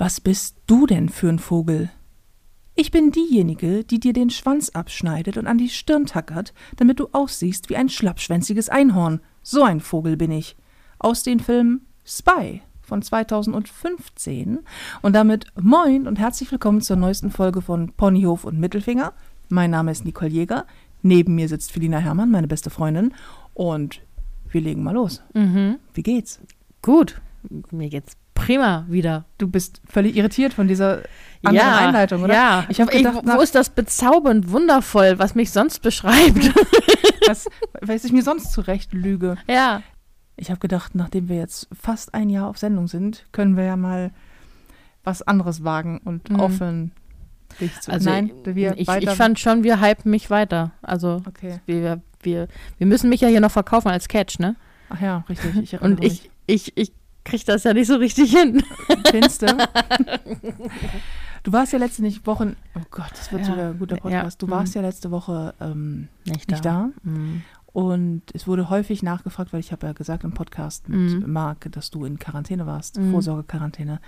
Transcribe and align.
Was 0.00 0.20
bist 0.20 0.54
du 0.68 0.86
denn 0.86 1.08
für 1.08 1.28
ein 1.28 1.40
Vogel? 1.40 1.90
Ich 2.76 2.92
bin 2.92 3.10
diejenige, 3.10 3.82
die 3.82 3.98
dir 3.98 4.12
den 4.12 4.30
Schwanz 4.30 4.68
abschneidet 4.68 5.36
und 5.36 5.48
an 5.48 5.58
die 5.58 5.68
Stirn 5.68 6.06
tackert, 6.06 6.54
damit 6.76 7.00
du 7.00 7.08
aussiehst 7.10 7.68
wie 7.68 7.74
ein 7.74 7.88
schlappschwänziges 7.88 8.68
Einhorn. 8.68 9.20
So 9.42 9.64
ein 9.64 9.80
Vogel 9.80 10.16
bin 10.16 10.30
ich. 10.30 10.56
Aus 11.00 11.24
den 11.24 11.40
Filmen 11.40 11.84
Spy 12.04 12.62
von 12.80 13.02
2015 13.02 14.60
und 15.02 15.12
damit 15.14 15.46
moin 15.60 16.06
und 16.06 16.20
herzlich 16.20 16.52
willkommen 16.52 16.80
zur 16.80 16.94
neuesten 16.94 17.32
Folge 17.32 17.60
von 17.60 17.92
Ponyhof 17.94 18.44
und 18.44 18.60
Mittelfinger. 18.60 19.14
Mein 19.48 19.72
Name 19.72 19.90
ist 19.90 20.04
Nicole 20.04 20.30
Jäger. 20.30 20.64
Neben 21.02 21.34
mir 21.34 21.48
sitzt 21.48 21.72
Felina 21.72 21.98
Herrmann, 21.98 22.30
meine 22.30 22.46
beste 22.46 22.70
Freundin. 22.70 23.14
Und 23.52 24.00
wir 24.48 24.60
legen 24.60 24.84
mal 24.84 24.94
los. 24.94 25.24
Mhm. 25.34 25.80
Wie 25.92 26.04
geht's? 26.04 26.38
Gut, 26.82 27.20
mir 27.72 27.88
geht's 27.88 28.16
prima 28.38 28.84
wieder. 28.88 29.24
Du 29.38 29.48
bist 29.48 29.80
völlig 29.88 30.16
irritiert 30.16 30.52
von 30.54 30.68
dieser 30.68 31.02
anderen 31.44 31.68
ja, 31.68 31.76
Einleitung, 31.78 32.22
oder? 32.22 32.34
Ja, 32.34 32.64
Ich 32.68 32.80
habe 32.80 32.90
gedacht, 32.90 33.22
wo 33.24 33.40
ist 33.40 33.54
das 33.54 33.70
bezaubernd 33.70 34.50
wundervoll, 34.50 35.18
was 35.18 35.34
mich 35.34 35.50
sonst 35.50 35.80
beschreibt? 35.82 36.52
was, 37.26 37.46
was 37.80 38.04
ich 38.04 38.12
mir 38.12 38.22
sonst 38.22 38.52
zurecht 38.52 38.92
lüge. 38.92 39.36
ja. 39.48 39.82
Ich 40.40 40.50
habe 40.50 40.60
gedacht, 40.60 40.94
nachdem 40.94 41.28
wir 41.28 41.34
jetzt 41.34 41.66
fast 41.72 42.14
ein 42.14 42.30
Jahr 42.30 42.46
auf 42.46 42.58
Sendung 42.58 42.86
sind, 42.86 43.26
können 43.32 43.56
wir 43.56 43.64
ja 43.64 43.74
mal 43.76 44.12
was 45.02 45.20
anderes 45.22 45.64
wagen 45.64 46.00
und 46.04 46.30
Mhm. 46.30 46.38
aufhören, 46.38 46.92
dich 47.60 47.72
zu. 47.80 47.90
Also 47.90 48.08
Nein, 48.08 48.30
wir 48.44 48.74
ich, 48.78 48.88
ich 48.88 49.10
fand 49.10 49.40
schon, 49.40 49.64
wir 49.64 49.80
hypen 49.80 50.12
mich 50.12 50.30
weiter. 50.30 50.70
Also 50.80 51.22
okay. 51.26 51.58
wir, 51.66 52.00
wir, 52.22 52.46
wir 52.78 52.86
müssen 52.86 53.08
mich 53.10 53.20
ja 53.20 53.26
hier 53.26 53.40
noch 53.40 53.50
verkaufen 53.50 53.88
als 53.88 54.06
Catch, 54.06 54.38
ne? 54.38 54.54
Ach 54.90 55.00
ja, 55.00 55.24
richtig. 55.28 55.56
Ich 55.56 55.80
Und 55.82 56.04
ich, 56.04 56.30
ich, 56.46 56.76
ich 56.76 56.92
krieg 57.28 57.44
das 57.44 57.64
ja 57.64 57.72
nicht 57.74 57.86
so 57.86 57.96
richtig 57.96 58.30
hin. 58.36 58.62
Findest 59.10 59.42
du? 59.42 59.46
Du 61.44 61.52
warst 61.52 61.72
ja 61.72 61.78
letzte 61.78 62.02
nicht 62.02 62.26
Wochen. 62.26 62.56
Oh 62.76 62.80
Gott, 62.90 63.10
das 63.12 63.30
wird 63.32 63.42
Ja. 63.46 63.54
so 63.54 63.60
ein 63.60 63.78
guter 63.78 63.96
Podcast. 63.96 64.42
Ja. 64.42 64.46
Du 64.46 64.52
warst 64.52 64.74
Mhm. 64.74 64.82
ja 64.82 64.88
letzte 64.88 65.10
Woche 65.10 65.54
ähm, 65.60 66.08
Nicht 66.26 66.50
nicht 66.50 66.64
da. 66.64 66.90
Mhm. 67.04 67.42
Und 67.72 68.22
es 68.34 68.46
wurde 68.48 68.70
häufig 68.70 69.02
nachgefragt, 69.02 69.52
weil 69.52 69.60
ich 69.60 69.70
habe 69.72 69.86
ja 69.86 69.92
gesagt 69.92 70.24
im 70.24 70.32
Podcast 70.32 70.88
mit 70.88 70.98
Mhm. 71.22 71.32
Marc, 71.32 71.70
dass 71.70 71.90
du 71.90 72.04
in 72.04 72.18
Quarantäne 72.18 72.66
warst, 72.66 72.98
Mhm. 72.98 73.12
Vorsorgequarantäne. 73.12 74.00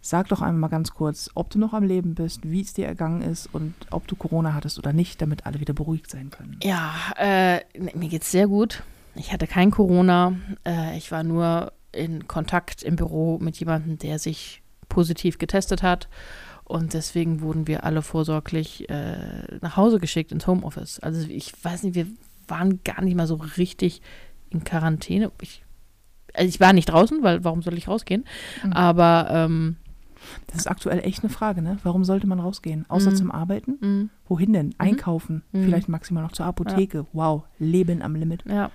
Sag 0.00 0.28
doch 0.28 0.40
einmal 0.40 0.70
ganz 0.70 0.92
kurz, 0.92 1.30
ob 1.34 1.50
du 1.50 1.58
noch 1.58 1.74
am 1.74 1.84
Leben 1.84 2.14
bist, 2.14 2.50
wie 2.50 2.62
es 2.62 2.72
dir 2.72 2.86
ergangen 2.86 3.20
ist 3.22 3.48
und 3.52 3.74
ob 3.90 4.08
du 4.08 4.16
Corona 4.16 4.54
hattest 4.54 4.78
oder 4.78 4.92
nicht, 4.94 5.20
damit 5.20 5.44
alle 5.46 5.60
wieder 5.60 5.74
beruhigt 5.74 6.10
sein 6.10 6.30
können. 6.30 6.58
Ja, 6.62 6.94
äh, 7.16 7.60
mir 7.94 8.08
geht's 8.08 8.30
sehr 8.30 8.48
gut. 8.48 8.82
Ich 9.14 9.32
hatte 9.32 9.46
kein 9.46 9.70
Corona. 9.70 10.32
Äh, 10.64 10.96
ich 10.96 11.12
war 11.12 11.22
nur 11.22 11.72
in 11.98 12.28
Kontakt 12.28 12.82
im 12.82 12.96
Büro 12.96 13.38
mit 13.38 13.58
jemandem, 13.58 13.98
der 13.98 14.18
sich 14.18 14.62
positiv 14.88 15.38
getestet 15.38 15.82
hat. 15.82 16.08
Und 16.64 16.94
deswegen 16.94 17.40
wurden 17.40 17.66
wir 17.66 17.84
alle 17.84 18.02
vorsorglich 18.02 18.88
äh, 18.90 19.58
nach 19.60 19.76
Hause 19.76 19.98
geschickt 19.98 20.32
ins 20.32 20.46
Homeoffice. 20.46 21.00
Also 21.00 21.26
ich 21.28 21.52
weiß 21.64 21.82
nicht, 21.82 21.94
wir 21.94 22.06
waren 22.46 22.80
gar 22.84 23.02
nicht 23.02 23.16
mal 23.16 23.26
so 23.26 23.36
richtig 23.56 24.02
in 24.50 24.64
Quarantäne. 24.64 25.32
Ich, 25.40 25.62
also 26.34 26.48
ich 26.48 26.60
war 26.60 26.72
nicht 26.72 26.90
draußen, 26.90 27.22
weil 27.22 27.44
warum 27.44 27.62
soll 27.62 27.78
ich 27.78 27.88
rausgehen? 27.88 28.24
Mhm. 28.64 28.72
Aber 28.72 29.28
ähm, 29.30 29.76
Das 30.48 30.56
ist 30.56 30.66
aktuell 30.66 31.00
echt 31.00 31.22
eine 31.22 31.30
Frage, 31.32 31.62
ne? 31.62 31.78
Warum 31.82 32.04
sollte 32.04 32.26
man 32.26 32.40
rausgehen? 32.40 32.84
Außer 32.88 33.10
Mhm. 33.12 33.16
zum 33.16 33.30
Arbeiten? 33.30 33.78
mh, 33.80 34.08
Wohin 34.28 34.52
denn? 34.52 34.74
Einkaufen? 34.78 35.42
Mhm. 35.52 35.64
Vielleicht 35.64 35.88
maximal 35.88 36.22
noch 36.22 36.32
zur 36.32 36.44
Apotheke. 36.46 37.06
Wow, 37.12 37.44
Leben 37.58 38.02
am 38.02 38.14
Limit. 38.14 38.44
ja, 38.46 38.70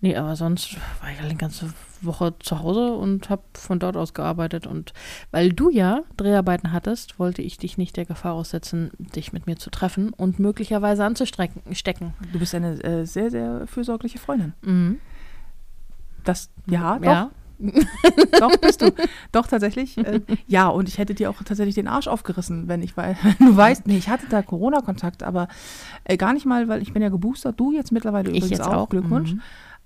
nee, 0.00 0.16
aber 0.16 0.34
sonst 0.36 0.76
war 1.02 1.10
ich 1.12 1.20
eine 1.20 1.34
ganze 1.36 1.72
Woche 2.00 2.34
zu 2.38 2.60
Hause 2.60 2.94
und 2.94 3.28
habe 3.30 3.42
von 3.54 3.78
dort 3.78 3.96
aus 3.96 4.14
gearbeitet. 4.14 4.66
Und 4.66 4.92
weil 5.30 5.52
du 5.52 5.68
ja 5.70 6.02
Dreharbeiten 6.16 6.72
hattest, 6.72 7.18
wollte 7.18 7.42
ich 7.42 7.58
dich 7.58 7.76
nicht 7.78 7.96
der 7.96 8.04
Gefahr 8.06 8.32
aussetzen, 8.34 8.90
dich 8.98 9.32
mit 9.32 9.46
mir 9.46 9.56
zu 9.56 9.70
treffen 9.70 10.10
und 10.12 10.38
möglicherweise 10.38 11.04
anzustrecken, 11.04 11.62
stecken. 11.74 12.14
Du 12.32 12.38
bist 12.38 12.54
eine 12.54 12.82
äh, 12.82 13.04
sehr, 13.06 13.30
sehr 13.30 13.66
fürsorgliche 13.66 14.18
Freundin. 14.18 14.54
Mhm. 14.62 14.98
Das, 16.24 16.48
ja, 16.66 16.98
doch, 16.98 17.04
ja. 17.04 17.30
doch 18.40 18.56
bist 18.58 18.82
du. 18.82 18.92
Doch, 19.32 19.46
tatsächlich. 19.46 19.98
Äh, 19.98 20.20
ja, 20.46 20.68
und 20.68 20.88
ich 20.88 20.98
hätte 20.98 21.14
dir 21.14 21.30
auch 21.30 21.42
tatsächlich 21.42 21.74
den 21.74 21.88
Arsch 21.88 22.08
aufgerissen, 22.08 22.68
wenn 22.68 22.82
ich 22.82 22.96
weiß, 22.96 23.16
du 23.38 23.56
weißt, 23.56 23.86
nee, 23.86 23.96
ich 23.96 24.08
hatte 24.08 24.26
da 24.28 24.42
Corona-Kontakt, 24.42 25.22
aber 25.22 25.48
äh, 26.04 26.16
gar 26.16 26.32
nicht 26.32 26.46
mal, 26.46 26.68
weil 26.68 26.82
ich 26.82 26.92
bin 26.92 27.02
ja 27.02 27.08
geboostert, 27.08 27.58
du 27.58 27.72
jetzt 27.72 27.92
mittlerweile 27.92 28.30
Ich 28.30 28.36
übrigens 28.38 28.58
jetzt 28.58 28.66
auch, 28.66 28.74
auch. 28.74 28.88
Glückwunsch. 28.88 29.34
Mhm. 29.34 29.40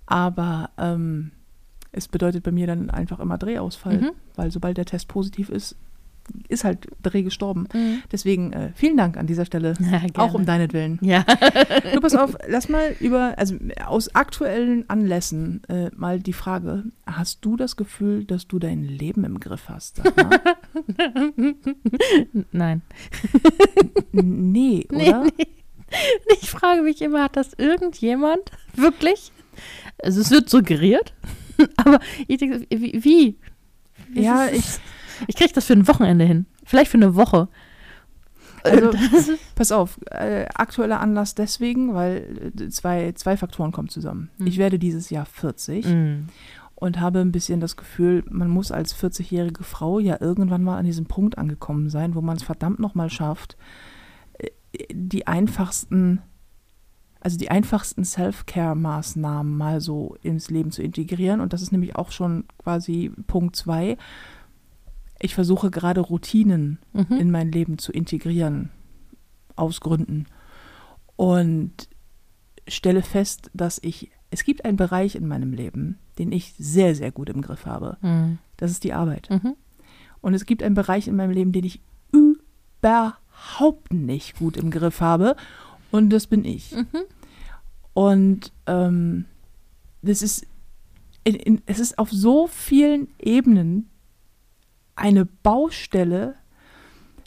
Aber 0.07 0.71
ähm, 0.79 1.33
es 1.93 2.09
bedeutet 2.09 2.43
bei 2.43 2.53
mir 2.53 2.67
dann 2.67 2.91
einfach 2.91 3.21
immer 3.21 3.39
Drehausfall, 3.39 3.99
Mhm. 3.99 4.11
weil 4.37 4.51
sobald 4.51 4.77
der 4.77 4.85
Test 4.87 5.09
positiv 5.09 5.49
ist, 5.51 5.77
ist 6.49 6.65
halt 6.65 6.87
Dreh 7.03 7.23
gestorben. 7.23 7.67
Mhm. 7.73 8.03
Deswegen 8.13 8.53
äh, 8.53 8.71
vielen 8.75 8.97
Dank 8.97 9.17
an 9.17 9.27
dieser 9.27 9.45
Stelle, 9.45 9.75
Ja, 9.91 10.03
auch 10.17 10.35
um 10.35 10.45
deinetwillen. 10.47 10.99
Ja. 11.03 11.25
Du 11.95 12.01
pass 12.01 12.15
auf, 12.15 12.37
lass 12.47 12.69
mal 12.69 12.95
über, 13.01 13.35
also 13.39 13.57
aus 13.85 14.15
aktuellen 14.15 14.89
Anlässen 14.89 15.63
äh, 15.69 15.91
mal 15.97 16.21
die 16.21 16.33
Frage, 16.33 16.85
hast 17.07 17.45
du 17.45 17.57
das 17.57 17.77
Gefühl, 17.77 18.25
dass 18.25 18.47
du 18.47 18.59
dein 18.59 18.85
Leben 18.85 19.25
im 19.25 19.41
Griff 19.41 19.69
hast? 19.69 20.03
Nein. 22.53 22.83
nee, 24.13 24.87
Nee, 24.91 25.09
oder? 25.09 25.25
nee. 25.25 25.47
Ich 26.41 26.51
frage 26.51 26.83
mich 26.83 27.01
immer, 27.01 27.23
hat 27.25 27.37
das 27.37 27.55
irgendjemand 27.55 28.51
wirklich? 28.75 29.33
Also 30.03 30.21
es 30.21 30.31
wird 30.31 30.49
suggeriert, 30.51 31.15
aber 31.77 31.99
ich 32.27 32.37
denke, 32.39 32.67
wie? 32.71 33.03
wie? 33.05 33.39
Ja, 34.15 34.49
ich, 34.49 34.65
ich 35.27 35.37
kriege 35.37 35.53
das 35.53 35.65
für 35.67 35.73
ein 35.75 35.89
Wochenende 35.89 36.25
hin. 36.25 36.47
Vielleicht 36.65 36.91
für 36.91 36.99
eine 36.99 37.15
Woche. 37.15 37.49
also 38.65 38.91
pass 39.55 39.73
auf, 39.73 39.99
äh, 40.11 40.47
aktueller 40.55 41.01
Anlass 41.01 41.35
deswegen, 41.35 41.95
weil 41.95 42.53
äh, 42.61 42.69
zwei, 42.71 43.13
zwei 43.13 43.37
Faktoren 43.37 43.73
kommen 43.73 43.89
zusammen. 43.89 44.31
Mhm. 44.39 44.47
Ich 44.47 44.59
werde 44.59 44.79
dieses 44.79 45.11
Jahr 45.11 45.27
40 45.27 45.87
Mm. 45.87 46.27
und 46.75 47.01
habe 47.01 47.21
ein 47.21 47.33
bisschen 47.33 47.61
das 47.61 47.77
Gefühl, 47.77 48.25
man 48.29 48.49
muss 48.51 48.73
als 48.73 48.95
40-jährige 48.97 49.63
Frau 49.65 49.99
ja 50.01 50.17
irgendwann 50.21 50.63
mal 50.65 50.77
an 50.77 50.85
diesem 50.85 51.07
Punkt 51.07 51.39
angekommen 51.39 51.89
sein, 51.89 52.15
wo 52.15 52.21
man 52.21 52.37
es 52.37 52.43
verdammt 52.43 52.81
nochmal 52.81 53.11
schafft, 53.11 53.57
äh, 54.39 54.49
die 54.93 55.27
einfachsten, 55.29 56.21
also 57.21 57.39
die 57.39 57.51
einfachsten 57.51 58.05
Self-Care-Maßnahmen 58.05 59.57
mal 59.57 59.81
so 59.81 60.17
ins 60.23 60.51
Leben 60.51 60.71
zu 60.73 60.83
integrieren. 60.83 61.41
Und 61.41 61.53
das 61.53 61.63
ist 61.63 61.73
nämlich 61.73 61.97
auch 61.97 62.11
schon 62.13 62.45
quasi 62.59 63.11
Punkt 63.27 63.57
zwei. 63.57 63.97
Ich 65.21 65.35
versuche 65.35 65.71
gerade 65.71 66.01
Routinen 66.01 66.79
Mhm. 66.93 67.17
in 67.19 67.31
mein 67.31 67.51
Leben 67.53 67.79
zu 67.79 67.93
integrieren, 67.93 68.71
aus 69.57 69.81
Gründen. 69.81 70.27
Und 71.17 71.89
stelle 72.69 73.03
fest, 73.03 73.51
dass 73.55 73.79
ich, 73.83 74.11
es 74.31 74.45
gibt 74.45 74.65
einen 74.65 74.77
Bereich 74.77 75.15
in 75.17 75.27
meinem 75.27 75.53
Leben, 75.53 75.99
den 76.19 76.31
ich 76.33 76.55
sehr, 76.59 76.95
sehr 76.95 77.11
gut 77.11 77.29
im 77.31 77.41
Griff 77.43 77.67
habe. 77.67 77.97
Mhm. 78.03 78.39
Das 78.57 78.71
ist 78.71 78.85
die 78.85 78.93
Arbeit. 78.93 79.29
Mhm. 79.31 79.55
Und 80.21 80.35
es 80.35 80.47
gibt 80.47 80.63
einen 80.63 80.75
Bereich 80.75 81.09
in 81.09 81.17
meinem 81.17 81.31
Leben, 81.33 81.53
den 81.53 81.65
ich 81.65 81.81
überhaupt 82.13 83.93
nicht 83.93 84.39
gut 84.39 84.57
im 84.57 84.71
Griff 84.71 85.01
habe. 85.01 85.37
Und 85.91 86.11
das 86.11 86.27
bin 86.27 86.45
ich. 86.45 86.73
Mhm. 86.73 86.87
Und 87.95 88.53
ähm, 88.67 89.25
das 90.03 90.23
ist, 90.23 90.47
in, 91.25 91.35
in, 91.35 91.63
es 91.67 91.79
ist 91.81 91.99
auf 91.99 92.11
so 92.11 92.47
vielen 92.47 93.09
Ebenen 93.19 93.89
eine 94.99 95.25
Baustelle, 95.25 96.35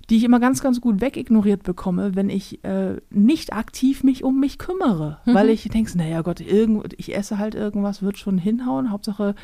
die 0.10 0.18
ich 0.18 0.24
immer 0.24 0.40
ganz, 0.40 0.62
ganz 0.62 0.82
gut 0.82 1.00
wegignoriert 1.00 1.64
bekomme, 1.64 2.16
wenn 2.16 2.30
ich 2.30 2.64
äh, 2.66 2.98
nicht 3.10 3.54
aktiv 3.54 4.04
mich 4.04 4.24
um 4.24 4.40
mich 4.40 4.58
kümmere. 4.58 5.20
Mhm. 5.26 5.34
Weil 5.34 5.50
ich 5.50 5.64
denke, 5.70 5.98
naja 5.98 6.22
Gott, 6.22 6.42
irgend, 6.42 6.94
ich 6.98 7.16
esse 7.16 7.38
halt 7.38 7.56
irgendwas, 7.56 8.02
wird 8.02 8.18
schon 8.18 8.38
hinhauen. 8.38 8.92
Hauptsache, 8.92 9.36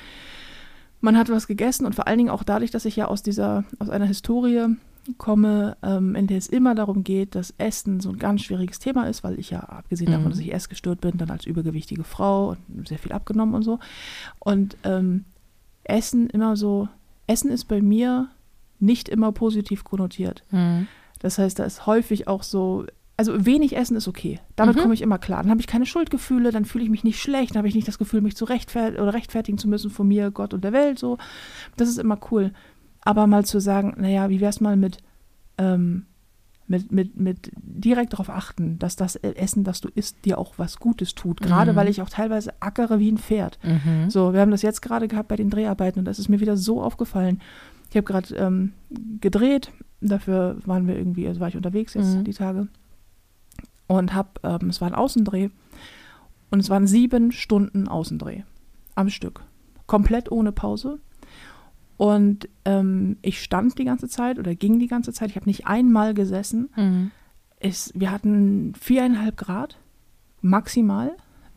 man 0.99 1.17
hat 1.17 1.29
was 1.29 1.47
gegessen 1.47 1.85
und 1.85 1.95
vor 1.95 2.07
allen 2.07 2.17
Dingen 2.17 2.29
auch 2.29 2.43
dadurch, 2.43 2.71
dass 2.71 2.85
ich 2.85 2.97
ja 2.97 3.05
aus 3.05 3.23
dieser, 3.23 3.63
aus 3.79 3.89
einer 3.89 4.05
Historie 4.05 4.75
komme, 5.17 5.77
ähm, 5.83 6.15
in 6.15 6.27
der 6.27 6.37
es 6.37 6.47
immer 6.47 6.75
darum 6.75 7.05
geht, 7.05 7.35
dass 7.35 7.53
Essen 7.57 8.01
so 8.01 8.09
ein 8.09 8.17
ganz 8.17 8.41
schwieriges 8.41 8.79
Thema 8.79 9.07
ist, 9.07 9.23
weil 9.23 9.39
ich 9.39 9.51
ja, 9.51 9.61
abgesehen 9.61 10.11
davon, 10.11 10.25
Mhm. 10.25 10.31
dass 10.31 10.39
ich 10.39 10.53
essgestört 10.53 10.99
bin, 10.99 11.17
dann 11.17 11.29
als 11.29 11.45
übergewichtige 11.45 12.03
Frau 12.03 12.49
und 12.49 12.87
sehr 12.89 12.99
viel 12.99 13.13
abgenommen 13.13 13.55
und 13.55 13.63
so. 13.63 13.79
Und 14.39 14.75
ähm, 14.83 15.23
Essen 15.85 16.29
immer 16.29 16.57
so, 16.57 16.89
Essen 17.27 17.51
ist 17.51 17.65
bei 17.65 17.81
mir 17.81 18.29
nicht 18.79 19.09
immer 19.09 19.31
positiv 19.31 19.83
konnotiert. 19.83 20.43
Mhm. 20.51 20.87
Das 21.19 21.37
heißt, 21.37 21.59
da 21.59 21.63
ist 21.65 21.85
häufig 21.85 22.27
auch 22.27 22.43
so, 22.43 22.85
also 23.17 23.45
wenig 23.45 23.75
Essen 23.75 23.97
ist 23.97 24.07
okay. 24.07 24.39
Damit 24.55 24.75
Mhm. 24.75 24.81
komme 24.81 24.93
ich 24.93 25.01
immer 25.01 25.17
klar. 25.17 25.41
Dann 25.41 25.49
habe 25.51 25.61
ich 25.61 25.67
keine 25.67 25.85
Schuldgefühle, 25.85 26.51
dann 26.51 26.65
fühle 26.65 26.83
ich 26.83 26.89
mich 26.89 27.03
nicht 27.03 27.19
schlecht, 27.21 27.51
dann 27.51 27.59
habe 27.59 27.67
ich 27.67 27.75
nicht 27.75 27.87
das 27.87 27.97
Gefühl, 27.97 28.21
mich 28.21 28.35
zu 28.35 28.45
rechtfert 28.45 28.99
oder 28.99 29.13
rechtfertigen 29.13 29.57
zu 29.57 29.67
müssen 29.67 29.89
von 29.89 30.07
mir, 30.07 30.31
Gott 30.31 30.53
und 30.53 30.63
der 30.63 30.73
Welt. 30.73 30.99
So, 30.99 31.17
das 31.75 31.89
ist 31.89 31.97
immer 31.99 32.19
cool. 32.31 32.53
Aber 33.01 33.25
mal 33.27 33.45
zu 33.45 33.59
sagen, 33.59 33.95
naja, 33.97 34.29
wie 34.29 34.41
wär's 34.41 34.59
mal 34.61 34.75
mit, 34.77 34.97
ähm, 35.57 36.05
mit, 36.67 36.91
mit, 36.91 37.17
mit 37.17 37.51
direkt 37.55 38.13
darauf 38.13 38.29
achten, 38.29 38.77
dass 38.79 38.95
das 38.95 39.15
Essen, 39.15 39.63
das 39.63 39.79
du 39.81 39.87
isst, 39.93 40.17
dir 40.25 40.37
auch 40.37 40.55
was 40.57 40.79
Gutes 40.79 41.15
tut. 41.15 41.39
Gerade 41.41 41.71
Mhm. 41.71 41.75
weil 41.77 41.87
ich 41.87 42.01
auch 42.01 42.09
teilweise 42.09 42.53
ackere 42.59 42.99
wie 42.99 43.11
ein 43.11 43.17
Pferd. 43.17 43.57
Mhm. 43.63 44.09
So, 44.09 44.33
wir 44.33 44.41
haben 44.41 44.51
das 44.51 44.61
jetzt 44.63 44.81
gerade 44.81 45.07
gehabt 45.07 45.29
bei 45.29 45.35
den 45.37 45.49
Dreharbeiten 45.49 45.99
und 45.99 46.05
das 46.05 46.19
ist 46.19 46.27
mir 46.29 46.39
wieder 46.41 46.57
so 46.57 46.81
aufgefallen. 46.81 47.41
Ich 47.89 47.95
habe 47.95 48.03
gerade 48.03 48.35
ähm, 48.35 48.73
gedreht, 49.21 49.71
dafür 50.01 50.57
waren 50.65 50.87
wir 50.87 50.97
irgendwie, 50.97 51.25
also 51.27 51.39
war 51.39 51.47
ich 51.47 51.55
unterwegs 51.55 51.93
jetzt 51.93 52.15
Mhm. 52.17 52.23
die 52.25 52.33
Tage 52.33 52.67
und 53.87 54.13
habe, 54.13 54.29
ähm, 54.43 54.69
es 54.69 54.81
war 54.81 54.89
ein 54.89 54.95
Außendreh 54.95 55.49
und 56.51 56.59
es 56.59 56.69
waren 56.69 56.85
sieben 56.87 57.31
Stunden 57.31 57.87
Außendreh 57.87 58.43
am 58.95 59.09
Stück, 59.09 59.41
komplett 59.85 60.31
ohne 60.31 60.51
Pause. 60.51 60.99
Und 61.97 62.47
ähm, 62.65 63.17
ich 63.21 63.41
stand 63.41 63.77
die 63.79 63.85
ganze 63.85 64.07
Zeit 64.07 64.37
oder 64.39 64.53
ging 64.55 64.79
die 64.79 64.87
ganze 64.87 65.11
Zeit. 65.13 65.29
Ich 65.31 65.35
habe 65.35 65.47
nicht 65.47 65.65
einmal 65.67 66.13
gesessen. 66.13 66.69
Mhm. 66.75 67.11
Es, 67.59 67.91
wir 67.95 68.11
hatten 68.11 68.73
viereinhalb 68.79 69.35
Grad 69.35 69.77
maximal. 70.41 71.11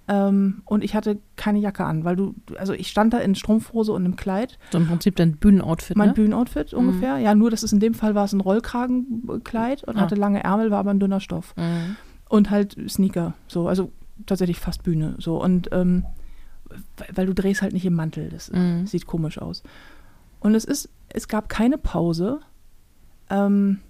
Ähm, 0.08 0.62
und 0.64 0.82
ich 0.82 0.94
hatte 0.96 1.18
keine 1.36 1.58
Jacke 1.60 1.84
an, 1.84 2.04
weil 2.04 2.16
du, 2.16 2.34
also 2.58 2.72
ich 2.72 2.88
stand 2.88 3.12
da 3.12 3.18
in 3.18 3.34
Strumpfhose 3.36 3.92
und 3.92 4.04
einem 4.04 4.16
Kleid, 4.16 4.58
So 4.72 4.78
im 4.78 4.88
Prinzip 4.88 5.14
dein 5.14 5.36
Bühnenoutfit, 5.36 5.96
mein 5.96 6.08
ne? 6.08 6.14
Bühnenoutfit 6.14 6.74
ungefähr. 6.74 7.18
Ja, 7.18 7.34
nur 7.36 7.50
dass 7.50 7.62
es 7.62 7.72
in 7.72 7.78
dem 7.78 7.94
Fall 7.94 8.14
war 8.16 8.24
es 8.24 8.32
ein 8.32 8.40
Rollkragenkleid 8.40 9.84
und 9.84 9.96
Ah. 9.96 10.00
hatte 10.00 10.14
lange 10.16 10.42
Ärmel, 10.42 10.70
war 10.70 10.78
aber 10.78 10.90
ein 10.90 10.98
dünner 11.00 11.20
Stoff. 11.20 11.54
Mhm. 11.56 11.96
Und 12.28 12.50
halt 12.50 12.76
Sneaker, 12.88 13.34
so, 13.46 13.68
also 13.68 13.92
tatsächlich 14.26 14.58
fast 14.58 14.82
Bühne, 14.82 15.14
so. 15.18 15.40
Und 15.40 15.68
ähm, 15.72 16.04
weil- 16.96 17.08
weil 17.14 17.26
du 17.26 17.34
drehst 17.34 17.62
halt 17.62 17.72
nicht 17.72 17.84
im 17.86 17.94
Mantel, 17.94 18.30
das 18.30 18.50
Mhm. 18.50 18.86
sieht 18.86 19.06
komisch 19.06 19.38
aus. 19.38 19.62
Und 20.40 20.54
es 20.54 20.64
ist, 20.64 20.88
es 21.08 21.28
gab 21.28 21.48
keine 21.48 21.78
Pause. 21.78 22.40
Ähm, 23.28 23.80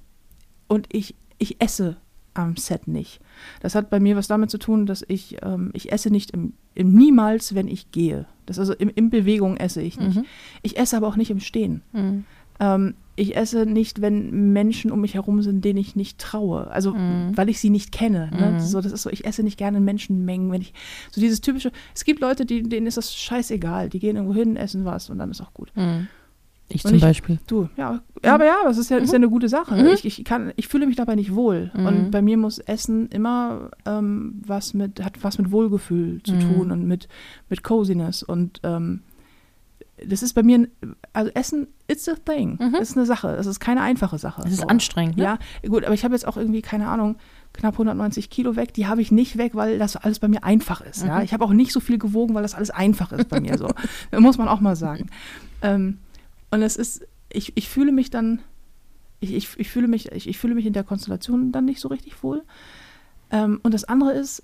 und 0.68 0.86
ich, 0.92 1.14
ich 1.38 1.60
esse 1.60 1.96
am 2.34 2.56
Set 2.56 2.86
nicht. 2.86 3.20
Das 3.60 3.74
hat 3.74 3.90
bei 3.90 3.98
mir 3.98 4.16
was 4.16 4.28
damit 4.28 4.50
zu 4.50 4.58
tun, 4.58 4.86
dass 4.86 5.04
ich, 5.08 5.38
ähm, 5.42 5.70
ich 5.72 5.90
esse 5.92 6.10
nicht 6.10 6.30
im, 6.30 6.52
im 6.74 6.92
niemals, 6.92 7.54
wenn 7.54 7.66
ich 7.68 7.90
gehe. 7.90 8.26
Das 8.46 8.58
also 8.58 8.72
im, 8.74 8.88
in 8.94 9.10
Bewegung 9.10 9.56
esse 9.56 9.82
ich 9.82 9.98
nicht. 9.98 10.16
Mhm. 10.18 10.24
Ich 10.62 10.78
esse 10.78 10.96
aber 10.96 11.08
auch 11.08 11.16
nicht 11.16 11.30
im 11.30 11.40
Stehen. 11.40 11.82
Mhm. 11.92 12.24
Ähm, 12.60 12.94
ich 13.16 13.36
esse 13.36 13.66
nicht, 13.66 14.00
wenn 14.00 14.52
Menschen 14.52 14.90
um 14.90 15.00
mich 15.00 15.14
herum 15.14 15.42
sind, 15.42 15.64
denen 15.64 15.78
ich 15.78 15.96
nicht 15.96 16.18
traue. 16.18 16.70
Also, 16.70 16.94
Mhm. 16.94 17.36
weil 17.36 17.48
ich 17.48 17.58
sie 17.60 17.70
nicht 17.70 17.90
kenne. 17.92 18.30
Ne? 18.32 18.52
Mhm. 18.52 18.60
So, 18.60 18.80
das 18.80 18.92
ist 18.92 19.02
so, 19.02 19.10
ich 19.10 19.26
esse 19.26 19.42
nicht 19.42 19.58
gerne 19.58 19.78
in 19.78 19.84
Menschenmengen. 19.84 20.50
Wenn 20.52 20.62
ich, 20.62 20.72
so 21.10 21.20
dieses 21.20 21.40
typische, 21.40 21.72
es 21.94 22.04
gibt 22.04 22.20
Leute, 22.20 22.46
die, 22.46 22.62
denen 22.62 22.86
ist 22.86 22.96
das 22.96 23.14
scheißegal. 23.14 23.88
Die 23.88 23.98
gehen 23.98 24.16
irgendwo 24.16 24.34
hin, 24.34 24.56
essen 24.56 24.84
was 24.84 25.10
und 25.10 25.18
dann 25.18 25.30
ist 25.30 25.40
auch 25.40 25.52
gut. 25.52 25.72
Mhm. 25.74 26.06
Ich 26.72 26.84
Und 26.84 26.90
zum 26.90 26.96
ich- 26.98 27.02
Beispiel. 27.02 27.38
Du, 27.46 27.68
ja, 27.76 28.00
ja 28.24 28.34
aber 28.34 28.44
ja, 28.46 28.56
das 28.64 28.78
ist 28.78 28.90
ja, 28.90 28.98
ist 28.98 29.10
ja 29.12 29.16
eine 29.16 29.28
gute 29.28 29.48
Sache. 29.48 29.74
Mhm. 29.74 29.86
Ich, 29.88 30.04
ich, 30.04 30.24
kann, 30.24 30.52
ich 30.56 30.68
fühle 30.68 30.86
mich 30.86 30.96
dabei 30.96 31.16
nicht 31.16 31.34
wohl. 31.34 31.70
Mhm. 31.76 31.86
Und 31.86 32.10
bei 32.12 32.22
mir 32.22 32.36
muss 32.36 32.58
Essen 32.60 33.08
immer 33.08 33.70
ähm, 33.86 34.40
was 34.46 34.72
mit, 34.72 35.02
hat 35.04 35.22
was 35.22 35.38
mit 35.38 35.50
Wohlgefühl 35.50 36.22
zu 36.22 36.34
Mhm. 36.34 36.40
tun 36.40 36.70
und 36.72 36.86
mit, 36.86 37.08
mit 37.48 37.64
Coziness. 37.64 38.22
Und 38.22 38.60
ähm, 38.62 39.00
das 40.06 40.22
ist 40.22 40.32
bei 40.34 40.42
mir, 40.42 40.58
ein- 40.60 40.68
also 41.12 41.30
Essen, 41.34 41.66
it's 41.88 42.08
a 42.08 42.14
thing. 42.24 42.56
Mhm. 42.60 42.72
Das 42.72 42.90
ist 42.90 42.96
eine 42.96 43.04
Sache. 43.04 43.30
Es 43.30 43.46
ist 43.46 43.58
keine 43.60 43.82
einfache 43.82 44.18
Sache. 44.18 44.42
Es 44.46 44.52
ist 44.52 44.60
So. 44.60 44.66
anstrengend, 44.68 45.16
ne? 45.16 45.24
Ja, 45.24 45.38
gut, 45.68 45.84
aber 45.84 45.92
ich 45.94 46.04
habe 46.04 46.14
jetzt 46.14 46.26
auch 46.26 46.36
irgendwie, 46.36 46.62
keine 46.62 46.88
Ahnung, 46.88 47.16
knapp 47.52 47.74
190 47.74 48.30
Kilo 48.30 48.54
weg. 48.54 48.72
Die 48.74 48.86
habe 48.86 49.02
ich 49.02 49.10
nicht 49.10 49.36
weg, 49.38 49.56
weil 49.56 49.78
das 49.78 49.96
alles 49.96 50.20
bei 50.20 50.28
mir 50.28 50.44
einfach 50.44 50.80
ist. 50.82 51.04
Ja? 51.04 51.18
Mhm. 51.18 51.24
Ich 51.24 51.32
habe 51.34 51.44
auch 51.44 51.52
nicht 51.52 51.72
so 51.72 51.80
viel 51.80 51.98
gewogen, 51.98 52.32
weil 52.34 52.42
das 52.42 52.54
alles 52.54 52.70
einfach 52.70 53.10
ist 53.12 53.28
bei 53.28 53.40
mir 53.40 53.58
so. 53.58 53.68
Muss 54.18 54.38
man 54.38 54.46
auch 54.46 54.60
mal 54.60 54.76
sagen. 54.76 55.08
Ähm, 55.62 55.98
und 56.50 56.62
es 56.62 56.76
ist, 56.76 57.06
ich, 57.32 57.56
ich 57.56 57.68
fühle 57.68 57.92
mich 57.92 58.10
dann, 58.10 58.40
ich, 59.20 59.32
ich, 59.34 59.58
ich, 59.58 59.70
fühle 59.70 59.88
mich, 59.88 60.12
ich, 60.12 60.28
ich 60.28 60.38
fühle 60.38 60.54
mich 60.54 60.66
in 60.66 60.72
der 60.72 60.84
Konstellation 60.84 61.52
dann 61.52 61.64
nicht 61.64 61.80
so 61.80 61.88
richtig 61.88 62.22
wohl. 62.22 62.42
Ähm, 63.30 63.60
und 63.62 63.74
das 63.74 63.84
andere 63.84 64.12
ist, 64.12 64.42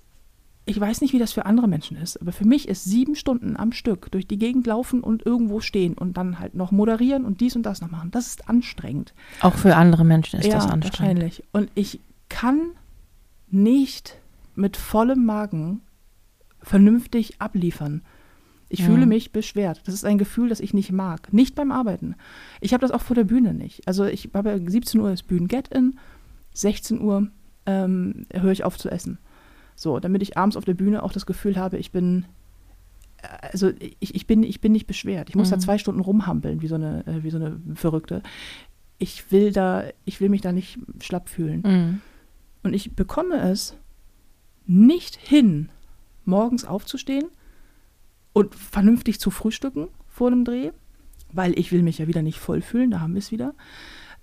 ich 0.65 0.79
weiß 0.79 0.99
nicht, 0.99 1.13
wie 1.13 1.19
das 1.19 1.31
für 1.31 1.45
andere 1.45 1.67
Menschen 1.67 1.95
ist, 1.95 2.21
aber 2.21 2.33
für 2.33 2.45
mich 2.45 2.67
ist 2.67 2.83
sieben 2.83 3.15
Stunden 3.15 3.55
am 3.55 3.71
Stück 3.71 4.11
durch 4.11 4.27
die 4.27 4.37
Gegend 4.37 4.67
laufen 4.67 5.01
und 5.01 5.25
irgendwo 5.25 5.61
stehen 5.61 5.93
und 5.93 6.17
dann 6.17 6.39
halt 6.39 6.55
noch 6.55 6.71
moderieren 6.71 7.23
und 7.23 7.39
dies 7.39 7.55
und 7.55 7.63
das 7.63 7.79
noch 7.79 7.89
machen. 7.89 8.11
Das 8.11 8.27
ist 8.27 8.49
anstrengend 8.49 9.13
Auch 9.41 9.55
für 9.55 9.75
andere 9.77 10.03
Menschen 10.03 10.39
ist 10.39 10.45
ja, 10.45 10.55
das 10.55 10.65
anstrengend. 10.65 10.99
wahrscheinlich. 10.99 11.43
Und 11.53 11.71
ich 11.75 12.01
kann 12.27 12.71
nicht 13.49 14.19
mit 14.55 14.75
vollem 14.75 15.25
Magen 15.25 15.81
vernünftig 16.61 17.39
abliefern. 17.39 18.01
Ich 18.69 18.79
Ja. 18.79 18.85
fühle 18.85 19.05
mich 19.05 19.31
beschwert. 19.31 19.81
Das 19.85 19.93
ist 19.93 20.03
ein 20.05 20.17
Gefühl, 20.17 20.49
das 20.49 20.59
ich 20.59 20.73
nicht 20.73 20.91
mag. 20.91 21.31
Nicht 21.33 21.55
beim 21.55 21.71
Arbeiten. 21.71 22.15
Ich 22.61 22.73
habe 22.73 22.81
das 22.81 22.91
auch 22.91 23.01
vor 23.01 23.15
der 23.15 23.23
Bühne 23.23 23.53
nicht. 23.53 23.87
Also 23.87 24.05
ich 24.05 24.29
habe 24.33 24.61
17 24.65 24.99
Uhr 24.99 25.11
ist 25.11 25.23
Bühnen-Get-In, 25.23 25.97
16 26.53 26.99
Uhr 27.01 27.27
ähm, 27.65 28.25
höre 28.33 28.51
ich 28.51 28.63
auf 28.63 28.77
zu 28.77 28.89
essen. 28.89 29.19
So, 29.75 29.99
damit 29.99 30.21
ich 30.21 30.37
abends 30.37 30.57
auf 30.57 30.65
der 30.65 30.73
Bühne 30.73 31.03
auch 31.03 31.11
das 31.13 31.25
Gefühl 31.25 31.55
habe, 31.57 31.77
ich 31.77 31.91
bin 31.91 32.25
äh, 33.21 33.27
also 33.53 33.71
ich, 33.79 34.15
ich, 34.15 34.27
bin, 34.27 34.43
ich 34.43 34.59
bin 34.61 34.71
nicht 34.71 34.87
beschwert. 34.87 35.29
Ich 35.29 35.35
muss 35.35 35.49
da 35.49 35.55
Mhm. 35.57 35.61
zwei 35.61 35.77
Stunden 35.77 36.01
rumhampeln, 36.01 36.61
wie 36.61 36.67
so 36.67 36.75
eine, 36.75 37.05
äh, 37.07 37.23
wie 37.23 37.29
so 37.29 37.37
eine 37.37 37.59
Verrückte. 37.75 38.21
Ich 38.99 39.31
will 39.31 39.51
da, 39.51 39.83
ich 40.05 40.19
will 40.19 40.29
mich 40.29 40.41
da 40.41 40.51
nicht 40.51 40.79
schlapp 41.01 41.29
fühlen. 41.29 41.61
Mhm. 41.65 42.01
Und 42.63 42.73
ich 42.73 42.95
bekomme 42.95 43.35
es 43.49 43.75
nicht 44.65 45.15
hin, 45.15 45.69
morgens 46.25 46.65
aufzustehen 46.65 47.25
und 48.37 48.55
vernünftig 48.55 49.19
zu 49.19 49.29
frühstücken 49.31 49.87
vor 50.07 50.27
einem 50.27 50.45
Dreh, 50.45 50.71
weil 51.33 51.57
ich 51.59 51.71
will 51.71 51.83
mich 51.83 51.97
ja 51.97 52.07
wieder 52.07 52.21
nicht 52.21 52.39
voll 52.39 52.61
fühlen, 52.61 52.91
da 52.91 52.99
haben 52.99 53.13
wir 53.13 53.19
es 53.19 53.31
wieder. 53.31 53.53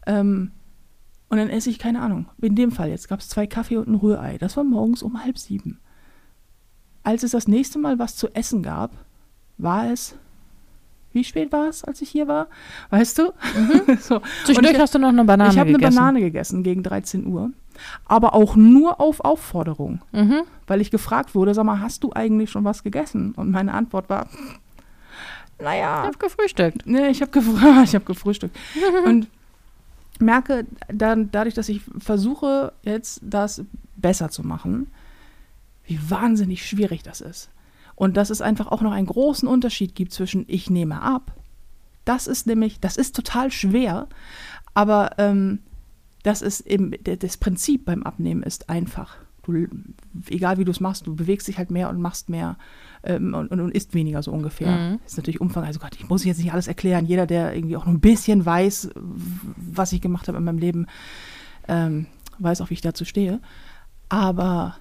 Ähm, 0.06 0.52
und 1.28 1.38
dann 1.38 1.48
esse 1.48 1.70
ich, 1.70 1.78
keine 1.78 2.00
Ahnung, 2.00 2.26
in 2.40 2.54
dem 2.54 2.70
Fall 2.70 2.90
jetzt 2.90 3.08
gab 3.08 3.20
es 3.20 3.28
zwei 3.28 3.46
Kaffee 3.46 3.76
und 3.76 3.88
ein 3.88 3.94
Rührei. 3.94 4.38
Das 4.38 4.56
war 4.56 4.64
morgens 4.64 5.02
um 5.02 5.22
halb 5.24 5.38
sieben. 5.38 5.80
Als 7.02 7.22
es 7.22 7.32
das 7.32 7.48
nächste 7.48 7.78
Mal 7.78 7.98
was 7.98 8.16
zu 8.16 8.28
essen 8.34 8.62
gab, 8.62 8.92
war 9.58 9.90
es, 9.90 10.16
wie 11.12 11.24
spät 11.24 11.52
war 11.52 11.68
es, 11.68 11.84
als 11.84 12.00
ich 12.02 12.08
hier 12.10 12.28
war? 12.28 12.48
Weißt 12.90 13.18
du? 13.18 13.32
so. 14.00 14.20
Zwischendurch 14.44 14.74
ich- 14.74 14.80
hast 14.80 14.94
du 14.94 14.98
noch 14.98 15.08
eine 15.08 15.24
Banane 15.24 15.50
ich 15.50 15.58
habe 15.58 15.68
eine 15.68 15.78
gegessen. 15.78 15.96
Banane 15.96 16.20
gegessen 16.20 16.62
gegen 16.62 16.82
13 16.82 17.26
Uhr, 17.26 17.50
aber 18.06 18.34
auch 18.34 18.56
nur 18.56 19.00
auf 19.00 19.20
Aufforderung, 19.20 20.00
Mhm. 20.12 20.42
weil 20.66 20.80
ich 20.80 20.90
gefragt 20.90 21.34
wurde, 21.34 21.54
sag 21.54 21.64
mal, 21.64 21.80
hast 21.80 22.04
du 22.04 22.12
eigentlich 22.12 22.50
schon 22.50 22.64
was 22.64 22.82
gegessen? 22.82 23.32
Und 23.36 23.50
meine 23.50 23.72
Antwort 23.74 24.08
war, 24.08 24.28
Ich 25.58 25.64
naja, 25.64 26.02
habe 26.04 26.18
gefrühstückt. 26.18 26.86
nee, 26.86 27.08
ich 27.08 27.20
habe 27.20 27.30
gefragt, 27.30 27.88
ich 27.88 27.94
habe 27.94 28.04
gefrühstückt. 28.04 28.56
Und 29.06 29.28
merke 30.20 30.66
dann 30.88 31.30
dadurch, 31.32 31.54
dass 31.54 31.68
ich 31.68 31.80
versuche, 31.98 32.72
jetzt 32.82 33.20
das 33.22 33.62
besser 33.96 34.28
zu 34.30 34.42
machen, 34.44 34.88
wie 35.86 35.98
wahnsinnig 36.10 36.66
schwierig 36.66 37.02
das 37.02 37.20
ist. 37.20 37.50
Und 37.96 38.16
dass 38.16 38.30
es 38.30 38.40
einfach 38.40 38.68
auch 38.68 38.80
noch 38.80 38.92
einen 38.92 39.06
großen 39.06 39.46
Unterschied 39.48 39.94
gibt 39.94 40.12
zwischen 40.12 40.44
ich 40.48 40.70
nehme 40.70 41.00
ab. 41.02 41.32
Das 42.04 42.26
ist 42.26 42.46
nämlich, 42.46 42.80
das 42.80 42.96
ist 42.96 43.14
total 43.16 43.50
schwer, 43.50 44.08
aber 44.74 45.12
ähm, 45.18 45.60
das 46.24 46.42
ist 46.42 46.62
eben, 46.62 46.92
das 47.04 47.36
Prinzip 47.36 47.84
beim 47.84 48.02
Abnehmen 48.02 48.42
ist 48.42 48.68
einfach. 48.68 49.16
Du, 49.42 49.68
egal 50.30 50.56
wie 50.56 50.64
du 50.64 50.70
es 50.70 50.80
machst, 50.80 51.06
du 51.06 51.14
bewegst 51.14 51.46
dich 51.46 51.58
halt 51.58 51.70
mehr 51.70 51.90
und 51.90 52.00
machst 52.00 52.30
mehr 52.30 52.56
ähm, 53.02 53.34
und, 53.34 53.48
und, 53.48 53.60
und 53.60 53.74
isst 53.74 53.92
weniger 53.92 54.22
so 54.22 54.32
ungefähr. 54.32 54.74
Mhm. 54.74 54.98
Das 55.02 55.12
ist 55.12 55.18
natürlich 55.18 55.42
Umfang. 55.42 55.64
Also 55.64 55.80
Gott, 55.80 55.94
ich 55.96 56.08
muss 56.08 56.24
jetzt 56.24 56.38
nicht 56.38 56.52
alles 56.52 56.66
erklären. 56.66 57.04
Jeder, 57.04 57.26
der 57.26 57.54
irgendwie 57.54 57.76
auch 57.76 57.84
nur 57.84 57.94
ein 57.94 58.00
bisschen 58.00 58.44
weiß, 58.44 58.90
was 58.94 59.92
ich 59.92 60.00
gemacht 60.00 60.26
habe 60.26 60.38
in 60.38 60.44
meinem 60.44 60.58
Leben, 60.58 60.86
ähm, 61.68 62.06
weiß 62.38 62.62
auch, 62.62 62.70
wie 62.70 62.74
ich 62.74 62.80
dazu 62.80 63.04
stehe. 63.04 63.38
Aber 64.08 64.76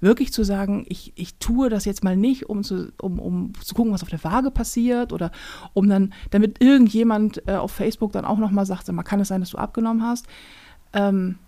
wirklich 0.00 0.30
zu 0.30 0.44
sagen, 0.44 0.84
ich, 0.90 1.14
ich 1.16 1.38
tue 1.38 1.70
das 1.70 1.86
jetzt 1.86 2.04
mal 2.04 2.18
nicht, 2.18 2.50
um 2.50 2.62
zu, 2.62 2.92
um, 3.00 3.18
um 3.18 3.52
zu 3.62 3.74
gucken, 3.74 3.94
was 3.94 4.02
auf 4.02 4.10
der 4.10 4.22
Waage 4.24 4.50
passiert 4.50 5.14
oder 5.14 5.30
um 5.72 5.88
dann, 5.88 6.12
damit 6.30 6.62
irgendjemand 6.62 7.42
äh, 7.48 7.54
auf 7.54 7.72
Facebook 7.72 8.12
dann 8.12 8.26
auch 8.26 8.38
nochmal 8.38 8.66
sagt, 8.66 8.84
sag 8.84 8.94
mal, 8.94 9.04
kann 9.04 9.20
es 9.20 9.28
sein, 9.28 9.40
dass 9.40 9.50
du 9.50 9.58
abgenommen 9.58 10.02
hast, 10.02 10.26
ähm, 10.92 11.38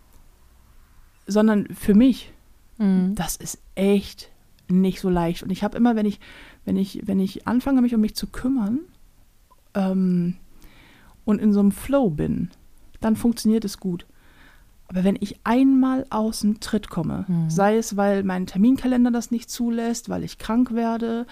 sondern 1.27 1.67
für 1.75 1.95
mich, 1.95 2.33
Mhm. 2.79 3.15
das 3.17 3.35
ist 3.37 3.59
echt 3.75 4.31
nicht 4.69 5.01
so 5.01 5.09
leicht. 5.11 5.43
Und 5.43 5.51
ich 5.51 5.65
habe 5.65 5.77
immer, 5.77 5.97
wenn 5.97 6.07
ich, 6.07 6.21
wenn 6.65 6.77
ich, 6.77 7.03
wenn 7.07 7.19
ich 7.21 7.47
anfange, 7.49 7.83
mich 7.83 7.95
um 7.95 8.01
mich 8.01 8.15
zu 8.15 8.27
kümmern 8.29 8.81
ähm, 9.75 10.37
und 11.25 11.41
in 11.41 11.53
so 11.53 11.61
einem 11.61 11.73
Flow 11.73 12.11
bin, 12.11 12.51
dann 13.01 13.17
funktioniert 13.17 13.65
es 13.65 13.79
gut. 13.79 14.07
Aber 14.87 15.05
wenn 15.05 15.17
ich 15.21 15.39
einmal 15.45 16.07
aus 16.11 16.41
dem 16.41 16.61
Tritt 16.61 16.89
komme, 16.89 17.25
Mhm. 17.29 17.51
sei 17.51 17.77
es, 17.77 17.97
weil 17.97 18.23
mein 18.23 18.47
Terminkalender 18.47 19.11
das 19.11 19.31
nicht 19.31 19.51
zulässt, 19.51 20.09
weil 20.09 20.23
ich 20.25 20.39
krank 20.39 20.73
werde, 20.73 21.27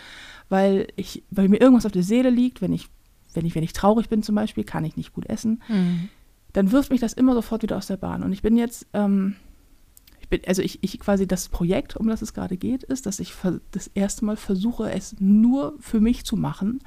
weil 0.48 0.88
ich, 0.96 1.22
weil 1.30 1.48
mir 1.48 1.60
irgendwas 1.60 1.86
auf 1.86 1.92
der 1.92 2.02
Seele 2.02 2.30
liegt, 2.30 2.60
wenn 2.60 2.72
ich, 2.72 2.88
wenn 3.34 3.46
ich, 3.46 3.54
wenn 3.54 3.62
ich 3.62 3.72
traurig 3.72 4.08
bin 4.08 4.22
zum 4.22 4.34
Beispiel, 4.34 4.64
kann 4.64 4.84
ich 4.84 4.96
nicht 4.96 5.12
gut 5.14 5.26
essen, 5.26 5.62
Mhm. 5.68 6.08
Dann 6.56 6.72
wirft 6.72 6.90
mich 6.90 7.02
das 7.02 7.12
immer 7.12 7.34
sofort 7.34 7.62
wieder 7.62 7.76
aus 7.76 7.86
der 7.86 7.98
Bahn. 7.98 8.22
Und 8.22 8.32
ich 8.32 8.40
bin 8.40 8.56
jetzt, 8.56 8.86
ähm, 8.94 9.36
ich 10.20 10.28
bin, 10.30 10.40
also 10.46 10.62
ich, 10.62 10.82
ich 10.82 10.98
quasi 10.98 11.26
das 11.26 11.50
Projekt, 11.50 11.98
um 11.98 12.08
das 12.08 12.22
es 12.22 12.32
gerade 12.32 12.56
geht, 12.56 12.82
ist, 12.82 13.04
dass 13.04 13.20
ich 13.20 13.34
das 13.72 13.88
erste 13.88 14.24
Mal 14.24 14.36
versuche, 14.38 14.90
es 14.90 15.16
nur 15.20 15.74
für 15.80 16.00
mich 16.00 16.24
zu 16.24 16.34
machen 16.34 16.80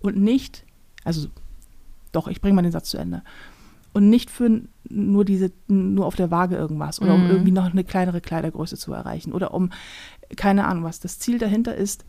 und 0.00 0.16
nicht, 0.16 0.64
also 1.04 1.28
doch, 2.12 2.26
ich 2.26 2.40
bringe 2.40 2.54
mal 2.54 2.62
den 2.62 2.72
Satz 2.72 2.88
zu 2.88 2.96
Ende. 2.96 3.22
Und 3.92 4.08
nicht 4.08 4.30
für 4.30 4.62
nur 4.88 5.26
diese, 5.26 5.52
nur 5.68 6.06
auf 6.06 6.16
der 6.16 6.30
Waage 6.30 6.56
irgendwas 6.56 7.02
oder 7.02 7.12
um 7.12 7.24
Mhm. 7.24 7.30
irgendwie 7.30 7.52
noch 7.52 7.70
eine 7.70 7.84
kleinere 7.84 8.22
Kleidergröße 8.22 8.78
zu 8.78 8.94
erreichen 8.94 9.34
oder 9.34 9.52
um, 9.52 9.68
keine 10.36 10.66
Ahnung 10.66 10.84
was. 10.84 11.00
Das 11.00 11.18
Ziel 11.18 11.36
dahinter 11.36 11.74
ist, 11.74 12.06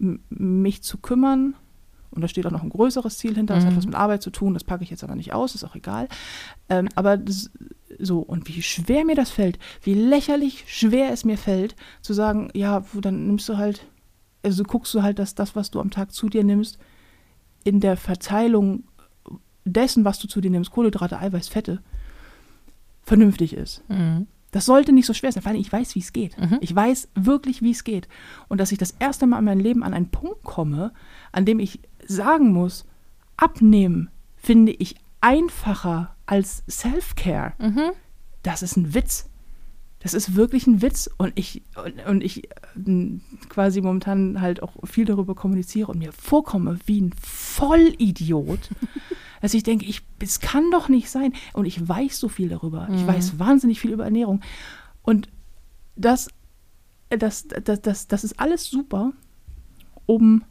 mich 0.00 0.82
zu 0.82 0.98
kümmern 0.98 1.54
Und 2.10 2.22
da 2.22 2.28
steht 2.28 2.46
auch 2.46 2.50
noch 2.50 2.62
ein 2.62 2.70
größeres 2.70 3.18
Ziel 3.18 3.34
hinter, 3.34 3.54
das 3.54 3.64
hat 3.64 3.72
Mhm. 3.72 3.76
was 3.76 3.86
mit 3.86 3.94
Arbeit 3.94 4.22
zu 4.22 4.30
tun, 4.30 4.54
das 4.54 4.64
packe 4.64 4.82
ich 4.82 4.90
jetzt 4.90 5.04
aber 5.04 5.14
nicht 5.14 5.32
aus, 5.32 5.54
ist 5.54 5.64
auch 5.64 5.76
egal. 5.76 6.08
Ähm, 6.68 6.88
aber 6.96 7.16
das, 7.16 7.50
so, 7.98 8.18
und 8.18 8.48
wie 8.48 8.62
schwer 8.62 9.04
mir 9.04 9.14
das 9.14 9.30
fällt, 9.30 9.58
wie 9.82 9.94
lächerlich 9.94 10.64
schwer 10.66 11.12
es 11.12 11.24
mir 11.24 11.38
fällt, 11.38 11.76
zu 12.02 12.12
sagen, 12.12 12.50
ja, 12.54 12.84
dann 13.00 13.26
nimmst 13.26 13.48
du 13.48 13.56
halt, 13.56 13.86
also 14.42 14.64
guckst 14.64 14.92
du 14.94 15.02
halt, 15.02 15.18
dass 15.18 15.34
das, 15.34 15.54
was 15.54 15.70
du 15.70 15.80
am 15.80 15.90
Tag 15.90 16.12
zu 16.12 16.28
dir 16.28 16.42
nimmst, 16.42 16.78
in 17.62 17.78
der 17.80 17.96
Verteilung 17.96 18.84
dessen, 19.64 20.04
was 20.04 20.18
du 20.18 20.26
zu 20.26 20.40
dir 20.40 20.50
nimmst, 20.50 20.70
Kohlenhydrate, 20.70 21.18
Eiweiß, 21.18 21.48
Fette, 21.48 21.80
vernünftig 23.02 23.52
ist. 23.54 23.82
Mhm. 23.88 24.26
Das 24.52 24.64
sollte 24.66 24.92
nicht 24.92 25.06
so 25.06 25.14
schwer 25.14 25.30
sein, 25.30 25.42
vor 25.42 25.52
allem 25.52 25.60
ich 25.60 25.72
weiß, 25.72 25.94
wie 25.94 26.00
es 26.00 26.12
geht. 26.12 26.36
Mhm. 26.36 26.58
Ich 26.60 26.74
weiß 26.74 27.08
wirklich, 27.14 27.62
wie 27.62 27.70
es 27.70 27.84
geht. 27.84 28.08
Und 28.48 28.58
dass 28.58 28.72
ich 28.72 28.78
das 28.78 28.90
erste 28.98 29.26
Mal 29.28 29.38
in 29.38 29.44
meinem 29.44 29.60
Leben 29.60 29.84
an 29.84 29.94
einen 29.94 30.08
Punkt 30.10 30.42
komme, 30.42 30.92
an 31.30 31.44
dem 31.44 31.60
ich 31.60 31.78
sagen 32.10 32.52
muss, 32.52 32.84
abnehmen 33.36 34.10
finde 34.36 34.72
ich 34.72 34.96
einfacher 35.20 36.16
als 36.26 36.62
Self-Care. 36.68 37.52
Mhm. 37.58 37.90
Das 38.42 38.62
ist 38.62 38.76
ein 38.76 38.94
Witz. 38.94 39.28
Das 40.02 40.14
ist 40.14 40.34
wirklich 40.34 40.66
ein 40.66 40.80
Witz. 40.80 41.10
Und 41.18 41.32
ich, 41.34 41.62
und, 41.84 42.06
und 42.06 42.24
ich 42.24 42.44
äh, 42.44 43.18
quasi 43.48 43.80
momentan 43.82 44.40
halt 44.40 44.62
auch 44.62 44.72
viel 44.84 45.04
darüber 45.04 45.34
kommuniziere 45.34 45.90
und 45.92 45.98
mir 45.98 46.12
vorkomme 46.12 46.78
wie 46.86 47.00
ein 47.02 47.12
Vollidiot. 47.20 48.70
dass 49.42 49.54
ich 49.54 49.62
denke, 49.62 49.86
ich, 49.86 50.02
es 50.18 50.40
kann 50.40 50.70
doch 50.70 50.88
nicht 50.88 51.10
sein. 51.10 51.32
Und 51.54 51.64
ich 51.66 51.86
weiß 51.88 52.18
so 52.18 52.28
viel 52.28 52.48
darüber. 52.48 52.88
Ich 52.94 53.02
Mhm. 53.02 53.06
weiß 53.06 53.38
wahnsinnig 53.38 53.80
viel 53.80 53.92
über 53.92 54.04
Ernährung. 54.04 54.40
Und 55.02 55.28
das, 55.96 56.28
das, 57.10 57.46
das, 57.48 57.80
das, 57.80 58.06
das 58.06 58.24
ist 58.24 58.38
alles 58.38 58.64
super, 58.64 59.12
um, 60.06 60.44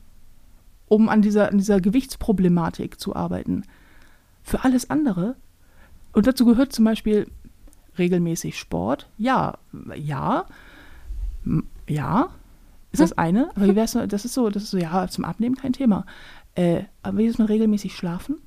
um 0.89 1.07
an, 1.07 1.21
dieser, 1.21 1.49
an 1.51 1.57
dieser 1.59 1.79
Gewichtsproblematik 1.79 2.99
zu 2.99 3.15
arbeiten. 3.15 3.63
Für 4.43 4.63
alles 4.63 4.89
andere, 4.89 5.35
und 6.13 6.27
dazu 6.27 6.43
gehört 6.45 6.73
zum 6.73 6.83
Beispiel 6.85 7.27
regelmäßig 7.97 8.57
Sport, 8.57 9.07
ja, 9.17 9.57
ja, 9.95 10.45
ja, 11.87 12.29
ist 12.91 13.01
das 13.01 13.17
eine. 13.17 13.49
Aber 13.55 13.67
wie 13.67 13.75
wär's, 13.75 13.93
noch- 13.93 14.07
das 14.07 14.25
ist 14.25 14.33
so, 14.33 14.49
das 14.49 14.63
ist 14.63 14.71
so, 14.71 14.77
ja, 14.77 15.07
zum 15.07 15.23
Abnehmen 15.25 15.55
kein 15.55 15.73
Thema. 15.73 16.05
Äh, 16.55 16.83
aber 17.03 17.19
wie 17.19 17.25
ist 17.25 17.33
es 17.33 17.39
mit 17.39 17.49
regelmäßig 17.49 17.95
schlafen 17.95 18.37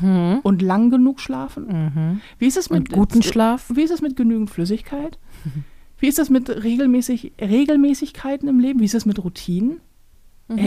Mhm. 0.00 0.40
und 0.42 0.60
lang 0.62 0.90
genug 0.90 1.18
schlafen? 1.20 1.66
Mhm. 1.66 2.20
Wie 2.38 2.46
ist 2.46 2.56
es 2.58 2.68
mit 2.70 2.90
Und 2.90 2.92
guten 2.92 3.22
Schlaf. 3.22 3.70
Wie 3.74 3.82
ist 3.82 3.90
es 3.90 4.02
mit 4.02 4.16
genügend 4.16 4.50
Flüssigkeit? 4.50 5.18
Wie 5.98 6.06
ist 6.06 6.18
das 6.18 6.28
mit 6.30 6.48
regelmäßig, 6.50 7.32
Regelmäßigkeiten 7.40 8.48
im 8.48 8.60
Leben? 8.60 8.80
Wie 8.80 8.84
ist 8.84 8.94
das 8.94 9.06
mit 9.06 9.22
Routinen? 9.24 9.80
Mhm. 10.48 10.58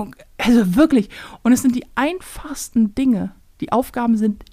Und, 0.00 0.16
also 0.38 0.76
wirklich. 0.76 1.08
Und 1.42 1.52
es 1.52 1.62
sind 1.62 1.74
die 1.74 1.86
einfachsten 1.94 2.94
Dinge. 2.94 3.32
Die 3.60 3.72
Aufgaben 3.72 4.16
sind 4.16 4.44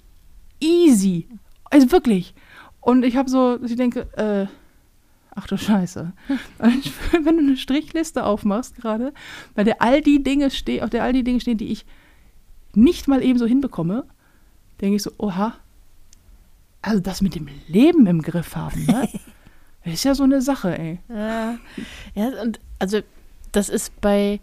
easy. 0.60 1.28
Also 1.70 1.90
wirklich. 1.92 2.34
Und 2.80 3.04
ich 3.04 3.16
habe 3.16 3.30
so, 3.30 3.56
dass 3.56 3.70
ich 3.70 3.76
denke, 3.76 4.00
äh, 4.16 4.46
ach 5.34 5.46
du 5.46 5.56
Scheiße. 5.56 6.12
Und 6.58 6.92
Wenn 7.12 7.36
du 7.36 7.42
eine 7.42 7.56
Strichliste 7.56 8.24
aufmachst 8.24 8.76
gerade, 8.76 9.12
bei 9.54 9.64
der 9.64 9.82
all 9.82 10.00
die 10.00 10.22
Dinge 10.22 10.50
stehen, 10.50 10.82
auf 10.82 10.90
der 10.90 11.02
all 11.02 11.12
die 11.12 11.24
Dinge 11.24 11.40
stehen, 11.40 11.58
die 11.58 11.68
ich 11.68 11.84
nicht 12.74 13.08
mal 13.08 13.22
eben 13.22 13.38
so 13.38 13.46
hinbekomme, 13.46 14.04
denke 14.80 14.96
ich 14.96 15.02
so, 15.02 15.12
oha, 15.18 15.54
also 16.82 17.00
das 17.00 17.22
mit 17.22 17.34
dem 17.34 17.48
Leben 17.68 18.06
im 18.06 18.22
Griff 18.22 18.56
haben, 18.56 18.84
ne? 18.86 19.08
Ist 19.84 20.04
ja 20.04 20.14
so 20.14 20.22
eine 20.22 20.40
Sache, 20.40 20.78
ey. 20.78 20.98
Ja, 21.10 21.58
ja, 22.14 22.42
und 22.42 22.58
also 22.78 23.00
das 23.52 23.68
ist 23.68 24.00
bei, 24.00 24.40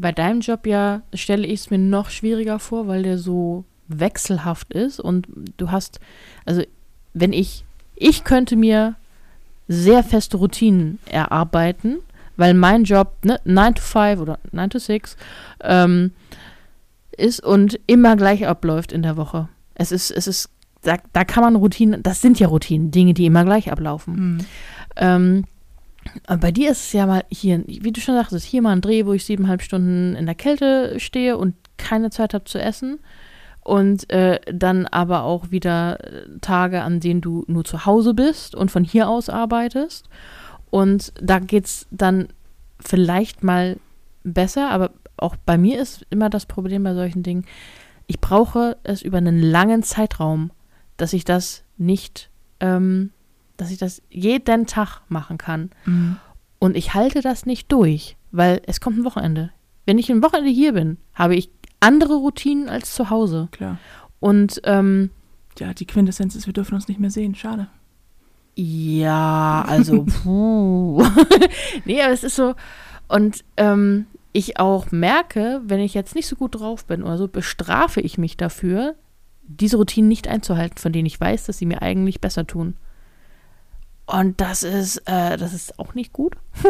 bei 0.00 0.12
deinem 0.12 0.40
Job 0.40 0.66
ja, 0.66 1.02
stelle 1.14 1.46
ich 1.46 1.60
es 1.60 1.70
mir 1.70 1.78
noch 1.78 2.10
schwieriger 2.10 2.58
vor, 2.58 2.86
weil 2.86 3.02
der 3.02 3.18
so 3.18 3.64
wechselhaft 3.88 4.72
ist 4.72 5.00
und 5.00 5.26
du 5.56 5.70
hast, 5.70 6.00
also 6.44 6.62
wenn 7.12 7.32
ich, 7.32 7.64
ich 7.96 8.24
könnte 8.24 8.56
mir 8.56 8.94
sehr 9.68 10.02
feste 10.02 10.36
Routinen 10.36 10.98
erarbeiten, 11.06 11.98
weil 12.36 12.54
mein 12.54 12.84
Job, 12.84 13.12
ne, 13.24 13.38
9 13.44 13.74
to 13.74 13.82
5 13.82 14.20
oder 14.20 14.38
9 14.52 14.70
to 14.70 14.78
6, 14.78 15.16
ähm, 15.62 16.12
ist 17.16 17.42
und 17.42 17.78
immer 17.86 18.16
gleich 18.16 18.46
abläuft 18.46 18.92
in 18.92 19.02
der 19.02 19.16
Woche. 19.16 19.48
Es 19.74 19.92
ist, 19.92 20.10
es 20.10 20.26
ist, 20.26 20.48
da, 20.82 20.96
da 21.12 21.24
kann 21.24 21.42
man 21.42 21.56
Routinen, 21.56 22.02
das 22.02 22.22
sind 22.22 22.40
ja 22.40 22.48
Routinen, 22.48 22.90
Dinge, 22.90 23.12
die 23.12 23.26
immer 23.26 23.44
gleich 23.44 23.70
ablaufen. 23.70 24.16
Hm. 24.16 24.38
Ähm, 24.96 25.44
bei 26.40 26.50
dir 26.50 26.70
ist 26.70 26.86
es 26.86 26.92
ja 26.92 27.06
mal 27.06 27.24
hier, 27.30 27.62
wie 27.66 27.92
du 27.92 28.00
schon 28.00 28.14
sagtest, 28.14 28.46
hier 28.46 28.62
mal 28.62 28.72
ein 28.72 28.80
Dreh, 28.80 29.06
wo 29.06 29.12
ich 29.12 29.24
siebeneinhalb 29.24 29.62
Stunden 29.62 30.14
in 30.16 30.26
der 30.26 30.34
Kälte 30.34 30.98
stehe 30.98 31.36
und 31.36 31.54
keine 31.76 32.10
Zeit 32.10 32.34
habe 32.34 32.44
zu 32.44 32.60
essen. 32.60 33.00
Und 33.62 34.10
äh, 34.10 34.40
dann 34.52 34.86
aber 34.86 35.22
auch 35.22 35.50
wieder 35.50 35.98
äh, 36.00 36.38
Tage, 36.40 36.82
an 36.82 36.98
denen 36.98 37.20
du 37.20 37.44
nur 37.46 37.64
zu 37.64 37.84
Hause 37.84 38.14
bist 38.14 38.54
und 38.54 38.70
von 38.70 38.84
hier 38.84 39.08
aus 39.08 39.28
arbeitest. 39.28 40.08
Und 40.70 41.12
da 41.20 41.40
geht 41.40 41.66
es 41.66 41.86
dann 41.90 42.28
vielleicht 42.80 43.44
mal 43.44 43.76
besser, 44.24 44.70
aber 44.70 44.92
auch 45.16 45.36
bei 45.36 45.58
mir 45.58 45.80
ist 45.80 46.06
immer 46.10 46.30
das 46.30 46.46
Problem 46.46 46.82
bei 46.82 46.94
solchen 46.94 47.22
Dingen, 47.22 47.44
ich 48.06 48.20
brauche 48.20 48.76
es 48.82 49.02
über 49.02 49.18
einen 49.18 49.40
langen 49.40 49.82
Zeitraum, 49.82 50.50
dass 50.96 51.12
ich 51.12 51.24
das 51.24 51.62
nicht, 51.76 52.30
ähm, 52.58 53.12
dass 53.60 53.70
ich 53.70 53.78
das 53.78 54.02
jeden 54.08 54.66
Tag 54.66 55.02
machen 55.08 55.38
kann. 55.38 55.70
Hm. 55.84 56.16
Und 56.58 56.76
ich 56.76 56.94
halte 56.94 57.20
das 57.20 57.46
nicht 57.46 57.70
durch, 57.72 58.16
weil 58.30 58.62
es 58.66 58.80
kommt 58.80 58.98
ein 58.98 59.04
Wochenende. 59.04 59.50
Wenn 59.86 59.98
ich 59.98 60.10
ein 60.10 60.22
Wochenende 60.22 60.50
hier 60.50 60.72
bin, 60.72 60.98
habe 61.14 61.34
ich 61.34 61.50
andere 61.80 62.14
Routinen 62.14 62.68
als 62.68 62.94
zu 62.94 63.10
Hause. 63.10 63.48
Klar. 63.50 63.78
Und 64.20 64.60
ähm, 64.64 65.10
Ja, 65.58 65.74
die 65.74 65.86
Quintessenz 65.86 66.34
ist, 66.36 66.46
wir 66.46 66.52
dürfen 66.52 66.74
uns 66.74 66.88
nicht 66.88 67.00
mehr 67.00 67.10
sehen. 67.10 67.34
Schade. 67.34 67.68
ja, 68.56 69.64
also 69.66 70.04
puh. 70.22 71.02
nee, 71.84 72.02
aber 72.02 72.12
es 72.12 72.24
ist 72.24 72.36
so. 72.36 72.54
Und 73.08 73.44
ähm, 73.56 74.06
ich 74.32 74.60
auch 74.60 74.92
merke, 74.92 75.60
wenn 75.64 75.80
ich 75.80 75.94
jetzt 75.94 76.14
nicht 76.14 76.26
so 76.26 76.36
gut 76.36 76.54
drauf 76.60 76.84
bin 76.84 77.02
oder 77.02 77.18
so, 77.18 77.26
bestrafe 77.26 78.00
ich 78.00 78.18
mich 78.18 78.36
dafür, 78.36 78.94
diese 79.42 79.76
Routinen 79.76 80.08
nicht 80.08 80.28
einzuhalten, 80.28 80.78
von 80.78 80.92
denen 80.92 81.06
ich 81.06 81.20
weiß, 81.20 81.46
dass 81.46 81.58
sie 81.58 81.66
mir 81.66 81.82
eigentlich 81.82 82.20
besser 82.20 82.46
tun. 82.46 82.76
Und 84.10 84.40
das 84.40 84.62
ist, 84.62 84.98
äh, 85.06 85.36
das 85.36 85.52
ist 85.52 85.78
auch 85.78 85.94
nicht 85.94 86.12
gut. 86.12 86.36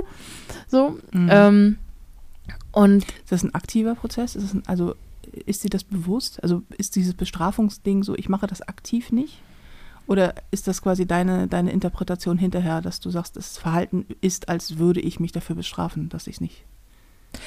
so. 0.68 0.98
Mhm. 1.12 1.28
Ähm, 1.30 1.78
und 2.72 3.04
Ist 3.04 3.32
das 3.32 3.42
ein 3.42 3.54
aktiver 3.54 3.94
Prozess? 3.94 4.36
Ist 4.36 4.54
ein, 4.54 4.62
also 4.66 4.94
ist 5.46 5.64
dir 5.64 5.70
das 5.70 5.84
bewusst? 5.84 6.42
Also 6.42 6.62
ist 6.76 6.96
dieses 6.96 7.14
Bestrafungsding 7.14 8.02
so, 8.02 8.14
ich 8.14 8.28
mache 8.28 8.46
das 8.46 8.62
aktiv 8.62 9.10
nicht? 9.10 9.40
Oder 10.06 10.34
ist 10.50 10.66
das 10.66 10.82
quasi 10.82 11.06
deine, 11.06 11.46
deine 11.46 11.70
Interpretation 11.70 12.36
hinterher, 12.36 12.80
dass 12.80 13.00
du 13.00 13.10
sagst, 13.10 13.36
das 13.36 13.58
Verhalten 13.58 14.06
ist, 14.20 14.48
als 14.48 14.78
würde 14.78 15.00
ich 15.00 15.20
mich 15.20 15.32
dafür 15.32 15.56
bestrafen, 15.56 16.08
dass 16.08 16.26
ich 16.26 16.36
es 16.36 16.40
nicht. 16.40 16.64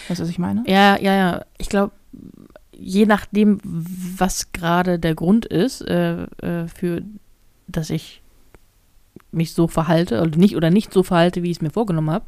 Weißt 0.08 0.20
du, 0.20 0.24
was 0.24 0.30
ich 0.30 0.40
meine? 0.40 0.64
Ja, 0.66 0.98
ja, 0.98 1.14
ja. 1.14 1.46
Ich 1.58 1.68
glaube, 1.68 1.92
je 2.72 3.06
nachdem, 3.06 3.60
was 3.64 4.54
gerade 4.54 4.98
der 4.98 5.14
Grund 5.14 5.46
ist, 5.46 5.82
äh, 5.82 6.24
äh, 6.24 6.68
für 6.68 7.04
dass 7.68 7.90
ich 7.90 8.23
mich 9.34 9.54
so 9.54 9.68
verhalte 9.68 10.22
oder 10.22 10.38
nicht 10.38 10.56
oder 10.56 10.70
nicht 10.70 10.94
so 10.94 11.04
verhalte, 11.04 11.44
wie 11.44 11.52
ich 11.52 11.58
es 11.58 11.62
mir 11.62 11.70
vorgenommen 11.72 12.12
habe, 12.12 12.26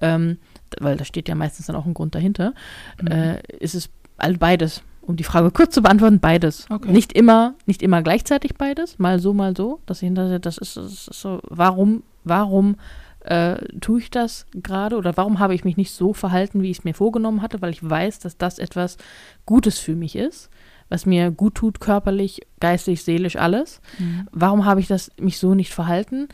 ähm, 0.00 0.38
weil 0.80 0.96
da 0.96 1.04
steht 1.04 1.28
ja 1.28 1.34
meistens 1.34 1.66
dann 1.66 1.76
auch 1.76 1.86
ein 1.86 1.94
Grund 1.94 2.14
dahinter, 2.14 2.54
Mhm. 3.00 3.06
äh, 3.08 3.42
ist 3.58 3.74
es 3.74 3.88
all 4.16 4.34
beides. 4.36 4.82
Um 5.00 5.16
die 5.16 5.24
Frage 5.24 5.50
kurz 5.50 5.74
zu 5.74 5.80
beantworten, 5.80 6.20
beides. 6.20 6.66
Okay. 6.68 6.90
Nicht 6.92 7.14
immer, 7.14 7.54
nicht 7.64 7.82
immer 7.82 8.02
gleichzeitig 8.02 8.56
beides, 8.58 8.98
mal 8.98 9.18
so, 9.20 9.32
mal 9.32 9.56
so. 9.56 9.80
Das, 9.86 10.00
hinter, 10.00 10.38
das, 10.38 10.58
ist, 10.58 10.76
das 10.76 11.08
ist 11.08 11.20
so, 11.20 11.40
warum, 11.48 12.02
warum 12.24 12.76
äh, 13.20 13.56
tue 13.80 14.00
ich 14.00 14.10
das 14.10 14.44
gerade 14.52 14.96
oder 14.96 15.16
warum 15.16 15.38
habe 15.38 15.54
ich 15.54 15.64
mich 15.64 15.78
nicht 15.78 15.92
so 15.92 16.12
verhalten, 16.12 16.60
wie 16.62 16.70
ich 16.70 16.80
es 16.80 16.84
mir 16.84 16.92
vorgenommen 16.94 17.40
hatte, 17.40 17.62
weil 17.62 17.70
ich 17.70 17.88
weiß, 17.88 18.18
dass 18.18 18.36
das 18.36 18.58
etwas 18.58 18.98
Gutes 19.46 19.78
für 19.78 19.94
mich 19.96 20.14
ist, 20.14 20.50
was 20.88 21.06
mir 21.06 21.30
gut 21.30 21.54
tut, 21.56 21.80
körperlich, 21.80 22.40
geistig, 22.60 23.02
seelisch, 23.04 23.36
alles. 23.36 23.80
Mhm. 23.98 24.28
Warum 24.32 24.64
habe 24.64 24.80
ich 24.80 24.86
das 24.86 25.10
mich 25.20 25.38
so 25.38 25.54
nicht 25.54 25.72
verhalten? 25.72 26.28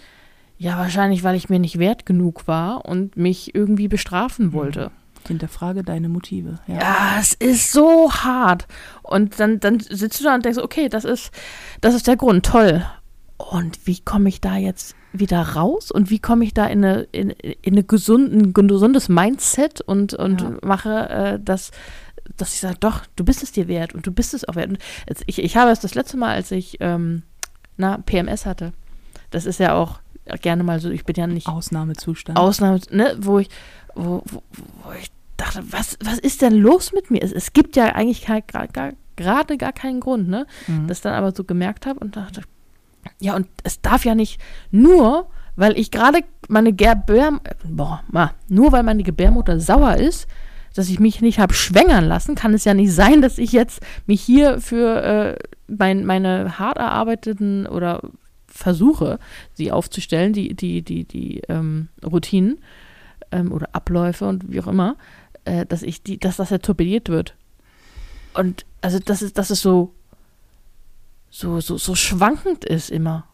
Ja, 0.57 0.79
wahrscheinlich, 0.79 1.25
weil 1.25 1.35
ich 1.35 1.49
mir 1.49 1.59
nicht 1.59 1.79
wert 1.79 2.07
genug 2.07 2.47
war 2.47 2.85
und 2.87 3.17
mich 3.17 3.55
irgendwie 3.55 3.89
bestrafen 3.89 4.53
wollte. 4.53 4.91
Hinterfrage 5.27 5.83
deine 5.83 6.09
Motive. 6.09 6.61
Ja. 6.67 6.75
Ja, 6.81 7.17
es 7.19 7.33
ist 7.33 7.73
so 7.73 8.13
hart. 8.13 8.67
Und 9.03 9.41
dann, 9.41 9.59
dann 9.59 9.81
sitzt 9.81 10.21
du 10.21 10.25
da 10.25 10.35
und 10.35 10.45
denkst, 10.45 10.59
okay, 10.61 10.89
das 10.89 11.05
ist, 11.05 11.31
das 11.81 11.95
ist 11.95 12.07
der 12.07 12.17
Grund, 12.17 12.47
toll. 12.47 12.85
Und 13.37 13.87
wie 13.87 13.99
komme 14.01 14.29
ich 14.29 14.41
da 14.41 14.57
jetzt 14.57 14.95
wieder 15.13 15.41
raus? 15.43 15.91
Und 15.91 16.11
wie 16.11 16.19
komme 16.21 16.45
ich 16.45 16.55
da 16.55 16.67
in, 16.67 16.85
eine, 16.85 17.03
in, 17.11 17.31
in 17.31 17.75
eine 17.75 17.83
gesunden, 17.85 18.53
ein 18.57 18.69
gesundes 18.69 19.09
Mindset 19.09 19.81
und, 19.81 20.15
und 20.15 20.43
Ja. 20.43 20.53
mache 20.63 21.09
äh, 21.09 21.41
das, 21.43 21.71
dass 22.37 22.55
ich 22.55 22.61
sage, 22.61 22.77
doch, 22.81 23.03
du 23.17 23.25
bist 23.25 23.43
es 23.43 23.53
dir 23.53 23.69
wert 23.69 23.95
und 23.95 24.07
du 24.07 24.13
bist 24.13 24.35
es 24.35 24.49
auch 24.49 24.57
wert. 24.57 24.71
Und 24.71 24.79
ich, 25.27 25.43
ich 25.43 25.57
habe 25.57 25.71
es 25.71 25.81
das 25.81 25.95
letzte 25.95 26.17
Mal, 26.17 26.35
als 26.35 26.51
ich 26.51 26.79
ähm, 26.81 27.23
na, 27.77 27.99
PMS 27.99 28.47
hatte, 28.47 28.73
das 29.31 29.47
ist 29.47 29.61
ja 29.61 29.75
auch 29.75 30.01
gerne 30.41 30.63
mal 30.63 30.81
so, 30.81 30.91
ich 30.91 31.05
bin 31.05 31.17
ja 31.17 31.27
nicht 31.27 31.49
Ausnahmezustand. 31.49 32.39
Ausnahme, 32.39 32.81
ne, 32.91 33.17
wo 33.21 33.39
ich, 33.39 33.49
wo, 33.95 34.23
wo, 34.25 34.43
wo 34.83 34.93
ich 34.99 35.11
dachte, 35.37 35.63
was, 35.71 35.99
was 36.03 36.19
ist 36.19 36.43
denn 36.43 36.55
los 36.55 36.93
mit 36.93 37.11
mir? 37.11 37.23
Es, 37.23 37.33
es 37.33 37.53
gibt 37.53 37.77
ja 37.77 37.95
eigentlich 37.95 38.25
gerade 38.25 38.43
gar, 38.73 38.93
gar, 39.17 39.45
gar 39.45 39.73
keinen 39.73 40.01
Grund, 40.01 40.29
ne? 40.29 40.47
Mhm. 40.67 40.89
Das 40.89 41.01
dann 41.01 41.15
aber 41.15 41.33
so 41.33 41.45
gemerkt 41.45 41.87
habe 41.87 42.01
und 42.01 42.17
dachte, 42.17 42.43
ja, 43.21 43.37
und 43.37 43.49
es 43.65 43.81
darf 43.83 44.05
ja 44.05 44.15
nicht 44.15 44.41
nur, 44.71 45.29
weil 45.57 45.79
ich 45.79 45.91
gerade 45.91 46.21
meine 46.49 46.73
Gebär, 46.73 47.41
boah, 47.65 48.03
ma, 48.09 48.33
nur 48.49 48.73
weil 48.73 48.83
meine 48.83 49.03
Gebärmutter 49.03 49.61
sauer 49.61 49.97
ist, 49.97 50.27
dass 50.75 50.89
ich 50.89 51.01
mich 51.01 51.21
nicht 51.21 51.39
habe 51.39 51.55
schwängern 51.55 52.05
lassen, 52.05 52.35
kann 52.35 52.55
es 52.55 52.65
ja 52.65 52.75
nicht 52.75 52.93
sein, 52.93 53.23
dass 53.23 53.39
ich 53.39 53.53
jetzt 53.53 53.81
mich 54.07 54.21
hier 54.21 54.61
für 54.61 55.03
äh, 55.03 55.37
mein, 55.69 56.05
meine 56.05 56.59
hart 56.59 56.79
erarbeiteten 56.79 57.67
oder 57.67 58.03
versuche, 58.47 59.19
sie 59.53 59.73
aufzustellen, 59.73 60.33
die, 60.33 60.55
die, 60.55 60.83
die, 60.83 61.05
die 61.05 61.43
ähm, 61.49 61.89
Routinen 62.05 62.59
ähm, 63.33 63.53
oder 63.53 63.69
Abläufe 63.73 64.27
und 64.27 64.51
wie 64.51 64.61
auch 64.61 64.67
immer, 64.67 64.97
äh, 65.45 65.67
dass 65.67 65.83
ich 65.83 66.03
die, 66.03 66.19
dass 66.19 66.37
das 66.37 66.51
ja 66.51 66.59
torpediert 66.59 67.09
wird. 67.09 67.35
Und 68.35 68.65
also 68.81 68.99
das 68.99 69.23
ist, 69.23 69.39
das 69.39 69.51
ist 69.51 69.63
so, 69.63 69.93
so, 71.31 71.61
so, 71.61 71.79
so 71.79 71.95
schwankend 71.95 72.65
ist 72.65 72.91
immer. 72.91 73.27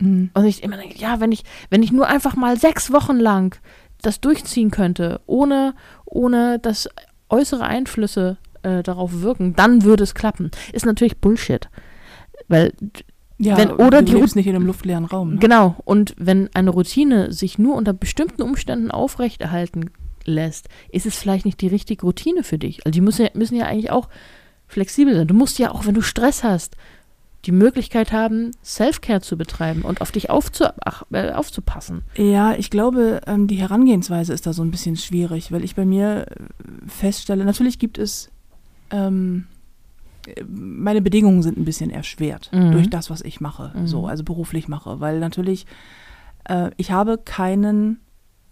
Mhm. 0.00 0.30
Und 0.34 0.44
ich 0.44 0.62
immer 0.62 0.76
denke, 0.76 0.98
ja, 0.98 1.20
wenn 1.20 1.32
ich, 1.32 1.44
wenn 1.70 1.82
ich 1.82 1.92
nur 1.92 2.06
einfach 2.06 2.36
mal 2.36 2.58
sechs 2.58 2.92
Wochen 2.92 3.16
lang 3.16 3.58
das 4.02 4.20
durchziehen 4.20 4.70
könnte, 4.70 5.20
ohne, 5.26 5.74
ohne 6.04 6.58
dass 6.58 6.88
äußere 7.28 7.64
Einflüsse 7.64 8.38
äh, 8.62 8.82
darauf 8.82 9.22
wirken, 9.22 9.54
dann 9.54 9.82
würde 9.84 10.04
es 10.04 10.14
klappen. 10.14 10.50
Ist 10.72 10.86
natürlich 10.86 11.18
Bullshit. 11.18 11.68
Weil, 12.48 12.72
Ja, 13.40 13.56
Wenn- 13.56 13.70
oder 13.72 14.02
du 14.02 14.06
die 14.06 14.14
lebst 14.14 14.34
nicht 14.36 14.46
in 14.48 14.56
einem 14.56 14.66
luftleeren 14.66 15.04
Raum. 15.04 15.34
Ne? 15.34 15.38
genau, 15.38 15.76
und 15.84 16.14
wenn 16.18 16.48
eine 16.54 16.70
Routine 16.70 17.32
sich 17.32 17.58
nur 17.58 17.76
unter 17.76 17.92
bestimmten 17.92 18.42
Umständen 18.42 18.90
aufrechterhalten 18.90 19.90
lässt, 20.24 20.68
ist 20.90 21.06
es 21.06 21.16
vielleicht 21.16 21.44
nicht 21.44 21.60
die 21.60 21.68
richtige 21.68 22.02
Routine 22.02 22.42
für 22.42 22.58
dich. 22.58 22.84
Also 22.84 22.90
die 22.92 23.00
müssen 23.00 23.22
ja, 23.26 23.30
müssen 23.34 23.54
ja 23.56 23.66
eigentlich 23.66 23.90
auch 23.90 24.08
flexibel 24.66 25.14
sein. 25.14 25.28
Du 25.28 25.34
musst 25.34 25.58
ja 25.58 25.70
auch, 25.70 25.86
wenn 25.86 25.94
du 25.94 26.02
Stress 26.02 26.42
hast, 26.42 26.76
die 27.48 27.52
Möglichkeit 27.52 28.12
haben, 28.12 28.50
Self-Care 28.62 29.22
zu 29.22 29.38
betreiben 29.38 29.80
und 29.80 30.02
auf 30.02 30.12
dich 30.12 30.28
aufzu 30.28 30.66
ach, 30.84 31.04
äh, 31.10 31.32
aufzupassen. 31.32 32.02
Ja, 32.14 32.52
ich 32.54 32.68
glaube, 32.68 33.22
ähm, 33.26 33.46
die 33.46 33.56
Herangehensweise 33.56 34.34
ist 34.34 34.46
da 34.46 34.52
so 34.52 34.62
ein 34.62 34.70
bisschen 34.70 34.96
schwierig, 34.96 35.50
weil 35.50 35.64
ich 35.64 35.74
bei 35.74 35.86
mir 35.86 36.26
äh, 36.28 36.34
feststelle, 36.86 37.46
natürlich 37.46 37.78
gibt 37.78 37.96
es, 37.96 38.30
ähm, 38.90 39.46
äh, 40.26 40.44
meine 40.46 41.00
Bedingungen 41.00 41.42
sind 41.42 41.56
ein 41.56 41.64
bisschen 41.64 41.88
erschwert 41.88 42.50
Mhm. 42.52 42.72
durch 42.72 42.90
das, 42.90 43.08
was 43.08 43.22
ich 43.22 43.40
mache, 43.40 43.72
Mhm. 43.74 43.86
so, 43.86 44.06
also 44.06 44.24
beruflich 44.24 44.68
mache, 44.68 45.00
weil 45.00 45.18
natürlich, 45.18 45.64
äh, 46.44 46.70
ich 46.76 46.90
habe 46.90 47.16
keinen 47.16 47.98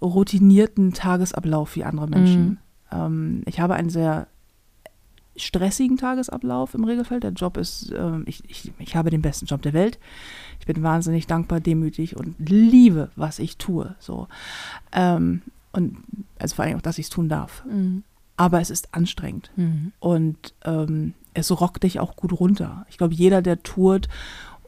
routinierten 0.01 0.95
Tagesablauf 0.95 1.77
wie 1.77 1.85
andere 1.85 2.09
Menschen. 2.09 2.45
Mhm. 2.45 2.59
Ähm, 2.93 3.43
ich 3.45 3.61
habe 3.61 3.75
einen 3.75 3.91
sehr 3.91 4.27
stressigen 5.37 5.97
Tagesablauf 5.97 6.75
im 6.75 6.85
Regelfall. 6.85 7.21
Der 7.21 7.33
Job 7.33 7.57
ist, 7.57 7.93
ähm, 7.97 8.25
ich, 8.27 8.43
ich, 8.49 8.73
ich 8.79 8.97
habe 8.97 9.11
den 9.11 9.23
besten 9.23 9.47
Job 9.47 9.63
der 9.63 9.73
Welt. 9.73 9.99
Ich 10.61 10.67
bin 10.67 10.83
wahnsinnig 10.83 11.27
dankbar, 11.27 11.61
demütig 11.61 12.17
und 12.17 12.35
liebe, 12.39 13.11
was 13.17 13.39
ich 13.39 13.57
tue. 13.57 13.95
So. 13.99 14.29
Ähm, 14.93 15.43
und 15.73 15.99
also 16.39 16.57
vor 16.57 16.65
allem 16.65 16.79
auch, 16.79 16.83
dass 16.83 16.99
ich 16.99 17.07
es 17.07 17.11
tun 17.11 17.29
darf. 17.29 17.65
Mhm. 17.67 18.03
Aber 18.37 18.61
es 18.61 18.71
ist 18.71 18.93
anstrengend 18.95 19.51
Mhm. 19.57 19.93
und 19.99 20.55
ähm, 20.65 21.15
es 21.35 21.51
rockt 21.51 21.83
dich 21.83 22.01
auch 22.01 22.17
gut 22.17 22.33
runter. 22.39 22.87
Ich 22.89 22.99
glaube, 22.99 23.15
jeder, 23.15 23.43
der 23.43 23.63
tourt 23.63 24.09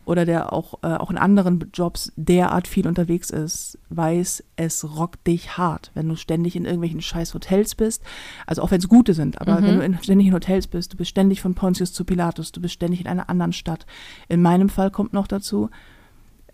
oder 0.08 0.24
der 0.24 0.52
auch, 0.52 0.74
äh, 0.82 0.94
auch 0.94 1.10
in 1.10 1.18
anderen 1.18 1.70
Jobs 1.74 2.12
derart 2.16 2.66
viel 2.66 2.88
unterwegs 2.88 3.28
ist, 3.30 3.78
weiß, 3.90 4.42
es 4.56 4.96
rockt 4.96 5.26
dich 5.26 5.58
hart, 5.58 5.90
wenn 5.94 6.08
du 6.08 6.16
ständig 6.16 6.56
in 6.56 6.64
irgendwelchen 6.64 7.02
scheiß 7.02 7.34
Hotels 7.34 7.74
bist. 7.74 8.02
Also 8.46 8.62
auch 8.62 8.70
wenn 8.70 8.78
es 8.80 8.88
gute 8.88 9.12
sind, 9.12 9.40
aber 9.40 9.60
Mhm. 9.60 9.64
wenn 9.66 9.76
du 9.76 9.84
in, 9.84 9.98
ständig 10.02 10.26
in 10.28 10.34
Hotels 10.34 10.66
bist, 10.66 10.94
du 10.94 10.96
bist 10.96 11.10
ständig 11.10 11.42
von 11.42 11.54
Pontius 11.54 11.92
zu 11.92 12.04
Pilatus, 12.04 12.52
du 12.52 12.60
bist 12.62 12.74
ständig 12.74 13.00
in 13.02 13.06
einer 13.06 13.28
anderen 13.28 13.52
Stadt. 13.52 13.84
In 14.28 14.40
meinem 14.40 14.70
Fall 14.70 14.90
kommt 14.90 15.12
noch 15.12 15.26
dazu, 15.26 15.68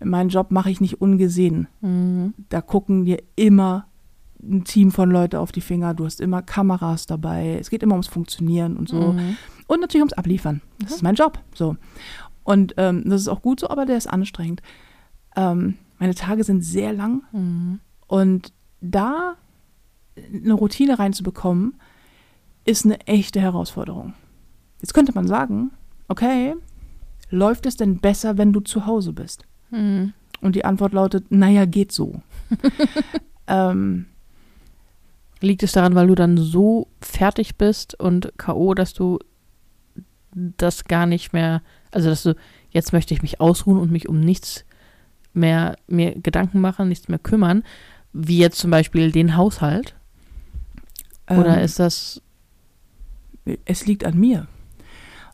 meinen 0.03 0.29
Job 0.29 0.51
mache 0.51 0.69
ich 0.69 0.81
nicht 0.81 0.99
ungesehen. 1.01 1.67
Mhm. 1.79 2.33
Da 2.49 2.59
gucken 2.59 3.05
dir 3.05 3.23
immer 3.37 3.87
ein 4.43 4.65
Team 4.65 4.91
von 4.91 5.09
Leuten 5.09 5.37
auf 5.37 5.51
die 5.53 5.61
Finger, 5.61 5.93
du 5.93 6.05
hast 6.05 6.19
immer 6.19 6.41
Kameras 6.41 7.05
dabei, 7.05 7.57
es 7.59 7.69
geht 7.69 7.83
immer 7.83 7.93
ums 7.93 8.07
Funktionieren 8.07 8.75
und 8.75 8.89
so. 8.89 9.13
Mhm. 9.13 9.37
Und 9.67 9.79
natürlich 9.81 10.01
ums 10.03 10.13
Abliefern. 10.13 10.61
Das 10.79 10.91
ist 10.91 11.01
mein 11.01 11.15
Job. 11.15 11.39
So. 11.55 11.75
Und 12.45 12.75
ähm, 12.77 13.03
das 13.05 13.19
ist 13.21 13.27
auch 13.27 13.41
gut 13.41 13.59
so, 13.59 13.69
aber 13.69 13.85
der 13.85 13.97
ist 13.97 14.07
anstrengend. 14.07 14.61
Ähm, 15.35 15.75
meine 15.99 16.15
Tage 16.15 16.43
sind 16.45 16.61
sehr 16.63 16.93
lang 16.93 17.23
Mhm. 17.33 17.79
und 18.07 18.53
da 18.79 19.35
eine 20.33 20.53
Routine 20.53 20.97
reinzubekommen, 20.97 21.75
ist 22.63 22.85
eine 22.85 22.99
echte 23.07 23.41
Herausforderung. 23.41 24.13
Jetzt 24.81 24.93
könnte 24.93 25.13
man 25.13 25.27
sagen, 25.27 25.71
okay, 26.07 26.55
läuft 27.29 27.65
es 27.65 27.75
denn 27.75 27.97
besser, 27.99 28.37
wenn 28.37 28.53
du 28.53 28.61
zu 28.61 28.85
Hause 28.85 29.11
bist? 29.11 29.43
Mhm. 29.71 30.13
Und 30.41 30.55
die 30.55 30.63
Antwort 30.65 30.93
lautet, 30.93 31.31
naja, 31.31 31.65
geht 31.65 31.91
so. 31.91 32.21
ähm, 33.47 34.05
Liegt 35.41 35.63
es 35.63 35.73
daran, 35.73 35.95
weil 35.95 36.07
du 36.07 36.15
dann 36.15 36.37
so 36.37 36.87
fertig 37.01 37.57
bist 37.57 37.99
und 37.99 38.31
K.O., 38.37 38.73
dass 38.73 38.93
du 38.93 39.19
das 40.33 40.85
gar 40.85 41.05
nicht 41.05 41.33
mehr, 41.33 41.61
also 41.95 42.09
dass 42.09 42.23
du, 42.23 42.35
jetzt 42.69 42.93
möchte 42.93 43.13
ich 43.13 43.21
mich 43.21 43.39
ausruhen 43.39 43.79
und 43.79 43.91
mich 43.91 44.09
um 44.09 44.19
nichts 44.19 44.65
mehr 45.33 45.75
mir 45.87 46.15
Gedanken 46.19 46.61
machen, 46.61 46.89
nichts 46.89 47.07
mehr 47.07 47.19
kümmern, 47.19 47.63
wie 48.13 48.37
jetzt 48.37 48.59
zum 48.59 48.71
Beispiel 48.71 49.11
den 49.11 49.35
Haushalt? 49.35 49.95
Oder 51.27 51.57
ähm, 51.57 51.63
ist 51.63 51.79
das, 51.79 52.21
es 53.65 53.85
liegt 53.85 54.05
an 54.05 54.17
mir. 54.17 54.47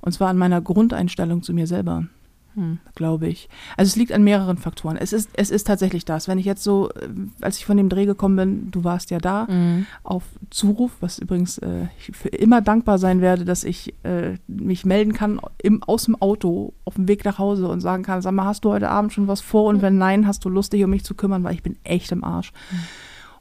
Und 0.01 0.13
zwar 0.13 0.29
an 0.29 0.37
meiner 0.37 0.61
Grundeinstellung 0.61 1.43
zu 1.43 1.53
mir 1.53 1.67
selber. 1.67 2.05
Hm, 2.53 2.79
glaube 2.95 3.27
ich. 3.27 3.47
Also 3.77 3.89
es 3.89 3.95
liegt 3.95 4.11
an 4.11 4.23
mehreren 4.23 4.57
Faktoren. 4.57 4.97
Es 4.97 5.13
ist, 5.13 5.29
es 5.33 5.51
ist 5.51 5.67
tatsächlich 5.67 6.03
das. 6.03 6.27
Wenn 6.27 6.37
ich 6.37 6.45
jetzt 6.45 6.63
so, 6.63 6.89
äh, 6.89 7.07
als 7.41 7.57
ich 7.57 7.65
von 7.65 7.77
dem 7.77 7.87
Dreh 7.87 8.05
gekommen 8.05 8.35
bin, 8.35 8.71
du 8.71 8.83
warst 8.83 9.09
ja 9.09 9.19
da, 9.19 9.47
mhm. 9.49 9.85
auf 10.03 10.23
Zuruf, 10.49 10.91
was 10.99 11.19
übrigens 11.19 11.57
äh, 11.59 11.87
ich 11.97 12.15
für 12.15 12.27
immer 12.27 12.61
dankbar 12.61 12.97
sein 12.97 13.21
werde, 13.21 13.45
dass 13.45 13.63
ich 13.63 13.93
äh, 14.03 14.37
mich 14.47 14.85
melden 14.85 15.13
kann 15.13 15.39
im, 15.61 15.81
aus 15.83 16.05
dem 16.05 16.21
Auto 16.21 16.73
auf 16.83 16.95
dem 16.95 17.07
Weg 17.07 17.23
nach 17.23 17.39
Hause 17.39 17.69
und 17.69 17.79
sagen 17.79 18.03
kann, 18.03 18.21
sag 18.21 18.33
mal, 18.33 18.45
hast 18.45 18.65
du 18.65 18.71
heute 18.71 18.89
Abend 18.89 19.13
schon 19.13 19.29
was 19.29 19.39
vor? 19.39 19.65
Und 19.69 19.81
wenn 19.81 19.97
nein, 19.97 20.27
hast 20.27 20.43
du 20.43 20.49
Lust, 20.49 20.73
dich 20.73 20.83
um 20.83 20.89
mich 20.89 21.05
zu 21.05 21.15
kümmern, 21.15 21.45
weil 21.45 21.53
ich 21.53 21.63
bin 21.63 21.77
echt 21.83 22.11
im 22.11 22.23
Arsch. 22.23 22.51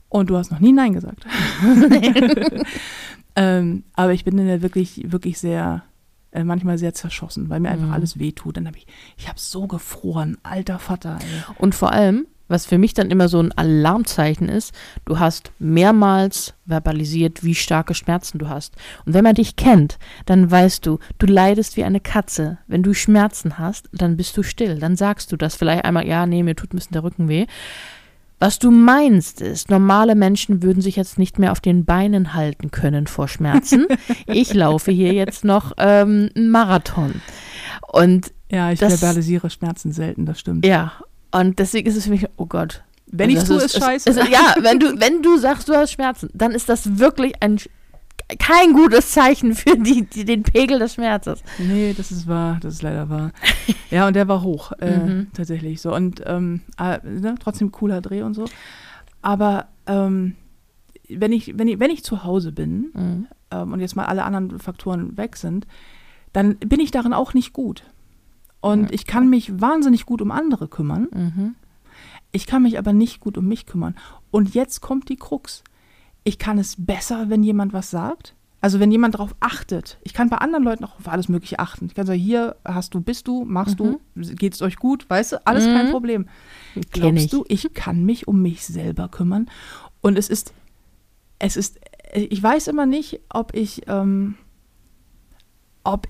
Und 0.08 0.30
du 0.30 0.36
hast 0.36 0.50
noch 0.50 0.60
nie 0.60 0.72
Nein 0.72 0.92
gesagt. 0.92 1.26
ähm, 3.36 3.84
aber 3.94 4.12
ich 4.12 4.24
bin 4.24 4.36
dann 4.36 4.48
ja 4.48 4.62
wirklich, 4.62 5.04
wirklich 5.10 5.38
sehr, 5.38 5.82
äh, 6.32 6.44
manchmal 6.44 6.78
sehr 6.78 6.94
zerschossen, 6.94 7.48
weil 7.50 7.60
mir 7.60 7.70
einfach 7.70 7.86
Mhm. 7.88 7.92
alles 7.92 8.18
wehtut. 8.18 8.56
Dann 8.56 8.66
habe 8.66 8.78
ich, 8.78 8.86
ich 9.16 9.28
habe 9.28 9.38
so 9.40 9.66
gefroren, 9.66 10.38
alter 10.42 10.78
Vater. 10.78 11.18
Ey. 11.20 11.54
Und 11.58 11.74
vor 11.74 11.92
allem, 11.92 12.26
was 12.48 12.66
für 12.66 12.78
mich 12.78 12.94
dann 12.94 13.10
immer 13.10 13.28
so 13.28 13.40
ein 13.40 13.52
Alarmzeichen 13.52 14.48
ist, 14.48 14.74
du 15.04 15.20
hast 15.20 15.52
mehrmals 15.60 16.54
verbalisiert, 16.66 17.44
wie 17.44 17.54
starke 17.54 17.94
Schmerzen 17.94 18.38
du 18.38 18.48
hast. 18.48 18.74
Und 19.06 19.14
wenn 19.14 19.22
man 19.22 19.36
dich 19.36 19.54
kennt, 19.54 19.98
dann 20.26 20.50
weißt 20.50 20.84
du, 20.84 20.98
du 21.18 21.26
leidest 21.26 21.76
wie 21.76 21.84
eine 21.84 22.00
Katze. 22.00 22.58
Wenn 22.66 22.82
du 22.82 22.92
Schmerzen 22.92 23.58
hast, 23.58 23.88
dann 23.92 24.16
bist 24.16 24.36
du 24.36 24.42
still. 24.42 24.78
Dann 24.80 24.96
sagst 24.96 25.30
du 25.30 25.36
das 25.36 25.54
vielleicht 25.54 25.84
einmal, 25.84 26.06
ja, 26.08 26.26
nee, 26.26 26.42
mir 26.42 26.56
tut 26.56 26.72
ein 26.74 26.76
bisschen 26.78 26.92
der 26.94 27.04
Rücken 27.04 27.28
weh. 27.28 27.46
Was 28.40 28.58
du 28.58 28.70
meinst 28.70 29.40
ist, 29.42 29.68
normale 29.70 30.14
Menschen 30.14 30.62
würden 30.62 30.80
sich 30.82 30.96
jetzt 30.96 31.18
nicht 31.18 31.38
mehr 31.38 31.52
auf 31.52 31.60
den 31.60 31.84
Beinen 31.84 32.34
halten 32.34 32.70
können 32.70 33.06
vor 33.06 33.28
Schmerzen. 33.28 33.86
ich 34.26 34.54
laufe 34.54 34.90
hier 34.90 35.12
jetzt 35.12 35.44
noch 35.44 35.72
ähm, 35.76 36.30
einen 36.34 36.50
Marathon. 36.50 37.20
Und 37.92 38.32
Ja, 38.50 38.72
ich 38.72 38.80
Das- 38.80 38.98
verbalisiere 38.98 39.50
Schmerzen 39.50 39.92
selten, 39.92 40.24
das 40.26 40.40
stimmt. 40.40 40.64
ja, 40.66 40.92
und 41.32 41.58
deswegen 41.58 41.86
ist 41.88 41.96
es 41.96 42.04
für 42.04 42.10
mich, 42.10 42.26
oh 42.38 42.46
Gott. 42.46 42.82
Wenn 43.12 43.28
ich 43.30 43.38
Also 43.40 43.54
tue, 43.58 43.64
es 43.64 43.74
ist 43.74 43.84
scheiße. 43.84 44.08
Es, 44.10 44.16
ja, 44.30 44.54
wenn 44.60 44.78
du, 44.80 44.98
wenn 45.00 45.20
du 45.22 45.36
sagst, 45.36 45.68
du 45.68 45.74
hast 45.74 45.92
Schmerzen, 45.92 46.30
dann 46.32 46.52
ist 46.52 46.68
das 46.68 46.98
wirklich 46.98 47.34
ein 47.40 47.58
kein 48.38 48.72
gutes 48.72 49.12
Zeichen 49.12 49.54
für 49.54 49.76
die, 49.76 50.02
die, 50.06 50.24
den 50.24 50.42
Pegel 50.42 50.78
des 50.78 50.94
Schmerzes. 50.94 51.42
Nee, 51.58 51.94
das 51.96 52.10
ist 52.12 52.26
wahr, 52.28 52.58
das 52.60 52.74
ist 52.74 52.82
leider 52.82 53.08
wahr. 53.08 53.32
Ja, 53.90 54.06
und 54.06 54.14
der 54.14 54.28
war 54.28 54.42
hoch, 54.42 54.72
äh, 54.80 54.98
Mhm. 54.98 55.26
tatsächlich 55.32 55.80
so. 55.80 55.94
Und 55.94 56.22
ähm, 56.26 56.60
äh, 56.78 56.98
ne, 57.04 57.34
trotzdem 57.40 57.72
cooler 57.72 58.00
Dreh 58.00 58.22
und 58.22 58.34
so. 58.34 58.44
Aber 59.22 59.68
ähm, 59.86 60.36
wenn, 61.08 61.32
ich, 61.32 61.58
wenn, 61.58 61.68
ich, 61.68 61.80
wenn 61.80 61.90
ich 61.90 62.04
zu 62.04 62.24
Hause 62.24 62.52
bin 62.52 62.90
Mhm. 62.94 63.26
ähm, 63.50 63.72
und 63.72 63.80
jetzt 63.80 63.96
mal 63.96 64.06
alle 64.06 64.24
anderen 64.24 64.58
Faktoren 64.58 65.16
weg 65.16 65.36
sind, 65.36 65.66
dann 66.32 66.56
bin 66.56 66.80
ich 66.80 66.90
darin 66.90 67.12
auch 67.12 67.34
nicht 67.34 67.52
gut. 67.52 67.84
Und 68.60 68.84
Ja. 68.84 68.88
ich 68.92 69.06
kann 69.06 69.28
mich 69.28 69.60
wahnsinnig 69.60 70.06
gut 70.06 70.22
um 70.22 70.30
andere 70.30 70.68
kümmern. 70.68 71.08
Mhm. 71.12 71.54
Ich 72.32 72.46
kann 72.46 72.62
mich 72.62 72.78
aber 72.78 72.92
nicht 72.92 73.18
gut 73.20 73.36
um 73.36 73.46
mich 73.48 73.66
kümmern. 73.66 73.96
Und 74.30 74.54
jetzt 74.54 74.80
kommt 74.80 75.08
die 75.08 75.16
Krux. 75.16 75.64
Ich 76.24 76.38
kann 76.38 76.58
es 76.58 76.76
besser, 76.78 77.30
wenn 77.30 77.42
jemand 77.42 77.72
was 77.72 77.90
sagt. 77.90 78.34
Also 78.62 78.78
wenn 78.78 78.90
jemand 78.92 79.14
darauf 79.14 79.34
achtet. 79.40 79.98
Ich 80.02 80.12
kann 80.12 80.28
bei 80.28 80.36
anderen 80.36 80.64
Leuten 80.64 80.84
auch 80.84 80.98
auf 80.98 81.08
alles 81.08 81.30
Mögliche 81.30 81.58
achten. 81.58 81.86
Ich 81.86 81.94
kann 81.94 82.04
sagen, 82.06 82.18
hier 82.20 82.56
hast 82.62 82.92
du, 82.92 83.00
bist 83.00 83.26
du, 83.26 83.44
machst 83.46 83.80
du, 83.80 84.00
geht's 84.14 84.60
euch 84.60 84.76
gut, 84.76 85.08
weißt 85.08 85.32
du, 85.32 85.46
alles 85.46 85.64
kein 85.64 85.86
Mhm. 85.86 85.90
Problem. 85.90 86.26
Kenn 86.74 86.82
Glaubst 87.14 87.24
ich. 87.24 87.30
du, 87.30 87.44
ich 87.48 87.72
kann 87.72 88.04
mich 88.04 88.28
um 88.28 88.42
mich 88.42 88.66
selber 88.66 89.08
kümmern? 89.08 89.48
Und 90.02 90.18
es 90.18 90.28
ist, 90.28 90.52
es 91.38 91.56
ist 91.56 91.80
ich 92.12 92.42
weiß 92.42 92.66
immer 92.68 92.86
nicht, 92.86 93.20
ob 93.32 93.54
ich, 93.54 93.82
ähm, 93.86 94.34
ob, 95.84 96.06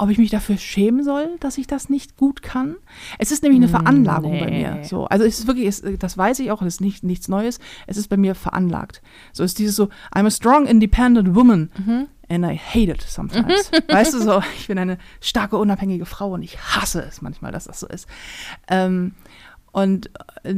ob 0.00 0.08
ich 0.08 0.16
mich 0.16 0.30
dafür 0.30 0.56
schämen 0.56 1.04
soll, 1.04 1.36
dass 1.40 1.58
ich 1.58 1.66
das 1.66 1.90
nicht 1.90 2.16
gut 2.16 2.40
kann. 2.40 2.76
Es 3.18 3.32
ist 3.32 3.42
nämlich 3.42 3.58
eine 3.58 3.68
Veranlagung 3.68 4.32
nee. 4.32 4.44
bei 4.44 4.50
mir. 4.50 4.84
So, 4.84 5.04
also 5.04 5.26
es 5.26 5.40
ist 5.40 5.46
wirklich, 5.46 5.66
es, 5.66 5.82
das 5.98 6.16
weiß 6.16 6.38
ich 6.38 6.50
auch, 6.50 6.62
es 6.62 6.74
ist 6.74 6.80
nicht, 6.80 7.04
nichts 7.04 7.28
Neues. 7.28 7.58
Es 7.86 7.98
ist 7.98 8.08
bei 8.08 8.16
mir 8.16 8.34
veranlagt. 8.34 9.02
So 9.34 9.44
ist 9.44 9.58
dieses 9.58 9.76
so, 9.76 9.90
I'm 10.14 10.26
a 10.26 10.30
strong, 10.30 10.66
independent 10.66 11.34
woman. 11.34 11.70
Mhm. 11.76 12.06
And 12.30 12.46
I 12.46 12.56
hate 12.56 12.90
it 12.90 13.02
sometimes. 13.02 13.70
weißt 13.88 14.14
du 14.14 14.22
so, 14.22 14.42
ich 14.58 14.68
bin 14.68 14.78
eine 14.78 14.96
starke, 15.20 15.58
unabhängige 15.58 16.06
Frau 16.06 16.32
und 16.32 16.42
ich 16.42 16.58
hasse 16.58 17.02
es 17.02 17.20
manchmal, 17.20 17.52
dass 17.52 17.64
das 17.64 17.80
so 17.80 17.86
ist. 17.86 18.06
Ähm, 18.68 19.12
und 19.72 20.10
äh, 20.44 20.54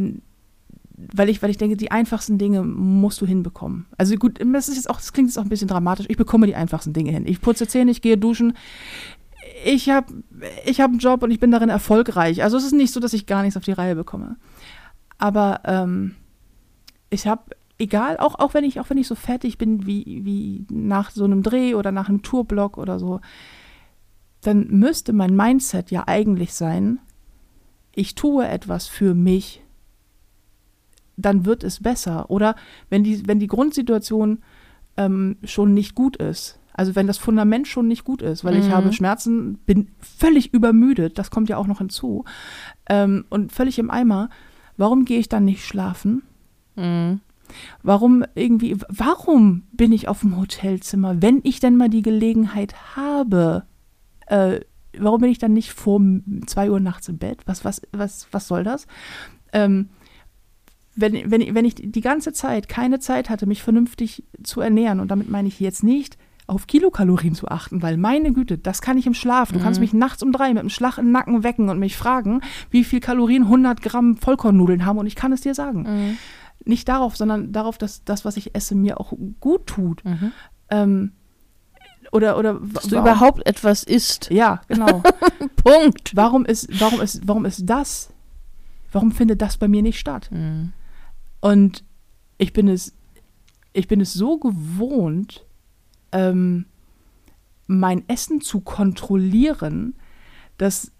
weil 1.12 1.28
ich, 1.28 1.42
weil 1.42 1.50
ich 1.50 1.58
denke, 1.58 1.76
die 1.76 1.90
einfachsten 1.90 2.38
Dinge 2.38 2.62
musst 2.62 3.20
du 3.20 3.26
hinbekommen. 3.26 3.86
Also 3.98 4.14
gut, 4.16 4.38
das 4.40 4.68
ist 4.68 4.76
jetzt 4.76 4.90
auch, 4.90 4.96
das 4.96 5.12
klingt 5.12 5.28
jetzt 5.28 5.38
auch 5.38 5.42
ein 5.42 5.48
bisschen 5.48 5.68
dramatisch. 5.68 6.06
Ich 6.08 6.16
bekomme 6.16 6.46
die 6.46 6.54
einfachsten 6.54 6.92
Dinge 6.92 7.10
hin. 7.10 7.24
Ich 7.26 7.40
putze 7.40 7.66
Zähne, 7.66 7.90
ich 7.90 8.02
gehe 8.02 8.18
duschen. 8.18 8.54
Ich 9.64 9.88
habe 9.90 10.22
ich 10.64 10.80
hab 10.80 10.90
einen 10.90 10.98
Job 10.98 11.22
und 11.22 11.30
ich 11.30 11.40
bin 11.40 11.50
darin 11.50 11.68
erfolgreich. 11.68 12.42
Also 12.42 12.56
es 12.56 12.64
ist 12.64 12.72
nicht 12.72 12.92
so, 12.92 13.00
dass 13.00 13.12
ich 13.12 13.26
gar 13.26 13.42
nichts 13.42 13.56
auf 13.56 13.64
die 13.64 13.72
Reihe 13.72 13.94
bekomme. 13.94 14.36
Aber 15.18 15.60
ähm, 15.64 16.16
ich 17.10 17.26
habe, 17.26 17.42
egal, 17.78 18.16
auch, 18.18 18.38
auch 18.38 18.54
wenn 18.54 18.64
ich, 18.64 18.80
auch 18.80 18.90
wenn 18.90 18.98
ich 18.98 19.06
so 19.06 19.14
fertig 19.14 19.58
bin 19.58 19.86
wie, 19.86 20.22
wie 20.24 20.66
nach 20.70 21.10
so 21.10 21.24
einem 21.24 21.42
Dreh 21.42 21.74
oder 21.74 21.92
nach 21.92 22.08
einem 22.08 22.22
Tourblock 22.22 22.78
oder 22.78 22.98
so, 22.98 23.20
dann 24.40 24.66
müsste 24.68 25.12
mein 25.12 25.36
Mindset 25.36 25.90
ja 25.90 26.04
eigentlich 26.06 26.54
sein, 26.54 26.98
ich 27.94 28.14
tue 28.14 28.48
etwas 28.48 28.88
für 28.88 29.14
mich 29.14 29.62
dann 31.16 31.44
wird 31.44 31.64
es 31.64 31.82
besser. 31.82 32.30
Oder 32.30 32.56
wenn 32.90 33.04
die, 33.04 33.26
wenn 33.26 33.38
die 33.38 33.46
Grundsituation 33.46 34.42
ähm, 34.96 35.36
schon 35.44 35.74
nicht 35.74 35.94
gut 35.94 36.16
ist, 36.16 36.58
also 36.74 36.94
wenn 36.94 37.06
das 37.06 37.18
Fundament 37.18 37.68
schon 37.68 37.88
nicht 37.88 38.04
gut 38.04 38.22
ist, 38.22 38.44
weil 38.44 38.54
mhm. 38.54 38.60
ich 38.60 38.70
habe 38.70 38.92
Schmerzen, 38.92 39.58
bin 39.66 39.88
völlig 39.98 40.52
übermüdet, 40.54 41.18
das 41.18 41.30
kommt 41.30 41.48
ja 41.48 41.56
auch 41.56 41.66
noch 41.66 41.78
hinzu, 41.78 42.24
ähm, 42.88 43.24
und 43.28 43.52
völlig 43.52 43.78
im 43.78 43.90
Eimer, 43.90 44.30
warum 44.76 45.04
gehe 45.04 45.18
ich 45.18 45.28
dann 45.28 45.44
nicht 45.44 45.64
schlafen? 45.64 46.22
Mhm. 46.76 47.20
Warum 47.82 48.24
irgendwie, 48.34 48.76
warum 48.88 49.64
bin 49.72 49.92
ich 49.92 50.08
auf 50.08 50.20
dem 50.20 50.38
Hotelzimmer, 50.38 51.20
wenn 51.20 51.40
ich 51.42 51.60
denn 51.60 51.76
mal 51.76 51.90
die 51.90 52.02
Gelegenheit 52.02 52.96
habe? 52.96 53.64
Äh, 54.26 54.60
warum 54.98 55.20
bin 55.20 55.30
ich 55.30 55.38
dann 55.38 55.52
nicht 55.52 55.72
vor 55.72 56.00
zwei 56.46 56.70
Uhr 56.70 56.80
nachts 56.80 57.08
im 57.08 57.18
Bett? 57.18 57.40
Was, 57.46 57.64
was, 57.64 57.82
was, 57.92 58.26
was 58.32 58.48
soll 58.48 58.64
das? 58.64 58.86
Ähm, 59.52 59.90
wenn, 60.94 61.30
wenn, 61.30 61.54
wenn 61.54 61.64
ich 61.64 61.74
die 61.76 62.00
ganze 62.00 62.32
Zeit 62.32 62.68
keine 62.68 63.00
Zeit 63.00 63.30
hatte, 63.30 63.46
mich 63.46 63.62
vernünftig 63.62 64.24
zu 64.42 64.60
ernähren, 64.60 65.00
und 65.00 65.10
damit 65.10 65.30
meine 65.30 65.48
ich 65.48 65.60
jetzt 65.60 65.82
nicht, 65.82 66.18
auf 66.46 66.66
Kilokalorien 66.66 67.34
zu 67.34 67.48
achten, 67.48 67.82
weil 67.82 67.96
meine 67.96 68.32
Güte, 68.32 68.58
das 68.58 68.82
kann 68.82 68.98
ich 68.98 69.06
im 69.06 69.14
Schlaf. 69.14 69.52
Du 69.52 69.58
mhm. 69.58 69.62
kannst 69.62 69.80
mich 69.80 69.92
nachts 69.92 70.22
um 70.22 70.32
drei 70.32 70.48
mit 70.48 70.58
einem 70.58 70.70
Schlag 70.70 70.98
im 70.98 71.12
Nacken 71.12 71.44
wecken 71.44 71.68
und 71.68 71.78
mich 71.78 71.96
fragen, 71.96 72.40
wie 72.70 72.84
viel 72.84 73.00
Kalorien 73.00 73.44
100 73.44 73.80
Gramm 73.82 74.16
Vollkornnudeln 74.16 74.84
haben 74.84 74.98
und 74.98 75.06
ich 75.06 75.14
kann 75.14 75.32
es 75.32 75.40
dir 75.40 75.54
sagen. 75.54 75.82
Mhm. 75.82 76.18
Nicht 76.64 76.88
darauf, 76.88 77.16
sondern 77.16 77.52
darauf, 77.52 77.78
dass 77.78 78.04
das, 78.04 78.24
was 78.24 78.36
ich 78.36 78.54
esse, 78.54 78.74
mir 78.74 79.00
auch 79.00 79.12
gut 79.40 79.66
tut. 79.66 80.04
Mhm. 80.04 80.32
Ähm, 80.70 81.12
oder, 82.10 82.36
oder 82.38 82.60
dass 82.60 82.88
du 82.88 82.98
überhaupt 82.98 83.46
etwas 83.46 83.84
isst. 83.84 84.30
Ja, 84.30 84.60
genau. 84.68 85.02
Punkt. 85.56 86.14
Warum 86.14 86.44
ist, 86.44 86.68
warum 86.78 87.00
ist, 87.00 87.26
warum 87.26 87.44
ist 87.46 87.62
das? 87.64 88.10
Warum 88.92 89.12
findet 89.12 89.40
das 89.40 89.56
bei 89.56 89.68
mir 89.68 89.82
nicht 89.82 89.98
statt? 89.98 90.28
Mhm. 90.30 90.72
Und 91.40 91.84
ich 92.36 92.52
bin 92.52 92.68
es, 92.68 92.94
ich 93.72 93.88
bin 93.88 94.00
es 94.00 94.12
so 94.12 94.38
gewohnt, 94.38 95.44
ähm, 96.12 96.66
mein 97.66 98.08
Essen 98.08 98.40
zu 98.40 98.60
kontrollieren, 98.60 99.94
dass 100.58 100.92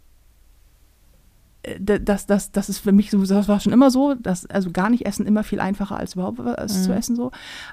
äh, 1.62 1.79
das, 1.81 2.27
das, 2.27 2.53
das 2.53 2.68
ist 2.68 2.79
für 2.79 2.92
mich 2.92 3.11
so, 3.11 3.25
das 3.25 3.48
war 3.48 3.61
schon 3.61 3.72
immer 3.72 3.90
so, 3.90 4.14
dass, 4.14 4.46
also 4.46 4.70
gar 4.70 4.90
nicht 4.90 5.07
essen 5.07 5.27
immer 5.27 5.44
viel 5.44 5.61
einfacher 5.61 5.96
als 5.96 6.14
überhaupt 6.14 6.38
was 6.38 6.79
mhm. 6.79 6.83
zu 6.83 6.92
essen 6.92 7.16
so. 7.16 7.31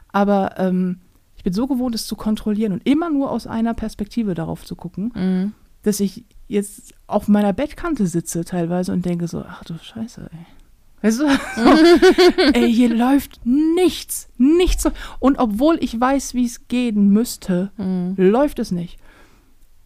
Aber 0.09 0.57
ähm, 0.57 0.99
ich 1.35 1.43
bin 1.43 1.53
so 1.53 1.67
gewohnt, 1.67 1.95
es 1.95 2.05
zu 2.05 2.15
kontrollieren 2.15 2.73
und 2.73 2.85
immer 2.85 3.09
nur 3.09 3.31
aus 3.31 3.47
einer 3.47 3.73
Perspektive 3.73 4.33
darauf 4.33 4.65
zu 4.65 4.75
gucken, 4.75 5.11
mhm. 5.15 5.53
dass 5.83 5.99
ich 5.99 6.25
jetzt 6.47 6.93
auf 7.07 7.27
meiner 7.27 7.53
Bettkante 7.53 8.07
sitze 8.07 8.43
teilweise 8.43 8.91
und 8.91 9.05
denke 9.05 9.27
so, 9.27 9.43
ach 9.47 9.63
du 9.63 9.77
Scheiße, 9.77 10.29
ey. 10.31 10.45
Weißt 11.01 11.19
du? 11.19 11.25
Ey, 12.53 12.73
hier 12.73 12.93
läuft 12.93 13.39
nichts. 13.45 14.29
Nichts. 14.37 14.89
Und 15.19 15.37
obwohl 15.37 15.77
ich 15.81 15.99
weiß, 15.99 16.33
wie 16.33 16.45
es 16.45 16.67
gehen 16.67 17.09
müsste, 17.09 17.71
mhm. 17.77 18.15
läuft 18.17 18.59
es 18.59 18.71
nicht. 18.71 18.99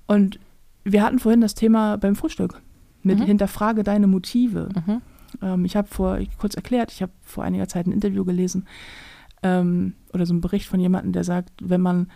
Und 0.08 0.40
wir 0.84 1.04
hatten 1.04 1.20
vorhin 1.20 1.42
das 1.42 1.56
Thema 1.56 1.98
beim 1.98 2.16
Frühstück 2.16 2.62
mit 3.04 3.20
mhm. 3.20 3.26
Hinterfrage 3.26 3.84
deine 3.84 4.08
Motive. 4.08 4.70
Mhm. 4.86 5.02
Ähm, 5.42 5.66
ich 5.66 5.76
habe 5.76 5.88
vor, 5.88 6.20
kurz 6.38 6.56
erklärt, 6.56 6.92
ich 6.92 7.02
habe 7.02 7.12
vor 7.22 7.44
einiger 7.44 7.68
Zeit 7.68 7.88
ein 7.88 7.92
Interview 7.92 8.26
gelesen 8.26 8.66
ähm, 9.44 9.94
oder 10.14 10.26
so 10.26 10.34
einen 10.34 10.42
Bericht 10.42 10.68
von 10.68 10.80
jemandem, 10.80 11.14
der 11.14 11.24
sagt, 11.24 11.52
wenn 11.62 11.82
man 11.82 12.08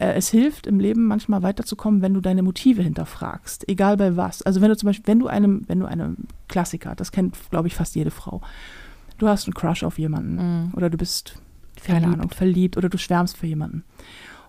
es 0.00 0.30
hilft 0.30 0.66
im 0.66 0.80
Leben 0.80 1.06
manchmal 1.06 1.42
weiterzukommen, 1.42 2.00
wenn 2.00 2.14
du 2.14 2.22
deine 2.22 2.42
Motive 2.42 2.82
hinterfragst, 2.82 3.68
egal 3.68 3.98
bei 3.98 4.16
was. 4.16 4.40
Also 4.40 4.62
wenn 4.62 4.70
du 4.70 4.76
zum 4.76 4.86
Beispiel, 4.86 5.06
wenn 5.06 5.18
du 5.18 5.26
einem, 5.26 5.68
wenn 5.68 5.80
du 5.80 5.86
einem 5.86 6.16
Klassiker, 6.48 6.94
das 6.94 7.12
kennt, 7.12 7.36
glaube 7.50 7.68
ich, 7.68 7.74
fast 7.74 7.94
jede 7.94 8.10
Frau, 8.10 8.40
du 9.18 9.28
hast 9.28 9.46
einen 9.46 9.54
Crush 9.54 9.82
auf 9.84 9.98
jemanden 9.98 10.36
mhm. 10.36 10.74
oder 10.74 10.88
du 10.88 10.96
bist, 10.96 11.34
keine 11.84 12.00
verliebt. 12.00 12.18
Ahnung, 12.18 12.30
verliebt 12.30 12.76
oder 12.78 12.88
du 12.88 12.96
schwärmst 12.96 13.36
für 13.36 13.46
jemanden 13.46 13.84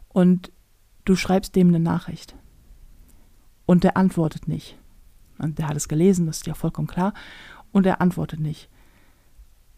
und 0.07 0.53
du 1.03 1.17
schreibst 1.17 1.55
dem 1.57 1.67
eine 1.67 1.81
Nachricht 1.81 2.35
und 3.65 3.83
der 3.83 3.97
antwortet 3.97 4.47
nicht. 4.47 4.77
Und 5.37 5.59
der 5.59 5.67
hat 5.67 5.75
es 5.75 5.89
gelesen, 5.89 6.27
das 6.27 6.37
ist 6.37 6.47
ja 6.47 6.53
vollkommen 6.53 6.87
klar, 6.87 7.13
und 7.73 7.85
er 7.85 7.99
antwortet 7.99 8.39
nicht. 8.39 8.69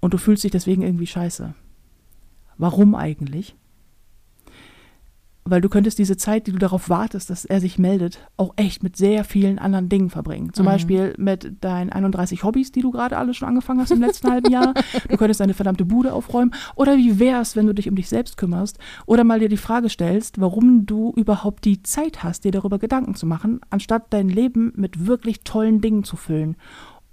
Und 0.01 0.13
du 0.13 0.19
fühlst 0.19 0.43
dich 0.43 0.51
deswegen 0.51 0.83
irgendwie 0.83 1.07
scheiße. 1.07 1.55
Warum 2.57 2.93
eigentlich? 2.93 3.55
Weil 5.45 5.61
du 5.61 5.69
könntest 5.69 5.99
diese 5.99 6.15
Zeit, 6.15 6.47
die 6.47 6.51
du 6.51 6.57
darauf 6.57 6.89
wartest, 6.89 7.29
dass 7.29 7.45
er 7.45 7.59
sich 7.59 7.77
meldet, 7.77 8.19
auch 8.37 8.53
echt 8.55 8.81
mit 8.81 8.95
sehr 8.95 9.23
vielen 9.23 9.59
anderen 9.59 9.89
Dingen 9.89 10.09
verbringen. 10.09 10.53
Zum 10.53 10.65
mhm. 10.65 10.69
Beispiel 10.69 11.13
mit 11.17 11.57
deinen 11.61 11.91
31 11.91 12.43
Hobbys, 12.43 12.71
die 12.71 12.81
du 12.81 12.91
gerade 12.91 13.17
alle 13.17 13.33
schon 13.33 13.47
angefangen 13.47 13.81
hast 13.81 13.91
im 13.91 14.01
letzten 14.01 14.29
halben 14.29 14.51
Jahr. 14.51 14.73
Du 15.09 15.17
könntest 15.17 15.39
deine 15.39 15.53
verdammte 15.53 15.85
Bude 15.85 16.13
aufräumen. 16.13 16.53
Oder 16.75 16.97
wie 16.97 17.19
wär's, 17.19 17.55
wenn 17.55 17.67
du 17.67 17.73
dich 17.73 17.89
um 17.89 17.95
dich 17.95 18.07
selbst 18.07 18.37
kümmerst 18.37 18.79
oder 19.05 19.23
mal 19.23 19.39
dir 19.39 19.49
die 19.49 19.57
Frage 19.57 19.89
stellst, 19.89 20.39
warum 20.39 20.85
du 20.85 21.11
überhaupt 21.15 21.65
die 21.65 21.83
Zeit 21.83 22.23
hast, 22.23 22.45
dir 22.45 22.51
darüber 22.51 22.79
Gedanken 22.79 23.15
zu 23.15 23.25
machen, 23.25 23.59
anstatt 23.69 24.13
dein 24.13 24.29
Leben 24.29 24.71
mit 24.75 25.05
wirklich 25.05 25.41
tollen 25.43 25.81
Dingen 25.81 26.03
zu 26.03 26.15
füllen. 26.15 26.55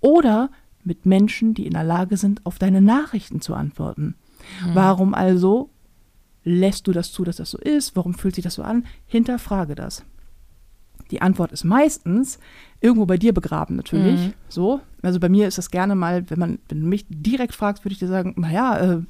Oder 0.00 0.50
mit 0.84 1.04
Menschen, 1.04 1.54
die 1.54 1.66
in 1.66 1.72
der 1.72 1.84
Lage 1.84 2.16
sind, 2.16 2.46
auf 2.46 2.58
deine 2.58 2.80
Nachrichten 2.80 3.40
zu 3.40 3.54
antworten. 3.54 4.14
Mhm. 4.64 4.74
Warum 4.74 5.14
also 5.14 5.70
Lässt 6.44 6.87
du 6.87 6.92
das 6.92 7.12
zu, 7.12 7.24
dass 7.24 7.37
das 7.37 7.50
so 7.50 7.59
ist? 7.59 7.96
Warum 7.96 8.14
fühlt 8.14 8.35
sich 8.35 8.44
das 8.44 8.55
so 8.55 8.62
an? 8.62 8.87
Hinterfrage 9.07 9.74
das. 9.74 10.05
Die 11.11 11.22
Antwort 11.22 11.53
ist 11.53 11.64
meistens 11.64 12.38
irgendwo 12.81 13.05
bei 13.07 13.16
dir 13.16 13.35
begraben, 13.35 13.76
natürlich. 13.76 14.29
Mhm. 14.29 14.33
So. 14.48 14.81
Also 15.03 15.18
bei 15.18 15.29
mir 15.29 15.48
ist 15.48 15.59
das 15.59 15.70
gerne 15.70 15.94
mal, 15.94 16.29
wenn 16.31 16.38
man, 16.38 16.59
wenn 16.68 16.81
du 16.81 16.87
mich 16.87 17.05
direkt 17.09 17.55
fragst, 17.55 17.85
würde 17.85 17.92
ich 17.92 17.98
dir 17.98 18.09
sagen, 18.09 18.35
naja, 18.37 18.79
äh, 18.79 19.03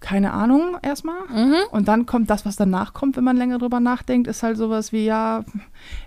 keine 0.00 0.32
Ahnung 0.32 0.76
erstmal. 0.82 1.20
Mhm. 1.28 1.56
Und 1.70 1.86
dann 1.86 2.06
kommt 2.06 2.30
das, 2.30 2.44
was 2.44 2.56
danach 2.56 2.94
kommt, 2.94 3.16
wenn 3.16 3.24
man 3.24 3.36
länger 3.36 3.58
drüber 3.58 3.80
nachdenkt, 3.80 4.26
ist 4.28 4.42
halt 4.42 4.56
sowas 4.56 4.92
wie, 4.92 5.04
ja, 5.04 5.44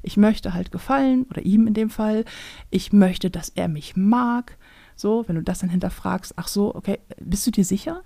ich 0.01 0.17
möchte 0.17 0.53
halt 0.53 0.71
gefallen, 0.71 1.25
oder 1.29 1.43
ihm 1.43 1.67
in 1.67 1.73
dem 1.73 1.89
Fall. 1.89 2.25
Ich 2.69 2.91
möchte, 2.91 3.29
dass 3.29 3.49
er 3.49 3.67
mich 3.67 3.95
mag. 3.95 4.57
So, 4.95 5.27
wenn 5.27 5.35
du 5.35 5.43
das 5.43 5.59
dann 5.59 5.69
hinterfragst, 5.69 6.33
ach 6.35 6.47
so, 6.47 6.75
okay, 6.75 6.99
bist 7.19 7.47
du 7.47 7.51
dir 7.51 7.65
sicher? 7.65 8.03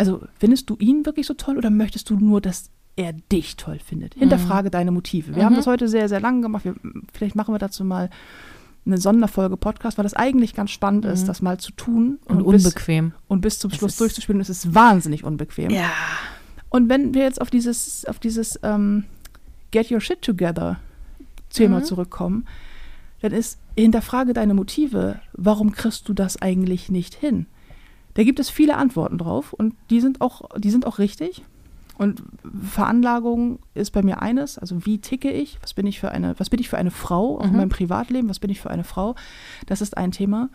Also 0.00 0.22
findest 0.38 0.70
du 0.70 0.76
ihn 0.78 1.04
wirklich 1.04 1.26
so 1.26 1.34
toll 1.34 1.58
oder 1.58 1.68
möchtest 1.68 2.08
du 2.08 2.16
nur, 2.16 2.40
dass 2.40 2.70
er 2.96 3.12
dich 3.12 3.56
toll 3.56 3.78
findet? 3.84 4.14
Hinterfrage 4.14 4.68
mhm. 4.68 4.70
deine 4.70 4.92
Motive. 4.92 5.34
Wir 5.34 5.42
mhm. 5.42 5.44
haben 5.44 5.56
das 5.56 5.66
heute 5.66 5.88
sehr, 5.88 6.08
sehr 6.08 6.20
lang 6.20 6.40
gemacht. 6.40 6.64
Wir, 6.64 6.74
vielleicht 7.12 7.36
machen 7.36 7.52
wir 7.52 7.58
dazu 7.58 7.84
mal 7.84 8.08
eine 8.86 8.96
Sonderfolge 8.96 9.58
Podcast, 9.58 9.98
weil 9.98 10.04
das 10.04 10.14
eigentlich 10.14 10.54
ganz 10.54 10.70
spannend 10.70 11.04
mhm. 11.04 11.10
ist, 11.10 11.28
das 11.28 11.42
mal 11.42 11.60
zu 11.60 11.72
tun. 11.72 12.18
Und, 12.24 12.40
und 12.40 12.46
unbequem. 12.46 13.10
Bis, 13.10 13.18
und 13.28 13.40
bis 13.42 13.58
zum 13.58 13.70
Schluss 13.72 13.98
durchzuspielen. 13.98 14.40
Es 14.40 14.48
ist 14.48 14.74
wahnsinnig 14.74 15.22
unbequem. 15.22 15.68
Ja. 15.68 15.90
Und 16.70 16.88
wenn 16.88 17.12
wir 17.12 17.24
jetzt 17.24 17.38
auf 17.38 17.50
dieses, 17.50 18.06
auf 18.06 18.18
dieses 18.18 18.58
ähm, 18.62 19.04
Get 19.70 19.90
Your 19.90 20.00
Shit 20.00 20.22
Together 20.22 20.80
Thema 21.50 21.80
mhm. 21.80 21.84
zurückkommen, 21.84 22.46
dann 23.20 23.32
ist, 23.32 23.58
hinterfrage 23.76 24.32
deine 24.32 24.54
Motive. 24.54 25.20
Warum 25.34 25.72
kriegst 25.72 26.08
du 26.08 26.14
das 26.14 26.40
eigentlich 26.40 26.90
nicht 26.90 27.14
hin? 27.14 27.44
Da 28.14 28.24
gibt 28.24 28.40
es 28.40 28.50
viele 28.50 28.76
Antworten 28.76 29.18
drauf 29.18 29.52
und 29.52 29.74
die 29.90 30.00
sind 30.00 30.20
auch, 30.20 30.42
die 30.58 30.70
sind 30.70 30.86
auch 30.86 30.98
richtig. 30.98 31.42
Und 31.96 32.22
Veranlagung 32.62 33.58
ist 33.74 33.90
bei 33.90 34.02
mir 34.02 34.22
eines, 34.22 34.58
also 34.58 34.86
wie 34.86 34.98
ticke 34.98 35.30
ich, 35.30 35.58
was 35.60 35.74
bin 35.74 35.86
ich 35.86 36.00
für 36.00 36.10
eine, 36.10 36.38
was 36.38 36.48
bin 36.48 36.58
ich 36.58 36.68
für 36.68 36.78
eine 36.78 36.90
Frau, 36.90 37.38
auch 37.38 37.44
mhm. 37.44 37.50
in 37.50 37.56
meinem 37.58 37.68
Privatleben, 37.68 38.28
was 38.28 38.38
bin 38.38 38.50
ich 38.50 38.60
für 38.60 38.70
eine 38.70 38.84
Frau, 38.84 39.14
das 39.66 39.82
ist 39.82 39.96
ein 39.96 40.10
Thema. 40.10 40.48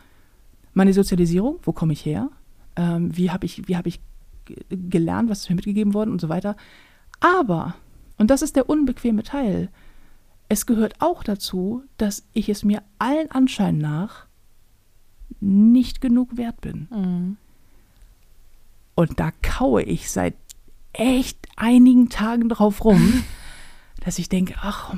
Meine 0.74 0.92
Sozialisierung, 0.92 1.60
wo 1.62 1.72
komme 1.72 1.94
ich 1.94 2.04
her? 2.04 2.30
Ähm, 2.76 3.16
wie 3.16 3.30
habe 3.30 3.46
ich, 3.46 3.68
wie 3.68 3.78
habe 3.78 3.90
ich 3.90 4.02
gelernt, 4.70 5.30
was 5.30 5.42
ist 5.42 5.50
mir 5.50 5.56
mitgegeben 5.56 5.94
worden 5.94 6.12
und 6.12 6.22
so 6.22 6.30
weiter. 6.30 6.56
Aber, 7.20 7.76
und 8.18 8.30
das 8.32 8.42
ist 8.42 8.56
der 8.56 8.70
unbequeme 8.70 9.24
Teil, 9.24 9.70
es 10.50 10.66
gehört 10.66 10.96
auch 11.00 11.24
dazu, 11.24 11.84
dass 11.98 12.28
ich 12.34 12.50
es 12.50 12.64
mir 12.64 12.84
allen 13.00 13.32
Anschein 13.32 13.78
nach 13.78 14.26
nicht 15.40 16.02
genug 16.02 16.38
wert 16.38 16.62
bin. 16.62 16.88
Mhm. 16.92 17.38
Und 18.96 19.20
da 19.20 19.32
kaue 19.42 19.84
ich 19.84 20.10
seit 20.10 20.34
echt 20.94 21.38
einigen 21.58 22.10
Tagen 22.10 22.50
drauf 22.50 22.84
rum, 22.86 23.24
dass 24.06 24.20
ich 24.20 24.30
denke, 24.30 24.56
ach, 24.62 24.94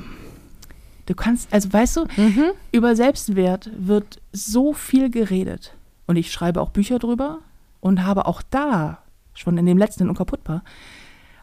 du 1.06 1.14
kannst, 1.14 1.52
also 1.52 1.72
weißt 1.72 1.96
du, 1.96 2.04
Mhm. 2.16 2.50
über 2.72 2.94
Selbstwert 2.96 3.70
wird 3.76 4.20
so 4.32 4.72
viel 4.72 5.10
geredet. 5.10 5.74
Und 6.06 6.16
ich 6.16 6.32
schreibe 6.32 6.60
auch 6.60 6.70
Bücher 6.70 6.98
drüber 6.98 7.40
und 7.80 8.04
habe 8.04 8.26
auch 8.26 8.42
da, 8.50 8.98
schon 9.34 9.58
in 9.58 9.66
dem 9.66 9.78
letzten 9.78 10.08
Unkaputtbar, 10.08 10.62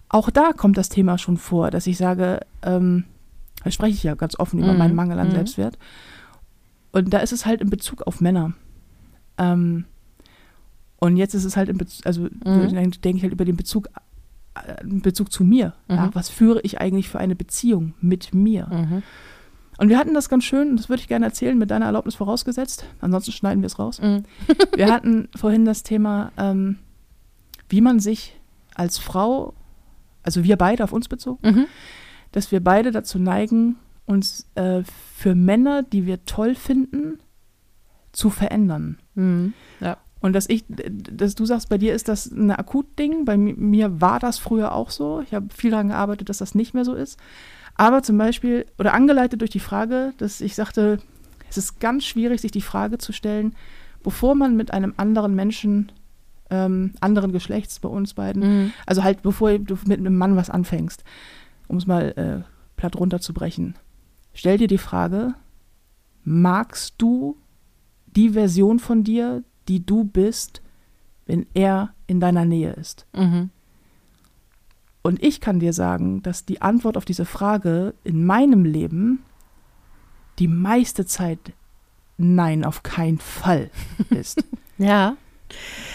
auch 0.09 0.29
da 0.29 0.53
kommt 0.53 0.77
das 0.77 0.89
Thema 0.89 1.17
schon 1.17 1.37
vor, 1.37 1.71
dass 1.71 1.87
ich 1.87 1.97
sage, 1.97 2.39
ähm, 2.61 3.03
da 3.63 3.71
spreche 3.71 3.95
ich 3.95 4.03
ja 4.03 4.15
ganz 4.15 4.37
offen 4.39 4.59
über 4.59 4.71
Mhm, 4.73 4.77
meinen 4.77 4.95
Mangel 4.95 5.19
an 5.19 5.27
mhm. 5.29 5.33
Selbstwert. 5.33 5.77
Und 6.91 7.13
da 7.13 7.17
ist 7.19 7.33
es 7.33 7.45
halt 7.45 7.61
in 7.61 7.69
Bezug 7.69 8.03
auf 8.03 8.21
Männer. 8.21 8.53
Ähm, 9.37 9.85
und 11.05 11.17
jetzt 11.17 11.33
ist 11.33 11.45
es 11.45 11.55
halt 11.57 11.69
in 11.69 11.77
Bezug, 11.77 12.05
also 12.05 12.27
dann 12.43 12.69
denke 12.91 13.17
ich 13.17 13.23
halt 13.23 13.33
über 13.33 13.45
den 13.45 13.55
Bezug, 13.57 13.87
äh, 14.55 14.75
Bezug 14.83 15.31
zu 15.31 15.43
mir. 15.43 15.73
Ja, 15.89 16.07
Mhm. 16.07 16.09
was 16.13 16.29
führe 16.29 16.61
ich 16.63 16.79
eigentlich 16.81 17.09
für 17.09 17.19
eine 17.19 17.35
Beziehung 17.35 17.93
mit 18.01 18.33
mir? 18.33 18.67
Mhm. 18.67 19.03
Und 19.77 19.89
wir 19.89 19.97
hatten 19.97 20.13
das 20.13 20.29
ganz 20.29 20.45
schön, 20.45 20.77
das 20.77 20.87
würde 20.87 21.01
ich 21.01 21.07
gerne 21.09 21.25
erzählen, 21.25 21.57
mit 21.57 21.69
deiner 21.69 21.85
Erlaubnis 21.87 22.15
vorausgesetzt. 22.15 22.85
Ansonsten 23.01 23.33
schneiden 23.33 23.61
wir 23.61 23.67
es 23.67 23.77
raus. 23.77 23.99
Mhm. 24.01 24.23
Wir 24.75 24.91
hatten 24.93 25.27
vorhin 25.35 25.65
das 25.65 25.83
Thema, 25.83 26.31
ähm, 26.37 26.77
wie 27.67 27.81
man 27.81 27.99
sich 27.99 28.39
als 28.73 28.97
Frau, 28.97 29.53
also 30.23 30.43
wir 30.43 30.55
beide 30.57 30.83
auf 30.83 30.93
uns 30.93 31.07
bezogen, 31.09 31.39
Mhm. 31.49 31.65
dass 32.31 32.51
wir 32.51 32.61
beide 32.63 32.91
dazu 32.91 33.19
neigen, 33.19 33.75
uns 34.05 34.47
äh, 34.55 34.83
für 35.15 35.35
Männer, 35.35 35.83
die 35.83 36.05
wir 36.05 36.23
toll 36.25 36.55
finden, 36.55 37.19
zu 38.13 38.29
verändern. 38.29 38.99
Mhm. 39.15 39.53
Ja. 39.81 39.97
Und 40.25 40.33
dass 40.33 40.49
ich, 40.49 40.65
dass 40.67 41.35
du 41.35 41.45
sagst, 41.45 41.69
bei 41.69 41.77
dir 41.77 41.93
ist 41.93 42.07
das 42.07 42.25
ein 42.31 42.49
Akutding, 42.49 43.25
bei 43.25 43.38
mi- 43.38 43.53
mir 43.53 44.01
war 44.01 44.19
das 44.19 44.39
früher 44.39 44.73
auch 44.73 44.89
so. 44.89 45.21
Ich 45.21 45.35
habe 45.35 45.47
viel 45.53 45.69
daran 45.69 45.89
gearbeitet, 45.89 46.29
dass 46.29 46.39
das 46.39 46.55
nicht 46.55 46.73
mehr 46.73 46.83
so 46.83 46.95
ist. 46.95 47.19
Aber 47.75 48.01
zum 48.01 48.17
Beispiel, 48.17 48.65
oder 48.79 48.93
angeleitet 48.95 49.41
durch 49.41 49.51
die 49.51 49.59
Frage, 49.59 50.13
dass 50.17 50.41
ich 50.41 50.55
sagte, 50.55 50.97
es 51.47 51.57
ist 51.57 51.79
ganz 51.79 52.05
schwierig, 52.05 52.41
sich 52.41 52.51
die 52.51 52.61
Frage 52.61 52.97
zu 52.97 53.11
stellen, 53.13 53.53
bevor 54.01 54.33
man 54.33 54.55
mit 54.57 54.71
einem 54.71 54.95
anderen 54.97 55.35
Menschen, 55.35 55.91
ähm, 56.49 56.93
anderen 57.01 57.31
Geschlechts 57.31 57.79
bei 57.79 57.89
uns 57.89 58.15
beiden, 58.15 58.41
Mhm. 58.63 58.73
also 58.88 59.03
halt 59.03 59.21
bevor 59.21 59.59
du 59.59 59.77
mit 59.85 59.99
einem 59.99 60.17
Mann 60.17 60.35
was 60.35 60.49
anfängst, 60.49 61.03
um 61.67 61.77
es 61.77 61.85
mal 61.85 62.13
äh, 62.17 62.49
platt 62.77 62.95
runterzubrechen, 62.95 63.75
stell 64.33 64.57
dir 64.57 64.67
die 64.67 64.79
Frage, 64.79 65.35
magst 66.23 66.95
du 66.97 67.38
die 68.07 68.29
Version 68.31 68.79
von 68.79 69.03
dir, 69.03 69.43
die 69.67 69.86
du 69.86 70.04
bist, 70.04 70.62
wenn 71.25 71.45
er 71.54 71.93
in 72.08 72.19
deiner 72.19 72.45
Nähe 72.45 72.73
ist? 72.73 73.06
Mhm. 73.15 73.49
Und 75.01 75.23
ich 75.23 75.39
kann 75.39 75.60
dir 75.60 75.73
sagen, 75.73 76.23
dass 76.23 76.45
die 76.45 76.62
Antwort 76.62 76.97
auf 76.97 77.06
diese 77.06 77.25
Frage 77.25 77.93
in 78.04 78.25
meinem 78.25 78.65
Leben 78.65 79.19
die 80.39 80.47
meiste 80.47 81.06
Zeit 81.06 81.39
nein, 82.17 82.65
auf 82.65 82.84
keinen 82.84 83.19
Fall 83.19 83.69
ist. 84.10 84.43
Ja. 84.78 85.15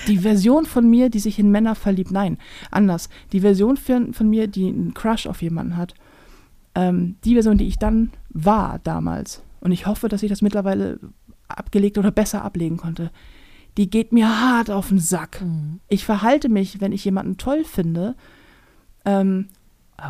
Die 0.07 0.19
Version 0.19 0.65
von 0.65 0.89
mir, 0.89 1.11
die 1.11 1.19
sich 1.19 1.39
in 1.39 1.51
Männer 1.51 1.75
verliebt, 1.75 2.13
nein, 2.13 2.39
anders. 2.71 3.09
Die 3.33 3.41
Version 3.41 3.77
von, 3.77 4.15
von 4.15 4.31
mir, 4.31 4.47
die 4.47 4.69
einen 4.69 4.95
Crush 4.95 5.27
auf 5.27 5.43
jemanden 5.43 5.77
hat, 5.77 5.95
ähm, 6.75 7.17
die 7.25 7.35
Version, 7.35 7.59
die 7.59 7.67
ich 7.67 7.79
dann 7.79 8.13
war 8.29 8.79
damals, 8.85 9.43
und 9.61 9.73
ich 9.73 9.87
hoffe, 9.87 10.09
dass 10.09 10.23
ich 10.23 10.31
das 10.31 10.41
mittlerweile 10.41 10.99
abgelegt 11.49 11.99
oder 11.99 12.11
besser 12.11 12.43
ablegen 12.43 12.77
konnte, 12.77 13.11
die 13.81 13.89
geht 13.89 14.13
mir 14.13 14.29
hart 14.41 14.71
auf 14.71 14.89
den 14.91 14.99
Sack. 14.99 15.41
Mhm. 15.41 15.81
Ich 15.89 16.05
verhalte 16.05 16.51
mich, 16.51 16.83
wenn 16.83 16.93
ich 16.93 17.03
jemanden 17.05 17.39
toll 17.39 17.65
finde, 17.65 18.15
ähm, 19.07 19.49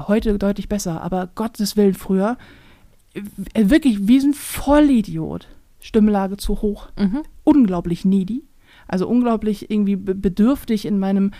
heute 0.08 0.36
deutlich 0.38 0.68
besser, 0.68 1.02
aber 1.02 1.28
Gottes 1.36 1.76
Willen 1.76 1.94
früher, 1.94 2.36
äh, 3.14 3.22
wirklich 3.70 4.08
wie 4.08 4.18
ein 4.18 4.34
Vollidiot. 4.34 5.46
Stimmlage 5.78 6.36
zu 6.36 6.60
hoch 6.62 6.88
Mhm. 6.98 7.22
unglaublich 7.44 8.04
needy, 8.04 8.42
also 8.88 9.08
unglaublich 9.08 9.70
irgendwie 9.70 9.96
be- 9.96 10.14
bedürftig 10.16 10.84
in 10.84 10.98
meinem, 10.98 11.30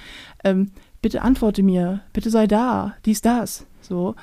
ähm, 0.45 0.71
bitte 1.03 1.23
antworte 1.23 1.63
mir, 1.65 2.01
bitte 2.13 2.31
sei 2.31 2.47
da, 2.47 2.95
dies, 3.05 3.21
das, 3.23 3.67
so. 3.81 4.15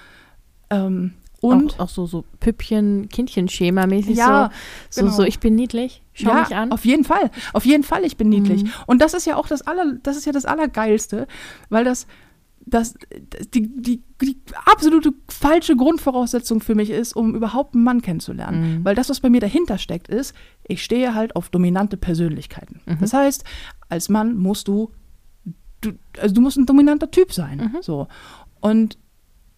Ähm, 0.69 1.13
und 1.49 1.73
auch, 1.75 1.85
auch 1.85 1.89
so, 1.89 2.05
so 2.05 2.25
Püppchen, 2.39 3.09
Kindchen-Schema-mäßig 3.09 4.17
Ja, 4.17 4.51
so, 4.89 5.01
genau. 5.01 5.11
so, 5.11 5.17
so, 5.17 5.23
ich 5.23 5.39
bin 5.39 5.55
niedlich, 5.55 6.01
schau 6.13 6.29
ja, 6.29 6.41
mich 6.41 6.55
an. 6.55 6.71
auf 6.71 6.85
jeden 6.85 7.03
Fall, 7.03 7.31
auf 7.53 7.65
jeden 7.65 7.83
Fall, 7.83 8.03
ich 8.05 8.17
bin 8.17 8.29
niedlich. 8.29 8.63
Mhm. 8.63 8.69
Und 8.85 9.01
das 9.01 9.13
ist 9.13 9.25
ja 9.25 9.35
auch 9.35 9.47
das 9.47 9.61
aller, 9.63 9.95
das 10.03 10.17
ist 10.17 10.25
ja 10.25 10.31
das 10.31 10.45
Allergeilste, 10.45 11.27
weil 11.69 11.83
das, 11.83 12.07
das, 12.65 12.95
das 13.29 13.49
die, 13.49 13.67
die, 13.81 14.03
die 14.21 14.37
absolute 14.65 15.13
falsche 15.29 15.75
Grundvoraussetzung 15.75 16.59
für 16.59 16.75
mich 16.75 16.89
ist, 16.89 17.15
um 17.15 17.35
überhaupt 17.35 17.75
einen 17.75 17.83
Mann 17.83 18.01
kennenzulernen. 18.01 18.79
Mhm. 18.79 18.85
Weil 18.85 18.95
das, 18.95 19.09
was 19.09 19.21
bei 19.21 19.29
mir 19.29 19.41
dahinter 19.41 19.77
steckt, 19.77 20.07
ist, 20.09 20.35
ich 20.67 20.83
stehe 20.83 21.15
halt 21.15 21.35
auf 21.35 21.49
dominante 21.49 21.97
Persönlichkeiten. 21.97 22.81
Mhm. 22.85 22.97
Das 22.99 23.13
heißt, 23.13 23.43
als 23.89 24.09
Mann 24.09 24.35
musst 24.37 24.67
du, 24.67 24.91
du, 25.81 25.93
also 26.19 26.35
du 26.35 26.41
musst 26.41 26.57
ein 26.57 26.65
dominanter 26.65 27.09
Typ 27.09 27.31
sein. 27.31 27.71
Mhm. 27.73 27.77
So. 27.81 28.07
Und 28.59 28.97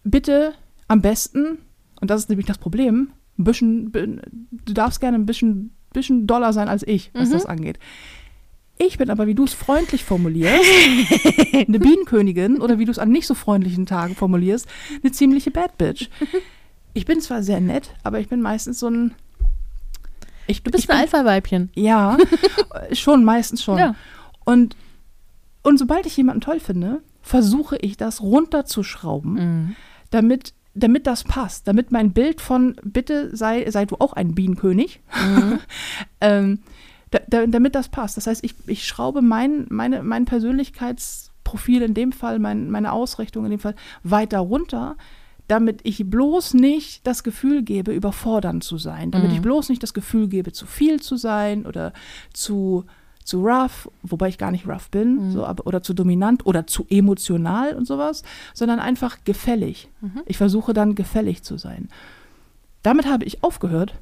bitte 0.04 0.54
am 0.88 1.02
besten, 1.02 1.58
und 2.00 2.10
das 2.10 2.22
ist 2.22 2.28
nämlich 2.28 2.46
das 2.46 2.58
Problem, 2.58 3.10
ein 3.38 3.44
bisschen, 3.44 3.92
du 3.92 4.72
darfst 4.72 5.00
gerne 5.00 5.16
ein 5.18 5.26
bisschen, 5.26 5.72
bisschen 5.92 6.26
doller 6.26 6.52
sein 6.52 6.68
als 6.68 6.82
ich, 6.86 7.10
was 7.14 7.28
Mhm. 7.28 7.32
das 7.32 7.46
angeht. 7.46 7.78
Ich 8.78 8.96
bin 8.96 9.10
aber, 9.10 9.26
wie 9.26 9.34
du 9.34 9.44
es 9.44 9.52
freundlich 9.52 10.04
formulierst, 10.04 10.64
eine 11.52 11.78
Bienenkönigin 11.78 12.60
oder 12.62 12.78
wie 12.78 12.86
du 12.86 12.90
es 12.90 12.98
an 12.98 13.10
nicht 13.10 13.26
so 13.26 13.34
freundlichen 13.34 13.84
Tagen 13.86 14.14
formulierst, 14.14 14.66
eine 15.02 15.12
ziemliche 15.12 15.50
Bad 15.50 15.76
Bitch. 15.76 16.08
Ich 16.94 17.04
bin 17.04 17.20
zwar 17.20 17.42
sehr 17.42 17.60
nett, 17.60 17.90
aber 18.02 18.20
ich 18.20 18.28
bin 18.28 18.40
meistens 18.40 18.78
so 18.80 18.88
ein. 18.88 19.14
Ich, 20.46 20.62
Du 20.62 20.70
bist 20.70 20.84
ich 20.84 20.90
ein 20.90 20.96
Alpha-Weibchen. 20.98 21.70
Ja, 21.74 22.16
schon, 22.92 23.22
meistens 23.24 23.62
schon. 23.62 23.78
Ja. 23.78 23.94
Und, 24.44 24.76
und 25.62 25.78
sobald 25.78 26.06
ich 26.06 26.16
jemanden 26.16 26.40
toll 26.40 26.58
finde, 26.58 27.02
versuche 27.22 27.76
ich 27.76 27.96
das 27.98 28.20
runterzuschrauben, 28.22 29.34
Mhm. 29.34 29.76
damit, 30.10 30.54
damit 30.74 31.06
das 31.06 31.24
passt. 31.24 31.66
Damit 31.68 31.90
mein 31.92 32.12
Bild 32.12 32.40
von 32.40 32.76
bitte 32.84 33.34
sei, 33.36 33.68
sei 33.70 33.86
du 33.86 33.96
auch 33.98 34.12
ein 34.12 34.34
Bienenkönig, 34.34 35.00
Mhm. 35.14 35.58
ähm, 36.20 36.58
da, 37.10 37.18
da, 37.28 37.46
damit 37.46 37.74
das 37.74 37.88
passt. 37.88 38.16
Das 38.16 38.26
heißt, 38.28 38.44
ich, 38.44 38.54
ich 38.68 38.86
schraube 38.86 39.20
mein, 39.20 39.66
meine, 39.68 40.02
mein 40.04 40.26
Persönlichkeitsprofil 40.26 41.82
in 41.82 41.94
dem 41.94 42.12
Fall, 42.12 42.38
mein, 42.38 42.70
meine 42.70 42.92
Ausrichtung 42.92 43.44
in 43.44 43.50
dem 43.50 43.60
Fall 43.60 43.74
weiter 44.02 44.38
runter, 44.38 44.96
damit 45.48 45.80
ich 45.82 46.08
bloß 46.08 46.54
nicht 46.54 47.04
das 47.08 47.24
Gefühl 47.24 47.62
gebe, 47.64 47.92
überfordernd 47.92 48.62
zu 48.62 48.78
sein. 48.78 49.10
Damit 49.10 49.30
Mhm. 49.30 49.34
ich 49.36 49.42
bloß 49.42 49.68
nicht 49.70 49.82
das 49.82 49.94
Gefühl 49.94 50.28
gebe, 50.28 50.52
zu 50.52 50.66
viel 50.66 51.00
zu 51.00 51.16
sein 51.16 51.66
oder 51.66 51.92
zu, 52.32 52.84
zu 53.30 53.40
rough, 53.46 53.88
wobei 54.02 54.28
ich 54.28 54.38
gar 54.38 54.50
nicht 54.50 54.66
rough 54.66 54.90
bin, 54.90 55.28
Mhm. 55.28 55.30
so, 55.30 55.46
oder 55.46 55.82
zu 55.82 55.94
dominant 55.94 56.44
oder 56.46 56.66
zu 56.66 56.84
emotional 56.90 57.74
und 57.74 57.86
sowas, 57.86 58.22
sondern 58.54 58.80
einfach 58.80 59.24
gefällig. 59.24 59.88
Mhm. 60.00 60.22
Ich 60.26 60.36
versuche 60.36 60.72
dann 60.74 60.94
gefällig 60.94 61.42
zu 61.42 61.56
sein. 61.56 61.88
Damit 62.82 63.06
habe 63.06 63.24
ich 63.24 63.44
aufgehört 63.44 63.94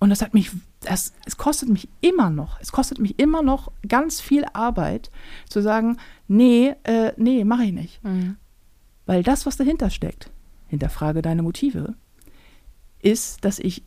und 0.00 0.10
das 0.10 0.22
hat 0.22 0.34
mich, 0.34 0.50
das, 0.80 1.12
es 1.24 1.36
kostet 1.36 1.68
mich 1.68 1.88
immer 2.00 2.30
noch, 2.30 2.60
es 2.60 2.72
kostet 2.72 2.98
mich 2.98 3.18
immer 3.18 3.42
noch 3.42 3.70
ganz 3.88 4.20
viel 4.20 4.44
Arbeit 4.52 5.10
zu 5.48 5.62
sagen, 5.62 5.98
nee, 6.26 6.74
äh, 6.82 7.12
nee, 7.16 7.44
mache 7.44 7.64
ich 7.64 7.72
nicht. 7.72 8.02
Mhm. 8.04 8.36
Weil 9.06 9.22
das, 9.22 9.46
was 9.46 9.56
dahinter 9.56 9.90
steckt, 9.90 10.30
hinterfrage 10.68 11.22
deine 11.22 11.42
Motive, 11.42 11.94
ist, 13.02 13.44
dass 13.44 13.58
ich 13.58 13.82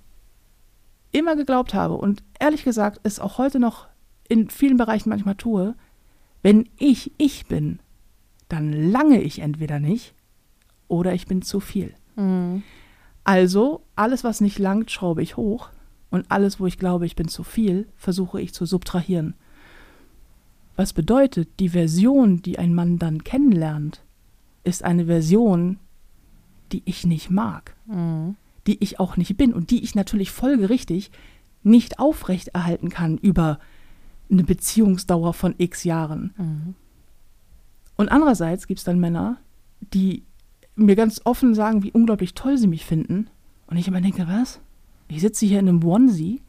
immer 1.11 1.35
geglaubt 1.35 1.73
habe 1.73 1.95
und 1.95 2.23
ehrlich 2.39 2.63
gesagt 2.63 2.99
es 3.03 3.19
auch 3.19 3.37
heute 3.37 3.59
noch 3.59 3.87
in 4.29 4.49
vielen 4.49 4.77
Bereichen 4.77 5.09
manchmal 5.09 5.35
tue, 5.35 5.75
wenn 6.41 6.69
ich 6.77 7.11
ich 7.17 7.45
bin, 7.47 7.79
dann 8.49 8.71
lange 8.71 9.21
ich 9.21 9.39
entweder 9.39 9.79
nicht 9.79 10.13
oder 10.87 11.13
ich 11.13 11.25
bin 11.25 11.41
zu 11.41 11.59
viel. 11.59 11.93
Mhm. 12.15 12.63
Also 13.23 13.81
alles, 13.95 14.23
was 14.23 14.39
nicht 14.39 14.57
langt, 14.59 14.89
schraube 14.91 15.21
ich 15.21 15.35
hoch 15.35 15.69
und 16.09 16.25
alles, 16.29 16.59
wo 16.59 16.65
ich 16.65 16.77
glaube, 16.77 17.05
ich 17.05 17.15
bin 17.15 17.27
zu 17.27 17.43
viel, 17.43 17.87
versuche 17.97 18.39
ich 18.39 18.53
zu 18.53 18.65
subtrahieren. 18.65 19.33
Was 20.77 20.93
bedeutet, 20.93 21.49
die 21.59 21.69
Version, 21.69 22.41
die 22.41 22.59
ein 22.59 22.73
Mann 22.73 22.99
dann 22.99 23.23
kennenlernt, 23.23 24.03
ist 24.63 24.83
eine 24.83 25.05
Version, 25.07 25.79
die 26.71 26.83
ich 26.85 27.05
nicht 27.05 27.29
mag, 27.29 27.75
Mhm. 27.87 28.35
die 28.67 28.81
ich 28.83 28.99
auch 28.99 29.17
nicht 29.17 29.35
bin 29.37 29.53
und 29.53 29.71
die 29.71 29.83
ich 29.83 29.95
natürlich 29.95 30.31
folgerichtig 30.31 31.11
nicht 31.63 31.99
aufrechterhalten 31.99 32.89
kann 32.89 33.17
über 33.17 33.59
eine 34.29 34.43
Beziehungsdauer 34.43 35.33
von 35.33 35.55
x 35.57 35.83
Jahren. 35.83 36.33
Mhm. 36.37 36.75
Und 37.95 38.09
andererseits 38.09 38.67
gibt 38.67 38.79
es 38.79 38.83
dann 38.83 38.99
Männer, 38.99 39.37
die 39.93 40.23
mir 40.75 40.95
ganz 40.95 41.21
offen 41.23 41.55
sagen, 41.55 41.83
wie 41.83 41.91
unglaublich 41.91 42.33
toll 42.33 42.57
sie 42.57 42.67
mich 42.67 42.85
finden. 42.85 43.29
Und 43.67 43.77
ich 43.77 43.87
immer 43.87 44.01
denke, 44.01 44.27
was? 44.27 44.59
Ich 45.09 45.21
sitze 45.21 45.45
hier 45.45 45.59
in 45.59 45.69
einem 45.69 45.83
Onesie, 45.83 46.41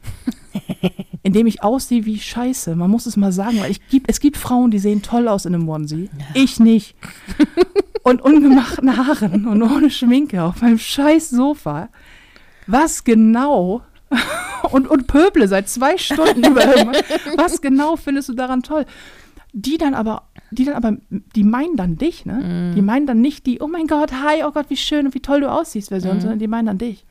in 1.23 1.33
dem 1.33 1.47
ich 1.47 1.62
aussehe 1.62 2.05
wie 2.05 2.19
Scheiße. 2.19 2.77
Man 2.77 2.91
muss 2.91 3.07
es 3.07 3.17
mal 3.17 3.33
sagen, 3.33 3.61
weil 3.61 3.71
ich 3.71 3.87
gibt, 3.88 4.11
es 4.11 4.21
gibt 4.21 4.37
Frauen, 4.37 4.71
die 4.71 4.79
sehen 4.79 5.03
toll 5.03 5.29
aus 5.29 5.47
in 5.47 5.55
einem 5.55 5.69
Onesie. 5.69 6.11
Ich 6.35 6.61
nicht. 6.61 6.97
Und 8.03 8.23
ungemachten 8.23 8.97
Haaren 8.97 9.47
und 9.47 9.62
ohne 9.62 9.91
Schminke 9.91 10.43
auf 10.43 10.62
meinem 10.62 10.79
scheiß 10.79 11.31
Sofa. 11.31 11.88
Was 12.67 13.05
genau 13.05 13.83
und, 14.71 14.88
und 14.88 15.07
Pöble 15.07 15.49
seit 15.49 15.68
zwei 15.68 15.97
Stunden 15.99 16.44
über 16.44 16.64
irgendwas. 16.64 17.03
Was 17.37 17.61
genau 17.61 17.97
findest 17.97 18.29
du 18.29 18.35
daran 18.35 18.62
toll? 18.62 18.85
Die 19.55 19.79
dann 19.79 19.94
aber, 19.94 20.25
die 20.51 20.64
dann 20.66 20.75
aber, 20.75 20.97
die 21.11 21.42
meinen 21.42 21.77
dann 21.77 21.97
dich, 21.97 22.27
ne? 22.27 22.73
Die 22.75 22.83
meinen 22.83 23.07
dann 23.07 23.21
nicht 23.21 23.47
die, 23.47 23.61
oh 23.61 23.66
mein 23.66 23.87
Gott, 23.87 24.12
hi, 24.12 24.44
oh 24.44 24.51
Gott, 24.53 24.66
wie 24.68 24.77
schön 24.77 25.07
und 25.07 25.14
wie 25.14 25.21
toll 25.21 25.40
du 25.40 25.51
aussiehst, 25.51 25.88
Version, 25.88 26.16
sondern 26.21 26.38
die 26.38 26.49
meinen 26.49 26.66
dann 26.66 26.79
dich. 26.79 27.07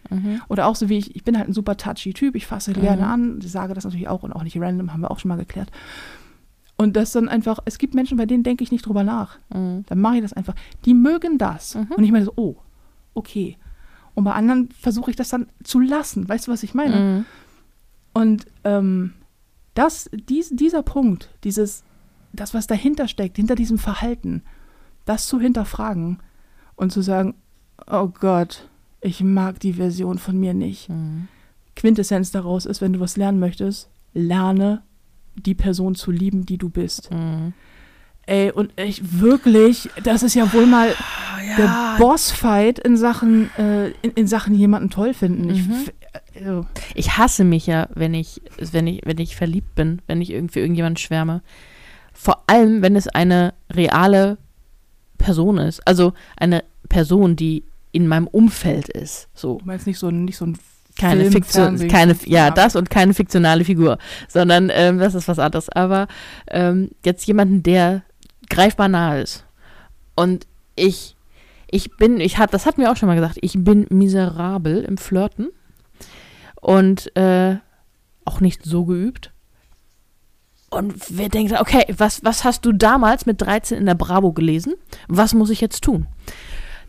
Oder 0.47 0.67
auch 0.67 0.75
so 0.75 0.87
wie 0.87 0.97
ich, 0.99 1.15
ich 1.15 1.23
bin 1.23 1.35
halt 1.37 1.49
ein 1.49 1.53
super 1.53 1.77
touchy 1.77 2.13
Typ, 2.13 2.35
ich 2.35 2.45
fasse 2.45 2.73
gerne 2.73 3.07
an, 3.07 3.39
ich 3.43 3.51
sage 3.51 3.73
das 3.73 3.85
natürlich 3.85 4.07
auch 4.07 4.21
und 4.23 4.33
auch 4.33 4.43
nicht 4.43 4.57
random, 4.59 4.93
haben 4.93 5.01
wir 5.01 5.09
auch 5.11 5.19
schon 5.19 5.29
mal 5.29 5.37
geklärt. 5.37 5.71
Und 6.77 6.95
das 6.95 7.11
dann 7.11 7.27
einfach, 7.27 7.57
es 7.65 7.79
gibt 7.79 7.95
Menschen, 7.95 8.17
bei 8.17 8.27
denen 8.27 8.43
denke 8.43 8.63
ich 8.63 8.71
nicht 8.71 8.85
drüber 8.85 9.03
nach. 9.03 9.39
Dann 9.87 9.99
mache 9.99 10.17
ich 10.17 10.21
das 10.21 10.33
einfach. 10.33 10.53
Die 10.85 10.93
mögen 10.93 11.39
das. 11.39 11.75
Und 11.97 12.03
ich 12.03 12.11
meine 12.11 12.25
so, 12.25 12.33
oh, 12.35 12.55
okay. 13.15 13.57
Und 14.17 14.23
bei 14.23 14.31
anderen 14.31 14.71
versuche 14.71 15.11
ich 15.11 15.15
das 15.15 15.29
dann 15.29 15.45
zu 15.63 15.79
lassen. 15.79 16.27
Weißt 16.27 16.47
du, 16.47 16.51
was 16.51 16.63
ich 16.63 16.73
meine? 16.73 16.97
Und 18.13 18.47
ähm, 18.63 19.13
das, 19.75 20.09
dies, 20.11 20.49
dieser 20.49 20.81
Punkt, 20.81 21.29
dieses, 21.43 21.83
das, 22.33 22.55
was 22.55 22.65
dahinter 22.65 23.07
steckt, 23.07 23.35
hinter 23.35 23.53
diesem 23.53 23.77
Verhalten, 23.77 24.41
das 25.05 25.27
zu 25.27 25.39
hinterfragen 25.39 26.17
und 26.75 26.91
zu 26.91 27.01
sagen, 27.03 27.35
oh 27.85 28.07
Gott, 28.07 28.67
ich 29.01 29.21
mag 29.21 29.59
die 29.59 29.73
Version 29.73 30.17
von 30.17 30.39
mir 30.39 30.55
nicht. 30.55 30.89
Quintessenz 31.75 32.31
daraus 32.31 32.65
ist, 32.65 32.81
wenn 32.81 32.93
du 32.93 32.99
was 32.99 33.17
lernen 33.17 33.39
möchtest, 33.39 33.87
lerne 34.15 34.81
die 35.35 35.53
Person 35.53 35.93
zu 35.93 36.09
lieben, 36.09 36.43
die 36.43 36.57
du 36.57 36.69
bist. 36.69 37.11
Ey, 38.27 38.51
und 38.51 38.71
ich 38.79 39.19
wirklich, 39.19 39.89
das 40.03 40.21
ist 40.21 40.35
ja 40.35 40.51
wohl 40.53 40.65
mal 40.67 40.93
der 41.57 41.95
Bossfight 41.97 42.77
in 42.79 42.95
Sachen, 42.97 43.49
äh, 43.57 43.87
in, 44.01 44.11
in 44.15 44.27
Sachen 44.27 44.53
jemanden 44.53 44.89
toll 44.89 45.13
finden. 45.13 45.49
Ich, 45.49 45.59
f- 45.61 45.93
äh, 46.35 46.61
Ich 46.93 47.17
hasse 47.17 47.43
mich 47.43 47.65
ja, 47.67 47.87
wenn 47.95 48.13
ich, 48.13 48.41
wenn 48.57 48.85
ich, 48.85 49.01
wenn 49.05 49.17
ich 49.17 49.35
verliebt 49.35 49.73
bin, 49.75 50.01
wenn 50.07 50.21
ich 50.21 50.29
irgendwie 50.31 50.59
irgendjemand 50.59 50.99
schwärme. 50.99 51.41
Vor 52.13 52.43
allem, 52.47 52.81
wenn 52.81 52.95
es 52.95 53.07
eine 53.07 53.53
reale 53.73 54.37
Person 55.17 55.57
ist. 55.57 55.87
Also 55.87 56.13
eine 56.35 56.63
Person, 56.89 57.35
die 57.35 57.63
in 57.91 58.07
meinem 58.07 58.27
Umfeld 58.27 58.89
ist. 58.89 59.29
So. 59.33 59.57
du 59.59 59.65
meinst 59.65 59.87
nicht 59.87 59.99
so, 59.99 60.09
ein- 60.09 60.25
nicht 60.25 60.37
so 60.37 60.45
ein 60.45 60.57
Keine 60.99 61.21
Film, 61.21 61.31
Fiktion, 61.33 61.63
Fernsehen- 61.63 61.89
keine, 61.89 62.15
ja, 62.25 62.51
das 62.51 62.75
und 62.75 62.89
keine 62.89 63.13
fiktionale 63.13 63.63
Figur, 63.63 63.97
sondern 64.27 64.69
ähm, 64.73 64.97
das 64.99 65.15
ist 65.15 65.27
was 65.27 65.39
anderes. 65.39 65.69
Aber 65.69 66.07
ähm, 66.49 66.89
jetzt 67.05 67.25
jemanden, 67.25 67.63
der 67.63 68.03
greifbar 68.49 68.87
nahe 68.87 69.21
ist. 69.21 69.45
Und 70.15 70.47
ich, 70.75 71.15
ich 71.69 71.95
bin, 71.97 72.19
ich 72.19 72.37
hab, 72.37 72.51
das 72.51 72.65
hat 72.65 72.77
mir 72.77 72.91
auch 72.91 72.97
schon 72.97 73.07
mal 73.07 73.15
gesagt, 73.15 73.37
ich 73.41 73.53
bin 73.57 73.85
miserabel 73.89 74.83
im 74.83 74.97
Flirten 74.97 75.49
und 76.61 77.15
äh, 77.15 77.57
auch 78.25 78.39
nicht 78.39 78.63
so 78.63 78.85
geübt. 78.85 79.31
Und 80.69 80.95
wer 81.09 81.29
denkt, 81.29 81.53
okay, 81.59 81.85
was, 81.97 82.23
was 82.25 82.43
hast 82.43 82.65
du 82.65 82.73
damals 82.73 83.25
mit 83.25 83.41
13 83.41 83.77
in 83.77 83.85
der 83.85 83.95
Bravo 83.95 84.33
gelesen? 84.33 84.73
Was 85.07 85.33
muss 85.33 85.49
ich 85.49 85.61
jetzt 85.61 85.83
tun? 85.83 86.07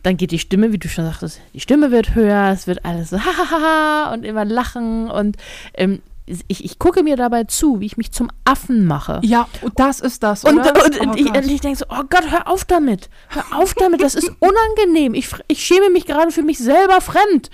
Dann 0.03 0.17
geht 0.17 0.31
die 0.31 0.39
Stimme, 0.39 0.71
wie 0.71 0.77
du 0.77 0.87
schon 0.87 1.05
sagtest, 1.05 1.41
die 1.53 1.59
Stimme 1.59 1.91
wird 1.91 2.15
höher, 2.15 2.51
es 2.51 2.67
wird 2.67 2.85
alles 2.85 3.09
so 3.09 3.19
hahaha 3.25 4.13
und 4.13 4.25
immer 4.25 4.45
lachen 4.45 5.09
und 5.09 5.37
ähm, 5.73 6.01
ich, 6.47 6.63
ich 6.63 6.79
gucke 6.79 7.03
mir 7.03 7.15
dabei 7.15 7.45
zu, 7.45 7.79
wie 7.79 7.85
ich 7.85 7.97
mich 7.97 8.11
zum 8.11 8.29
Affen 8.45 8.85
mache. 8.85 9.19
Ja, 9.23 9.47
und 9.61 9.79
das 9.79 9.99
ist 9.99 10.23
das, 10.23 10.43
Und, 10.43 10.57
und, 10.59 10.99
und 10.99 11.09
Oh 11.09 11.13
ich, 11.15 11.27
und 11.27 11.47
ich 11.49 11.61
denke 11.61 11.79
so, 11.79 11.85
oh 11.89 12.03
Gott, 12.09 12.29
hör 12.29 12.47
auf 12.47 12.65
damit. 12.65 13.09
Hör 13.29 13.43
auf 13.59 13.73
damit, 13.73 14.01
das 14.01 14.15
ist 14.15 14.31
unangenehm. 14.39 15.13
Ich, 15.13 15.29
ich 15.47 15.63
schäme 15.63 15.89
mich 15.89 16.05
gerade 16.05 16.31
für 16.31 16.43
mich 16.43 16.59
selber 16.59 17.01
fremd. 17.01 17.49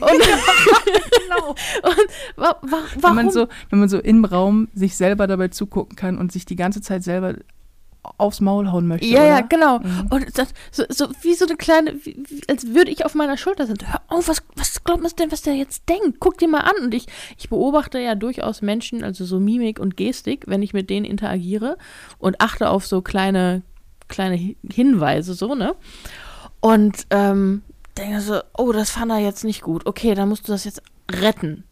Und, 0.00 0.10
Genau. 0.10 1.54
wa, 2.36 2.56
wa, 2.62 2.78
Wenn 2.94 3.02
warum? 3.02 3.16
man, 3.16 3.30
so, 3.30 3.46
wenn 3.70 3.78
man 3.80 3.88
so 3.88 3.98
im 3.98 4.24
Raum 4.24 4.68
sich 4.74 4.96
selber 4.96 5.26
dabei 5.26 5.48
zugucken 5.48 5.96
kann 5.96 6.18
und 6.18 6.32
sich 6.32 6.44
die 6.46 6.56
ganze 6.56 6.80
Zeit 6.80 7.02
selber 7.02 7.34
aufs 8.16 8.40
Maul 8.40 8.70
hauen 8.72 8.86
möchte. 8.86 9.06
ja, 9.06 9.20
oder? 9.20 9.28
ja, 9.28 9.40
genau. 9.42 9.78
Mhm. 9.80 10.06
Und 10.10 10.38
das, 10.38 10.48
so, 10.70 10.84
so 10.88 11.08
wie 11.22 11.34
so 11.34 11.44
eine 11.46 11.56
kleine, 11.56 11.94
wie, 12.04 12.16
wie, 12.28 12.40
als 12.48 12.66
würde 12.74 12.90
ich 12.90 13.04
auf 13.04 13.14
meiner 13.14 13.36
Schulter 13.36 13.66
sein. 13.66 13.76
Hör 13.84 14.00
auf, 14.08 14.28
was, 14.28 14.42
was 14.56 14.82
glaubt 14.84 15.02
man 15.02 15.12
denn, 15.18 15.30
was 15.30 15.42
der 15.42 15.54
jetzt 15.54 15.88
denkt? 15.88 16.18
Guck 16.20 16.38
dir 16.38 16.48
mal 16.48 16.60
an. 16.60 16.84
Und 16.84 16.94
ich, 16.94 17.06
ich 17.36 17.48
beobachte 17.48 17.98
ja 17.98 18.14
durchaus 18.14 18.62
Menschen, 18.62 19.04
also 19.04 19.24
so 19.24 19.38
Mimik 19.40 19.78
und 19.78 19.96
Gestik, 19.96 20.44
wenn 20.46 20.62
ich 20.62 20.72
mit 20.72 20.88
denen 20.90 21.04
interagiere 21.04 21.76
und 22.18 22.40
achte 22.40 22.70
auf 22.70 22.86
so 22.86 23.02
kleine, 23.02 23.62
kleine 24.08 24.36
Hi- 24.36 24.56
Hinweise, 24.72 25.34
so, 25.34 25.54
ne? 25.54 25.74
Und 26.60 27.06
ähm, 27.10 27.62
denke 27.96 28.20
so, 28.20 28.40
oh, 28.56 28.72
das 28.72 28.90
fand 28.90 29.10
er 29.12 29.18
jetzt 29.18 29.44
nicht 29.44 29.62
gut. 29.62 29.86
Okay, 29.86 30.14
dann 30.14 30.28
musst 30.28 30.48
du 30.48 30.52
das 30.52 30.64
jetzt 30.64 30.82
retten. 31.10 31.64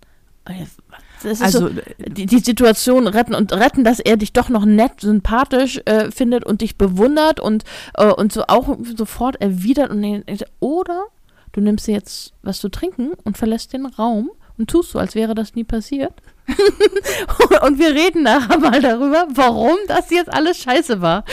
Das 1.22 1.32
ist 1.32 1.42
Also, 1.42 1.68
so, 1.68 1.74
die, 1.98 2.26
die 2.26 2.38
Situation 2.38 3.06
retten 3.06 3.34
und 3.34 3.52
retten, 3.52 3.84
dass 3.84 4.00
er 4.00 4.16
dich 4.16 4.32
doch 4.32 4.48
noch 4.48 4.64
nett, 4.64 5.00
sympathisch 5.00 5.80
äh, 5.84 6.10
findet 6.10 6.44
und 6.44 6.60
dich 6.60 6.76
bewundert 6.76 7.40
und, 7.40 7.64
äh, 7.94 8.06
und 8.06 8.32
so 8.32 8.44
auch 8.48 8.76
sofort 8.96 9.40
erwidert 9.40 9.90
und 9.90 10.02
denkt, 10.02 10.44
oder 10.60 11.04
du 11.52 11.60
nimmst 11.60 11.86
dir 11.86 11.94
jetzt 11.94 12.32
was 12.42 12.58
zu 12.58 12.68
trinken 12.68 13.12
und 13.24 13.38
verlässt 13.38 13.72
den 13.72 13.86
Raum 13.86 14.30
und 14.58 14.70
tust 14.70 14.90
so, 14.90 14.98
als 14.98 15.14
wäre 15.14 15.34
das 15.34 15.54
nie 15.54 15.64
passiert. 15.64 16.14
und 17.62 17.78
wir 17.78 17.92
reden 17.92 18.22
nachher 18.22 18.58
mal 18.58 18.80
darüber, 18.80 19.26
warum 19.34 19.76
das 19.88 20.10
jetzt 20.10 20.32
alles 20.32 20.58
scheiße 20.58 21.00
war. 21.00 21.24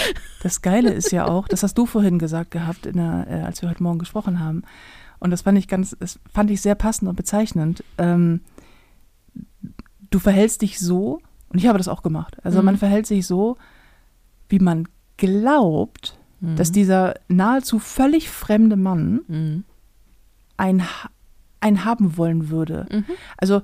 Das 0.41 0.61
Geile 0.61 0.91
ist 0.91 1.11
ja 1.11 1.27
auch, 1.27 1.47
das 1.47 1.63
hast 1.63 1.77
du 1.77 1.85
vorhin 1.85 2.19
gesagt 2.19 2.51
gehabt, 2.51 2.85
in 2.85 2.97
der, 2.97 3.27
äh, 3.29 3.45
als 3.45 3.61
wir 3.61 3.69
heute 3.69 3.83
Morgen 3.83 3.99
gesprochen 3.99 4.39
haben. 4.39 4.63
Und 5.19 5.31
das 5.31 5.43
fand 5.43 5.57
ich 5.57 5.67
ganz, 5.67 5.95
das 5.99 6.19
fand 6.33 6.51
ich 6.51 6.61
sehr 6.61 6.75
passend 6.75 7.07
und 7.07 7.15
bezeichnend. 7.15 7.83
Ähm, 7.97 8.41
du 10.13 10.19
verhältst 10.19 10.61
dich 10.61 10.79
so, 10.79 11.19
und 11.49 11.57
ich 11.59 11.67
habe 11.67 11.77
das 11.77 11.87
auch 11.87 12.03
gemacht. 12.03 12.37
Also 12.43 12.59
Mhm. 12.59 12.65
man 12.65 12.77
verhält 12.77 13.05
sich 13.07 13.25
so, 13.27 13.57
wie 14.49 14.59
man 14.59 14.87
glaubt, 15.17 16.17
dass 16.57 16.71
dieser 16.73 17.13
nahezu 17.29 17.79
völlig 17.79 18.29
fremde 18.29 18.75
Mann 18.75 19.21
Mhm. 19.27 19.63
ein, 20.57 20.83
ein 21.61 21.85
haben 21.85 22.17
wollen 22.17 22.49
würde. 22.49 22.85
Mhm. 22.91 23.05
Also, 23.37 23.61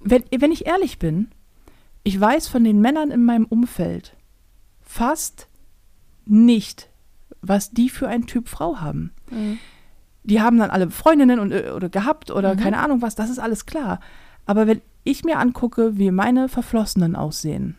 wenn, 0.00 0.22
wenn 0.36 0.52
ich 0.52 0.66
ehrlich 0.66 0.98
bin, 0.98 1.28
ich 2.02 2.20
weiß 2.20 2.48
von 2.48 2.64
den 2.64 2.80
Männern 2.82 3.10
in 3.10 3.24
meinem 3.24 3.46
Umfeld 3.46 4.14
fast 4.82 5.48
nicht, 6.26 6.88
was 7.40 7.70
die 7.70 7.88
für 7.88 8.08
ein 8.08 8.26
Typ 8.26 8.48
Frau 8.48 8.80
haben. 8.80 9.12
Mhm. 9.30 9.58
Die 10.22 10.40
haben 10.42 10.58
dann 10.58 10.70
alle 10.70 10.90
Freundinnen 10.90 11.38
und, 11.40 11.50
äh, 11.52 11.70
oder 11.74 11.88
gehabt 11.88 12.30
oder 12.30 12.54
Mhm. 12.54 12.58
keine 12.58 12.78
Ahnung 12.78 13.00
was, 13.00 13.14
das 13.14 13.30
ist 13.30 13.38
alles 13.38 13.64
klar. 13.64 14.00
Aber 14.44 14.66
wenn 14.66 14.82
ich 15.04 15.24
mir 15.24 15.38
angucke, 15.38 15.98
wie 15.98 16.10
meine 16.10 16.48
Verflossenen 16.48 17.16
aussehen, 17.16 17.76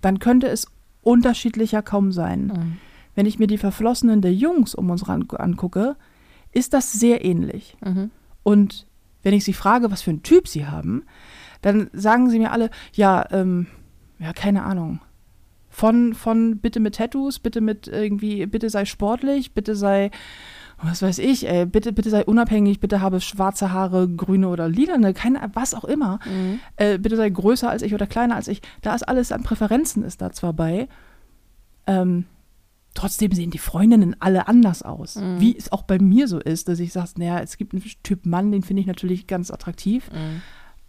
dann 0.00 0.18
könnte 0.18 0.48
es 0.48 0.66
unterschiedlicher 1.02 1.82
kaum 1.82 2.12
sein. 2.12 2.46
Mhm. 2.46 2.76
Wenn 3.14 3.26
ich 3.26 3.38
mir 3.38 3.46
die 3.46 3.58
Verflossenen 3.58 4.20
der 4.20 4.34
Jungs 4.34 4.74
um 4.74 4.90
uns 4.90 5.08
angucke, 5.08 5.96
ist 6.52 6.72
das 6.74 6.92
sehr 6.92 7.24
ähnlich. 7.24 7.76
Mhm. 7.84 8.10
Und 8.42 8.86
wenn 9.22 9.34
ich 9.34 9.44
sie 9.44 9.52
frage, 9.52 9.90
was 9.90 10.02
für 10.02 10.10
einen 10.10 10.22
Typ 10.22 10.48
sie 10.48 10.66
haben, 10.66 11.04
dann 11.62 11.88
sagen 11.92 12.28
sie 12.28 12.38
mir 12.38 12.52
alle, 12.52 12.70
ja, 12.92 13.24
ähm, 13.30 13.66
ja, 14.18 14.32
keine 14.32 14.64
Ahnung. 14.64 15.00
Von, 15.70 16.14
von 16.14 16.58
bitte 16.58 16.78
mit 16.78 16.96
Tattoos, 16.96 17.38
bitte 17.38 17.60
mit 17.60 17.88
irgendwie, 17.88 18.46
bitte 18.46 18.70
sei 18.70 18.84
sportlich, 18.84 19.52
bitte 19.52 19.74
sei, 19.74 20.10
was 20.84 21.02
weiß 21.02 21.18
ich, 21.18 21.48
ey, 21.48 21.66
bitte, 21.66 21.92
bitte 21.92 22.10
sei 22.10 22.24
unabhängig, 22.24 22.80
bitte 22.80 23.00
habe 23.00 23.20
schwarze 23.20 23.72
Haare, 23.72 24.08
grüne 24.08 24.48
oder 24.48 24.68
lilane, 24.68 25.14
keine, 25.14 25.50
was 25.54 25.74
auch 25.74 25.84
immer. 25.84 26.18
Mhm. 26.26 26.60
Äh, 26.76 26.98
bitte 26.98 27.16
sei 27.16 27.28
größer 27.30 27.68
als 27.70 27.82
ich 27.82 27.94
oder 27.94 28.06
kleiner 28.06 28.36
als 28.36 28.48
ich. 28.48 28.62
Da 28.82 28.94
ist 28.94 29.02
alles 29.08 29.32
an 29.32 29.42
Präferenzen 29.42 30.02
ist 30.04 30.20
da 30.22 30.30
zwar 30.32 30.52
bei. 30.52 30.88
Ähm, 31.86 32.24
trotzdem 32.94 33.32
sehen 33.32 33.50
die 33.50 33.58
Freundinnen 33.58 34.16
alle 34.20 34.46
anders 34.48 34.82
aus. 34.82 35.16
Mhm. 35.16 35.40
Wie 35.40 35.56
es 35.56 35.72
auch 35.72 35.82
bei 35.82 35.98
mir 35.98 36.28
so 36.28 36.38
ist, 36.38 36.68
dass 36.68 36.78
ich 36.80 36.92
sage, 36.92 37.10
naja, 37.16 37.40
es 37.40 37.56
gibt 37.56 37.72
einen 37.74 37.82
Typ 38.02 38.24
Mann, 38.26 38.52
den 38.52 38.62
finde 38.62 38.80
ich 38.80 38.86
natürlich 38.86 39.26
ganz 39.26 39.50
attraktiv. 39.50 40.10
Mhm. 40.12 40.42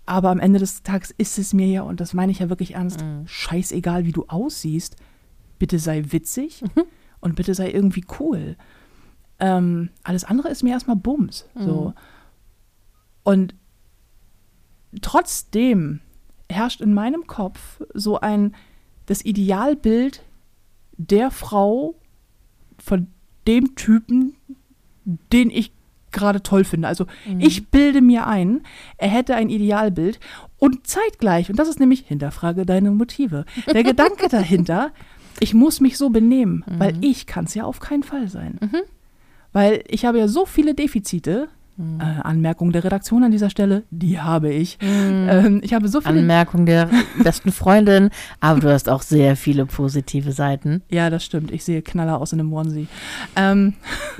Aber 0.05 0.29
am 0.29 0.39
Ende 0.39 0.59
des 0.59 0.83
Tages 0.83 1.11
ist 1.17 1.39
es 1.39 1.53
mir 1.53 1.67
ja, 1.67 1.81
und 1.81 1.99
das 1.99 2.13
meine 2.13 2.31
ich 2.31 2.39
ja 2.39 2.49
wirklich 2.49 2.75
ernst, 2.75 3.01
Mhm. 3.01 3.23
scheißegal, 3.25 4.05
wie 4.05 4.11
du 4.11 4.25
aussiehst. 4.27 4.97
Bitte 5.57 5.79
sei 5.79 6.03
witzig 6.09 6.61
Mhm. 6.61 6.83
und 7.21 7.35
bitte 7.35 7.53
sei 7.55 7.71
irgendwie 7.71 8.05
cool. 8.19 8.55
Ähm, 9.39 9.89
alles 10.03 10.23
andere 10.23 10.49
ist 10.49 10.63
mir 10.63 10.71
erstmal 10.71 10.95
Bums. 10.95 11.47
So. 11.55 11.87
Mhm. 11.89 11.93
Und 13.23 13.55
trotzdem 15.01 15.99
herrscht 16.49 16.81
in 16.81 16.93
meinem 16.93 17.27
Kopf 17.27 17.81
so 17.93 18.19
ein 18.19 18.55
das 19.07 19.23
Idealbild 19.25 20.23
der 20.97 21.31
Frau, 21.31 21.95
von 22.77 23.07
dem 23.47 23.75
Typen, 23.75 24.35
den 25.05 25.49
ich 25.49 25.71
gerade 26.11 26.41
toll 26.41 26.63
finde. 26.63 26.87
Also 26.87 27.05
Mhm. 27.27 27.41
ich 27.41 27.67
bilde 27.67 28.01
mir 28.01 28.25
ein, 28.27 28.61
er 28.97 29.09
hätte 29.09 29.35
ein 29.35 29.49
Idealbild 29.49 30.19
und 30.57 30.87
zeitgleich, 30.87 31.49
und 31.49 31.57
das 31.59 31.67
ist 31.67 31.79
nämlich, 31.79 32.05
hinterfrage 32.07 32.65
deine 32.65 32.91
Motive, 32.91 33.45
der 33.71 33.83
Gedanke 33.83 34.29
dahinter, 34.29 34.91
ich 35.41 35.53
muss 35.53 35.81
mich 35.81 35.97
so 35.97 36.09
benehmen, 36.09 36.63
weil 36.79 36.97
ich 37.03 37.27
kann 37.27 37.45
es 37.45 37.53
ja 37.53 37.65
auf 37.65 37.79
keinen 37.81 38.03
Fall 38.03 38.29
sein. 38.29 38.57
Weil 39.55 39.85
ich 39.87 40.03
habe 40.03 40.19
ja 40.19 40.27
so 40.27 40.45
viele 40.45 40.75
Defizite, 40.75 41.47
äh, 41.79 42.03
Anmerkung 42.03 42.73
der 42.73 42.83
Redaktion 42.83 43.23
an 43.23 43.31
dieser 43.31 43.49
Stelle, 43.49 43.83
die 43.89 44.19
habe 44.19 44.51
ich. 44.51 44.77
Ähm, 44.81 45.61
ich 45.63 45.73
habe 45.73 45.87
so 45.87 46.01
viele 46.01 46.19
Anmerkung 46.19 46.65
der 46.65 46.89
besten 47.23 47.53
Freundin, 47.53 48.09
aber 48.41 48.59
du 48.59 48.69
hast 48.69 48.89
auch 48.89 49.01
sehr 49.01 49.37
viele 49.37 49.65
positive 49.65 50.33
Seiten. 50.33 50.83
Ja, 50.89 51.09
das 51.09 51.23
stimmt. 51.23 51.51
Ich 51.51 51.63
sehe 51.63 51.81
Knaller 51.81 52.19
aus 52.19 52.33
in 52.33 52.41
einem 52.41 52.51
Onesie. 52.51 52.89
Ähm. 53.37 53.75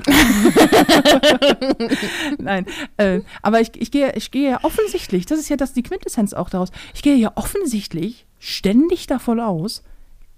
Nein, 2.38 2.64
äh, 2.96 3.20
aber 3.42 3.60
ich, 3.60 3.78
ich, 3.78 3.90
gehe, 3.90 4.14
ich 4.14 4.30
gehe 4.30 4.52
ja 4.52 4.64
offensichtlich, 4.64 5.26
das 5.26 5.38
ist 5.38 5.50
ja 5.50 5.58
das, 5.58 5.74
die 5.74 5.82
Quintessenz 5.82 6.32
auch 6.32 6.48
daraus, 6.48 6.70
ich 6.94 7.02
gehe 7.02 7.16
ja 7.16 7.32
offensichtlich 7.34 8.24
ständig 8.38 9.06
davon 9.06 9.40
aus, 9.40 9.82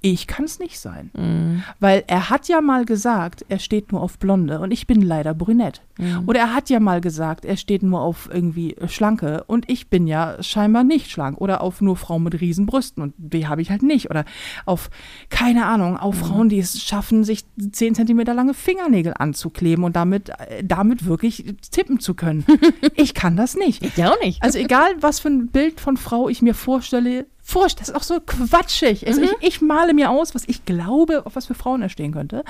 ich 0.01 0.27
kann 0.27 0.45
es 0.45 0.59
nicht 0.59 0.79
sein. 0.79 1.11
Mhm. 1.15 1.63
Weil 1.81 2.05
er 2.07 2.31
hat 2.31 2.49
ja 2.49 2.61
mal 2.61 2.85
gesagt, 2.85 3.45
er 3.49 3.59
steht 3.59 3.93
nur 3.93 4.01
auf 4.01 4.19
Blonde 4.19 4.61
und 4.61 4.71
ich 4.71 4.87
bin 4.87 5.03
leider 5.03 5.35
brünett. 5.35 5.83
Oder 6.27 6.41
er 6.41 6.55
hat 6.55 6.71
ja 6.71 6.79
mal 6.79 7.01
gesagt, 7.01 7.45
er 7.45 7.57
steht 7.57 7.83
nur 7.83 8.01
auf 8.01 8.31
irgendwie 8.33 8.77
Schlanke 8.87 9.43
und 9.49 9.69
ich 9.69 9.89
bin 9.89 10.07
ja 10.07 10.41
scheinbar 10.43 10.85
nicht 10.85 11.11
schlank. 11.11 11.41
Oder 11.41 11.61
auf 11.61 11.81
nur 11.81 11.97
Frauen 11.97 12.23
mit 12.23 12.41
Riesenbrüsten 12.41 13.03
und 13.03 13.15
die 13.17 13.49
habe 13.49 13.63
ich 13.63 13.71
halt 13.71 13.83
nicht. 13.83 14.09
Oder 14.09 14.25
auf, 14.65 14.91
keine 15.29 15.67
Ahnung, 15.67 15.97
auf 15.97 16.17
Frauen, 16.17 16.49
die 16.49 16.61
es 16.61 16.81
schaffen, 16.81 17.25
sich 17.25 17.45
10 17.73 17.97
Zentimeter 17.97 18.33
lange 18.33 18.55
Fingernägel 18.55 19.15
anzukleben 19.19 19.85
und 19.85 19.97
damit, 19.97 20.29
äh, 20.29 20.63
damit 20.63 21.05
wirklich 21.05 21.57
tippen 21.73 21.99
zu 21.99 22.15
können. 22.15 22.45
ich 22.95 23.15
kann 23.15 23.37
das 23.37 23.57
nicht. 23.57 23.83
Ich 23.83 24.05
auch 24.05 24.21
nicht. 24.23 24.41
Also 24.43 24.59
egal, 24.59 24.91
was 25.01 25.19
für 25.19 25.29
ein 25.29 25.49
Bild 25.49 25.81
von 25.81 25.97
Frau 25.97 26.29
ich 26.29 26.43
mir 26.43 26.55
vorstelle, 26.55 27.27
Furcht, 27.49 27.81
das 27.81 27.89
ist 27.89 27.95
auch 27.95 28.03
so 28.03 28.21
quatschig. 28.21 29.07
Also 29.07 29.23
ich, 29.23 29.33
ich 29.41 29.61
male 29.63 29.95
mir 29.95 30.11
aus, 30.11 30.35
was 30.35 30.45
ich 30.47 30.67
glaube, 30.67 31.25
auf 31.25 31.35
was 31.35 31.47
für 31.47 31.55
Frauen 31.55 31.81
er 31.81 31.89
stehen 31.89 32.13
könnte. 32.13 32.45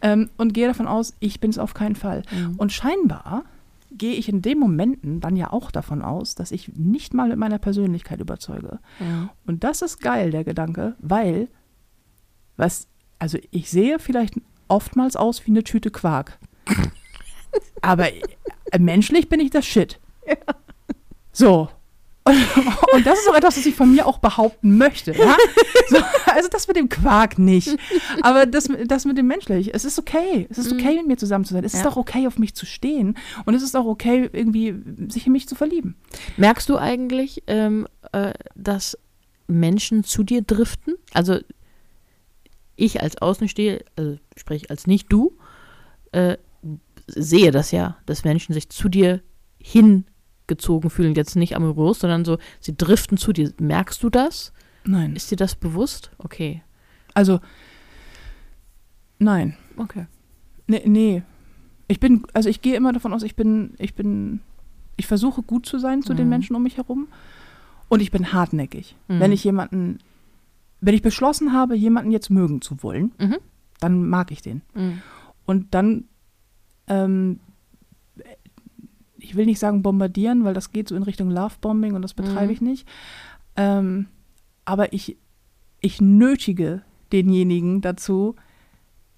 Ähm, 0.00 0.30
und 0.36 0.54
gehe 0.54 0.68
davon 0.68 0.86
aus, 0.86 1.12
ich 1.18 1.40
bin 1.40 1.50
es 1.50 1.58
auf 1.58 1.74
keinen 1.74 1.96
Fall. 1.96 2.22
Und 2.56 2.72
scheinbar 2.72 3.42
gehe 3.90 4.14
ich 4.14 4.28
in 4.28 4.40
den 4.40 4.60
Momenten 4.60 5.18
dann 5.18 5.34
ja 5.34 5.52
auch 5.52 5.72
davon 5.72 6.02
aus, 6.02 6.36
dass 6.36 6.52
ich 6.52 6.68
nicht 6.76 7.14
mal 7.14 7.30
mit 7.30 7.36
meiner 7.36 7.58
Persönlichkeit 7.58 8.20
überzeuge. 8.20 8.78
Ja. 9.00 9.30
Und 9.44 9.64
das 9.64 9.82
ist 9.82 10.00
geil, 10.00 10.30
der 10.30 10.44
Gedanke, 10.44 10.94
weil, 11.00 11.48
was, 12.56 12.86
also 13.18 13.38
ich 13.50 13.68
sehe 13.70 13.98
vielleicht 13.98 14.34
oftmals 14.68 15.16
aus 15.16 15.44
wie 15.46 15.50
eine 15.50 15.64
Tüte 15.64 15.90
Quark. 15.90 16.38
Aber 17.82 18.12
äh, 18.12 18.78
menschlich 18.78 19.28
bin 19.28 19.40
ich 19.40 19.50
das 19.50 19.66
Shit. 19.66 19.98
So. 21.32 21.70
Und, 22.28 22.36
und 22.94 23.06
das 23.06 23.18
ist 23.20 23.28
auch 23.30 23.34
etwas, 23.34 23.56
was 23.56 23.66
ich 23.66 23.74
von 23.74 23.90
mir 23.90 24.06
auch 24.06 24.18
behaupten 24.18 24.76
möchte. 24.78 25.12
Ja? 25.12 25.36
So, 25.90 25.96
also 26.26 26.50
das 26.50 26.68
mit 26.68 26.76
dem 26.76 26.90
Quark 26.90 27.38
nicht. 27.38 27.74
Aber 28.20 28.44
das, 28.44 28.68
das 28.84 29.06
mit 29.06 29.16
dem 29.16 29.26
menschlich. 29.26 29.74
Es 29.74 29.86
ist 29.86 29.98
okay. 29.98 30.46
Es 30.50 30.58
ist 30.58 30.70
okay, 30.70 30.96
mit 30.96 31.06
mir 31.06 31.16
zusammen 31.16 31.46
zu 31.46 31.54
sein. 31.54 31.64
Es 31.64 31.72
ist 31.72 31.82
Ja. 31.84 31.88
auch 31.88 31.96
okay, 31.96 32.26
auf 32.26 32.38
mich 32.38 32.54
zu 32.54 32.66
stehen. 32.66 33.16
Und 33.46 33.54
es 33.54 33.62
ist 33.62 33.74
auch 33.74 33.86
okay, 33.86 34.28
irgendwie 34.30 34.74
sich 35.08 35.26
in 35.26 35.32
mich 35.32 35.48
zu 35.48 35.54
verlieben. 35.54 35.96
Merkst 36.36 36.68
du 36.68 36.76
eigentlich, 36.76 37.42
ähm, 37.46 37.88
äh, 38.12 38.34
dass 38.54 38.98
Menschen 39.46 40.04
zu 40.04 40.24
dir 40.24 40.42
driften? 40.42 40.96
Also 41.14 41.38
ich 42.76 43.00
als 43.00 43.16
Außensteher, 43.16 43.80
also 43.96 44.18
sprich 44.36 44.70
als 44.70 44.86
nicht 44.86 45.10
du, 45.10 45.38
äh, 46.12 46.36
sehe 47.06 47.50
das 47.50 47.70
ja, 47.70 47.96
dass 48.04 48.24
Menschen 48.24 48.52
sich 48.52 48.68
zu 48.68 48.90
dir 48.90 49.22
hingezogen 50.48 50.90
fühlen. 50.90 51.14
Jetzt 51.14 51.36
nicht 51.36 51.54
amorös, 51.56 52.00
sondern 52.00 52.24
so, 52.24 52.38
sie 52.60 52.76
driften 52.76 53.18
zu 53.18 53.32
dir. 53.32 53.52
Merkst 53.60 54.02
du 54.02 54.10
das? 54.10 54.52
Nein. 54.84 55.14
Ist 55.14 55.30
dir 55.30 55.36
das 55.36 55.54
bewusst? 55.54 56.10
Okay. 56.18 56.62
Also, 57.14 57.40
nein. 59.18 59.56
Okay. 59.76 60.06
Nee, 60.66 60.82
nee. 60.86 61.22
Ich 61.86 62.00
bin, 62.00 62.22
also 62.34 62.48
ich 62.48 62.60
gehe 62.62 62.76
immer 62.76 62.92
davon 62.92 63.12
aus, 63.14 63.22
ich 63.22 63.36
bin, 63.36 63.74
ich 63.78 63.94
bin, 63.94 64.40
ich 64.96 65.06
versuche 65.06 65.42
gut 65.42 65.66
zu 65.66 65.78
sein 65.78 66.02
zu 66.02 66.14
den 66.14 66.26
Mhm. 66.26 66.30
Menschen 66.30 66.56
um 66.56 66.62
mich 66.62 66.76
herum. 66.76 67.08
Und 67.88 68.00
ich 68.00 68.10
bin 68.10 68.32
hartnäckig. 68.32 68.96
Mhm. 69.08 69.20
Wenn 69.20 69.32
ich 69.32 69.44
jemanden, 69.44 69.98
wenn 70.80 70.94
ich 70.94 71.02
beschlossen 71.02 71.52
habe, 71.52 71.74
jemanden 71.76 72.10
jetzt 72.10 72.30
mögen 72.30 72.60
zu 72.60 72.82
wollen, 72.82 73.12
Mhm. 73.18 73.36
dann 73.80 74.08
mag 74.08 74.30
ich 74.30 74.42
den. 74.42 74.62
Mhm. 74.74 75.02
Und 75.46 75.74
dann, 75.74 76.04
ähm, 76.88 77.40
ich 79.28 79.36
will 79.36 79.46
nicht 79.46 79.58
sagen 79.58 79.82
bombardieren, 79.82 80.44
weil 80.44 80.54
das 80.54 80.72
geht 80.72 80.88
so 80.88 80.96
in 80.96 81.02
Richtung 81.02 81.30
Lovebombing 81.30 81.94
und 81.94 82.02
das 82.02 82.14
betreibe 82.14 82.46
Mhm. 82.46 82.50
ich 82.52 82.60
nicht. 82.62 82.88
Ähm, 83.56 84.06
aber 84.64 84.92
ich, 84.92 85.16
ich 85.80 86.00
nötige 86.00 86.82
denjenigen 87.12 87.80
dazu, 87.80 88.36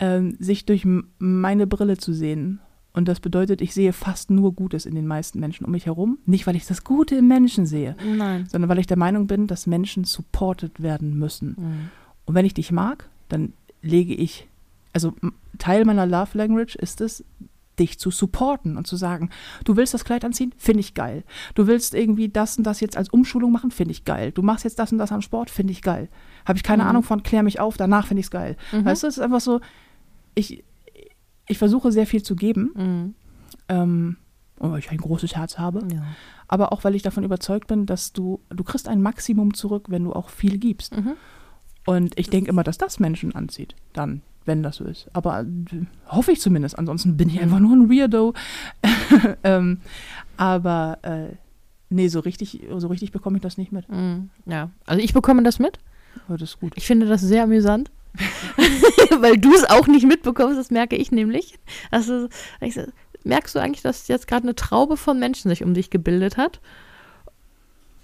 ähm, 0.01 0.37
sich 0.41 0.65
durch 0.67 0.87
meine 1.19 1.67
Brille 1.67 1.97
zu 1.99 2.13
sehen. 2.13 2.59
Und 2.93 3.07
das 3.07 3.21
bedeutet, 3.21 3.61
ich 3.61 3.73
sehe 3.73 3.93
fast 3.93 4.31
nur 4.31 4.53
Gutes 4.53 4.85
in 4.85 4.97
den 4.97 5.07
meisten 5.07 5.39
Menschen 5.39 5.65
um 5.65 5.71
mich 5.71 5.87
herum. 5.87 6.19
Nicht, 6.27 6.47
weil 6.49 6.57
ich 6.57 6.67
das 6.67 6.83
Gute 6.83 7.15
im 7.17 7.29
Menschen 7.29 7.67
sehe, 7.67 7.95
Nein. 8.17 8.47
sondern 8.51 8.69
weil 8.69 8.81
ich 8.81 8.89
der 8.89 8.99
Meinung 8.99 9.29
bin, 9.29 9.47
dass 9.47 9.69
Menschen 9.69 10.03
supported 10.05 10.83
werden 10.83 11.17
müssen. 11.17 11.51
Mhm. 11.57 11.89
Und 12.25 12.35
wenn 12.35 12.47
ich 12.47 12.55
dich 12.55 12.73
mag, 12.73 13.09
dann 13.29 13.53
lege 13.83 14.15
ich, 14.15 14.49
also 14.93 15.13
Teil 15.59 15.85
meiner 15.85 16.05
Love 16.07 16.37
Language 16.37 16.75
ist 16.75 17.01
es, 17.01 17.25
dich 17.81 17.99
zu 17.99 18.11
supporten 18.13 18.77
und 18.77 18.87
zu 18.87 18.95
sagen, 18.97 19.31
du 19.65 19.77
willst 19.77 19.95
das 19.95 20.05
Kleid 20.05 20.25
anziehen, 20.25 20.55
finde 20.59 20.81
ich 20.81 20.95
geil. 20.95 21.25
Du 21.55 21.67
willst 21.67 21.95
irgendwie 21.95 22.29
das 22.29 22.57
und 22.59 22.65
das 22.65 22.81
jetzt 22.81 22.97
als 22.97 23.09
Umschulung 23.09 23.51
machen, 23.51 23.71
finde 23.73 23.91
ich 23.93 24.05
geil. 24.05 24.31
Du 24.31 24.43
machst 24.43 24.65
jetzt 24.65 24.79
das 24.79 24.93
und 24.93 24.99
das 24.99 25.11
am 25.13 25.23
Sport, 25.23 25.51
finde 25.51 25.73
ich 25.73 25.83
geil. 25.83 26.09
Habe 26.47 26.57
ich 26.59 26.63
keine 26.63 26.83
Mhm. 26.85 26.89
Ahnung 26.91 27.03
von, 27.03 27.23
klär 27.25 27.43
mich 27.43 27.59
auf, 27.59 27.77
danach 27.77 28.07
finde 28.07 28.21
ich 28.21 28.27
es 28.27 28.31
geil. 28.31 28.57
Mhm. 28.71 28.85
Weißt 28.85 29.03
du, 29.03 29.07
es 29.09 29.17
ist 29.17 29.23
einfach 29.23 29.41
so, 29.41 29.61
ich, 30.35 30.63
ich 31.49 31.59
versuche 31.59 31.91
sehr 31.91 32.07
viel 32.07 32.23
zu 32.23 32.37
geben, 32.37 32.71
Mhm. 32.77 33.15
ähm, 33.69 34.17
weil 34.59 34.79
ich 34.79 34.91
ein 34.91 34.99
großes 34.99 35.37
Herz 35.37 35.59
habe, 35.59 35.81
Ja. 35.93 36.03
aber 36.47 36.73
auch 36.73 36.85
weil 36.85 36.95
ich 36.95 37.03
davon 37.03 37.25
überzeugt 37.25 37.67
bin, 37.67 37.87
dass 37.87 38.13
du, 38.13 38.41
du 38.51 38.63
kriegst 38.63 38.89
ein 38.89 39.01
Maximum 39.03 39.55
zurück, 39.55 39.87
wenn 39.89 40.05
du 40.05 40.13
auch 40.13 40.29
viel 40.29 40.59
gibst. 40.59 40.95
Mhm. 40.97 41.15
Und 41.87 42.19
ich 42.19 42.29
denke 42.29 42.51
immer, 42.51 42.63
dass 42.63 42.77
das 42.79 43.01
Menschen 43.01 43.35
anzieht, 43.35 43.75
dann, 43.95 44.21
wenn 44.45 44.63
das 44.63 44.77
so 44.77 44.85
ist. 44.85 45.09
Aber 45.13 45.41
äh, 45.41 45.87
hoffe 46.09 46.33
ich 46.33 46.41
zumindest. 46.41 46.79
Ansonsten 46.79 47.17
bin 47.17 47.29
ich 47.29 47.41
einfach 47.41 47.61
nur 47.61 47.77
ein 47.77 47.91
Weirdo. 47.91 48.35
ähm, 49.45 49.81
aber 50.37 50.99
äh, 51.03 51.35
nee, 51.89 52.09
so 52.09 52.21
richtig, 52.21 52.67
so 52.77 52.89
richtig 52.89 53.13
bekomme 53.13 53.37
ich 53.37 53.43
das 53.43 53.59
nicht 53.59 53.73
mit. 53.73 53.89
Mhm. 53.89 54.31
Ja. 54.47 54.71
Also 54.87 55.03
ich 55.03 55.13
bekomme 55.13 55.43
das 55.43 55.59
mit. 55.59 55.79
Aber 56.27 56.39
das 56.39 56.51
ist 56.51 56.61
gut. 56.61 56.73
Ich 56.77 56.87
finde 56.87 57.07
das 57.07 57.21
sehr 57.21 57.45
amüsant. 57.45 57.91
Weil 59.21 59.39
du 59.39 59.55
es 59.55 59.65
auch 59.65 59.87
nicht 59.87 60.07
mitbekommst, 60.07 60.59
das 60.59 60.71
merke 60.71 60.97
ich 60.97 61.13
nämlich. 61.13 61.59
Also, 61.93 62.29
merkst 63.23 63.55
du 63.55 63.61
eigentlich, 63.61 63.83
dass 63.83 64.09
jetzt 64.09 64.27
gerade 64.27 64.43
eine 64.43 64.57
Traube 64.57 64.97
von 64.97 65.21
Menschen 65.21 65.49
sich 65.49 65.63
um 65.63 65.75
dich 65.75 65.91
gebildet 65.91 66.37
hat? 66.37 66.61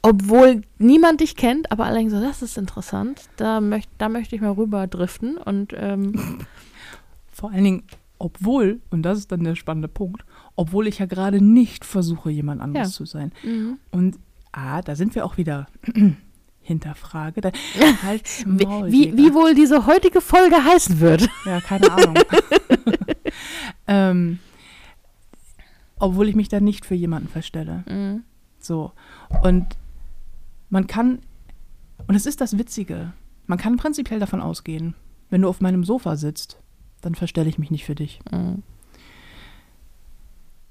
Obwohl 0.09 0.63
niemand 0.79 1.21
dich 1.21 1.35
kennt, 1.37 1.73
aber 1.73 1.85
alle 1.87 1.97
denken 1.97 2.11
so, 2.11 2.21
das 2.21 2.43
ist 2.43 2.57
interessant, 2.59 3.23
da, 3.37 3.61
möcht, 3.61 3.91
da 3.99 4.09
möchte 4.09 4.37
ich 4.37 4.41
mal 4.43 4.53
rüber 4.53 4.87
driften. 4.87 5.37
Und 5.37 5.73
ähm, 5.77 6.39
Vor 7.33 7.51
allen 7.51 7.65
Dingen, 7.65 7.83
obwohl, 8.19 8.81
und 8.91 9.03
das 9.03 9.19
ist 9.19 9.33
dann 9.33 9.45
der 9.45 9.57
spannende 9.57 9.89
Punkt, 9.89 10.25
obwohl 10.55 10.87
ich 10.87 10.99
ja 11.01 11.07
gerade 11.07 11.41
nicht 11.43 11.85
versuche, 11.85 12.31
jemand 12.31 12.61
anderes 12.63 12.89
Ja. 12.91 12.95
zu 12.95 13.05
sein. 13.05 13.33
mhm. 13.43 13.79
Und 13.91 14.19
ah, 14.53 14.81
da 14.81 14.95
sind 14.97 15.15
wir 15.15 15.25
auch 15.27 15.37
wieder. 15.37 15.67
Hinterfrage. 16.63 17.41
Dann, 17.43 17.53
halt's 18.03 18.45
wie, 18.47 18.65
Maul, 18.67 18.91
wie, 18.91 19.11
Digga. 19.11 19.17
wie 19.19 19.35
wohl 19.35 19.55
diese 19.55 19.87
heutige 19.87 20.21
Folge 20.21 20.57
heißen 20.65 20.99
wird. 21.01 21.29
Ja, 21.47 21.61
keine 21.61 21.93
Ahnung. 21.93 22.15
ähm, 23.87 24.39
obwohl 25.99 26.29
ich 26.29 26.35
mich 26.35 26.49
da 26.49 26.61
nicht 26.61 26.85
für 26.85 26.95
jemanden 26.95 27.29
verstelle. 27.29 27.85
Mhm. 27.89 28.25
So. 28.59 28.93
Und 29.43 29.67
man 30.77 30.87
kann, 30.87 31.21
und 32.07 32.17
es 32.17 32.27
ist 32.27 32.43
das 32.43 32.59
Witzige, 32.59 33.15
man 33.47 33.57
kann 33.57 33.79
prinzipiell 33.79 34.21
davon 34.21 34.43
ausgehen, 34.43 34.95
wenn 35.31 35.41
du 35.41 35.49
auf 35.49 35.63
meinem 35.63 35.85
Sofa 35.85 36.17
sitzt, 36.17 36.61
dann 37.01 37.15
verstelle 37.15 37.49
ich 37.49 37.59
mich 37.59 37.71
nicht 37.71 37.87
für 37.87 37.95
dich. 37.95 38.21
Mhm. 38.31 38.63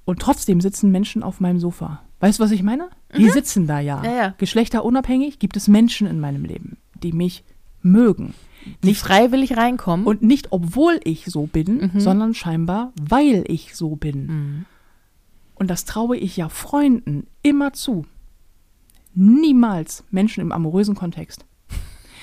Und 0.06 0.20
trotzdem 0.22 0.62
sitzen 0.62 0.92
Menschen 0.92 1.24
auf 1.24 1.40
meinem 1.40 1.60
Sofa. 1.60 2.04
Weißt 2.20 2.38
du, 2.38 2.44
was 2.44 2.52
ich 2.52 2.62
meine? 2.62 2.92
Die 3.18 3.28
sitzen 3.32 3.66
da 3.66 3.80
ja. 3.80 3.98
Mhm. 3.98 4.04
Ja, 4.06 4.12
ja. 4.16 4.36
Geschlechterunabhängig 4.38 5.40
gibt 5.40 5.58
es 5.58 5.68
Menschen 5.68 6.06
in 6.06 6.20
meinem 6.20 6.46
Leben, 6.46 6.78
die 7.02 7.12
mich 7.12 7.44
mögen. 7.82 8.36
Die 8.84 8.90
Nicht 8.90 9.00
freiwillig 9.00 9.58
reinkommen. 9.58 10.06
Und 10.06 10.22
nicht, 10.22 10.52
obwohl 10.52 11.00
ich 11.04 11.26
so 11.26 11.48
bin, 11.48 11.90
Mhm. 11.94 12.00
sondern 12.00 12.36
scheinbar, 12.36 12.94
weil 13.02 13.44
ich 13.48 13.76
so 13.76 13.96
bin. 13.96 14.28
Mhm. 14.28 14.66
Und 15.56 15.72
das 15.72 15.86
traue 15.86 16.16
ich 16.16 16.38
ja 16.38 16.48
Freunden 16.50 17.26
immer 17.42 17.74
zu. 17.74 18.06
Niemals 19.16 20.04
Menschen 20.12 20.42
im 20.42 20.52
amorösen 20.52 20.96
Kontext. 20.96 21.46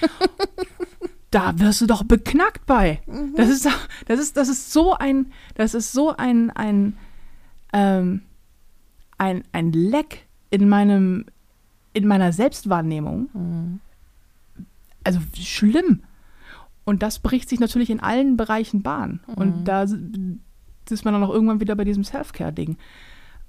da 1.31 1.59
wirst 1.59 1.81
du 1.81 1.87
doch 1.87 2.05
beknackt 2.05 2.67
bei. 2.67 3.01
Das 3.37 3.49
ist, 3.49 3.69
das 4.07 4.21
ist, 4.21 4.37
das 4.37 4.49
ist 4.49 4.73
so 4.73 4.95
ein, 4.95 5.33
das 5.55 5.75
ist 5.75 5.93
so 5.93 6.15
ein, 6.15 6.51
ein, 6.51 6.97
ähm, 7.73 8.23
ein, 9.19 9.43
ein 9.53 9.73
Leck 9.73 10.27
in 10.51 10.69
meinem, 10.69 11.25
in 11.95 12.07
meiner 12.07 12.33
Selbstwahrnehmung. 12.33 13.31
Mhm. 13.33 13.81
Also 15.05 15.21
schlimm. 15.35 16.03
Und 16.85 17.03
das 17.03 17.21
bricht 17.21 17.49
sich 17.49 17.61
natürlich 17.61 17.91
in 17.91 18.01
allen 18.01 18.37
Bereichen 18.37 18.83
Bahn. 18.83 19.21
Und 19.27 19.65
da 19.65 19.83
ist 19.85 21.05
man 21.05 21.15
dann 21.15 21.23
auch 21.23 21.33
irgendwann 21.33 21.61
wieder 21.61 21.77
bei 21.77 21.85
diesem 21.85 22.05
Self-Care-Ding. 22.05 22.77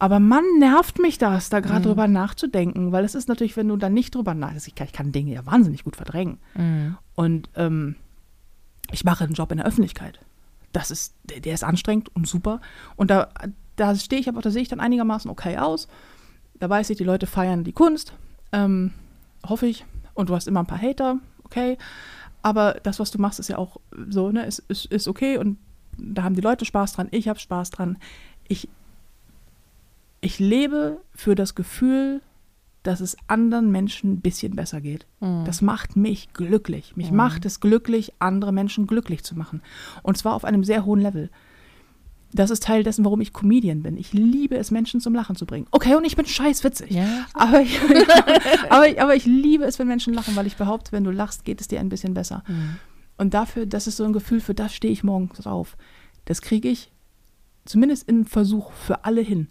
Aber 0.03 0.19
Mann, 0.19 0.43
nervt 0.59 0.99
mich 0.99 1.17
das, 1.17 1.47
da 1.47 1.61
gerade 1.61 1.83
drüber 1.83 2.09
nachzudenken, 2.09 2.91
weil 2.91 3.05
es 3.05 3.15
ist 3.15 3.29
natürlich, 3.29 3.55
wenn 3.55 3.69
du 3.69 3.77
da 3.77 3.89
nicht 3.89 4.13
drüber 4.13 4.33
nachdenkst, 4.33 4.67
ich 4.67 4.75
kann, 4.75 4.87
ich 4.87 4.91
kann 4.91 5.13
Dinge 5.13 5.31
ja 5.31 5.45
wahnsinnig 5.45 5.85
gut 5.85 5.95
verdrängen. 5.95 6.39
Mhm. 6.55 6.97
Und 7.15 7.49
ähm, 7.55 7.95
ich 8.91 9.05
mache 9.05 9.23
einen 9.23 9.33
Job 9.33 9.49
in 9.53 9.59
der 9.59 9.65
Öffentlichkeit. 9.65 10.19
Das 10.73 10.91
ist, 10.91 11.15
der, 11.23 11.39
der 11.39 11.53
ist 11.53 11.63
anstrengend 11.63 12.13
und 12.17 12.27
super. 12.27 12.59
Und 12.97 13.11
da, 13.11 13.29
da 13.77 13.95
stehe 13.95 14.19
ich 14.19 14.27
aber, 14.27 14.41
da 14.41 14.51
sehe 14.51 14.63
ich 14.63 14.67
dann 14.67 14.81
einigermaßen 14.81 15.31
okay 15.31 15.57
aus. 15.57 15.87
Da 16.59 16.69
weiß 16.69 16.89
ich, 16.89 16.97
die 16.97 17.05
Leute 17.05 17.25
feiern 17.25 17.63
die 17.63 17.71
Kunst, 17.71 18.11
ähm, 18.51 18.91
hoffe 19.47 19.67
ich. 19.67 19.85
Und 20.15 20.27
du 20.27 20.35
hast 20.35 20.49
immer 20.49 20.59
ein 20.59 20.67
paar 20.67 20.81
Hater, 20.81 21.19
okay. 21.45 21.77
Aber 22.41 22.73
das, 22.83 22.99
was 22.99 23.09
du 23.09 23.21
machst, 23.21 23.39
ist 23.39 23.47
ja 23.47 23.57
auch 23.57 23.77
so, 24.09 24.33
ne, 24.33 24.45
ist, 24.45 24.59
ist, 24.67 24.85
ist 24.87 25.07
okay. 25.07 25.37
Und 25.37 25.59
da 25.97 26.23
haben 26.23 26.35
die 26.35 26.41
Leute 26.41 26.65
Spaß 26.65 26.91
dran, 26.91 27.07
ich 27.11 27.29
habe 27.29 27.39
Spaß 27.39 27.69
dran. 27.69 27.97
Ich, 28.49 28.67
ich 30.23 30.39
lebe 30.39 31.01
für 31.13 31.35
das 31.35 31.53
Gefühl, 31.55 32.21
dass 32.83 32.99
es 32.99 33.17
anderen 33.27 33.71
Menschen 33.71 34.13
ein 34.13 34.21
bisschen 34.21 34.55
besser 34.55 34.81
geht. 34.81 35.05
Mhm. 35.21 35.45
Das 35.45 35.61
macht 35.61 35.95
mich 35.95 36.33
glücklich. 36.33 36.95
Mich 36.95 37.11
macht 37.11 37.45
es 37.45 37.59
glücklich, 37.59 38.13
andere 38.19 38.51
Menschen 38.51 38.87
glücklich 38.87 39.23
zu 39.23 39.35
machen. 39.35 39.61
Und 40.01 40.17
zwar 40.17 40.33
auf 40.33 40.43
einem 40.43 40.63
sehr 40.63 40.85
hohen 40.85 40.99
Level. 40.99 41.29
Das 42.33 42.49
ist 42.49 42.63
Teil 42.63 42.83
dessen, 42.83 43.05
warum 43.05 43.21
ich 43.21 43.31
Comedian 43.31 43.83
bin. 43.83 43.95
Ich 43.95 44.11
liebe 44.11 44.57
es, 44.57 44.71
Menschen 44.71 44.99
zum 44.99 45.13
Lachen 45.13 45.35
zu 45.35 45.45
bringen. 45.45 45.67
Okay, 45.71 45.95
und 45.95 46.03
ich 46.03 46.15
bin 46.15 46.25
scheißwitzig. 46.25 46.91
Ja. 46.91 47.25
Aber, 47.33 47.61
ich, 47.61 47.79
aber, 48.69 48.89
ich, 48.89 49.01
aber 49.01 49.15
ich 49.15 49.25
liebe 49.25 49.63
es, 49.63 49.79
wenn 49.79 49.87
Menschen 49.87 50.13
lachen, 50.13 50.35
weil 50.35 50.47
ich 50.47 50.57
behaupte, 50.57 50.91
wenn 50.91 51.03
du 51.03 51.11
lachst, 51.11 51.45
geht 51.45 51.61
es 51.61 51.67
dir 51.67 51.79
ein 51.79 51.89
bisschen 51.89 52.13
besser. 52.13 52.43
Mhm. 52.47 52.77
Und 53.17 53.33
dafür, 53.33 53.65
das 53.65 53.87
ist 53.87 53.97
so 53.97 54.03
ein 54.03 54.13
Gefühl, 54.13 54.41
für 54.41 54.55
das 54.55 54.73
stehe 54.73 54.91
ich 54.91 55.03
morgens 55.03 55.45
auf. 55.45 55.77
Das 56.25 56.41
kriege 56.41 56.69
ich 56.69 56.91
zumindest 57.65 58.09
in 58.09 58.25
Versuch 58.25 58.71
für 58.73 59.05
alle 59.05 59.21
hin. 59.21 59.47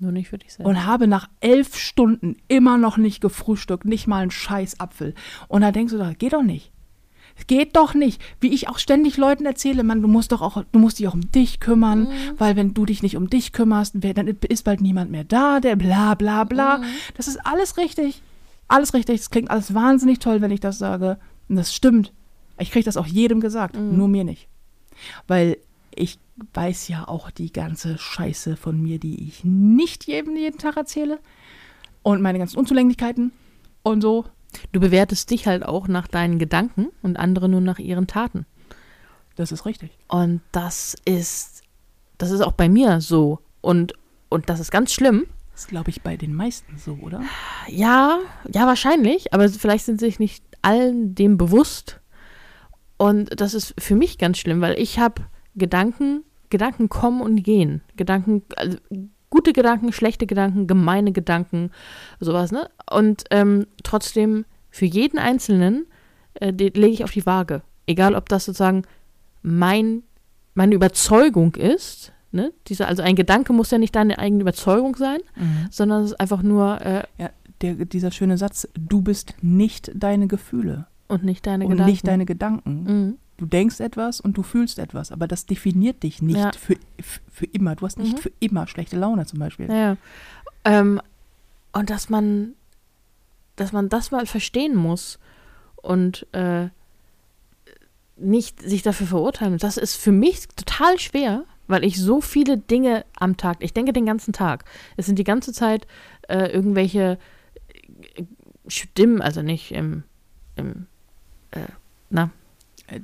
Nur 0.00 0.12
nicht 0.12 0.28
für 0.28 0.38
dich 0.38 0.54
selbst. 0.54 0.68
Und 0.68 0.86
habe 0.86 1.08
nach 1.08 1.28
elf 1.40 1.76
Stunden 1.76 2.36
immer 2.46 2.78
noch 2.78 2.96
nicht 2.96 3.20
gefrühstückt, 3.20 3.84
nicht 3.84 4.06
mal 4.06 4.22
einen 4.22 4.30
scheiß 4.30 4.78
Apfel. 4.80 5.14
Und 5.48 5.62
da 5.62 5.72
denkst 5.72 5.92
du 5.92 5.98
doch, 5.98 6.16
geht 6.16 6.32
doch 6.32 6.42
nicht. 6.42 6.72
Geht 7.46 7.76
doch 7.76 7.94
nicht. 7.94 8.20
Wie 8.40 8.52
ich 8.52 8.68
auch 8.68 8.78
ständig 8.78 9.16
Leuten 9.16 9.46
erzähle, 9.46 9.84
Mann, 9.84 10.02
du 10.02 10.08
musst 10.08 10.32
doch 10.32 10.42
auch, 10.42 10.64
du 10.72 10.78
musst 10.78 10.98
dich 10.98 11.06
auch 11.06 11.14
um 11.14 11.30
dich 11.30 11.60
kümmern, 11.60 12.08
weil 12.36 12.56
wenn 12.56 12.74
du 12.74 12.84
dich 12.84 13.02
nicht 13.02 13.16
um 13.16 13.30
dich 13.30 13.52
kümmerst, 13.52 13.94
dann 13.94 14.26
ist 14.26 14.64
bald 14.64 14.80
niemand 14.80 15.12
mehr 15.12 15.22
da, 15.22 15.60
der 15.60 15.76
bla 15.76 16.14
bla 16.14 16.42
bla. 16.44 16.82
Das 17.16 17.28
ist 17.28 17.36
alles 17.46 17.76
richtig. 17.76 18.22
Alles 18.66 18.92
richtig. 18.92 19.20
Es 19.20 19.30
klingt 19.30 19.50
alles 19.50 19.72
wahnsinnig 19.72 20.18
toll, 20.18 20.40
wenn 20.40 20.50
ich 20.50 20.60
das 20.60 20.78
sage. 20.78 21.18
Und 21.48 21.56
das 21.56 21.72
stimmt. 21.72 22.12
Ich 22.58 22.72
kriege 22.72 22.84
das 22.84 22.96
auch 22.96 23.06
jedem 23.06 23.40
gesagt, 23.40 23.76
nur 23.76 24.08
mir 24.08 24.24
nicht. 24.24 24.48
Weil 25.28 25.58
ich 25.94 26.18
weiß 26.54 26.88
ja 26.88 27.06
auch 27.08 27.30
die 27.30 27.52
ganze 27.52 27.98
Scheiße 27.98 28.56
von 28.56 28.80
mir, 28.80 28.98
die 28.98 29.26
ich 29.26 29.44
nicht 29.44 30.06
jedem 30.06 30.36
jeden 30.36 30.58
Tag 30.58 30.76
erzähle. 30.76 31.20
Und 32.02 32.22
meine 32.22 32.38
ganzen 32.38 32.58
Unzulänglichkeiten 32.58 33.32
und 33.82 34.00
so. 34.00 34.24
Du 34.72 34.80
bewertest 34.80 35.30
dich 35.30 35.46
halt 35.46 35.64
auch 35.64 35.88
nach 35.88 36.08
deinen 36.08 36.38
Gedanken 36.38 36.88
und 37.02 37.18
andere 37.18 37.48
nur 37.48 37.60
nach 37.60 37.78
ihren 37.78 38.06
Taten. 38.06 38.46
Das 39.36 39.52
ist 39.52 39.66
richtig. 39.66 39.90
Und 40.08 40.40
das 40.52 40.96
ist, 41.04 41.62
das 42.16 42.30
ist 42.30 42.40
auch 42.40 42.52
bei 42.52 42.68
mir 42.68 43.00
so. 43.00 43.40
Und, 43.60 43.92
und 44.28 44.48
das 44.48 44.58
ist 44.58 44.70
ganz 44.70 44.92
schlimm. 44.92 45.26
Das 45.52 45.62
ist, 45.62 45.68
glaube 45.68 45.90
ich, 45.90 46.02
bei 46.02 46.16
den 46.16 46.34
meisten 46.34 46.78
so, 46.78 46.98
oder? 47.02 47.22
Ja, 47.68 48.18
ja, 48.52 48.66
wahrscheinlich, 48.66 49.34
aber 49.34 49.48
vielleicht 49.48 49.84
sind 49.84 50.00
sich 50.00 50.18
nicht 50.18 50.42
allen 50.62 51.14
dem 51.14 51.36
bewusst. 51.36 52.00
Und 52.96 53.40
das 53.40 53.54
ist 53.54 53.74
für 53.78 53.94
mich 53.94 54.18
ganz 54.18 54.38
schlimm, 54.38 54.60
weil 54.60 54.78
ich 54.78 54.98
habe 54.98 55.22
Gedanken, 55.54 56.24
Gedanken 56.50 56.88
kommen 56.88 57.20
und 57.20 57.42
gehen. 57.42 57.82
Gedanken, 57.96 58.42
also 58.56 58.78
gute 59.30 59.52
Gedanken, 59.52 59.92
schlechte 59.92 60.26
Gedanken, 60.26 60.66
gemeine 60.66 61.12
Gedanken, 61.12 61.70
sowas, 62.20 62.52
ne? 62.52 62.68
Und 62.90 63.24
ähm, 63.30 63.66
trotzdem 63.82 64.44
für 64.70 64.86
jeden 64.86 65.18
Einzelnen 65.18 65.86
äh, 66.40 66.52
den 66.52 66.72
lege 66.74 66.92
ich 66.92 67.04
auf 67.04 67.10
die 67.10 67.26
Waage. 67.26 67.62
Egal, 67.86 68.14
ob 68.14 68.28
das 68.28 68.44
sozusagen 68.44 68.82
mein, 69.42 70.02
meine 70.54 70.74
Überzeugung 70.74 71.54
ist, 71.54 72.12
ne? 72.32 72.52
Diese, 72.66 72.86
also 72.86 73.02
ein 73.02 73.16
Gedanke 73.16 73.52
muss 73.52 73.70
ja 73.70 73.78
nicht 73.78 73.94
deine 73.96 74.18
eigene 74.18 74.42
Überzeugung 74.42 74.96
sein, 74.96 75.20
sondern 75.70 76.04
es 76.04 76.12
ist 76.12 76.20
einfach 76.20 76.42
nur 76.42 76.80
äh, 76.80 77.02
Ja, 77.18 77.30
der, 77.60 77.74
dieser 77.74 78.10
schöne 78.10 78.38
Satz, 78.38 78.68
du 78.78 79.02
bist 79.02 79.34
nicht 79.40 79.90
deine 79.94 80.28
Gefühle 80.28 80.86
und 81.08 81.24
nicht 81.24 81.46
deine 81.46 81.64
und 81.64 81.72
Gedanken. 81.72 81.90
nicht 81.90 82.06
deine 82.06 82.26
Gedanken. 82.26 82.84
Mhm. 82.84 83.18
Du 83.38 83.46
denkst 83.46 83.80
etwas 83.80 84.20
und 84.20 84.36
du 84.36 84.42
fühlst 84.42 84.78
etwas, 84.78 85.10
aber 85.12 85.26
das 85.28 85.46
definiert 85.46 86.02
dich 86.02 86.20
nicht 86.20 86.36
Ja. 86.38 86.50
für, 86.52 86.76
für, 87.30 87.46
immer. 87.46 87.76
Du 87.76 87.86
hast 87.86 87.98
nicht 87.98 88.16
Mhm. 88.16 88.18
für 88.20 88.32
immer 88.40 88.66
schlechte 88.66 88.96
Laune 88.98 89.24
zum 89.26 89.38
Beispiel. 89.38 89.70
Ja. 89.72 89.96
Ähm, 90.64 91.00
und 91.72 91.88
dass 91.88 92.08
man, 92.10 92.54
dass 93.56 93.72
man 93.72 93.88
das 93.88 94.10
mal 94.10 94.26
verstehen 94.26 94.74
muss 94.74 95.18
und 95.76 96.26
äh, 96.34 96.68
nicht 98.16 98.60
sich 98.60 98.82
dafür 98.82 99.06
verurteilen. 99.06 99.52
muss. 99.52 99.62
Das 99.62 99.76
ist 99.76 99.94
für 99.94 100.10
mich 100.12 100.48
total 100.48 100.98
schwer, 100.98 101.44
weil 101.68 101.84
ich 101.84 101.96
so 102.00 102.20
viele 102.20 102.58
Dinge 102.58 103.04
am 103.16 103.36
Tag, 103.36 103.58
ich 103.60 103.72
denke 103.72 103.92
den 103.92 104.06
ganzen 104.06 104.32
Tag. 104.32 104.64
Es 104.96 105.06
sind 105.06 105.16
die 105.18 105.24
ganze 105.24 105.52
Zeit 105.52 105.86
äh, 106.28 106.46
irgendwelche 106.50 107.18
äh, 108.16 108.24
Stimmen, 108.66 109.22
also 109.22 109.42
nicht 109.42 109.70
im, 109.70 110.02
im 110.56 110.86
äh, 111.52 111.60
na, 112.10 112.30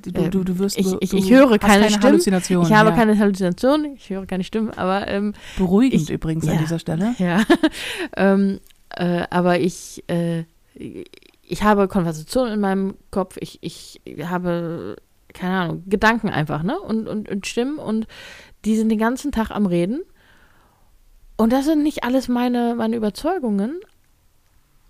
Du, 0.01 0.29
du, 0.29 0.43
du 0.43 0.57
wirst 0.59 0.79
ich- 0.79 0.95
ich- 0.99 1.13
ich 1.13 1.29
höre 1.31 1.59
keine 1.59 1.81
keine 1.81 1.89
Stimmen. 1.89 2.03
Halluzinationen. 2.05 2.67
ich 2.67 2.73
habe 2.75 2.89
ja. 2.89 2.95
keine 2.95 3.19
Halluzination, 3.19 3.85
ich 3.95 4.09
höre 4.09 4.25
keine 4.25 4.43
Stimmen, 4.43 4.71
aber 4.71 5.07
ähm, 5.07 5.33
Beruhigend 5.57 6.01
ich- 6.01 6.09
übrigens 6.09 6.45
ja. 6.45 6.53
an 6.53 6.57
dieser 6.59 6.79
Stelle. 6.79 7.13
Ja, 7.19 7.43
ähm, 8.17 8.59
äh, 8.95 9.23
aber 9.29 9.59
ich, 9.59 10.03
äh, 10.07 10.45
ich 10.73 11.61
habe 11.63 11.87
Konversationen 11.87 12.53
in 12.53 12.59
meinem 12.59 12.95
Kopf, 13.11 13.37
ich, 13.39 13.59
ich 13.61 14.01
habe, 14.23 14.95
keine 15.33 15.53
Ahnung, 15.59 15.83
Gedanken 15.87 16.29
einfach, 16.29 16.63
ne? 16.63 16.79
Und, 16.79 17.07
und, 17.07 17.29
und 17.29 17.45
Stimmen 17.45 17.77
und 17.77 18.07
die 18.65 18.75
sind 18.75 18.89
den 18.89 18.97
ganzen 18.97 19.31
Tag 19.31 19.51
am 19.51 19.67
Reden. 19.67 20.01
Und 21.37 21.53
das 21.53 21.65
sind 21.65 21.83
nicht 21.83 22.03
alles 22.03 22.27
meine, 22.27 22.73
meine 22.75 22.95
Überzeugungen, 22.95 23.79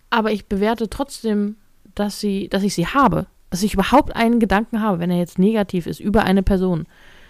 aber 0.09 0.31
ich 0.31 0.45
bewerte 0.45 0.89
trotzdem, 0.89 1.57
dass, 1.95 2.19
sie, 2.21 2.47
dass 2.47 2.63
ich 2.63 2.73
sie 2.75 2.87
habe. 2.87 3.25
Dass 3.55 3.63
ich 3.63 3.73
überhaupt 3.73 4.13
einen 4.17 4.41
Gedanken 4.41 4.81
habe, 4.81 4.99
wenn 4.99 5.09
er 5.09 5.17
jetzt 5.17 5.39
negativ 5.39 5.87
ist, 5.87 6.01
über 6.01 6.23
eine 6.23 6.43
Person. 6.43 6.87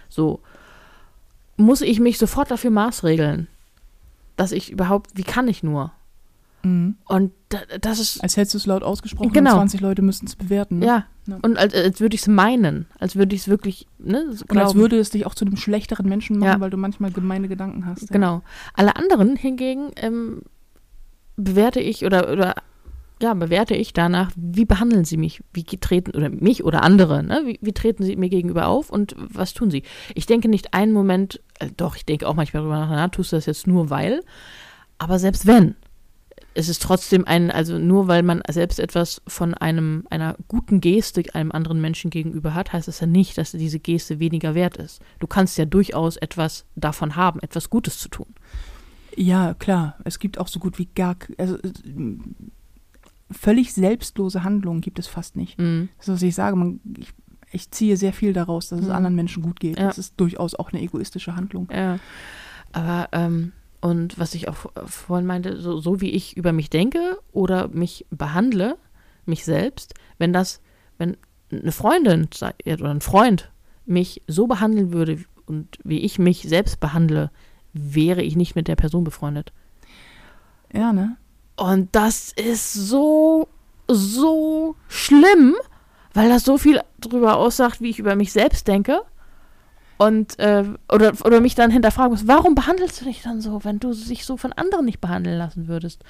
So. 0.08 0.40
Muss 1.56 1.82
ich 1.82 2.00
mich 2.00 2.18
sofort 2.18 2.50
dafür 2.50 2.72
maßregeln, 2.72 3.46
dass 4.36 4.50
ich 4.50 4.72
überhaupt, 4.72 5.10
wie 5.14 5.22
kann 5.22 5.46
ich 5.46 5.62
nur? 5.62 5.92
Mhm. 6.64 6.96
Und 7.04 7.30
da, 7.50 7.58
das 7.80 8.00
ist, 8.00 8.20
Als 8.24 8.36
hättest 8.36 8.54
du 8.54 8.58
es 8.58 8.66
laut 8.66 8.82
ausgesprochen 8.82 9.32
Genau. 9.32 9.52
und 9.52 9.56
20 9.58 9.80
Leute 9.82 10.02
müssten 10.02 10.26
es 10.26 10.34
bewerten. 10.34 10.80
Ne? 10.80 10.86
ja. 10.86 11.04
Ja. 11.28 11.38
Und 11.42 11.58
als, 11.58 11.74
als 11.74 12.00
würde 12.00 12.16
ich 12.16 12.22
es 12.22 12.26
meinen, 12.28 12.86
als 12.98 13.14
würde 13.14 13.36
ich 13.36 13.42
es 13.42 13.48
wirklich, 13.48 13.86
ne, 13.98 14.32
so 14.32 14.44
Und 14.48 14.58
als 14.58 14.74
würde 14.74 14.98
es 14.98 15.10
dich 15.10 15.26
auch 15.26 15.34
zu 15.36 15.44
einem 15.44 15.56
schlechteren 15.56 16.08
Menschen 16.08 16.38
machen, 16.38 16.48
Ja. 16.54 16.60
weil 16.60 16.70
du 16.70 16.76
manchmal 16.76 17.12
gemeine 17.12 17.46
Gedanken 17.46 17.86
hast. 17.86 18.02
Ja. 18.02 18.08
Genau. 18.10 18.42
Alle 18.74 18.96
anderen 18.96 19.36
hingegen 19.36 19.90
ähm, 19.94 20.42
bewerte 21.36 21.78
ich 21.80 22.04
oder, 22.04 22.32
oder 22.32 22.56
ja, 23.20 23.32
bewerte 23.34 23.74
ich 23.74 23.92
danach, 23.92 24.30
wie 24.36 24.66
behandeln 24.66 25.04
sie 25.04 25.16
mich, 25.16 25.42
wie 25.52 25.64
treten, 25.64 26.10
oder 26.10 26.28
mich 26.28 26.64
oder 26.64 26.82
andere, 26.82 27.22
ne? 27.22 27.42
wie, 27.46 27.58
wie 27.62 27.72
treten 27.72 28.02
sie 28.02 28.16
mir 28.16 28.28
gegenüber 28.28 28.68
auf 28.68 28.90
und 28.90 29.16
was 29.16 29.54
tun 29.54 29.70
sie. 29.70 29.82
Ich 30.14 30.26
denke 30.26 30.48
nicht 30.48 30.74
einen 30.74 30.92
Moment, 30.92 31.40
äh, 31.58 31.68
doch, 31.76 31.96
ich 31.96 32.04
denke 32.04 32.28
auch 32.28 32.34
manchmal 32.34 32.62
darüber 32.62 32.78
nach, 32.78 32.90
na, 32.90 33.08
tust 33.08 33.32
du 33.32 33.36
das 33.36 33.46
jetzt 33.46 33.66
nur 33.66 33.88
weil, 33.88 34.22
aber 34.98 35.18
selbst 35.18 35.46
wenn, 35.46 35.76
es 36.52 36.68
ist 36.68 36.82
trotzdem 36.82 37.26
ein, 37.26 37.50
also 37.50 37.78
nur 37.78 38.08
weil 38.08 38.22
man 38.22 38.42
selbst 38.50 38.80
etwas 38.80 39.22
von 39.26 39.54
einem, 39.54 40.06
einer 40.10 40.36
guten 40.48 40.80
Geste 40.80 41.22
einem 41.34 41.52
anderen 41.52 41.80
Menschen 41.80 42.10
gegenüber 42.10 42.54
hat, 42.54 42.72
heißt 42.72 42.88
es 42.88 43.00
ja 43.00 43.06
nicht, 43.06 43.36
dass 43.36 43.52
diese 43.52 43.78
Geste 43.78 44.20
weniger 44.20 44.54
wert 44.54 44.76
ist. 44.78 45.02
Du 45.20 45.26
kannst 45.26 45.58
ja 45.58 45.66
durchaus 45.66 46.16
etwas 46.16 46.64
davon 46.74 47.16
haben, 47.16 47.40
etwas 47.40 47.68
Gutes 47.68 47.98
zu 47.98 48.08
tun. 48.08 48.26
Ja, 49.16 49.54
klar. 49.54 49.96
Es 50.04 50.18
gibt 50.18 50.38
auch 50.38 50.48
so 50.48 50.58
gut 50.58 50.78
wie 50.78 50.86
gar, 50.86 51.16
also 51.38 51.56
äh, 51.56 52.18
völlig 53.30 53.72
selbstlose 53.74 54.44
Handlungen 54.44 54.80
gibt 54.80 54.98
es 54.98 55.06
fast 55.06 55.36
nicht. 55.36 55.58
Mhm. 55.58 55.88
Das 55.98 56.08
ist, 56.08 56.14
was 56.14 56.22
ich 56.22 56.34
sage, 56.34 56.56
man, 56.56 56.80
ich, 56.98 57.12
ich 57.52 57.70
ziehe 57.70 57.96
sehr 57.96 58.12
viel 58.12 58.32
daraus, 58.32 58.68
dass 58.68 58.80
es 58.80 58.86
Mhm. 58.86 58.92
anderen 58.92 59.14
Menschen 59.16 59.42
gut 59.42 59.60
geht. 59.60 59.78
Ja. 59.78 59.86
Das 59.86 59.98
ist 59.98 60.14
durchaus 60.18 60.54
auch 60.54 60.72
eine 60.72 60.82
egoistische 60.82 61.36
Handlung. 61.36 61.68
Ja. 61.72 61.98
Aber, 62.72 63.08
ähm, 63.12 63.52
und 63.80 64.18
was 64.18 64.34
ich 64.34 64.48
auch 64.48 64.56
vorhin 64.86 65.26
meinte, 65.26 65.60
so, 65.60 65.78
so 65.78 66.00
wie 66.00 66.10
ich 66.10 66.36
über 66.36 66.52
mich 66.52 66.70
denke 66.70 67.18
oder 67.32 67.68
mich 67.68 68.06
behandle, 68.10 68.76
mich 69.26 69.44
selbst, 69.44 69.94
wenn 70.18 70.32
das, 70.32 70.60
wenn 70.98 71.16
eine 71.52 71.72
Freundin 71.72 72.28
oder 72.66 72.90
ein 72.90 73.00
Freund 73.00 73.50
mich 73.84 74.22
so 74.26 74.46
behandeln 74.46 74.92
würde 74.92 75.20
und 75.46 75.78
wie 75.84 75.98
ich 76.00 76.18
mich 76.18 76.42
selbst 76.48 76.80
behandle, 76.80 77.30
wäre 77.72 78.22
ich 78.22 78.34
nicht 78.34 78.56
mit 78.56 78.66
der 78.66 78.76
Person 78.76 79.04
befreundet. 79.04 79.52
Ja, 80.72 80.92
ne? 80.92 81.16
Und 81.56 81.88
das 81.92 82.32
ist 82.32 82.72
so, 82.72 83.48
so 83.88 84.76
schlimm, 84.88 85.54
weil 86.14 86.28
das 86.28 86.44
so 86.44 86.58
viel 86.58 86.80
darüber 86.98 87.36
aussagt, 87.36 87.80
wie 87.80 87.90
ich 87.90 87.98
über 87.98 88.14
mich 88.14 88.32
selbst 88.32 88.68
denke. 88.68 89.02
Und, 89.98 90.38
äh, 90.38 90.64
oder, 90.92 91.12
oder 91.24 91.40
mich 91.40 91.54
dann 91.54 91.70
hinterfragen 91.70 92.10
muss, 92.10 92.28
warum 92.28 92.54
behandelst 92.54 93.00
du 93.00 93.06
dich 93.06 93.22
dann 93.22 93.40
so, 93.40 93.64
wenn 93.64 93.78
du 93.80 93.94
dich 93.94 94.26
so 94.26 94.36
von 94.36 94.52
anderen 94.52 94.84
nicht 94.84 95.00
behandeln 95.00 95.38
lassen 95.38 95.68
würdest? 95.68 96.04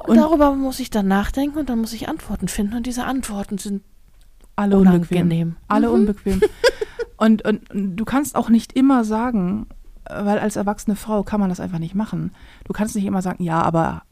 Und, 0.00 0.10
und 0.10 0.16
darüber 0.18 0.52
muss 0.54 0.78
ich 0.78 0.90
dann 0.90 1.08
nachdenken 1.08 1.58
und 1.58 1.68
dann 1.68 1.80
muss 1.80 1.92
ich 1.92 2.08
Antworten 2.08 2.46
finden. 2.46 2.76
Und 2.76 2.86
diese 2.86 3.04
Antworten 3.04 3.58
sind 3.58 3.82
alle 4.54 4.78
unangenehm. 4.78 5.22
Unbequem. 5.22 5.56
Alle 5.68 5.88
mhm. 5.88 5.94
unbequem. 5.94 6.40
und, 7.16 7.44
und, 7.44 7.70
und 7.70 7.96
du 7.96 8.04
kannst 8.04 8.36
auch 8.36 8.48
nicht 8.48 8.74
immer 8.74 9.04
sagen, 9.04 9.66
weil 10.10 10.38
als 10.38 10.56
erwachsene 10.56 10.96
Frau 10.96 11.22
kann 11.22 11.40
man 11.40 11.48
das 11.48 11.60
einfach 11.60 11.78
nicht 11.78 11.94
machen. 11.94 12.32
Du 12.64 12.72
kannst 12.72 12.94
nicht 12.94 13.04
immer 13.04 13.22
sagen, 13.22 13.42
ja, 13.42 13.62
aber 13.62 14.02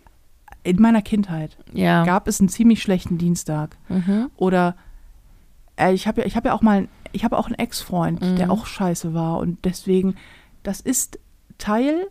in 0.63 0.81
meiner 0.81 1.03
Kindheit 1.03 1.57
ja. 1.73 2.05
gab 2.05 2.27
es 2.27 2.41
einen 2.41 2.49
ziemlich 2.49 2.83
schlechten 2.83 3.19
Dienstag. 3.19 3.77
Mhm. 3.89 4.31
Oder 4.37 4.77
äh, 5.77 5.93
ich 5.93 6.07
habe 6.07 6.23
ja, 6.23 6.27
ich 6.27 6.37
habe 6.37 6.49
ja 6.49 6.55
auch 6.55 6.63
mal, 6.63 6.89
ich 7.13 7.25
habe 7.25 7.39
auch 7.39 7.47
einen 7.47 7.59
Ex-Freund, 7.59 8.21
mhm. 8.21 8.37
der 8.37 8.51
auch 8.51 8.67
scheiße 8.67 9.15
war. 9.15 9.39
Und 9.39 9.65
deswegen, 9.65 10.17
das 10.63 10.81
ist 10.81 11.19
Teil 11.59 12.07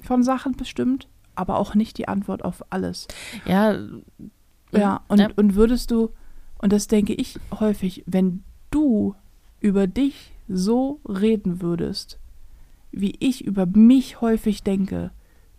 von 0.00 0.22
Sachen 0.22 0.56
bestimmt, 0.56 1.08
aber 1.34 1.58
auch 1.58 1.74
nicht 1.74 1.98
die 1.98 2.08
Antwort 2.08 2.44
auf 2.44 2.64
alles. 2.70 3.08
Ja. 3.44 3.76
Ja, 4.70 5.00
und, 5.08 5.18
ja. 5.18 5.28
und 5.36 5.54
würdest 5.54 5.90
du, 5.90 6.10
und 6.58 6.72
das 6.72 6.88
denke 6.88 7.14
ich 7.14 7.40
häufig, 7.58 8.04
wenn 8.06 8.44
du 8.70 9.14
über 9.60 9.86
dich 9.86 10.32
so 10.46 11.00
reden 11.08 11.62
würdest, 11.62 12.18
wie 13.00 13.14
ich 13.20 13.44
über 13.44 13.66
mich 13.66 14.20
häufig 14.20 14.62
denke, 14.62 15.10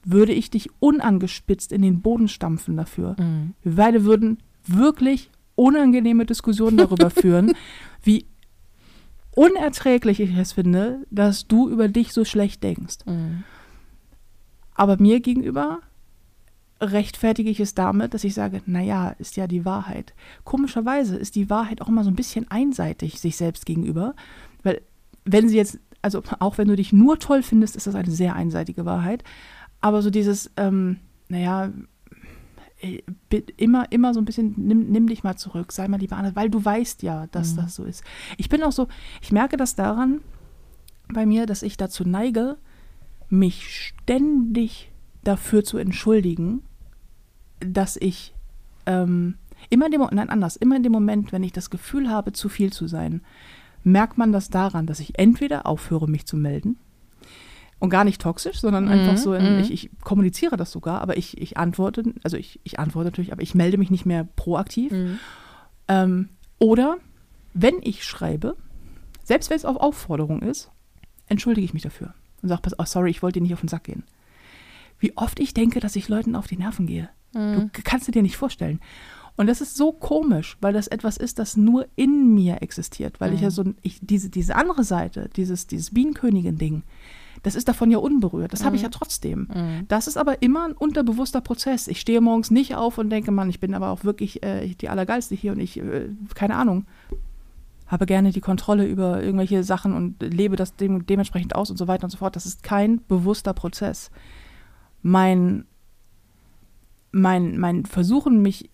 würde 0.03 0.33
ich 0.33 0.49
dich 0.49 0.69
unangespitzt 0.79 1.71
in 1.71 1.81
den 1.81 2.01
Boden 2.01 2.27
stampfen 2.27 2.77
dafür. 2.77 3.15
Mhm. 3.19 3.53
Wir 3.63 3.75
beide 3.75 4.03
würden 4.03 4.39
wirklich 4.65 5.29
unangenehme 5.55 6.25
Diskussionen 6.25 6.77
darüber 6.77 7.09
führen, 7.09 7.53
wie 8.03 8.25
unerträglich 9.35 10.19
ich 10.19 10.35
es 10.37 10.53
finde, 10.53 11.05
dass 11.11 11.47
du 11.47 11.69
über 11.69 11.87
dich 11.87 12.13
so 12.13 12.25
schlecht 12.25 12.63
denkst. 12.63 12.97
Mhm. 13.05 13.43
Aber 14.75 14.97
mir 14.97 15.19
gegenüber 15.19 15.79
rechtfertige 16.81 17.49
ich 17.49 17.59
es 17.59 17.75
damit, 17.75 18.13
dass 18.13 18.23
ich 18.23 18.33
sage, 18.33 18.61
naja, 18.65 19.09
ist 19.19 19.35
ja 19.35 19.47
die 19.47 19.65
Wahrheit. 19.65 20.13
Komischerweise 20.45 21.17
ist 21.17 21.35
die 21.35 21.49
Wahrheit 21.49 21.81
auch 21.81 21.89
immer 21.89 22.03
so 22.03 22.09
ein 22.09 22.15
bisschen 22.15 22.49
einseitig 22.49 23.19
sich 23.19 23.35
selbst 23.35 23.65
gegenüber, 23.65 24.15
weil 24.63 24.81
wenn 25.25 25.49
sie 25.49 25.57
jetzt 25.57 25.79
also 26.01 26.23
auch 26.39 26.57
wenn 26.57 26.67
du 26.67 26.75
dich 26.75 26.93
nur 26.93 27.19
toll 27.19 27.43
findest, 27.43 27.75
ist 27.75 27.87
das 27.87 27.95
eine 27.95 28.11
sehr 28.11 28.35
einseitige 28.35 28.85
Wahrheit. 28.85 29.23
Aber 29.81 30.01
so 30.01 30.09
dieses, 30.09 30.51
ähm, 30.57 30.97
naja, 31.27 31.71
äh, 32.81 33.01
immer, 33.57 33.91
immer 33.91 34.13
so 34.13 34.21
ein 34.21 34.25
bisschen, 34.25 34.53
nimm, 34.57 34.89
nimm 34.89 35.07
dich 35.07 35.23
mal 35.23 35.35
zurück, 35.35 35.71
sei 35.71 35.87
mal 35.87 35.99
lieber 35.99 36.17
anders, 36.17 36.35
weil 36.35 36.49
du 36.49 36.63
weißt 36.63 37.03
ja, 37.03 37.27
dass 37.27 37.53
mhm. 37.53 37.57
das 37.57 37.75
so 37.75 37.83
ist. 37.83 38.03
Ich 38.37 38.49
bin 38.49 38.63
auch 38.63 38.71
so, 38.71 38.87
ich 39.21 39.31
merke 39.31 39.57
das 39.57 39.75
daran 39.75 40.21
bei 41.11 41.25
mir, 41.25 41.45
dass 41.45 41.63
ich 41.63 41.77
dazu 41.77 42.03
neige, 42.07 42.57
mich 43.29 43.69
ständig 43.69 44.91
dafür 45.23 45.63
zu 45.63 45.77
entschuldigen, 45.77 46.63
dass 47.59 47.97
ich 47.97 48.33
ähm, 48.85 49.35
immer 49.69 49.87
in 49.87 49.91
dem 49.91 50.01
nein 50.11 50.29
anders, 50.29 50.55
immer 50.55 50.75
in 50.75 50.83
dem 50.83 50.91
Moment, 50.91 51.31
wenn 51.31 51.43
ich 51.43 51.51
das 51.51 51.69
Gefühl 51.69 52.09
habe, 52.09 52.31
zu 52.31 52.49
viel 52.49 52.71
zu 52.71 52.87
sein, 52.87 53.21
merkt 53.83 54.17
man 54.17 54.31
das 54.31 54.49
daran, 54.49 54.85
dass 54.85 54.99
ich 54.99 55.17
entweder 55.17 55.65
aufhöre, 55.65 56.07
mich 56.07 56.25
zu 56.25 56.37
melden 56.37 56.77
und 57.79 57.89
gar 57.89 58.03
nicht 58.03 58.21
toxisch, 58.21 58.59
sondern 58.59 58.85
mhm, 58.85 58.91
einfach 58.91 59.17
so, 59.17 59.33
in, 59.33 59.55
mhm. 59.55 59.59
ich, 59.61 59.71
ich, 59.71 59.89
kommuniziere 60.01 60.57
das 60.57 60.71
sogar, 60.71 61.01
aber 61.01 61.17
ich, 61.17 61.39
ich 61.41 61.57
antworte, 61.57 62.13
also 62.23 62.37
ich, 62.37 62.59
ich 62.63 62.79
antworte 62.79 63.07
natürlich, 63.07 63.31
aber 63.31 63.41
ich 63.41 63.55
melde 63.55 63.77
mich 63.77 63.89
nicht 63.89 64.05
mehr 64.05 64.25
proaktiv. 64.35 64.91
Mhm. 64.91 65.19
Ähm, 65.87 66.29
oder 66.59 66.97
wenn 67.53 67.77
ich 67.81 68.03
schreibe, 68.03 68.57
selbst 69.23 69.49
wenn 69.49 69.57
es 69.57 69.65
auf 69.65 69.77
Aufforderung 69.77 70.41
ist, 70.41 70.71
entschuldige 71.27 71.65
ich 71.65 71.73
mich 71.73 71.83
dafür 71.83 72.13
und 72.41 72.49
sage, 72.49 72.69
oh, 72.77 72.85
sorry, 72.85 73.11
ich 73.11 73.23
wollte 73.23 73.39
dir 73.39 73.43
nicht 73.43 73.53
auf 73.53 73.61
den 73.61 73.69
Sack 73.69 73.85
gehen. 73.85 74.03
Wie 74.99 75.15
oft 75.15 75.39
ich 75.39 75.53
denke, 75.53 75.79
dass 75.79 75.95
ich 75.95 76.09
Leuten 76.09 76.35
auf 76.35 76.47
die 76.47 76.57
Nerven 76.57 76.85
gehe. 76.85 77.09
Du 77.31 77.39
mhm. 77.39 77.71
kannst 77.71 78.07
du 78.07 78.11
dir 78.11 78.21
nicht 78.21 78.37
vorstellen. 78.37 78.81
Und 79.39 79.47
das 79.47 79.61
ist 79.61 79.77
so 79.77 79.93
komisch, 79.93 80.57
weil 80.59 80.73
das 80.73 80.87
etwas 80.87 81.15
ist, 81.15 81.39
das 81.39 81.55
nur 81.55 81.87
in 81.95 82.35
mir 82.35 82.61
existiert, 82.61 83.21
weil 83.21 83.29
mhm. 83.29 83.35
ich 83.35 83.41
ja 83.41 83.47
mhm. 83.47 83.53
so 83.53 83.63
ich, 83.81 83.97
diese, 84.01 84.29
diese 84.29 84.57
andere 84.57 84.83
Seite, 84.83 85.29
dieses, 85.33 85.65
dieses 85.65 85.91
Bienenkönigin-Ding, 85.93 86.83
das 87.43 87.55
ist 87.55 87.69
davon 87.69 87.89
ja 87.89 87.99
unberührt. 87.99 88.51
Das 88.51 88.59
mhm. 88.59 88.65
habe 88.65 88.75
ich 88.75 88.81
ja 88.81 88.89
trotzdem. 88.89 89.47
Mhm. 89.47 89.87
Das 89.87 90.07
ist 90.07 90.17
aber 90.17 90.41
immer 90.41 90.67
ein 90.67 90.73
unterbewusster 90.73 91.39
Prozess. 91.39 91.87
Ich 91.87 92.01
stehe 92.01 92.19
morgens 92.19 92.51
nicht 92.51 92.75
auf 92.75 92.97
und 92.97 93.09
denke, 93.11 93.31
Mann, 93.31 93.49
ich 93.49 93.61
bin 93.61 93.73
aber 93.73 93.91
auch 93.91 94.03
wirklich 94.03 94.43
äh, 94.43 94.75
die 94.75 94.89
Allergeilste 94.89 95.35
hier 95.35 95.53
und 95.53 95.61
ich, 95.61 95.77
äh, 95.77 96.09
keine 96.35 96.57
Ahnung, 96.57 96.85
habe 97.87 98.05
gerne 98.07 98.31
die 98.31 98.41
Kontrolle 98.41 98.85
über 98.85 99.23
irgendwelche 99.23 99.63
Sachen 99.63 99.93
und 99.93 100.21
lebe 100.21 100.57
das 100.57 100.75
dem, 100.75 101.05
dementsprechend 101.05 101.55
aus 101.55 101.71
und 101.71 101.77
so 101.77 101.87
weiter 101.87 102.03
und 102.03 102.09
so 102.09 102.17
fort. 102.17 102.35
Das 102.35 102.45
ist 102.45 102.61
kein 102.61 103.05
bewusster 103.07 103.53
Prozess. 103.53 104.11
Mein, 105.01 105.63
mein, 107.13 107.57
mein 107.57 107.85
Versuchen, 107.85 108.41
mich 108.41 108.69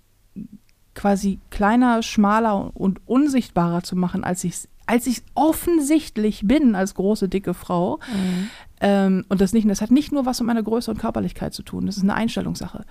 quasi 0.93 1.39
kleiner, 1.49 2.01
schmaler 2.03 2.71
und 2.75 3.01
unsichtbarer 3.05 3.83
zu 3.83 3.95
machen, 3.95 4.23
als 4.23 4.43
ich 4.43 4.67
als 4.87 5.07
ich 5.07 5.23
offensichtlich 5.33 6.41
bin 6.45 6.75
als 6.75 6.93
große, 6.93 7.27
dicke 7.27 7.53
Frau. 7.53 7.99
Mhm. 8.13 8.49
Ähm, 8.81 9.25
und 9.29 9.41
das 9.41 9.53
nicht, 9.53 9.69
das 9.69 9.81
hat 9.81 9.91
nicht 9.91 10.11
nur 10.11 10.25
was 10.25 10.39
mit 10.39 10.47
meiner 10.47 10.63
Größe 10.63 10.91
und 10.91 10.99
Körperlichkeit 10.99 11.53
zu 11.53 11.63
tun, 11.63 11.85
das 11.85 11.97
ist 11.97 12.03
eine 12.03 12.13
Einstellungssache. 12.13 12.85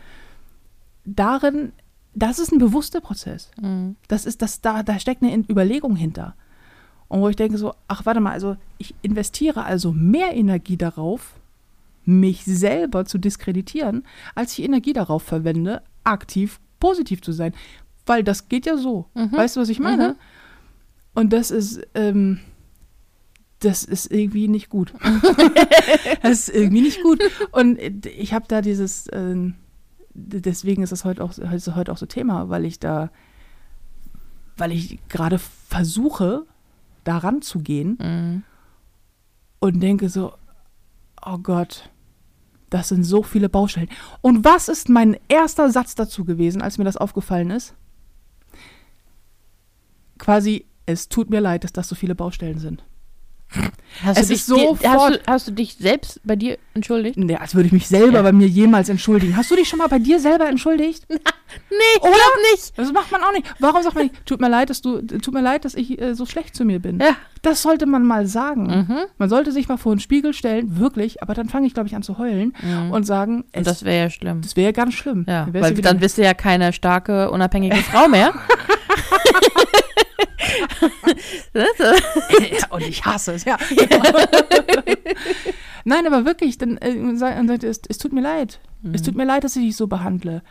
Darin, 1.05 1.73
das 2.15 2.39
ist 2.39 2.53
ein 2.53 2.59
bewusster 2.59 3.01
Prozess. 3.01 3.51
Mhm. 3.61 3.97
Das 4.09 4.27
ist, 4.27 4.43
das, 4.43 4.61
da, 4.61 4.83
da 4.83 4.99
steckt 4.99 5.23
eine 5.23 5.37
Überlegung 5.49 5.97
hinter. 5.97 6.35
Und 7.09 7.21
wo 7.21 7.29
ich 7.29 7.37
denke 7.37 7.59
so, 7.59 7.75
ach, 7.87 8.07
warte 8.07 8.21
mal, 8.21 8.33
also 8.33 8.57
ich 8.79 8.95
investiere 9.03 9.65
also 9.65 9.93
mehr 9.93 10.35
Energie 10.35 10.77
darauf, 10.77 11.35
mich 12.07 12.45
selber 12.45 13.05
zu 13.05 13.19
diskreditieren, 13.19 14.05
als 14.35 14.59
ich 14.59 14.65
Energie 14.65 14.93
darauf 14.93 15.23
verwende, 15.23 15.83
aktiv 16.03 16.61
positiv 16.81 17.23
zu 17.23 17.33
sein. 17.33 17.55
Weil 18.07 18.23
das 18.23 18.49
geht 18.49 18.67
ja 18.67 18.77
so. 18.77 19.07
Mhm. 19.15 19.33
Weißt 19.33 19.57
du, 19.57 19.61
was 19.61 19.69
ich 19.69 19.81
meine? 19.81 20.11
Mhm. 20.11 20.15
Und 21.15 21.33
das 21.33 21.51
ist, 21.51 21.81
ähm, 21.95 22.41
das 23.61 23.85
ist 23.85 24.11
irgendwie 24.11 24.49
nicht 24.49 24.69
gut. 24.69 24.93
das 26.23 26.49
ist 26.49 26.49
irgendwie 26.51 26.83
nicht 26.83 27.03
gut. 27.03 27.23
Und 27.53 27.79
ich 28.07 28.35
habe 28.35 28.47
da 28.49 28.61
dieses, 28.61 29.07
äh, 29.09 29.53
deswegen 30.15 30.83
ist 30.83 30.93
das 30.93 31.05
heute 31.05 31.25
auch, 31.25 31.33
heute 31.39 31.93
auch 31.93 31.97
so 31.97 32.07
Thema, 32.07 32.49
weil 32.49 32.65
ich 32.65 32.79
da, 32.79 33.11
weil 34.57 34.73
ich 34.73 34.99
gerade 35.09 35.39
versuche, 35.39 36.47
da 37.05 37.19
ranzugehen 37.19 37.99
mhm. 38.01 38.43
und 39.61 39.81
denke 39.81 40.09
so, 40.09 40.33
oh 41.25 41.39
Gott, 41.39 41.91
das 42.75 42.89
sind 42.89 43.05
so 43.05 43.23
viele 43.23 43.49
Baustellen. 43.49 43.89
Und 44.21 44.45
was 44.45 44.69
ist 44.69 44.89
mein 44.89 45.17
erster 45.29 45.71
Satz 45.71 45.95
dazu 45.95 46.25
gewesen, 46.25 46.61
als 46.61 46.77
mir 46.79 46.85
das 46.85 46.97
aufgefallen 46.97 47.51
ist? 47.51 47.75
quasi, 50.19 50.67
es 50.87 51.09
tut 51.09 51.31
mir 51.31 51.41
leid, 51.41 51.65
dass 51.65 51.73
das 51.73 51.89
so 51.89 51.95
viele 51.95 52.15
Baustellen 52.15 52.59
sind. 52.59 52.85
Hast, 54.03 54.19
es 54.19 54.27
du, 54.27 54.35
dich, 54.35 54.45
so 54.45 54.79
hast, 54.85 55.15
du, 55.15 55.21
hast 55.27 55.49
du 55.49 55.53
dich 55.53 55.77
selbst 55.79 56.21
bei 56.25 56.37
dir 56.37 56.59
entschuldigt? 56.75 57.17
Nee, 57.17 57.37
als 57.37 57.55
würde 57.55 57.67
ich 57.67 57.73
mich 57.73 57.87
selber 57.87 58.19
ja. 58.19 58.23
bei 58.23 58.33
mir 58.33 58.49
jemals 58.49 58.89
entschuldigen. 58.89 59.37
Hast 59.37 59.51
du 59.51 59.57
dich 59.57 59.69
schon 59.69 59.79
mal 59.79 59.87
bei 59.87 59.99
dir 59.99 60.19
selber 60.19 60.49
entschuldigt? 60.49 61.07
nee, 61.09 62.01
Oder 62.01 62.13
nicht. 62.53 62.77
Das 62.77 62.93
macht 62.93 63.13
man 63.13 63.23
auch 63.23 63.33
nicht. 63.33 63.47
Warum 63.61 63.83
sagt 63.83 63.95
man 63.95 64.05
nicht, 64.05 64.27
tut 64.27 64.41
mir 64.41 64.49
leid, 64.49 64.71
dass 64.71 64.83
du, 64.83 65.01
tut 65.01 65.33
mir 65.33 65.43
leid, 65.43 65.65
dass 65.65 65.75
ich 65.75 66.01
äh, 66.01 66.15
so 66.15 66.27
schlecht 66.27 66.57
zu 66.57 66.65
mir 66.65 66.81
bin? 66.81 66.99
Ja. 66.99 67.17
Das 67.43 67.63
sollte 67.63 67.87
man 67.87 68.05
mal 68.05 68.27
sagen. 68.27 68.67
Mhm. 68.67 68.99
Man 69.19 69.29
sollte 69.29 69.53
sich 69.53 69.69
mal 69.69 69.77
vor 69.77 69.95
den 69.95 70.01
Spiegel 70.01 70.33
stellen, 70.33 70.79
wirklich, 70.79 71.23
aber 71.23 71.35
dann 71.35 71.49
fange 71.49 71.67
ich, 71.67 71.75
glaube 71.75 71.89
ich, 71.89 71.95
an 71.95 72.03
zu 72.03 72.19
heulen 72.19 72.55
mhm. 72.63 72.91
und 72.91 73.05
sagen, 73.05 73.45
es, 73.53 73.59
und 73.59 73.67
das 73.67 73.85
wäre 73.85 74.05
ja 74.05 74.11
schlimm. 74.11 74.41
Das 74.41 74.57
wäre 74.57 74.73
ganz 74.73 74.95
schlimm. 74.95 75.25
Ja, 75.29 75.47
weil 75.53 75.75
dann 75.75 76.01
bist 76.01 76.19
du 76.19 76.23
ja 76.23 76.35
keine 76.35 76.73
starke, 76.73 77.31
unabhängige 77.31 77.77
Frau 77.77 78.09
mehr. 78.09 78.35
ja, 81.55 82.69
und 82.71 82.83
ich 82.83 83.05
hasse 83.05 83.33
es, 83.33 83.45
ja. 83.45 83.57
Nein, 85.85 86.07
aber 86.07 86.25
wirklich, 86.25 86.59
dann 86.59 86.77
äh, 86.79 87.17
sagt, 87.17 87.65
es, 87.65 87.83
es 87.89 87.99
tut 87.99 88.13
mir 88.13 88.23
leid. 88.23 88.61
Mhm. 88.83 88.95
Es 88.95 89.03
tut 89.03 89.15
mir 89.15 89.25
leid, 89.25 89.45
dass 89.45 89.57
ich 89.57 89.63
dich 89.63 89.77
so 89.77 89.87
behandle. 89.87 90.43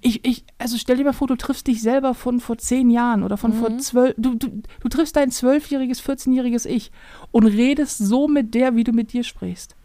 Ich, 0.00 0.24
ich, 0.24 0.44
also 0.58 0.76
stell 0.76 0.96
dir 0.96 1.04
mal 1.04 1.12
vor, 1.12 1.28
du 1.28 1.36
triffst 1.36 1.68
dich 1.68 1.82
selber 1.82 2.14
von 2.14 2.40
vor 2.40 2.58
zehn 2.58 2.90
Jahren 2.90 3.22
oder 3.22 3.36
von 3.36 3.52
mhm. 3.52 3.60
vor 3.60 3.78
zwölf, 3.78 4.14
du, 4.18 4.34
du, 4.34 4.62
du 4.80 4.88
triffst 4.88 5.14
dein 5.14 5.30
zwölfjähriges, 5.30 6.02
14-jähriges 6.02 6.66
Ich 6.66 6.90
und 7.30 7.46
redest 7.46 7.98
so 7.98 8.26
mit 8.26 8.54
der, 8.54 8.74
wie 8.74 8.82
du 8.82 8.92
mit 8.92 9.12
dir 9.12 9.22
sprichst. 9.22 9.76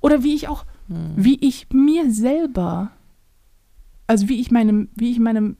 Oder 0.00 0.22
wie 0.22 0.34
ich 0.34 0.48
auch, 0.48 0.64
mhm. 0.88 1.12
wie 1.16 1.38
ich 1.40 1.68
mir 1.72 2.10
selber, 2.10 2.90
also 4.06 4.28
wie 4.28 4.40
ich 4.40 4.50
meinem, 4.50 4.88
wie 4.94 5.10
ich 5.10 5.18
meinem 5.18 5.56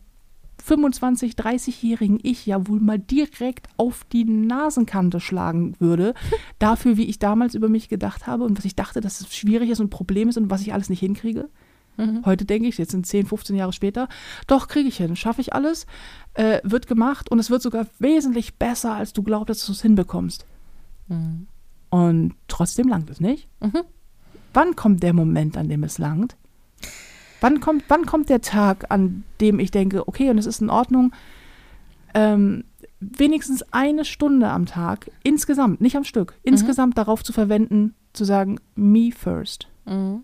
25, 0.62 1.34
30-jährigen 1.34 2.18
Ich 2.22 2.46
ja 2.46 2.66
wohl 2.66 2.80
mal 2.80 2.98
direkt 2.98 3.68
auf 3.76 4.04
die 4.04 4.24
Nasenkante 4.24 5.20
schlagen 5.20 5.74
würde, 5.78 6.14
dafür, 6.58 6.96
wie 6.96 7.06
ich 7.06 7.18
damals 7.18 7.54
über 7.54 7.68
mich 7.68 7.88
gedacht 7.88 8.26
habe 8.26 8.44
und 8.44 8.58
was 8.58 8.64
ich 8.64 8.76
dachte, 8.76 9.00
dass 9.00 9.20
es 9.20 9.34
schwierig 9.34 9.70
ist 9.70 9.80
und 9.80 9.86
ein 9.86 9.90
Problem 9.90 10.28
ist 10.28 10.38
und 10.38 10.50
was 10.50 10.62
ich 10.62 10.72
alles 10.72 10.90
nicht 10.90 11.00
hinkriege. 11.00 11.48
Mhm. 11.96 12.24
Heute 12.24 12.44
denke 12.44 12.68
ich, 12.68 12.78
jetzt 12.78 12.92
sind 12.92 13.06
10, 13.06 13.26
15 13.26 13.56
Jahre 13.56 13.72
später, 13.72 14.08
doch, 14.46 14.68
kriege 14.68 14.88
ich 14.88 14.96
hin, 14.96 15.16
schaffe 15.16 15.40
ich 15.40 15.52
alles, 15.52 15.86
äh, 16.34 16.60
wird 16.62 16.86
gemacht 16.86 17.30
und 17.30 17.38
es 17.38 17.50
wird 17.50 17.62
sogar 17.62 17.86
wesentlich 17.98 18.54
besser, 18.56 18.94
als 18.94 19.12
du 19.12 19.22
glaubst, 19.22 19.50
dass 19.50 19.66
du 19.66 19.72
es 19.72 19.82
hinbekommst. 19.82 20.46
Mhm. 21.08 21.46
Und 21.90 22.34
trotzdem 22.48 22.88
langt 22.88 23.10
es 23.10 23.20
nicht. 23.20 23.48
Mhm. 23.60 23.82
Wann 24.54 24.76
kommt 24.76 25.02
der 25.02 25.12
Moment, 25.12 25.56
an 25.56 25.68
dem 25.68 25.84
es 25.84 25.98
langt? 25.98 26.36
Wann 27.40 27.60
kommt, 27.60 27.84
wann 27.88 28.06
kommt 28.06 28.28
der 28.28 28.40
Tag, 28.40 28.86
an 28.90 29.24
dem 29.40 29.58
ich 29.58 29.70
denke, 29.70 30.06
okay, 30.06 30.30
und 30.30 30.38
es 30.38 30.46
ist 30.46 30.60
in 30.60 30.70
Ordnung, 30.70 31.12
ähm, 32.14 32.64
wenigstens 33.00 33.62
eine 33.72 34.04
Stunde 34.04 34.48
am 34.48 34.66
Tag, 34.66 35.10
insgesamt, 35.22 35.80
nicht 35.80 35.96
am 35.96 36.04
Stück, 36.04 36.34
insgesamt 36.42 36.98
darauf 36.98 37.24
zu 37.24 37.32
verwenden, 37.32 37.94
zu 38.12 38.24
sagen, 38.24 38.58
me 38.74 39.10
first. 39.12 39.68
Mhm. 39.86 40.22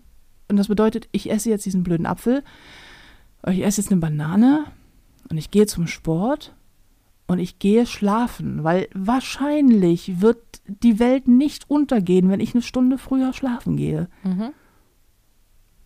Und 0.49 0.57
das 0.57 0.67
bedeutet, 0.67 1.07
ich 1.11 1.29
esse 1.29 1.49
jetzt 1.49 1.65
diesen 1.65 1.83
blöden 1.83 2.05
Apfel, 2.05 2.43
ich 3.47 3.63
esse 3.63 3.81
jetzt 3.81 3.91
eine 3.91 4.01
Banane 4.01 4.65
und 5.29 5.37
ich 5.37 5.51
gehe 5.51 5.65
zum 5.65 5.87
Sport 5.87 6.53
und 7.27 7.39
ich 7.39 7.59
gehe 7.59 7.85
schlafen, 7.85 8.63
weil 8.63 8.87
wahrscheinlich 8.93 10.21
wird 10.21 10.39
die 10.67 10.99
Welt 10.99 11.27
nicht 11.27 11.69
untergehen, 11.69 12.29
wenn 12.29 12.39
ich 12.39 12.53
eine 12.53 12.61
Stunde 12.61 12.97
früher 12.97 13.33
schlafen 13.33 13.75
gehe. 13.75 14.07
Mhm. 14.23 14.51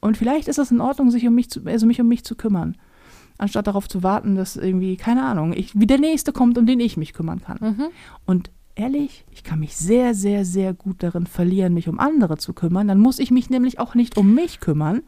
Und 0.01 0.17
vielleicht 0.17 0.47
ist 0.47 0.57
es 0.59 0.71
in 0.71 0.81
Ordnung, 0.81 1.11
sich 1.11 1.25
um 1.27 1.35
mich 1.35 1.49
zu, 1.49 1.61
also 1.65 1.85
mich 1.85 2.01
um 2.01 2.07
mich 2.07 2.23
zu 2.25 2.35
kümmern. 2.35 2.75
Anstatt 3.37 3.67
darauf 3.67 3.87
zu 3.87 4.03
warten, 4.03 4.35
dass 4.35 4.55
irgendwie, 4.55 4.97
keine 4.97 5.23
Ahnung, 5.23 5.53
ich, 5.53 5.79
wie 5.79 5.87
der 5.87 5.97
Nächste 5.99 6.31
kommt, 6.31 6.57
um 6.57 6.65
den 6.65 6.79
ich 6.79 6.97
mich 6.97 7.13
kümmern 7.13 7.41
kann. 7.41 7.57
Mhm. 7.61 7.85
Und 8.25 8.51
ehrlich, 8.75 9.25
ich 9.31 9.43
kann 9.43 9.59
mich 9.59 9.75
sehr, 9.75 10.13
sehr, 10.13 10.45
sehr 10.45 10.73
gut 10.73 11.01
darin 11.03 11.25
verlieren, 11.27 11.73
mich 11.73 11.87
um 11.89 11.99
andere 11.99 12.37
zu 12.37 12.53
kümmern. 12.53 12.87
Dann 12.87 12.99
muss 12.99 13.19
ich 13.19 13.31
mich 13.31 13.49
nämlich 13.49 13.79
auch 13.79 13.95
nicht 13.95 14.17
um 14.17 14.33
mich 14.33 14.59
kümmern. 14.59 15.01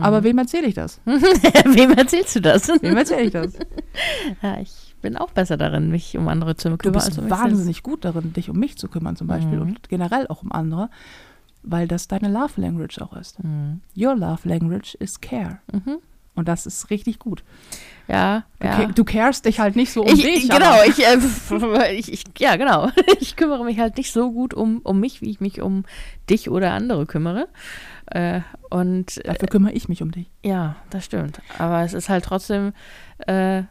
Aber 0.00 0.24
wem 0.24 0.38
erzähle 0.38 0.66
ich 0.66 0.74
das? 0.74 1.00
Wem 1.04 1.92
erzählst 1.92 2.36
du 2.36 2.40
das? 2.40 2.68
Wem 2.82 2.96
erzähle 2.96 3.22
ich 3.22 3.32
das? 3.32 3.54
Ja, 4.42 4.58
ich 4.60 4.94
bin 5.02 5.16
auch 5.16 5.30
besser 5.30 5.56
darin, 5.58 5.90
mich 5.90 6.16
um 6.16 6.28
andere 6.28 6.56
zu 6.56 6.70
Du 6.70 6.76
kümmern. 6.78 6.94
bist 6.94 7.06
als 7.08 7.18
um 7.18 7.24
mich 7.24 7.32
wahnsinnig 7.32 7.82
gut 7.82 8.04
darin, 8.04 8.32
dich 8.32 8.48
um 8.50 8.58
mich 8.58 8.78
zu 8.78 8.88
kümmern 8.88 9.16
zum 9.16 9.26
Beispiel 9.26 9.56
Mhm. 9.56 9.62
und 9.62 9.88
generell 9.88 10.26
auch 10.28 10.42
um 10.42 10.52
andere, 10.52 10.88
weil 11.64 11.88
das 11.88 12.08
deine 12.08 12.28
Love 12.28 12.60
Language 12.60 13.00
auch 13.00 13.14
ist. 13.16 13.42
Mhm. 13.42 13.80
Your 13.96 14.14
Love 14.16 14.48
Language 14.48 14.94
is 14.96 15.20
Care. 15.20 15.58
Mhm. 15.72 15.98
Und 16.36 16.48
das 16.48 16.66
ist 16.66 16.90
richtig 16.90 17.20
gut. 17.20 17.44
Ja, 18.08 18.42
Du, 18.58 18.66
ja. 18.66 18.86
du 18.86 19.04
carest 19.04 19.44
dich 19.46 19.60
halt 19.60 19.76
nicht 19.76 19.92
so 19.92 20.02
um 20.02 20.08
ich, 20.12 20.22
dich. 20.22 20.50
genau, 20.50 20.82
ich, 20.84 20.98
äh, 21.06 21.92
ich, 21.96 22.12
ich, 22.12 22.24
ja, 22.38 22.56
genau. 22.56 22.88
Ich 23.20 23.36
kümmere 23.36 23.64
mich 23.64 23.78
halt 23.78 23.96
nicht 23.96 24.12
so 24.12 24.32
gut 24.32 24.52
um, 24.52 24.80
um 24.82 24.98
mich, 25.00 25.20
wie 25.22 25.30
ich 25.30 25.40
mich 25.40 25.60
um 25.62 25.84
dich 26.28 26.50
oder 26.50 26.72
andere 26.72 27.06
kümmere. 27.06 27.46
Äh, 28.06 28.40
und 28.68 29.18
äh, 29.18 29.28
Dafür 29.32 29.48
kümmere 29.48 29.72
ich 29.72 29.88
mich 29.88 30.02
um 30.02 30.10
dich. 30.10 30.28
ja, 30.42 30.74
das 30.90 31.04
stimmt. 31.04 31.40
Aber 31.58 31.82
es 31.82 31.94
ist 31.94 32.08
halt 32.08 32.24
trotzdem, 32.24 32.72
äh, 33.26 33.62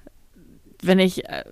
wenn 0.81 0.99
ich 0.99 1.25
äh, 1.29 1.43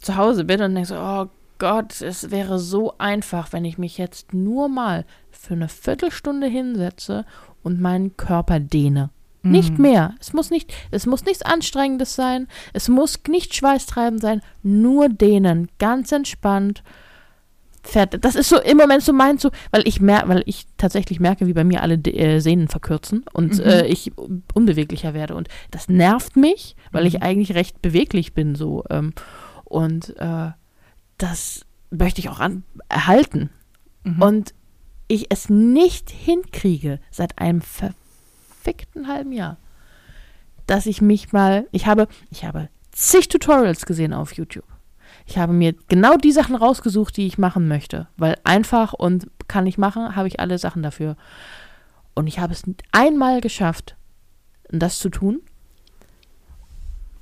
zu 0.00 0.16
Hause 0.16 0.44
bin 0.44 0.62
und 0.62 0.74
denke 0.74 0.88
so, 0.88 0.96
oh 0.96 1.26
Gott, 1.58 2.00
es 2.00 2.30
wäre 2.30 2.58
so 2.58 2.96
einfach, 2.98 3.52
wenn 3.52 3.64
ich 3.64 3.76
mich 3.78 3.98
jetzt 3.98 4.32
nur 4.32 4.68
mal 4.68 5.04
für 5.44 5.54
eine 5.54 5.68
Viertelstunde 5.68 6.46
hinsetze 6.46 7.24
und 7.62 7.80
meinen 7.80 8.16
Körper 8.16 8.60
dehne. 8.60 9.10
Nicht 9.42 9.74
Mhm. 9.76 9.82
mehr. 9.82 10.14
Es 10.20 10.32
muss 10.32 10.50
nicht, 10.50 10.72
es 10.90 11.04
muss 11.04 11.24
nichts 11.26 11.42
Anstrengendes 11.42 12.14
sein. 12.14 12.48
Es 12.72 12.88
muss 12.88 13.18
nicht 13.28 13.54
schweißtreibend 13.54 14.20
sein. 14.22 14.40
Nur 14.62 15.10
dehnen. 15.10 15.68
Ganz 15.78 16.12
entspannt. 16.12 16.82
Fertig. 17.82 18.22
Das 18.22 18.34
ist 18.34 18.48
so 18.48 18.58
im 18.58 18.78
Moment 18.78 19.02
so 19.02 19.12
meint 19.12 19.42
so, 19.42 19.50
weil 19.70 19.86
ich 19.86 20.00
mer 20.00 20.26
weil 20.26 20.42
ich 20.46 20.64
tatsächlich 20.78 21.20
merke, 21.20 21.46
wie 21.46 21.52
bei 21.52 21.64
mir 21.64 21.82
alle 21.82 21.96
äh, 21.96 22.40
Sehnen 22.40 22.68
verkürzen 22.68 23.26
und 23.34 23.58
Mhm. 23.58 23.64
äh, 23.64 23.86
ich 23.86 24.12
unbeweglicher 24.54 25.12
werde. 25.12 25.34
Und 25.34 25.48
das 25.70 25.90
nervt 25.90 26.36
mich, 26.36 26.76
weil 26.92 27.04
ich 27.06 27.16
Mhm. 27.16 27.22
eigentlich 27.22 27.54
recht 27.54 27.82
beweglich 27.82 28.32
bin 28.32 28.54
so. 28.54 28.84
Ähm, 28.88 29.12
und 29.64 30.16
äh, 30.18 30.52
das 31.18 31.66
möchte 31.90 32.20
ich 32.22 32.30
auch 32.30 32.40
an 32.40 32.62
erhalten. 32.88 33.50
Mhm. 34.04 34.22
Und 34.22 34.54
ich 35.08 35.26
es 35.30 35.48
nicht 35.48 36.10
hinkriege 36.10 37.00
seit 37.10 37.38
einem 37.38 37.60
verfickten 37.60 39.08
halben 39.08 39.32
Jahr, 39.32 39.58
dass 40.66 40.86
ich 40.86 41.00
mich 41.00 41.32
mal, 41.32 41.66
ich 41.72 41.86
habe, 41.86 42.08
ich 42.30 42.44
habe 42.44 42.68
zig 42.92 43.28
Tutorials 43.28 43.86
gesehen 43.86 44.12
auf 44.12 44.32
YouTube. 44.32 44.64
Ich 45.26 45.38
habe 45.38 45.52
mir 45.52 45.74
genau 45.88 46.16
die 46.16 46.32
Sachen 46.32 46.54
rausgesucht, 46.54 47.16
die 47.16 47.26
ich 47.26 47.38
machen 47.38 47.68
möchte, 47.68 48.08
weil 48.16 48.36
einfach 48.44 48.92
und 48.92 49.26
kann 49.48 49.66
ich 49.66 49.78
machen, 49.78 50.16
habe 50.16 50.28
ich 50.28 50.40
alle 50.40 50.58
Sachen 50.58 50.82
dafür. 50.82 51.16
Und 52.14 52.26
ich 52.26 52.38
habe 52.38 52.52
es 52.52 52.62
einmal 52.92 53.40
geschafft, 53.40 53.96
das 54.68 54.98
zu 54.98 55.08
tun. 55.08 55.40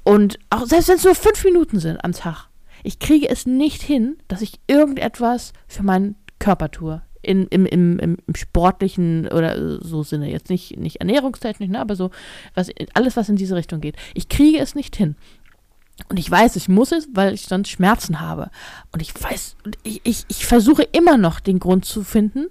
Und 0.05 0.39
auch 0.51 0.67
selbst 0.67 0.89
wenn 0.89 0.97
es 0.97 1.05
nur 1.05 1.15
fünf 1.15 1.45
Minuten 1.45 1.79
sind 1.79 2.05
am 2.05 2.13
Tag, 2.13 2.49
ich 2.83 2.99
kriege 2.99 3.29
es 3.29 3.47
nicht 3.47 3.83
hin, 3.83 4.19
dass 4.27 4.43
ich 4.43 4.61
irgendetwas 4.67 5.53
für 5.69 5.85
meinen 5.85 6.17
Körper 6.41 6.71
tue. 6.71 7.03
In, 7.23 7.47
im, 7.49 7.67
im, 7.67 7.99
im, 7.99 8.17
sportlichen 8.35 9.29
oder 9.29 9.81
so 9.81 10.03
Sinne. 10.03 10.31
Jetzt 10.31 10.51
nicht, 10.51 10.77
nicht 10.77 10.97
ernährungstechnisch, 10.97 11.69
ne, 11.69 11.79
aber 11.79 11.95
so 11.95 12.11
was, 12.55 12.69
alles, 12.95 13.17
was 13.17 13.29
in 13.29 13.37
diese 13.37 13.55
Richtung 13.55 13.81
geht. 13.81 13.97
Ich 14.15 14.29
kriege 14.29 14.59
es 14.59 14.75
nicht 14.75 14.97
hin. 14.97 15.15
Und 16.09 16.19
ich 16.19 16.31
weiß, 16.31 16.57
ich 16.57 16.69
muss 16.69 16.93
es, 16.93 17.09
weil 17.13 17.35
ich 17.35 17.43
sonst 17.43 17.69
Schmerzen 17.69 18.21
habe. 18.21 18.51
Und 18.93 19.01
ich 19.03 19.15
weiß, 19.15 19.57
ich, 19.83 20.01
ich, 20.05 20.25
ich 20.29 20.47
versuche 20.47 20.83
immer 20.83 21.17
noch 21.17 21.41
den 21.41 21.59
Grund 21.59 21.85
zu 21.85 22.03
finden, 22.03 22.49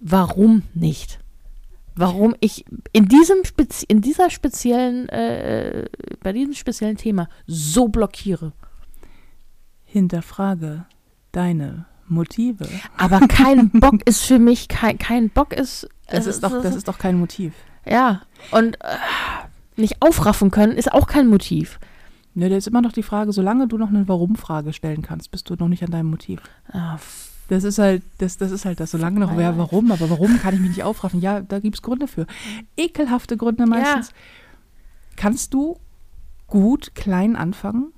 warum 0.00 0.62
nicht. 0.74 1.20
Warum 1.94 2.34
ich 2.40 2.64
in 2.92 3.06
diesem 3.06 3.44
Spezi 3.44 3.86
in 3.86 4.00
dieser 4.00 4.28
speziellen, 4.28 5.08
äh, 5.10 5.86
bei 6.22 6.32
diesem 6.32 6.54
speziellen 6.54 6.96
Thema 6.96 7.28
so 7.46 7.88
blockiere. 7.88 8.52
Hinterfrage 9.84 10.86
deine 11.30 11.86
Motive. 12.14 12.66
Aber 12.96 13.20
kein 13.28 13.70
Bock 13.72 13.96
ist 14.06 14.24
für 14.24 14.38
mich, 14.38 14.68
kein, 14.68 14.98
kein 14.98 15.30
Bock 15.30 15.52
ist. 15.52 15.88
Das 16.08 16.26
äh, 16.26 16.30
ist 16.30 16.42
doch, 16.42 16.62
das 16.62 16.74
ist 16.76 16.88
doch 16.88 16.98
kein 16.98 17.18
Motiv. 17.18 17.52
Ja, 17.86 18.22
und 18.50 18.76
äh, 18.82 18.96
nicht 19.76 20.00
aufraffen 20.00 20.50
können 20.50 20.72
ist 20.72 20.92
auch 20.92 21.06
kein 21.06 21.26
Motiv. 21.26 21.78
Ne, 22.34 22.48
da 22.48 22.56
ist 22.56 22.66
immer 22.66 22.80
noch 22.80 22.92
die 22.92 23.02
Frage, 23.02 23.32
solange 23.32 23.68
du 23.68 23.76
noch 23.78 23.90
eine 23.90 24.08
Warum-Frage 24.08 24.72
stellen 24.72 25.02
kannst, 25.02 25.30
bist 25.30 25.50
du 25.50 25.54
noch 25.54 25.68
nicht 25.68 25.84
an 25.84 25.90
deinem 25.90 26.10
Motiv. 26.10 26.40
Ah, 26.72 26.96
Das 27.48 27.62
ist 27.62 27.78
halt, 27.78 28.02
das, 28.18 28.38
das 28.38 28.50
ist 28.50 28.64
halt 28.64 28.80
das. 28.80 28.90
Solange 28.90 29.20
noch 29.20 29.36
wer, 29.36 29.58
warum, 29.58 29.92
aber 29.92 30.08
warum 30.10 30.40
kann 30.40 30.54
ich 30.54 30.60
mich 30.60 30.70
nicht 30.70 30.82
aufraffen? 30.82 31.20
Ja, 31.20 31.42
da 31.42 31.60
gibt 31.60 31.76
es 31.76 31.82
Gründe 31.82 32.08
für. 32.08 32.26
Ekelhafte 32.76 33.36
Gründe 33.36 33.66
meistens. 33.66 34.10
Kannst 35.16 35.52
du 35.54 35.78
gut 36.46 36.94
klein 36.94 37.36
anfangen? 37.36 37.92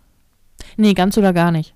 nee, 0.77 0.95
ganz 0.95 1.17
oder 1.17 1.33
gar 1.33 1.53
nicht. 1.53 1.75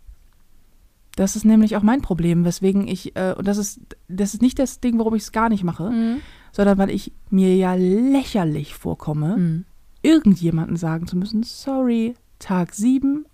Das 1.16 1.36
ist 1.36 1.44
nämlich 1.44 1.76
auch 1.76 1.82
mein 1.82 2.02
Problem, 2.02 2.44
weswegen 2.44 2.86
ich, 2.88 3.16
äh, 3.16 3.34
und 3.36 3.46
das 3.46 3.58
ist, 3.58 3.80
das 4.08 4.34
ist 4.34 4.42
nicht 4.42 4.58
das 4.58 4.80
Ding, 4.80 4.98
warum 4.98 5.14
ich 5.14 5.22
es 5.24 5.32
gar 5.32 5.48
nicht 5.48 5.64
mache, 5.64 5.90
Mhm. 5.90 6.20
sondern 6.52 6.78
weil 6.78 6.90
ich 6.90 7.12
mir 7.30 7.54
ja 7.56 7.74
lächerlich 7.74 8.74
vorkomme, 8.74 9.36
Mhm. 9.36 9.64
irgendjemanden 10.02 10.76
sagen 10.76 11.06
zu 11.06 11.16
müssen, 11.16 11.42
sorry, 11.42 12.14
Tag 12.38 12.74
sieben 12.74 13.26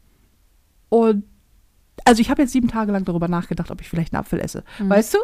und 0.89 1.25
also 2.05 2.21
ich 2.21 2.29
habe 2.31 2.43
jetzt 2.43 2.53
sieben 2.53 2.69
Tage 2.69 2.93
lang 2.93 3.05
darüber 3.05 3.27
nachgedacht, 3.27 3.71
ob 3.71 3.81
ich 3.81 3.89
vielleicht 3.89 4.13
einen 4.13 4.21
Apfel 4.21 4.39
esse. 4.39 4.63
Mhm. 4.79 4.91
Weißt 4.91 5.15
du? 5.15 5.19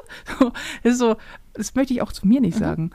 Das 0.82 0.92
ist 0.94 0.98
so, 0.98 1.16
das 1.52 1.74
möchte 1.74 1.92
ich 1.94 2.02
auch 2.02 2.12
zu 2.12 2.26
mir 2.26 2.40
nicht 2.40 2.56
sagen. 2.56 2.90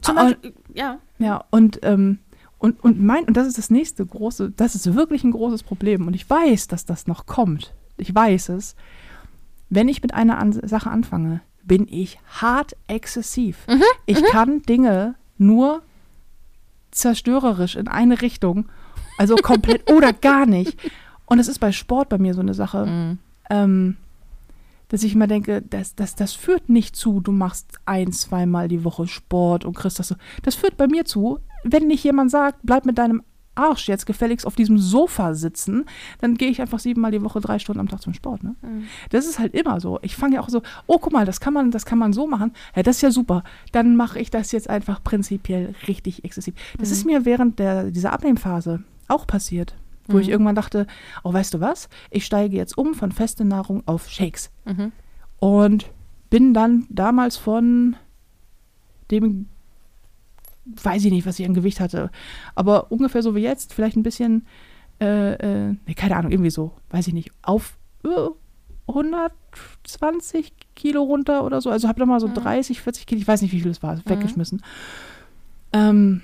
Zum 0.00 0.14
Beispiel, 0.16 0.52
ja. 0.74 0.98
Ja, 1.18 1.44
und, 1.50 1.80
ähm, 1.82 2.18
und, 2.58 2.82
und 2.84 3.00
mein, 3.02 3.24
und 3.24 3.36
das 3.36 3.46
ist 3.46 3.56
das 3.58 3.70
nächste 3.70 4.04
große, 4.04 4.50
das 4.54 4.74
ist 4.74 4.94
wirklich 4.94 5.24
ein 5.24 5.30
großes 5.32 5.62
Problem. 5.62 6.06
Und 6.06 6.14
ich 6.14 6.28
weiß, 6.28 6.68
dass 6.68 6.84
das 6.84 7.06
noch 7.06 7.24
kommt. 7.26 7.74
Ich 8.00 8.14
weiß 8.14 8.50
es. 8.50 8.74
Wenn 9.68 9.88
ich 9.88 10.02
mit 10.02 10.14
einer 10.14 10.38
An 10.38 10.52
Sache 10.52 10.90
anfange, 10.90 11.40
bin 11.62 11.86
ich 11.88 12.18
hart 12.28 12.74
exzessiv. 12.88 13.66
Mhm, 13.68 13.82
Ich 14.06 14.22
kann 14.24 14.62
Dinge 14.62 15.14
nur 15.38 15.82
zerstörerisch 16.90 17.76
in 17.76 17.88
eine 17.88 18.20
Richtung, 18.22 18.68
also 19.18 19.36
komplett 19.36 19.90
oder 19.92 20.12
gar 20.12 20.46
nicht. 20.46 20.76
Und 21.26 21.38
es 21.38 21.48
ist 21.48 21.60
bei 21.60 21.70
Sport 21.72 22.08
bei 22.08 22.18
mir 22.18 22.34
so 22.34 22.40
eine 22.40 22.54
Sache 22.54 22.86
Mhm. 22.86 23.18
ähm, 23.50 23.96
dass 24.88 25.04
ich 25.04 25.14
immer 25.14 25.28
denke, 25.28 25.62
das, 25.62 25.94
das, 25.94 26.16
das 26.16 26.32
führt 26.32 26.68
nicht 26.68 26.96
zu, 26.96 27.20
du 27.20 27.30
machst 27.30 27.78
ein, 27.86 28.10
zweimal 28.12 28.66
die 28.66 28.82
Woche 28.82 29.06
Sport 29.06 29.64
und 29.64 29.76
kriegst 29.76 30.00
das 30.00 30.08
so. 30.08 30.16
Das 30.42 30.56
führt 30.56 30.76
bei 30.76 30.88
mir 30.88 31.04
zu, 31.04 31.38
wenn 31.62 31.86
nicht 31.86 32.02
jemand 32.02 32.32
sagt, 32.32 32.58
bleib 32.64 32.84
mit 32.86 32.98
deinem 32.98 33.22
Arsch 33.54 33.88
jetzt 33.88 34.06
gefälligst 34.06 34.46
auf 34.46 34.54
diesem 34.54 34.78
Sofa 34.78 35.34
sitzen, 35.34 35.84
dann 36.20 36.36
gehe 36.36 36.48
ich 36.48 36.60
einfach 36.60 36.78
siebenmal 36.78 37.10
die 37.10 37.22
Woche 37.22 37.40
drei 37.40 37.58
Stunden 37.58 37.80
am 37.80 37.88
Tag 37.88 38.00
zum 38.00 38.14
Sport. 38.14 38.42
Ne? 38.42 38.54
Mhm. 38.62 38.84
Das 39.10 39.26
ist 39.26 39.38
halt 39.38 39.54
immer 39.54 39.80
so. 39.80 39.98
Ich 40.02 40.16
fange 40.16 40.36
ja 40.36 40.40
auch 40.40 40.48
so, 40.48 40.62
oh, 40.86 40.98
guck 40.98 41.12
mal, 41.12 41.26
das 41.26 41.40
kann 41.40 41.52
man, 41.52 41.70
das 41.70 41.84
kann 41.84 41.98
man 41.98 42.12
so 42.12 42.26
machen. 42.26 42.52
Ja, 42.76 42.82
das 42.82 42.96
ist 42.96 43.02
ja 43.02 43.10
super. 43.10 43.42
Dann 43.72 43.96
mache 43.96 44.18
ich 44.18 44.30
das 44.30 44.52
jetzt 44.52 44.70
einfach 44.70 45.02
prinzipiell 45.02 45.74
richtig 45.88 46.24
exzessiv. 46.24 46.54
Das 46.78 46.88
Mhm. 46.88 46.92
ist 46.94 47.04
mir 47.06 47.24
während 47.24 47.58
der, 47.58 47.90
dieser 47.90 48.12
Abnehmphase 48.12 48.82
auch 49.08 49.26
passiert. 49.26 49.74
wo 50.08 50.18
ich 50.18 50.26
Mhm. 50.26 50.32
irgendwann 50.32 50.54
dachte, 50.56 50.88
oh, 51.22 51.32
weißt 51.32 51.54
du 51.54 51.60
was? 51.60 51.88
Ich 52.10 52.24
steige 52.26 52.56
jetzt 52.56 52.76
um 52.76 52.94
von 52.94 53.12
feste 53.12 53.44
Nahrung 53.44 53.84
auf 53.86 54.08
Shakes. 54.08 54.50
Mhm. 54.64 54.90
Und 55.38 55.88
bin 56.30 56.52
dann 56.52 56.86
damals 56.90 57.36
von 57.36 57.94
dem, 59.12 59.46
weiß 60.64 61.04
ich 61.04 61.12
nicht, 61.12 61.26
was 61.26 61.38
ich 61.38 61.46
an 61.46 61.54
Gewicht 61.54 61.80
hatte, 61.80 62.10
aber 62.54 62.90
ungefähr 62.92 63.22
so 63.22 63.34
wie 63.34 63.40
jetzt, 63.40 63.72
vielleicht 63.74 63.96
ein 63.96 64.02
bisschen, 64.02 64.46
äh, 65.00 65.34
äh, 65.34 65.74
nee, 65.86 65.94
keine 65.94 66.16
Ahnung, 66.16 66.30
irgendwie 66.30 66.50
so, 66.50 66.72
weiß 66.90 67.08
ich 67.08 67.14
nicht, 67.14 67.30
auf 67.42 67.76
äh, 68.04 68.08
120 68.88 70.52
Kilo 70.74 71.02
runter 71.02 71.44
oder 71.44 71.60
so. 71.60 71.70
Also 71.70 71.88
habe 71.88 72.00
nochmal 72.00 72.20
so 72.20 72.28
Mhm. 72.28 72.34
30, 72.34 72.80
40 72.80 73.06
Kilo, 73.06 73.20
ich 73.20 73.28
weiß 73.28 73.42
nicht, 73.42 73.52
wie 73.52 73.60
viel 73.60 73.70
es 73.70 73.82
war, 73.82 73.98
weggeschmissen. 74.06 74.62
Ähm, 75.72 76.22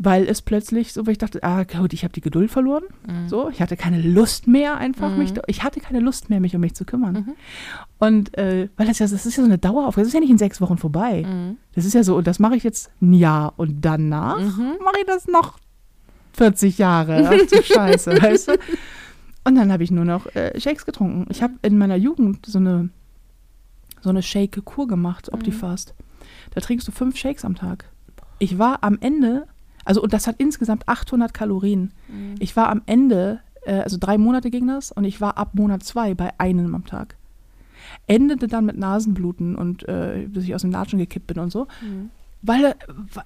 weil 0.00 0.26
es 0.28 0.42
plötzlich 0.42 0.92
so, 0.92 1.06
weil 1.06 1.12
ich 1.12 1.18
dachte, 1.18 1.42
ah, 1.42 1.64
gut, 1.64 1.92
ich 1.92 2.04
habe 2.04 2.12
die 2.12 2.20
Geduld 2.20 2.50
verloren. 2.50 2.84
Mhm. 3.06 3.28
So, 3.28 3.48
ich 3.50 3.60
hatte 3.60 3.76
keine 3.76 4.00
Lust 4.00 4.46
mehr, 4.46 4.76
einfach 4.76 5.16
mich, 5.16 5.32
Mhm. 5.34 5.40
ich 5.48 5.62
hatte 5.64 5.80
keine 5.80 6.00
Lust 6.00 6.30
mehr, 6.30 6.38
mich 6.40 6.54
um 6.54 6.60
mich 6.60 6.74
zu 6.74 6.84
kümmern. 6.84 7.14
Mhm. 7.14 7.34
Und 7.98 8.38
äh, 8.38 8.68
weil 8.76 8.86
das 8.86 8.98
ja, 9.00 9.06
das 9.06 9.26
ist 9.26 9.36
ja 9.36 9.42
so 9.42 9.48
eine 9.48 9.58
Daueraufgabe, 9.58 10.02
das 10.02 10.08
ist 10.08 10.14
ja 10.14 10.20
nicht 10.20 10.30
in 10.30 10.38
sechs 10.38 10.60
Wochen 10.60 10.78
vorbei. 10.78 11.24
Mhm. 11.26 11.56
Das 11.74 11.84
ist 11.84 11.94
ja 11.94 12.04
so, 12.04 12.16
und 12.16 12.26
das 12.26 12.38
mache 12.38 12.54
ich 12.56 12.62
jetzt 12.62 12.90
ein 13.02 13.12
Jahr 13.12 13.54
und 13.56 13.80
danach 13.84 14.38
Mhm. 14.38 14.74
mache 14.84 14.98
ich 15.00 15.06
das 15.06 15.26
noch 15.26 15.58
40 16.34 16.78
Jahre. 16.78 17.28
Ach 17.28 17.50
du 17.50 17.62
Scheiße, 17.62 18.22
weißt 18.22 18.48
du? 18.48 18.52
Und 19.44 19.54
dann 19.56 19.72
habe 19.72 19.82
ich 19.82 19.90
nur 19.90 20.04
noch 20.04 20.26
äh, 20.36 20.60
Shakes 20.60 20.84
getrunken. 20.86 21.26
Ich 21.30 21.42
habe 21.42 21.54
in 21.62 21.78
meiner 21.78 21.96
Jugend 21.96 22.46
so 22.46 22.58
eine, 22.58 22.90
so 24.00 24.10
eine 24.10 24.22
Shake-Kur 24.22 24.86
gemacht, 24.86 25.32
Optifast. 25.32 25.94
Da 26.54 26.60
trinkst 26.60 26.86
du 26.86 26.92
fünf 26.92 27.16
Shakes 27.16 27.44
am 27.44 27.54
Tag. 27.56 27.86
Ich 28.38 28.58
war 28.58 28.84
am 28.84 28.98
Ende, 29.00 29.46
also 29.88 30.02
und 30.02 30.12
das 30.12 30.26
hat 30.26 30.36
insgesamt 30.38 30.88
800 30.88 31.34
Kalorien. 31.34 31.92
Mhm. 32.08 32.34
Ich 32.38 32.54
war 32.56 32.68
am 32.68 32.82
Ende, 32.86 33.40
äh, 33.64 33.80
also 33.80 33.96
drei 33.98 34.18
Monate 34.18 34.50
ging 34.50 34.66
das, 34.68 34.92
und 34.92 35.04
ich 35.04 35.20
war 35.20 35.36
ab 35.38 35.54
Monat 35.54 35.82
zwei 35.82 36.14
bei 36.14 36.30
einem 36.38 36.74
am 36.74 36.84
Tag. 36.86 37.16
Endete 38.06 38.46
dann 38.48 38.66
mit 38.66 38.76
Nasenbluten 38.78 39.56
und 39.56 39.88
äh, 39.88 40.28
dass 40.28 40.44
ich 40.44 40.54
aus 40.54 40.62
dem 40.62 40.70
Latschen 40.70 40.98
gekippt 40.98 41.26
bin 41.26 41.38
und 41.38 41.50
so. 41.50 41.66
Mhm. 41.82 42.10
Weil 42.42 42.64
äh, 42.66 42.74
wa- 43.14 43.24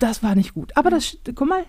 das 0.00 0.22
war 0.22 0.34
nicht 0.34 0.54
gut. 0.54 0.74
Aber 0.76 0.88
das, 0.90 1.18
guck 1.34 1.48
mal, 1.48 1.64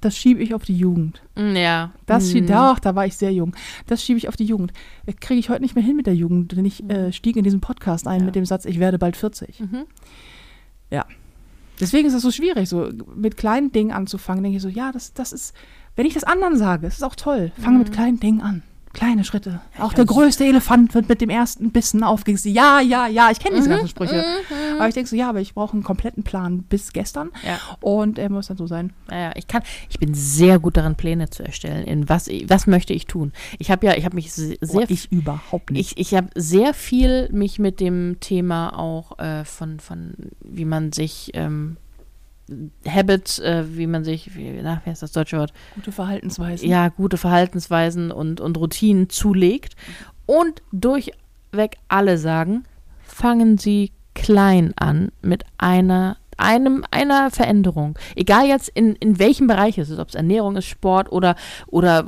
das 0.00 0.16
schiebe 0.16 0.40
ich 0.42 0.54
auf 0.54 0.64
die 0.64 0.76
Jugend. 0.76 1.20
Mhm. 1.36 1.56
Ja. 1.56 1.92
Das 2.06 2.24
Mhm. 2.26 2.30
schieb, 2.30 2.46
doch, 2.46 2.78
da 2.78 2.94
war 2.94 3.04
ich 3.06 3.16
sehr 3.16 3.32
jung. 3.32 3.54
Das 3.86 4.02
schiebe 4.02 4.16
ich 4.16 4.28
auf 4.28 4.36
die 4.36 4.44
Jugend. 4.46 4.72
Äh, 5.06 5.12
Kriege 5.12 5.40
ich 5.40 5.50
heute 5.50 5.60
nicht 5.62 5.74
mehr 5.74 5.84
hin 5.84 5.96
mit 5.96 6.06
der 6.06 6.14
Jugend, 6.14 6.52
denn 6.56 6.64
ich 6.64 6.88
äh, 6.88 7.12
stieg 7.12 7.36
in 7.36 7.44
diesen 7.44 7.60
Podcast 7.60 8.06
ein 8.06 8.20
Ja. 8.20 8.26
mit 8.26 8.34
dem 8.36 8.46
Satz, 8.46 8.64
ich 8.64 8.78
werde 8.78 8.98
bald 8.98 9.16
40. 9.16 9.60
Mhm. 9.60 9.84
Deswegen 11.82 12.06
ist 12.06 12.14
das 12.14 12.22
so 12.22 12.30
schwierig, 12.30 12.68
so 12.68 12.90
mit 13.14 13.36
kleinen 13.36 13.72
Dingen 13.72 13.90
anzufangen. 13.90 14.42
Denke 14.42 14.56
ich 14.56 14.62
so, 14.62 14.68
ja, 14.68 14.92
das, 14.92 15.12
das 15.12 15.32
ist, 15.32 15.54
wenn 15.96 16.06
ich 16.06 16.14
das 16.14 16.24
anderen 16.24 16.56
sage, 16.56 16.86
ist 16.86 16.96
es 16.96 17.02
auch 17.02 17.16
toll. 17.16 17.52
Fange 17.60 17.78
mit 17.78 17.92
kleinen 17.92 18.20
Dingen 18.20 18.40
an. 18.40 18.62
Kleine 18.92 19.24
Schritte. 19.24 19.60
Auch 19.78 19.92
der 19.94 20.04
größte 20.04 20.44
Elefant 20.44 20.94
wird 20.94 21.08
mit 21.08 21.20
dem 21.20 21.30
ersten 21.30 21.70
Bissen 21.70 22.04
aufgegessen. 22.04 22.52
Ja, 22.52 22.80
ja, 22.80 23.06
ja, 23.06 23.30
ich 23.30 23.38
kenne 23.38 23.56
diese 23.56 23.68
Mhm. 23.68 23.72
ganzen 23.72 23.88
Sprüche. 23.88 24.22
Aber 24.76 24.86
ich 24.88 24.94
denke 24.94 25.08
so, 25.08 25.16
ja, 25.16 25.28
aber 25.30 25.40
ich 25.40 25.54
brauche 25.54 25.72
einen 25.72 25.82
kompletten 25.82 26.24
Plan 26.24 26.62
bis 26.64 26.92
gestern. 26.92 27.30
Ja. 27.46 27.58
Und 27.80 28.18
er 28.18 28.28
muss 28.30 28.48
dann 28.48 28.56
so 28.58 28.66
sein. 28.66 28.92
Naja, 29.08 29.32
ich 29.34 29.46
kann, 29.46 29.62
ich 29.88 29.98
bin 29.98 30.12
sehr 30.14 30.58
gut 30.58 30.76
darin, 30.76 30.94
Pläne 30.94 31.30
zu 31.30 31.42
erstellen. 31.42 31.86
In 31.86 32.08
was, 32.08 32.28
was 32.28 32.66
möchte 32.66 32.92
ich 32.92 33.06
tun? 33.06 33.32
Ich 33.58 33.70
habe 33.70 33.86
ja, 33.86 33.94
ich 33.96 34.04
habe 34.04 34.14
mich 34.14 34.32
se- 34.32 34.56
sehr, 34.60 34.90
ich 34.90 35.10
überhaupt 35.10 35.70
ich, 35.72 35.96
ich 35.96 36.14
habe 36.14 36.28
sehr 36.34 36.74
viel 36.74 37.28
mich 37.32 37.58
mit 37.58 37.80
dem 37.80 38.18
Thema 38.20 38.78
auch 38.78 39.18
äh, 39.18 39.44
von, 39.44 39.80
von, 39.80 40.14
wie 40.40 40.64
man 40.66 40.92
sich 40.92 41.30
ähm, 41.34 41.76
Habits, 42.86 43.38
äh, 43.38 43.64
wie 43.76 43.86
man 43.86 44.04
sich, 44.04 44.34
wie, 44.36 44.60
na, 44.62 44.80
wie 44.84 44.90
heißt 44.90 45.02
das 45.02 45.12
deutsche 45.12 45.38
Wort? 45.38 45.52
Gute 45.74 45.92
Verhaltensweisen. 45.92 46.68
Ja, 46.68 46.88
gute 46.88 47.16
Verhaltensweisen 47.16 48.10
und, 48.10 48.40
und 48.40 48.56
Routinen 48.58 49.08
zulegt. 49.08 49.74
Und 50.26 50.62
durchweg 50.72 51.76
alle 51.88 52.18
sagen, 52.18 52.64
fangen 53.04 53.58
Sie 53.58 53.92
klein 54.14 54.72
an 54.76 55.10
mit 55.22 55.44
einer 55.58 56.16
einem, 56.38 56.84
einer 56.90 57.30
Veränderung. 57.30 57.96
Egal 58.16 58.46
jetzt 58.46 58.68
in, 58.70 58.96
in 58.96 59.18
welchem 59.18 59.46
Bereich 59.46 59.78
es 59.78 59.90
ist, 59.90 59.98
ob 59.98 60.08
es 60.08 60.14
Ernährung 60.14 60.56
ist, 60.56 60.64
Sport 60.66 61.12
oder, 61.12 61.36
oder 61.68 62.04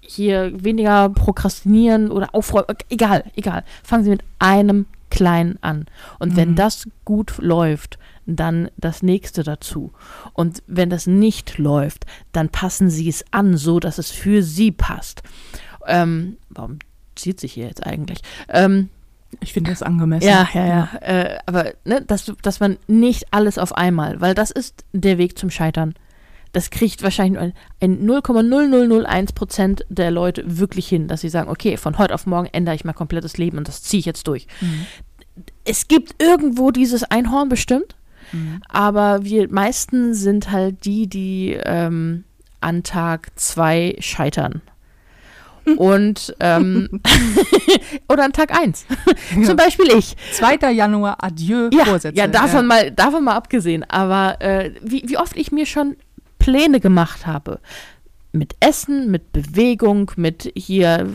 hier 0.00 0.52
weniger 0.62 1.08
prokrastinieren 1.08 2.10
oder 2.10 2.28
aufräumen, 2.34 2.66
egal, 2.90 3.24
egal. 3.36 3.64
Fangen 3.82 4.04
Sie 4.04 4.10
mit 4.10 4.22
einem 4.38 4.86
kleinen 5.10 5.58
an. 5.62 5.86
Und 6.18 6.36
wenn 6.36 6.50
Mhm. 6.50 6.56
das 6.56 6.88
gut 7.04 7.34
läuft, 7.38 7.98
dann 8.26 8.70
das 8.76 9.02
nächste 9.02 9.42
dazu. 9.42 9.92
Und 10.32 10.62
wenn 10.66 10.90
das 10.90 11.06
nicht 11.06 11.58
läuft, 11.58 12.06
dann 12.32 12.48
passen 12.48 12.90
Sie 12.90 13.08
es 13.08 13.24
an, 13.30 13.56
so 13.56 13.80
dass 13.80 13.98
es 13.98 14.10
für 14.10 14.42
Sie 14.42 14.70
passt. 14.72 15.22
Ähm, 15.86 16.36
warum 16.48 16.78
zieht 17.14 17.40
sich 17.40 17.52
hier 17.52 17.66
jetzt 17.66 17.86
eigentlich? 17.86 18.20
Ähm, 18.48 18.88
Ich 19.40 19.52
finde 19.52 19.70
das 19.70 19.82
angemessen. 19.82 20.26
ja, 20.26 20.48
ja, 20.54 20.66
ja. 20.66 20.88
Äh, 21.00 21.38
aber 21.46 21.72
ne, 21.84 22.02
dass, 22.02 22.32
dass 22.42 22.60
man 22.60 22.78
nicht 22.86 23.26
alles 23.32 23.58
auf 23.58 23.76
einmal, 23.76 24.20
weil 24.20 24.34
das 24.34 24.50
ist 24.50 24.84
der 24.92 25.18
Weg 25.18 25.38
zum 25.38 25.50
Scheitern. 25.50 25.94
Das 26.52 26.70
kriegt 26.70 27.02
wahrscheinlich 27.02 27.34
nur 27.34 27.42
ein, 27.42 27.52
ein 27.80 28.08
0,0001 28.08 29.34
Prozent 29.34 29.84
der 29.88 30.12
Leute 30.12 30.44
wirklich 30.46 30.86
hin, 30.88 31.08
dass 31.08 31.20
sie 31.20 31.28
sagen, 31.28 31.50
okay, 31.50 31.76
von 31.76 31.98
heute 31.98 32.14
auf 32.14 32.26
morgen 32.26 32.48
ändere 32.52 32.76
ich 32.76 32.84
mein 32.84 32.94
komplettes 32.94 33.36
Leben 33.38 33.58
und 33.58 33.66
das 33.66 33.82
ziehe 33.82 33.98
ich 33.98 34.06
jetzt 34.06 34.28
durch. 34.28 34.46
Mhm. 34.60 34.86
Es 35.64 35.88
gibt 35.88 36.22
irgendwo 36.22 36.70
dieses 36.70 37.02
Einhorn 37.02 37.48
bestimmt, 37.48 37.96
Mhm. 38.32 38.60
aber 38.68 39.24
wir 39.24 39.48
meisten 39.50 40.14
sind 40.14 40.50
halt 40.50 40.84
die, 40.84 41.06
die 41.08 41.58
ähm, 41.64 42.24
an 42.60 42.82
Tag 42.82 43.28
zwei 43.36 43.96
scheitern. 44.00 44.62
Und 45.78 46.34
ähm, 46.40 47.00
oder 48.08 48.24
an 48.24 48.32
Tag 48.32 48.54
eins. 48.54 48.84
Zum 49.44 49.56
Beispiel 49.56 49.86
ich. 49.96 50.14
2. 50.32 50.70
Januar, 50.72 51.16
Adieu, 51.24 51.70
Ja, 51.72 51.86
Vorsätze. 51.86 52.18
ja 52.18 52.26
davon, 52.26 52.66
Mal, 52.66 52.90
davon 52.90 53.24
mal 53.24 53.34
abgesehen. 53.34 53.82
Aber 53.88 54.40
äh, 54.42 54.72
wie, 54.82 55.04
wie 55.06 55.16
oft 55.16 55.36
ich 55.38 55.52
mir 55.52 55.64
schon 55.64 55.96
Pläne 56.38 56.80
gemacht 56.80 57.26
habe. 57.26 57.60
Mit 58.36 58.56
Essen, 58.58 59.10
mit 59.12 59.32
Bewegung, 59.32 60.10
mit 60.16 60.52
hier, 60.56 61.08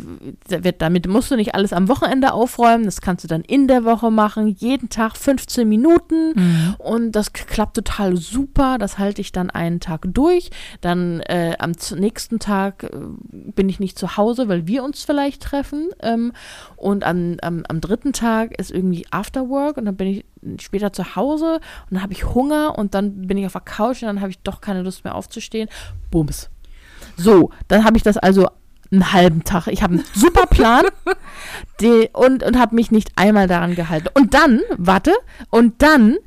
damit 0.78 1.08
musst 1.08 1.32
du 1.32 1.36
nicht 1.36 1.54
alles 1.54 1.74
am 1.74 1.90
Wochenende 1.90 2.32
aufräumen, 2.34 2.86
das 2.86 3.02
kannst 3.02 3.26
du 3.26 3.28
dann 3.28 3.42
in 3.42 3.68
der 3.68 3.84
Woche 3.84 4.10
machen, 4.10 4.48
jeden 4.48 4.88
Tag 4.90 5.18
15 5.18 5.68
Minuten 5.68 6.34
Mhm. 6.36 6.76
und 6.78 7.12
das 7.12 7.34
klappt 7.34 7.76
total 7.76 8.16
super, 8.16 8.78
das 8.78 8.98
halte 8.98 9.20
ich 9.20 9.32
dann 9.32 9.50
einen 9.50 9.80
Tag 9.82 10.06
durch, 10.06 10.50
dann 10.80 11.20
äh, 11.22 11.56
am 11.60 11.74
nächsten 11.98 12.40
Tag 12.40 12.84
äh, 12.84 12.90
bin 13.32 13.68
ich 13.68 13.80
nicht 13.80 14.00
zu 14.00 14.16
Hause, 14.16 14.48
weil 14.48 14.66
wir 14.68 14.84
uns 14.84 15.04
vielleicht 15.04 15.42
treffen 15.42 15.90
ähm, 16.02 16.32
und 16.78 17.04
am, 17.04 17.38
am, 17.42 17.64
am 17.68 17.82
dritten 17.82 18.14
Tag 18.14 18.58
ist 18.58 18.72
irgendwie 18.72 19.06
Afterwork 19.12 19.78
und 19.78 19.86
dann 19.86 19.96
bin 19.98 20.08
ich 20.08 20.26
später 20.62 20.94
zu 20.94 21.16
Hause 21.18 21.56
und 21.90 21.96
dann 21.96 22.02
habe 22.02 22.14
ich 22.14 22.34
Hunger 22.34 22.78
und 22.78 22.94
dann 22.94 23.28
bin 23.28 23.38
ich 23.38 23.46
auf 23.46 23.54
der 23.54 23.62
Couch 23.62 24.02
und 24.04 24.08
dann 24.08 24.22
habe 24.22 24.32
ich 24.32 24.40
doch 24.40 24.62
keine 24.62 24.84
Lust 24.84 25.04
mehr 25.04 25.16
aufzustehen. 25.16 25.68
Bums. 26.12 26.50
So, 27.20 27.52
dann 27.68 27.84
habe 27.86 27.98
ich 27.98 28.04
das 28.04 28.18
also 28.18 28.48
einen 28.92 29.14
halben 29.14 29.44
Tag. 29.44 29.68
Ich 29.68 29.84
habe 29.84 29.96
einen 29.96 30.04
super 30.16 30.46
Plan 30.48 30.84
die, 31.82 32.10
und, 32.14 32.44
und 32.44 32.58
habe 32.58 32.74
mich 32.76 32.90
nicht 32.92 33.12
einmal 33.16 33.48
daran 33.48 33.76
gehalten. 33.76 34.08
Und 34.16 34.34
dann, 34.34 34.62
warte, 34.78 35.14
und 35.52 35.82
dann 35.82 36.18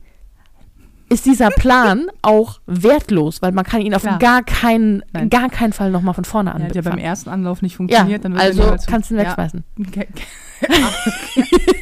ist 1.08 1.26
dieser 1.26 1.50
Plan 1.50 2.06
auch 2.22 2.60
wertlos, 2.66 3.42
weil 3.42 3.52
man 3.52 3.64
kann 3.64 3.80
ihn 3.80 3.94
auf 3.94 4.02
Klar. 4.02 4.18
gar 4.18 4.42
keinen, 4.44 5.02
Nein. 5.12 5.28
gar 5.28 5.50
keinen 5.50 5.72
Fall 5.72 5.90
nochmal 5.90 6.14
von 6.14 6.24
vorne 6.24 6.50
Ja, 6.50 6.54
hat 6.54 6.74
ja 6.74 6.82
beim 6.82 6.92
anfangen. 6.92 6.98
ersten 7.04 7.30
Anlauf 7.30 7.62
nicht 7.62 7.72
Ja, 7.72 7.76
funktioniert. 7.78 8.24
dann 8.24 8.32
wird 8.34 8.42
also 8.42 8.60
er 8.60 8.64
niemals 8.66 8.86
kannst 8.86 9.10
du 9.10 9.14
ihn 9.14 9.20
ja. 9.20 9.26
wegschmeißen. 9.26 9.64
Okay. 9.88 10.08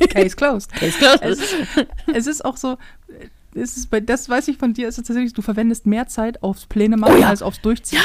Case 0.08 0.34
closed. 0.36 0.72
Case 0.72 0.98
closed. 0.98 1.22
Es, 1.22 1.54
es 2.14 2.26
ist 2.26 2.44
auch 2.44 2.56
so, 2.56 2.78
es 3.54 3.76
ist 3.76 3.90
bei, 3.90 4.00
das 4.00 4.28
weiß 4.28 4.48
ich 4.48 4.56
von 4.58 4.72
dir, 4.72 4.88
ist 4.88 4.96
tatsächlich, 4.96 5.32
du 5.34 5.42
verwendest 5.42 5.86
mehr 5.86 6.06
Zeit 6.06 6.42
aufs 6.42 6.66
Pläne 6.66 6.96
machen 6.96 7.14
Oh 7.16 7.20
ja. 7.20 7.28
als 7.28 7.42
aufs 7.42 7.60
Durchziehen. 7.60 8.00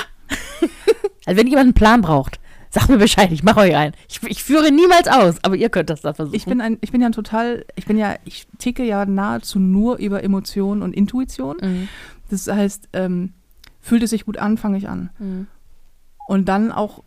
Also 1.26 1.40
wenn 1.40 1.48
jemand 1.48 1.66
einen 1.66 1.74
Plan 1.74 2.02
braucht, 2.02 2.40
sagt 2.70 2.90
mir 2.90 2.98
Bescheid, 2.98 3.32
ich 3.32 3.42
mache 3.44 3.62
euch 3.62 3.76
einen. 3.76 3.94
Ich, 4.08 4.22
ich 4.24 4.44
führe 4.44 4.72
niemals 4.72 5.08
aus, 5.08 5.36
aber 5.44 5.56
ihr 5.56 5.70
könnt 5.70 5.90
das 5.90 6.02
da 6.02 6.14
versuchen. 6.14 6.36
Ich 6.36 6.46
bin 6.46 6.62
ein, 6.62 6.78
ich 6.82 6.92
bin 6.92 7.02
ja 7.02 7.08
ein 7.08 7.14
total, 7.14 7.66
ich 7.76 7.86
bin 7.86 7.98
ja, 7.98 8.16
ich 8.26 8.48
ticke 8.60 8.84
ja 8.84 9.06
nahezu 9.06 9.60
nur 9.60 9.98
über 9.98 10.24
Emotionen 10.24 10.82
und 10.82 10.94
Intuition. 10.94 11.58
Mhm. 11.62 11.88
Das 12.30 12.48
heißt, 12.48 12.90
ähm, 12.94 13.34
fühlt 13.82 14.04
es 14.04 14.10
sich 14.12 14.26
gut 14.26 14.38
an, 14.38 14.58
fange 14.58 14.78
ich 14.78 14.88
an. 14.90 15.10
Mhm. 15.20 15.48
Und 16.28 16.46
dann 16.50 16.72
auch 16.72 17.04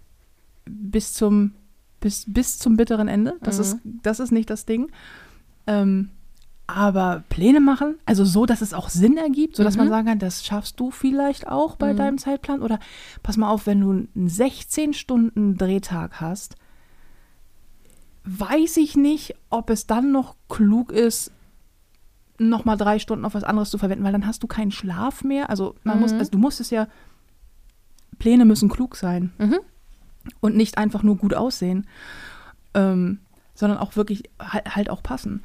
bis 0.65 1.13
zum, 1.13 1.53
bis, 2.01 2.25
bis 2.27 2.59
zum 2.59 2.77
bitteren 2.77 3.09
Ende. 3.09 3.35
Das, 3.43 3.57
Mhm. 3.59 3.63
ist, 3.63 3.77
das 4.03 4.21
ist 4.21 4.31
nicht 4.33 4.51
das 4.51 4.65
Ding. 4.67 4.91
Ähm, 5.67 6.11
aber 6.71 7.25
Pläne 7.31 7.61
machen, 7.61 7.97
also 8.05 8.25
so, 8.27 8.45
dass 8.47 8.61
es 8.61 8.75
auch 8.75 8.91
Sinn 8.91 9.17
ergibt, 9.17 9.57
so 9.57 9.65
dass 9.65 9.75
Mhm. 9.75 9.79
man 9.85 9.89
sagen 9.89 10.07
kann, 10.07 10.19
das 10.19 10.45
schaffst 10.45 10.79
du 10.79 10.91
vielleicht 10.91 11.49
auch 11.49 11.77
bei 11.77 11.93
Mhm. 11.95 11.97
deinem 11.97 12.19
Zeitplan. 12.19 12.61
Oder 12.63 12.79
pass 13.23 13.37
mal 13.39 13.49
auf, 13.51 13.67
wenn 13.67 13.81
du 13.81 13.91
einen 13.91 14.29
16-Stunden-Drehtag 14.29 16.21
hast, 16.21 16.57
weiß 18.25 18.77
ich 18.77 18.97
nicht, 18.97 19.35
ob 19.51 19.71
es 19.71 19.87
dann 19.87 20.13
noch 20.13 20.37
klug 20.49 20.93
ist, 20.93 21.33
noch 22.39 22.65
mal 22.65 22.77
drei 22.77 22.99
Stunden 22.99 23.25
auf 23.25 23.35
was 23.35 23.45
anderes 23.45 23.71
zu 23.71 23.79
verwenden, 23.79 24.05
weil 24.05 24.13
dann 24.13 24.27
hast 24.27 24.43
du 24.43 24.47
keinen 24.47 24.71
Schlaf 24.71 25.25
mehr. 25.25 25.51
Also 25.51 25.75
man 25.85 25.99
muss, 25.99 26.13
Mhm. 26.13 26.19
also 26.19 26.31
du 26.33 26.39
musst 26.39 26.61
es 26.61 26.71
ja 26.71 26.87
Pläne 28.19 28.45
müssen 28.45 28.69
klug 28.69 28.97
sein 28.97 29.33
Mhm. 29.39 29.59
und 30.41 30.55
nicht 30.57 30.77
einfach 30.77 31.03
nur 31.03 31.17
gut 31.17 31.35
aussehen, 31.35 31.87
ähm, 32.75 33.21
sondern 33.55 33.79
auch 33.79 33.97
wirklich 33.97 34.25
halt, 34.39 34.77
halt 34.77 34.91
auch 34.91 35.03
passen. 35.03 35.43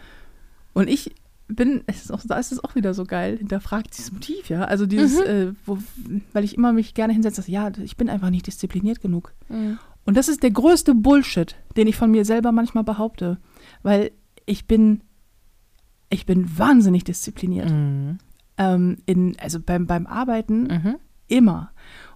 Und 0.73 0.89
ich 0.89 1.13
bin, 1.47 1.83
es 1.87 2.03
ist 2.03 2.11
auch, 2.11 2.21
da 2.25 2.37
ist 2.37 2.51
es 2.51 2.63
auch 2.63 2.73
wieder 2.75 2.93
so 2.93 3.03
geil, 3.03 3.37
hinterfragt 3.37 3.91
dieses 3.95 4.11
Motiv, 4.11 4.49
ja. 4.49 4.63
Also 4.65 4.85
dieses, 4.85 5.19
Mhm. 5.19 5.25
äh, 5.25 5.53
wo, 5.65 5.77
weil 6.31 6.43
ich 6.43 6.55
immer 6.57 6.73
mich 6.73 6.93
gerne 6.93 7.13
hinsetze, 7.13 7.43
ja, 7.51 7.71
ich 7.83 7.97
bin 7.97 8.09
einfach 8.09 8.29
nicht 8.29 8.47
diszipliniert 8.47 9.01
genug. 9.01 9.33
Mhm. 9.49 9.77
Und 10.05 10.17
das 10.17 10.27
ist 10.29 10.41
der 10.43 10.51
größte 10.51 10.95
Bullshit, 10.95 11.55
den 11.77 11.87
ich 11.87 11.95
von 11.95 12.11
mir 12.11 12.25
selber 12.25 12.51
manchmal 12.51 12.83
behaupte. 12.83 13.37
Weil 13.83 14.11
ich 14.45 14.67
bin, 14.67 15.01
ich 16.09 16.25
bin 16.25 16.57
wahnsinnig 16.57 17.03
diszipliniert. 17.03 17.69
Mhm. 17.71 18.17
Ähm, 18.57 18.97
in, 19.05 19.37
also 19.39 19.59
beim, 19.59 19.85
beim 19.87 20.05
Arbeiten 20.07 20.63
Mhm. 20.63 20.95
immer. 21.27 21.71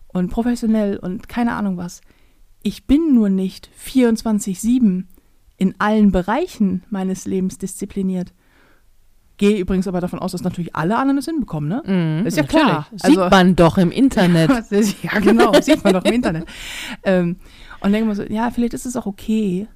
Und 0.07 0.29
professionell 0.29 0.97
und 0.97 1.29
keine 1.29 1.53
Ahnung 1.53 1.77
was. 1.77 2.01
Ich 2.63 2.87
bin 2.87 3.13
nur 3.13 3.29
nicht 3.29 3.69
24-7 3.77 5.05
in 5.57 5.75
allen 5.79 6.11
Bereichen 6.11 6.83
meines 6.89 7.25
Lebens 7.25 7.57
diszipliniert. 7.57 8.33
Gehe 9.37 9.59
übrigens 9.59 9.87
aber 9.87 10.01
davon 10.01 10.19
aus, 10.19 10.31
dass 10.31 10.43
natürlich 10.43 10.75
alle 10.75 10.97
anderen 10.97 11.19
es 11.19 11.25
hinbekommen, 11.25 11.69
ne? 11.69 11.83
Mhm. 11.85 12.25
Ist 12.25 12.37
ja 12.37 12.43
Natürlich. 12.43 12.65
klar. 12.65 12.87
Sieht 12.91 13.17
Also- 13.17 13.29
man 13.29 13.55
doch 13.55 13.77
im 13.77 13.91
Internet. 13.91 14.49
Ja, 15.03 15.19
genau, 15.19 15.53
sieht 15.61 15.83
man 15.83 15.93
doch 15.93 16.03
im 16.05 16.13
Internet. 16.13 16.45
Ähm, 17.03 17.37
und 17.81 17.91
denke 17.91 18.07
mir 18.07 18.15
so, 18.15 18.23
ja, 18.23 18.49
vielleicht 18.49 18.73
ist 18.73 18.85
es 18.87 18.95
auch 18.95 19.05
okay, 19.05 19.67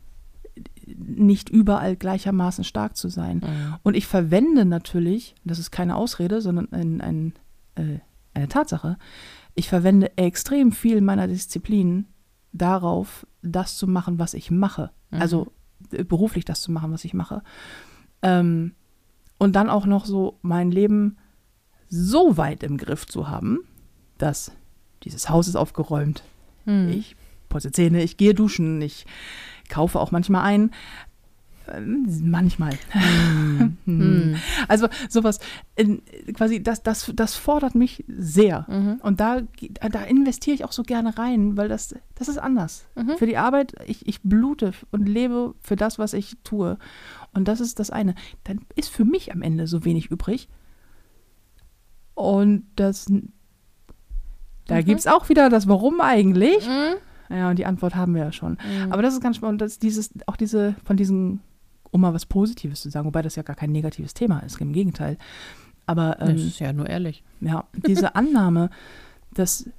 nicht 0.88 1.50
überall 1.50 1.96
gleichermaßen 1.96 2.64
stark 2.64 2.96
zu 2.98 3.08
sein. 3.10 3.38
Mhm. 3.38 3.76
Und 3.84 3.96
ich 3.96 4.08
verwende 4.08 4.66
natürlich, 4.66 5.36
das 5.44 5.60
ist 5.60 5.72
keine 5.72 5.96
Ausrede, 5.96 6.42
sondern 6.42 6.68
ein, 6.72 7.02
ein, 7.02 7.34
äh, 7.76 8.00
eine 8.34 8.48
Tatsache, 8.48 8.98
ich 9.54 9.70
verwende 9.70 10.18
extrem 10.18 10.72
viel 10.72 11.02
meiner 11.02 11.28
Disziplin 11.28 12.08
darauf, 12.52 13.26
das 13.42 13.78
zu 13.78 13.88
machen, 13.88 14.20
was 14.20 14.34
ich 14.34 14.50
mache. 14.52 14.92
Mhm. 15.12 15.22
Also 15.22 15.52
äh, 15.92 16.04
beruflich 16.04 16.46
das 16.46 16.62
zu 16.62 16.72
machen, 16.72 16.92
was 16.92 17.06
ich 17.06 17.14
mache. 17.14 17.44
Ähm, 18.24 18.74
und 19.42 19.56
dann 19.56 19.72
auch 19.72 19.88
noch 19.88 20.06
so 20.06 20.38
mein 20.44 20.70
Leben 20.70 21.18
so 21.90 22.38
weit 22.38 22.62
im 22.62 22.78
Griff 22.78 23.08
zu 23.08 23.28
haben, 23.28 23.58
dass 24.20 24.52
dieses 25.04 25.32
Haus 25.32 25.48
ist 25.48 25.56
aufgeräumt, 25.56 26.24
Mhm. 26.66 26.90
ich 26.90 27.16
putze 27.50 27.72
Zähne, 27.72 28.04
ich 28.04 28.18
gehe 28.18 28.36
duschen, 28.36 28.80
ich 28.84 29.08
kaufe 29.68 30.00
auch 30.00 30.12
manchmal 30.12 30.44
ein. 30.44 30.70
Ähm, 31.74 32.06
Manchmal. 32.24 32.78
Hm. 32.90 33.78
Mhm. 33.86 34.36
Also 34.68 34.88
sowas, 35.10 35.40
quasi, 36.34 36.62
das, 36.62 36.84
das, 36.84 37.12
das 37.16 37.36
fordert 37.36 37.74
mich 37.76 38.04
sehr. 38.08 38.66
Mhm. 38.70 39.00
Und 39.02 39.20
da, 39.20 39.42
da 39.92 40.04
investiere 40.04 40.56
ich 40.56 40.66
auch 40.66 40.72
so 40.72 40.84
gerne 40.84 41.18
rein, 41.18 41.58
weil 41.58 41.68
das, 41.68 41.96
das 42.16 42.28
ist 42.28 42.38
anders. 42.38 42.86
Mhm. 42.96 43.18
Für 43.18 43.26
die 43.26 43.38
Arbeit, 43.38 43.74
ich, 43.88 44.08
ich 44.08 44.22
blute 44.22 44.74
und 44.92 45.08
lebe 45.08 45.54
für 45.62 45.76
das, 45.76 45.98
was 46.00 46.14
ich 46.14 46.38
tue. 46.44 46.78
Und 47.34 47.48
das 47.48 47.60
ist 47.62 47.80
das 47.80 47.90
eine. 47.90 48.16
Dann 48.44 48.60
ist 48.76 48.90
für 48.90 49.06
mich 49.06 49.32
am 49.32 49.42
Ende 49.42 49.68
so 49.68 49.86
wenig 49.86 50.08
übrig. 50.12 50.50
Und 52.14 52.66
das, 52.76 53.06
da 54.68 54.76
Mhm. 54.76 54.86
gibt 54.86 55.00
es 55.00 55.08
auch 55.08 55.30
wieder 55.30 55.50
das 55.50 55.68
Warum 55.68 56.02
eigentlich. 56.02 56.68
Mhm. 56.68 56.96
Ja, 57.36 57.50
und 57.50 57.58
die 57.60 57.66
Antwort 57.66 57.96
haben 57.96 58.14
wir 58.16 58.24
ja 58.26 58.32
schon. 58.32 58.58
Mhm. 58.64 58.92
Aber 58.92 59.02
das 59.02 59.14
ist 59.14 59.22
ganz 59.22 59.38
spannend. 59.38 59.62
Und 59.62 59.68
das 59.68 59.80
dieses, 59.80 60.12
auch 60.28 60.36
diese, 60.36 60.76
von 60.84 60.98
diesen, 60.98 61.40
um 61.92 62.02
mal 62.02 62.14
was 62.14 62.26
Positives 62.26 62.82
zu 62.82 62.90
sagen, 62.90 63.06
wobei 63.08 63.22
das 63.22 63.36
ja 63.36 63.44
gar 63.44 63.56
kein 63.56 63.72
negatives 63.72 64.14
Thema 64.14 64.40
ist, 64.40 64.60
im 64.60 64.74
Gegenteil. 64.74 65.18
Aber 65.86 66.18
das 66.20 66.30
ähm, 66.30 66.36
ist 66.36 66.60
ja 66.60 66.74
nur 66.74 66.88
ehrlich. 66.90 67.24
ja, 67.40 67.66
diese 67.88 68.16
Annahme, 68.16 68.70
dass 69.34 69.70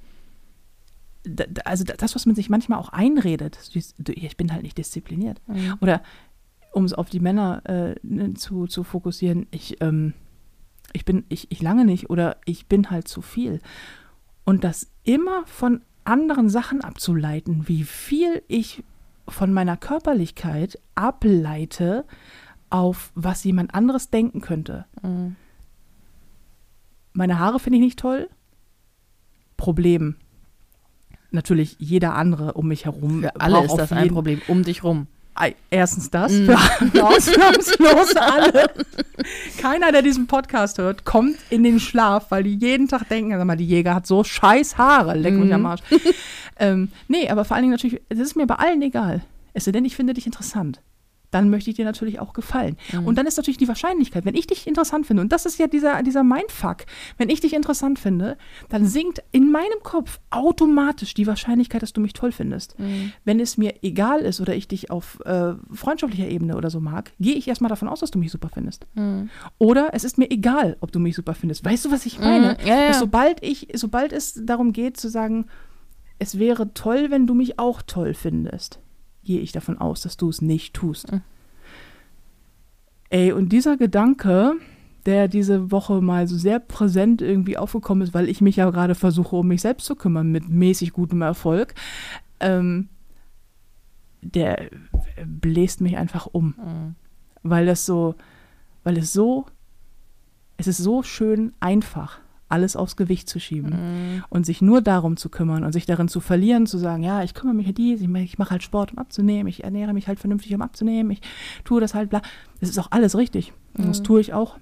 da- 1.23 1.45
da- 1.47 1.61
also 1.65 1.83
das, 1.83 2.15
was 2.15 2.25
man 2.25 2.35
sich 2.35 2.49
manchmal 2.49 2.79
auch 2.79 2.89
einredet, 2.89 3.57
ich 3.73 4.37
bin 4.37 4.51
halt 4.51 4.63
nicht 4.63 4.77
diszipliniert. 4.77 5.39
Mhm. 5.47 5.75
Oder 5.79 6.01
um 6.73 6.85
es 6.85 6.93
auf 6.93 7.09
die 7.09 7.19
Männer 7.19 7.61
äh, 7.65 8.33
zu, 8.33 8.67
zu 8.67 8.83
fokussieren, 8.83 9.47
ich, 9.51 9.81
ähm, 9.81 10.13
ich 10.91 11.05
bin, 11.05 11.23
ich, 11.29 11.51
ich 11.51 11.61
lange 11.61 11.85
nicht 11.85 12.09
oder 12.09 12.37
ich 12.45 12.67
bin 12.67 12.89
halt 12.89 13.07
zu 13.07 13.21
viel. 13.21 13.59
Und 14.43 14.63
das 14.63 14.91
immer 15.03 15.45
von 15.45 15.81
anderen 16.03 16.49
Sachen 16.49 16.81
abzuleiten, 16.81 17.67
wie 17.67 17.83
viel 17.83 18.43
ich 18.47 18.83
von 19.27 19.53
meiner 19.53 19.77
Körperlichkeit 19.77 20.79
ableite 20.95 22.05
auf 22.69 23.11
was 23.15 23.43
jemand 23.43 23.73
anderes 23.73 24.09
denken 24.09 24.41
könnte. 24.41 24.85
Mhm. 25.01 25.35
Meine 27.13 27.37
Haare 27.39 27.59
finde 27.59 27.77
ich 27.77 27.85
nicht 27.85 27.99
toll. 27.99 28.27
Problem. 29.55 30.15
Natürlich 31.29 31.75
jeder 31.79 32.15
andere 32.15 32.53
um 32.53 32.67
mich 32.67 32.85
herum. 32.85 33.21
Für 33.21 33.39
alle 33.39 33.63
ist 33.63 33.75
das 33.75 33.91
ein 33.91 34.09
Problem. 34.09 34.41
Um 34.47 34.63
dich 34.63 34.83
rum. 34.83 35.07
Erstens 35.69 36.09
das, 36.11 36.31
Mm. 36.31 36.45
für 36.45 37.03
ausnahmslos 37.05 38.15
alle. 38.15 38.69
Keiner, 39.59 39.91
der 39.91 40.01
diesen 40.01 40.27
Podcast 40.27 40.77
hört, 40.77 41.05
kommt 41.05 41.37
in 41.49 41.63
den 41.63 41.79
Schlaf, 41.79 42.27
weil 42.29 42.43
die 42.43 42.55
jeden 42.55 42.87
Tag 42.87 43.09
denken, 43.09 43.31
sag 43.31 43.43
mal, 43.45 43.55
die 43.57 43.65
Jäger 43.65 43.95
hat 43.95 44.05
so 44.07 44.23
scheiß 44.23 44.77
Haare, 44.77 45.17
leck 45.17 45.33
mich 45.33 45.47
Mhm. 45.47 45.53
am 45.53 45.65
Arsch. 45.65 45.81
ähm, 46.59 46.89
nee, 47.07 47.29
aber 47.29 47.45
vor 47.45 47.55
allen 47.55 47.63
Dingen 47.63 47.73
natürlich, 47.73 48.01
es 48.09 48.19
ist 48.19 48.35
mir 48.35 48.45
bei 48.45 48.55
allen 48.55 48.81
egal. 48.81 49.21
Es 49.53 49.65
sei 49.65 49.71
denn, 49.71 49.85
ich 49.85 49.95
finde 49.95 50.13
dich 50.13 50.25
interessant. 50.25 50.81
Dann 51.33 51.49
möchte 51.49 51.69
ich 51.69 51.75
dir 51.75 51.85
natürlich 51.85 52.19
auch 52.19 52.33
gefallen. 52.33 52.77
Mhm. 52.91 53.07
Und 53.07 53.17
dann 53.17 53.25
ist 53.25 53.37
natürlich 53.37 53.57
die 53.57 53.67
Wahrscheinlichkeit, 53.67 54.25
wenn 54.25 54.35
ich 54.35 54.47
dich 54.47 54.67
interessant 54.67 55.07
finde, 55.07 55.21
und 55.23 55.31
das 55.31 55.45
ist 55.45 55.57
ja 55.57 55.67
dieser, 55.67 56.03
dieser 56.03 56.23
Mindfuck, 56.23 56.85
wenn 57.17 57.29
ich 57.29 57.41
dich 57.41 57.53
interessant 57.53 57.99
finde, 57.99 58.37
dann 58.69 58.85
sinkt 58.85 59.23
in 59.31 59.51
meinem 59.51 59.81
Kopf 59.83 60.19
automatisch 60.29 61.13
die 61.13 61.27
Wahrscheinlichkeit, 61.27 61.81
dass 61.81 61.93
du 61.93 62.01
mich 62.01 62.13
toll 62.13 62.31
findest. 62.31 62.77
Mhm. 62.79 63.13
Wenn 63.25 63.39
es 63.39 63.57
mir 63.57 63.73
egal 63.81 64.19
ist 64.21 64.41
oder 64.41 64.55
ich 64.55 64.67
dich 64.67 64.91
auf 64.91 65.19
äh, 65.25 65.53
freundschaftlicher 65.71 66.27
Ebene 66.27 66.55
oder 66.55 66.69
so 66.69 66.79
mag, 66.79 67.11
gehe 67.19 67.35
ich 67.35 67.47
erstmal 67.47 67.69
davon 67.69 67.87
aus, 67.87 68.01
dass 68.01 68.11
du 68.11 68.19
mich 68.19 68.31
super 68.31 68.49
findest. 68.53 68.85
Mhm. 68.93 69.29
Oder 69.57 69.89
es 69.93 70.03
ist 70.03 70.17
mir 70.17 70.29
egal, 70.29 70.77
ob 70.81 70.91
du 70.91 70.99
mich 70.99 71.15
super 71.15 71.33
findest. 71.33 71.65
Weißt 71.65 71.85
du, 71.85 71.91
was 71.91 72.05
ich 72.05 72.19
meine? 72.19 72.57
Mhm, 72.61 72.67
ja, 72.67 72.75
ja. 72.75 72.87
Dass 72.89 72.99
sobald 72.99 73.41
ich, 73.43 73.69
sobald 73.73 74.13
es 74.13 74.39
darum 74.43 74.71
geht 74.71 74.97
zu 74.97 75.09
sagen, 75.09 75.45
es 76.19 76.39
wäre 76.39 76.73
toll, 76.73 77.07
wenn 77.09 77.27
du 77.27 77.33
mich 77.33 77.59
auch 77.59 77.81
toll 77.81 78.13
findest, 78.13 78.79
gehe 79.23 79.39
ich 79.41 79.51
davon 79.51 79.77
aus, 79.77 80.01
dass 80.01 80.17
du 80.17 80.29
es 80.29 80.41
nicht 80.41 80.73
tust. 80.73 81.11
Mhm. 81.11 81.21
Ey, 83.09 83.31
und 83.31 83.49
dieser 83.49 83.77
Gedanke, 83.77 84.53
der 85.05 85.27
diese 85.27 85.71
Woche 85.71 86.01
mal 86.01 86.27
so 86.27 86.37
sehr 86.37 86.59
präsent 86.59 87.21
irgendwie 87.21 87.57
aufgekommen 87.57 88.01
ist, 88.01 88.13
weil 88.13 88.29
ich 88.29 88.41
mich 88.41 88.55
ja 88.55 88.69
gerade 88.69 88.95
versuche, 88.95 89.35
um 89.35 89.47
mich 89.47 89.61
selbst 89.61 89.85
zu 89.85 89.95
kümmern 89.95 90.31
mit 90.31 90.49
mäßig 90.49 90.93
gutem 90.93 91.21
Erfolg, 91.21 91.75
ähm, 92.39 92.89
der 94.21 94.69
bläst 95.25 95.81
mich 95.81 95.97
einfach 95.97 96.27
um 96.31 96.55
Mhm. 96.57 96.95
weil 97.43 97.65
das 97.65 97.85
so, 97.85 98.15
weil 98.83 98.97
es 98.97 99.11
so, 99.13 99.45
es 100.57 100.67
ist 100.67 100.77
so 100.77 101.03
schön 101.03 101.51
einfach, 101.59 102.19
alles 102.53 102.75
aufs 102.77 102.95
Gewicht 102.95 103.27
zu 103.27 103.39
schieben 103.39 103.71
Mhm. 103.71 104.23
und 104.29 104.45
sich 104.45 104.61
nur 104.61 104.81
darum 104.81 105.17
zu 105.17 105.27
kümmern 105.29 105.63
und 105.65 105.73
sich 105.73 105.85
darin 105.85 106.07
zu 106.07 106.19
verlieren, 106.21 106.65
zu 106.67 106.77
sagen, 106.77 107.03
ja, 107.03 107.23
ich 107.23 107.33
kümmere 107.33 107.55
mich 107.55 107.67
um 107.67 107.73
dies, 107.73 107.99
ich, 108.01 108.07
mach- 108.07 108.19
ich 108.21 108.37
mache 108.37 108.51
halt 108.51 108.63
Sport, 108.63 108.93
um 108.93 108.99
abzunehmen, 108.99 109.47
ich 109.47 109.63
ernähre 109.63 109.93
mich 109.93 110.07
halt 110.07 110.19
vernünftig, 110.19 110.53
um 110.55 110.61
abzunehmen, 110.61 111.11
ich 111.11 111.21
tue 111.65 111.81
das 111.81 111.93
halt, 111.93 112.09
bla. 112.09 112.21
Das 112.61 112.69
ist 112.69 112.79
auch 112.79 112.87
alles 112.91 113.17
richtig. 113.17 113.51
Und 113.77 113.87
Das 113.87 113.99
Mhm. 113.99 114.03
tue 114.05 114.21
ich 114.21 114.33
auch. 114.33 114.57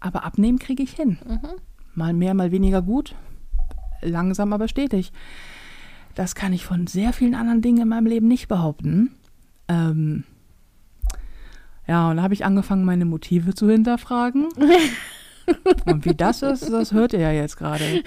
Aber 0.00 0.24
abnehmen 0.24 0.58
kriege 0.58 0.82
ich 0.82 0.90
hin. 0.92 1.18
Mhm. 1.26 1.38
Mal 1.94 2.12
mehr, 2.14 2.34
mal 2.34 2.50
weniger 2.50 2.82
gut. 2.82 3.14
Langsam, 4.02 4.52
aber 4.52 4.66
stetig. 4.68 5.12
Das 6.14 6.34
kann 6.34 6.52
ich 6.52 6.64
von 6.64 6.86
sehr 6.88 7.12
vielen 7.12 7.34
anderen 7.34 7.62
Dingen 7.62 7.82
in 7.82 7.88
meinem 7.88 8.06
Leben 8.06 8.26
nicht 8.28 8.48
behaupten. 8.48 9.12
Ähm, 9.68 10.24
ja, 11.86 12.10
und 12.10 12.16
da 12.18 12.22
habe 12.22 12.34
ich 12.34 12.44
angefangen, 12.44 12.84
meine 12.84 13.04
Motive 13.04 13.54
zu 13.54 13.68
hinterfragen. 13.70 14.48
und 15.86 16.04
wie 16.04 16.14
das 16.14 16.42
ist, 16.42 16.70
das 16.70 16.92
hört 16.92 17.12
ihr 17.12 17.20
ja 17.20 17.32
jetzt 17.32 17.56
gerade. 17.56 18.02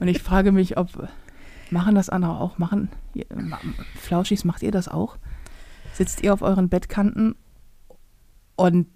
Und 0.00 0.08
ich 0.08 0.22
frage 0.22 0.52
mich, 0.52 0.76
ob 0.76 1.08
machen 1.70 1.94
das 1.94 2.08
andere 2.08 2.38
auch, 2.40 2.58
machen 2.58 2.90
Flauschis, 3.96 4.44
macht 4.44 4.62
ihr 4.62 4.70
das 4.72 4.88
auch? 4.88 5.16
Sitzt 5.92 6.22
ihr 6.22 6.32
auf 6.32 6.42
euren 6.42 6.68
Bettkanten 6.68 7.34
und 8.56 8.86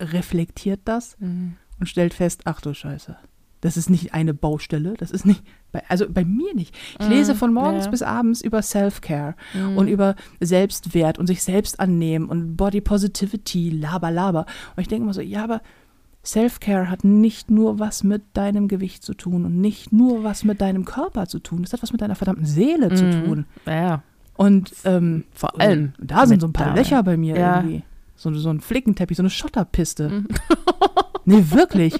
reflektiert 0.00 0.80
das? 0.84 1.16
Mhm. 1.18 1.56
und 1.78 1.86
stellt 1.88 2.14
fest, 2.14 2.42
ach 2.46 2.60
du 2.62 2.72
Scheiße, 2.72 3.16
das 3.60 3.76
ist 3.76 3.90
nicht 3.90 4.14
eine 4.14 4.32
Baustelle, 4.32 4.94
das 4.94 5.10
ist 5.10 5.26
nicht, 5.26 5.42
bei, 5.72 5.82
also 5.88 6.06
bei 6.08 6.24
mir 6.24 6.54
nicht. 6.54 6.74
Ich 6.98 7.06
Mhm, 7.06 7.12
lese 7.12 7.34
von 7.34 7.52
morgens 7.52 7.84
ja. 7.86 7.90
bis 7.90 8.02
abends 8.02 8.40
über 8.40 8.62
Self-Care 8.62 9.34
Mhm. 9.54 9.76
und 9.76 9.88
über 9.88 10.14
Selbstwert 10.40 11.18
und 11.18 11.26
sich 11.26 11.42
selbst 11.42 11.78
annehmen 11.80 12.28
und 12.30 12.56
Body 12.56 12.80
Positivity, 12.80 13.70
laber, 13.70 14.10
laber. 14.10 14.46
Und 14.74 14.80
ich 14.82 14.88
denke 14.88 15.04
immer 15.04 15.12
so, 15.14 15.20
ja, 15.20 15.44
aber 15.44 15.60
Self-Care 16.26 16.90
hat 16.90 17.04
nicht 17.04 17.50
nur 17.50 17.78
was 17.78 18.02
mit 18.04 18.22
deinem 18.34 18.68
Gewicht 18.68 19.02
zu 19.04 19.14
tun 19.14 19.44
und 19.44 19.60
nicht 19.60 19.92
nur 19.92 20.24
was 20.24 20.44
mit 20.44 20.60
deinem 20.60 20.84
Körper 20.84 21.26
zu 21.26 21.38
tun, 21.38 21.62
das 21.62 21.72
hat 21.72 21.82
was 21.82 21.92
mit 21.92 22.00
deiner 22.00 22.16
verdammten 22.16 22.44
Seele 22.46 22.94
zu 22.94 23.04
Mhm. 23.04 23.24
tun. 23.24 23.46
Ja, 23.66 24.02
Und 24.34 24.72
ähm, 24.84 25.24
vor 25.32 25.58
allem. 25.60 25.92
da 25.98 26.26
sind 26.26 26.40
so 26.40 26.48
ein 26.48 26.52
paar 26.52 26.68
da- 26.70 26.74
Löcher 26.74 27.02
bei 27.02 27.16
mir 27.16 27.36
Ja. 27.36 27.56
irgendwie. 27.60 27.82
So, 28.16 28.32
so 28.34 28.48
ein 28.50 28.60
Flickenteppich, 28.60 29.16
so 29.16 29.22
eine 29.22 29.30
Schotterpiste. 29.30 30.08
Mhm. 30.10 30.26
Nee, 31.28 31.44
wirklich. 31.50 31.92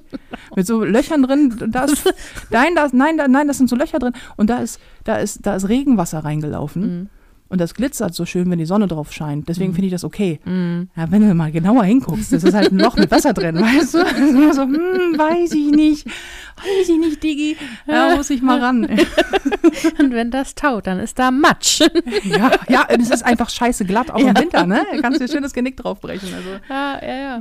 Mit 0.54 0.68
so 0.68 0.84
Löchern 0.84 1.24
drin, 1.24 1.52
da 1.72 1.82
ist, 1.86 2.04
nein, 2.50 2.76
da, 2.76 2.86
nein, 2.92 3.16
da, 3.18 3.26
nein, 3.26 3.48
das 3.48 3.58
sind 3.58 3.68
so 3.68 3.74
Löcher 3.74 3.98
drin 3.98 4.12
und 4.36 4.48
da 4.50 4.58
ist, 4.58 4.78
da 5.02 5.16
ist, 5.16 5.44
da 5.44 5.56
ist 5.56 5.68
Regenwasser 5.68 6.20
reingelaufen. 6.24 6.82
Mhm. 7.00 7.08
Und 7.48 7.60
das 7.60 7.74
glitzert 7.74 8.12
so 8.14 8.26
schön, 8.26 8.50
wenn 8.50 8.58
die 8.58 8.66
Sonne 8.66 8.88
drauf 8.88 9.12
scheint. 9.12 9.48
Deswegen 9.48 9.70
Mhm. 9.70 9.74
finde 9.74 9.86
ich 9.86 9.92
das 9.92 10.02
okay. 10.04 10.40
Mhm. 10.44 10.90
Ja, 10.96 11.10
wenn 11.12 11.26
du 11.26 11.32
mal 11.34 11.52
genauer 11.52 11.84
hinguckst, 11.84 12.32
das 12.32 12.42
ist 12.42 12.54
halt 12.54 12.72
ein 12.72 12.78
Loch 12.78 12.96
mit 12.96 13.10
Wasser 13.10 13.32
drin, 13.32 13.54
weißt 13.60 13.94
du? 13.94 14.52
So, 14.52 14.62
hm, 14.62 15.16
weiß 15.16 15.52
ich 15.52 15.70
nicht. 15.70 16.06
Weiß 16.06 16.88
ich 16.88 16.98
nicht, 16.98 17.22
Digi. 17.22 17.56
Da 17.86 18.16
muss 18.16 18.30
ich 18.30 18.42
mal 18.42 18.58
ran. 18.58 18.84
Und 19.98 20.12
wenn 20.12 20.30
das 20.30 20.54
taut, 20.56 20.86
dann 20.86 20.98
ist 20.98 21.18
da 21.18 21.30
Matsch. 21.30 21.82
Ja, 22.24 22.50
ja, 22.68 22.88
und 22.88 23.00
es 23.00 23.10
ist 23.10 23.24
einfach 23.24 23.50
scheiße 23.50 23.84
glatt, 23.84 24.10
auch 24.10 24.18
Ja. 24.18 24.28
im 24.30 24.38
Winter, 24.38 24.66
ne? 24.66 24.84
Da 24.90 25.00
kannst 25.00 25.20
du 25.20 25.26
dir 25.26 25.32
schön 25.32 25.42
das 25.42 25.52
Genick 25.52 25.76
draufbrechen. 25.76 26.28
Also. 26.34 26.48
Ja, 26.68 26.98
ja, 27.06 27.16
ja. 27.16 27.36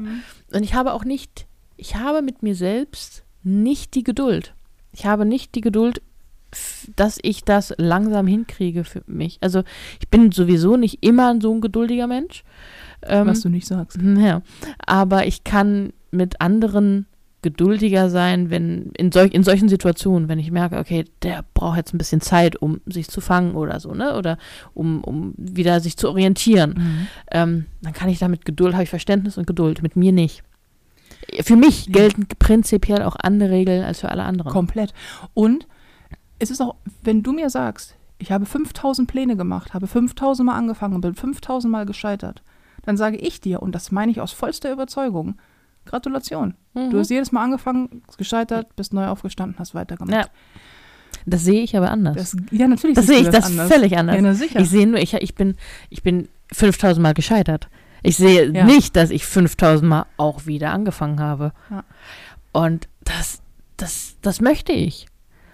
Und 0.53 0.64
ich 0.64 0.74
habe 0.74 0.93
auch 0.93 1.06
nicht, 1.06 1.47
ich 1.78 1.95
habe 1.95 2.22
mit 2.22 2.43
mir 2.43 2.56
selbst 2.56 3.24
nicht 3.43 3.95
die 3.95 4.03
Geduld. 4.03 4.53
Ich 4.91 5.06
habe 5.06 5.26
nicht 5.26 5.56
die 5.56 5.62
Geduld, 5.62 6.01
dass 6.95 7.20
ich 7.22 7.43
das 7.43 7.74
langsam 7.78 8.28
hinkriege 8.28 8.84
für 8.84 9.03
mich. 9.08 9.38
Also 9.41 9.64
ich 9.99 10.10
bin 10.10 10.32
sowieso 10.32 10.78
nicht 10.78 11.03
immer 11.03 11.39
so 11.41 11.53
ein 11.53 11.62
geduldiger 11.62 12.08
Mensch. 12.08 12.43
Ähm, 13.03 13.28
Was 13.28 13.41
du 13.41 13.49
nicht 13.49 13.68
sagst. 13.68 13.97
ja, 14.18 14.41
aber 14.86 15.28
ich 15.28 15.43
kann 15.43 15.93
mit 16.12 16.41
anderen 16.41 17.06
geduldiger 17.41 18.10
sein, 18.10 18.49
wenn 18.49 18.89
in, 18.97 19.12
solch, 19.12 19.32
in 19.32 19.43
solchen 19.43 19.70
Situationen, 19.70 20.28
wenn 20.30 20.39
ich 20.39 20.49
merke, 20.49 20.80
okay, 20.80 21.06
der 21.22 21.45
braucht 21.53 21.78
jetzt 21.78 21.93
ein 21.93 21.99
bisschen 21.99 22.20
Zeit, 22.20 22.56
um 22.56 22.82
sich 22.88 23.08
zu 23.08 23.22
fangen 23.22 23.53
oder 23.53 23.80
so, 23.80 23.93
ne? 23.93 24.18
Oder 24.18 24.39
um, 24.74 25.03
um 25.03 25.36
wieder 25.38 25.80
sich 25.80 25.95
zu 25.95 26.10
orientieren 26.10 27.08
ähm, 27.32 27.66
dann 27.84 27.93
kann 27.93 28.10
ich 28.10 28.18
damit 28.18 28.45
Geduld, 28.45 28.74
habe 28.74 28.84
ich 28.84 28.89
Verständnis 28.89 29.38
und 29.38 29.45
Geduld, 29.45 29.84
mit 29.84 29.95
mir 29.95 30.12
nicht. 30.12 30.41
Für 31.41 31.56
mich 31.56 31.86
Ja. 31.86 31.93
gelten 31.93 32.26
prinzipiell 32.39 33.03
auch 33.03 33.16
andere 33.20 33.51
Regeln 33.51 33.84
als 33.84 33.99
für 33.99 34.10
alle 34.10 34.24
anderen. 34.24 34.51
Komplett. 34.51 34.93
Und 35.36 35.68
es 36.39 36.49
ist 36.51 36.61
auch, 36.61 36.75
wenn 37.03 37.23
du 37.23 37.31
mir 37.33 37.49
sagst, 37.49 37.95
ich 38.17 38.31
habe 38.31 38.45
5000 38.45 39.07
Pläne 39.09 39.36
gemacht, 39.36 39.73
habe 39.73 39.88
5000 39.88 40.45
Mal 40.45 40.55
angefangen 40.55 40.95
und 40.95 41.01
bin 41.01 41.15
5000 41.15 41.71
Mal 41.71 41.86
gescheitert, 41.86 42.43
dann 42.83 42.97
sage 42.97 43.17
ich 43.17 43.41
dir, 43.41 43.61
und 43.61 43.73
das 43.73 43.91
meine 43.91 44.11
ich 44.11 44.21
aus 44.21 44.31
vollster 44.31 44.71
Überzeugung, 44.71 45.36
Gratulation. 45.86 46.55
Mhm. 46.73 46.91
Du 46.91 46.99
hast 46.99 47.09
jedes 47.09 47.31
Mal 47.31 47.43
angefangen, 47.43 48.03
gescheitert, 48.17 48.75
bist 48.75 48.93
neu 48.93 49.07
aufgestanden, 49.07 49.57
hast 49.59 49.75
weitergemacht. 49.75 50.13
Ja, 50.15 50.25
das 51.25 51.43
sehe 51.43 51.61
ich 51.61 51.75
aber 51.75 51.89
anders. 51.91 52.15
Das, 52.15 52.38
ja, 52.51 52.67
natürlich. 52.67 52.95
Das 52.95 53.07
sehe 53.07 53.19
ich 53.19 53.29
das 53.29 53.45
anders. 53.45 53.71
völlig 53.71 53.97
anders. 53.97 54.15
Ja, 54.15 54.21
na 54.21 54.33
sicher. 54.33 54.59
Ich 54.59 54.69
sehe 54.69 54.88
nur, 54.88 54.99
ich, 54.99 55.13
ich 55.13 55.36
bin, 55.36 55.55
ich 55.89 56.03
bin 56.03 56.27
5000 56.51 57.01
Mal 57.01 57.13
gescheitert. 57.13 57.69
Ich 58.03 58.17
sehe 58.17 58.51
Ja. 58.51 58.65
nicht, 58.65 58.95
dass 58.95 59.09
ich 59.09 59.25
5000 59.25 59.89
Mal 59.89 60.05
auch 60.17 60.45
wieder 60.45 60.71
angefangen 60.71 61.19
habe. 61.19 61.53
Ja. 61.71 61.83
Und 62.51 62.88
das, 63.03 63.41
das, 63.77 64.15
das 64.21 64.41
möchte 64.41 64.71
ich. 64.73 65.07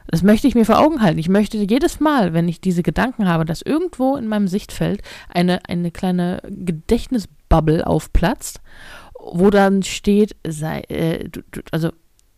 Das 0.08 0.24
möchte 0.24 0.48
ich 0.48 0.56
mir 0.56 0.66
vor 0.66 0.80
Augen 0.80 1.02
halten. 1.02 1.20
Ich 1.20 1.30
möchte 1.30 1.58
jedes 1.58 2.00
Mal, 2.00 2.34
wenn 2.34 2.48
ich 2.48 2.62
diese 2.62 2.84
Gedanken 2.84 3.28
habe, 3.28 3.46
dass 3.46 3.62
irgendwo 3.62 4.16
in 4.16 4.28
meinem 4.28 4.48
Sichtfeld 4.48 5.02
eine, 5.30 5.60
eine 5.68 5.92
kleine 5.92 6.42
Gedächtnisbubble 6.48 7.86
aufplatzt, 7.86 8.62
wo 9.20 9.50
dann 9.50 9.84
steht, 9.84 10.36
sei, 10.46 10.82
äh, 10.90 11.30
du, 11.30 11.42
du, 11.52 11.62
also 11.72 11.92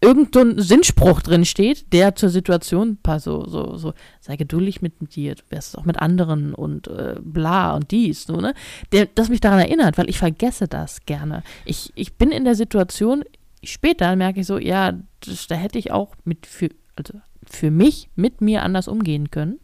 irgend 0.03 0.33
so 0.33 0.41
ein 0.41 0.59
Sinnspruch 0.59 1.21
drin 1.21 1.45
steht, 1.45 1.93
der 1.93 2.15
zur 2.15 2.29
Situation 2.29 2.97
passt, 3.01 3.25
so, 3.25 3.47
so, 3.47 3.77
so, 3.77 3.93
sei 4.19 4.35
geduldig 4.35 4.81
mit 4.81 5.15
dir, 5.15 5.35
du 5.35 5.43
wärst 5.49 5.77
auch 5.77 5.85
mit 5.85 5.99
anderen 5.99 6.53
und 6.53 6.87
äh, 6.87 7.15
bla 7.21 7.75
und 7.75 7.89
dies, 7.91 8.25
so, 8.25 8.35
ne? 8.35 8.53
Der, 8.91 9.05
das 9.05 9.29
mich 9.29 9.39
daran 9.39 9.59
erinnert, 9.59 9.97
weil 9.97 10.09
ich 10.09 10.19
vergesse 10.19 10.67
das 10.67 11.05
gerne. 11.05 11.41
Ich, 11.63 11.91
ich 11.95 12.15
bin 12.15 12.31
in 12.31 12.43
der 12.43 12.55
Situation, 12.55 13.23
später 13.63 14.15
merke 14.17 14.41
ich 14.41 14.47
so, 14.47 14.57
ja, 14.57 14.93
das, 15.25 15.47
da 15.47 15.55
hätte 15.55 15.79
ich 15.79 15.91
auch 15.91 16.15
mit 16.25 16.45
für, 16.45 16.69
also 16.95 17.19
für 17.45 17.71
mich 17.71 18.09
mit 18.15 18.41
mir 18.41 18.63
anders 18.63 18.87
umgehen 18.87 19.31
können. 19.31 19.59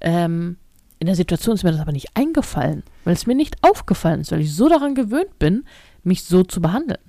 Ähm, 0.00 0.56
in 0.98 1.06
der 1.06 1.16
Situation 1.16 1.54
ist 1.54 1.62
mir 1.62 1.70
das 1.70 1.80
aber 1.80 1.92
nicht 1.92 2.16
eingefallen, 2.16 2.82
weil 3.04 3.14
es 3.14 3.26
mir 3.26 3.34
nicht 3.34 3.56
aufgefallen 3.62 4.20
ist, 4.20 4.32
weil 4.32 4.40
ich 4.40 4.54
so 4.54 4.68
daran 4.68 4.94
gewöhnt 4.94 5.38
bin, 5.38 5.64
mich 6.02 6.24
so 6.24 6.42
zu 6.42 6.60
behandeln. 6.60 7.00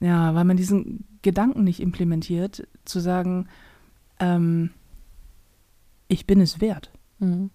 Ja, 0.00 0.34
weil 0.34 0.44
man 0.44 0.56
diesen 0.56 1.04
Gedanken 1.22 1.64
nicht 1.64 1.80
implementiert, 1.80 2.66
zu 2.84 3.00
sagen, 3.00 3.48
ähm, 4.18 4.70
ich 6.08 6.26
bin 6.26 6.40
es 6.40 6.60
wert. 6.60 6.90
Mhm. 7.18 7.50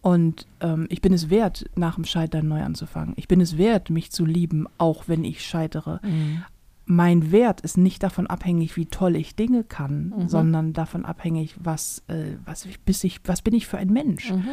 Und 0.00 0.48
ähm, 0.60 0.86
ich 0.90 1.00
bin 1.00 1.12
es 1.12 1.30
wert, 1.30 1.64
nach 1.76 1.94
dem 1.94 2.04
Scheitern 2.04 2.48
neu 2.48 2.62
anzufangen. 2.62 3.14
Ich 3.16 3.28
bin 3.28 3.40
es 3.40 3.56
wert, 3.56 3.88
mich 3.88 4.10
zu 4.10 4.24
lieben, 4.24 4.66
auch 4.76 5.06
wenn 5.06 5.24
ich 5.24 5.44
scheitere. 5.44 6.00
Mhm. 6.02 6.42
Mein 6.84 7.30
Wert 7.30 7.60
ist 7.60 7.78
nicht 7.78 8.02
davon 8.02 8.26
abhängig, 8.26 8.76
wie 8.76 8.86
toll 8.86 9.16
ich 9.16 9.36
Dinge 9.36 9.62
kann, 9.64 10.12
Mhm. 10.16 10.28
sondern 10.28 10.72
davon 10.72 11.04
abhängig, 11.04 11.54
was, 11.60 12.02
äh, 12.08 12.36
was, 12.44 12.64
ich, 12.64 12.80
bis 12.80 13.04
ich, 13.04 13.20
was 13.24 13.42
bin 13.42 13.54
ich 13.54 13.66
für 13.66 13.78
ein 13.78 13.90
Mensch. 13.92 14.30
Mhm. 14.32 14.48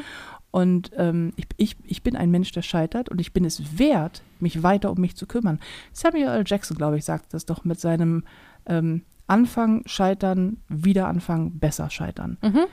Und 0.51 0.91
ähm, 0.95 1.31
ich, 1.35 1.47
ich, 1.57 1.77
ich 1.83 2.03
bin 2.03 2.15
ein 2.15 2.31
Mensch, 2.31 2.51
der 2.51 2.61
scheitert 2.61 3.09
und 3.09 3.19
ich 3.21 3.33
bin 3.33 3.45
es 3.45 3.77
wert, 3.79 4.23
mich 4.39 4.63
weiter 4.63 4.91
um 4.91 4.99
mich 4.99 5.15
zu 5.15 5.27
kümmern. 5.27 5.59
Samuel 5.91 6.27
L. 6.27 6.43
Jackson, 6.45 6.77
glaube 6.77 6.97
ich, 6.97 7.05
sagt 7.05 7.33
das 7.33 7.45
doch 7.45 7.65
mit 7.65 7.79
seinem 7.79 8.23
ähm, 8.65 9.03
Anfang, 9.27 9.83
Scheitern, 9.85 10.57
wieder 10.67 11.07
anfangen, 11.07 11.59
besser 11.59 11.89
scheitern. 11.89 12.37
Mhm. 12.41 12.65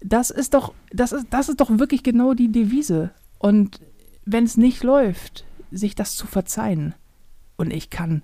Das 0.00 0.30
ist 0.30 0.54
doch, 0.54 0.74
das 0.90 1.12
ist, 1.12 1.26
das 1.30 1.48
ist 1.48 1.60
doch 1.60 1.70
wirklich 1.78 2.02
genau 2.02 2.34
die 2.34 2.50
Devise. 2.50 3.12
Und 3.38 3.80
wenn 4.24 4.44
es 4.44 4.56
nicht 4.56 4.82
läuft, 4.82 5.44
sich 5.70 5.94
das 5.94 6.16
zu 6.16 6.26
verzeihen. 6.26 6.94
Und 7.56 7.72
ich 7.72 7.88
kann 7.90 8.22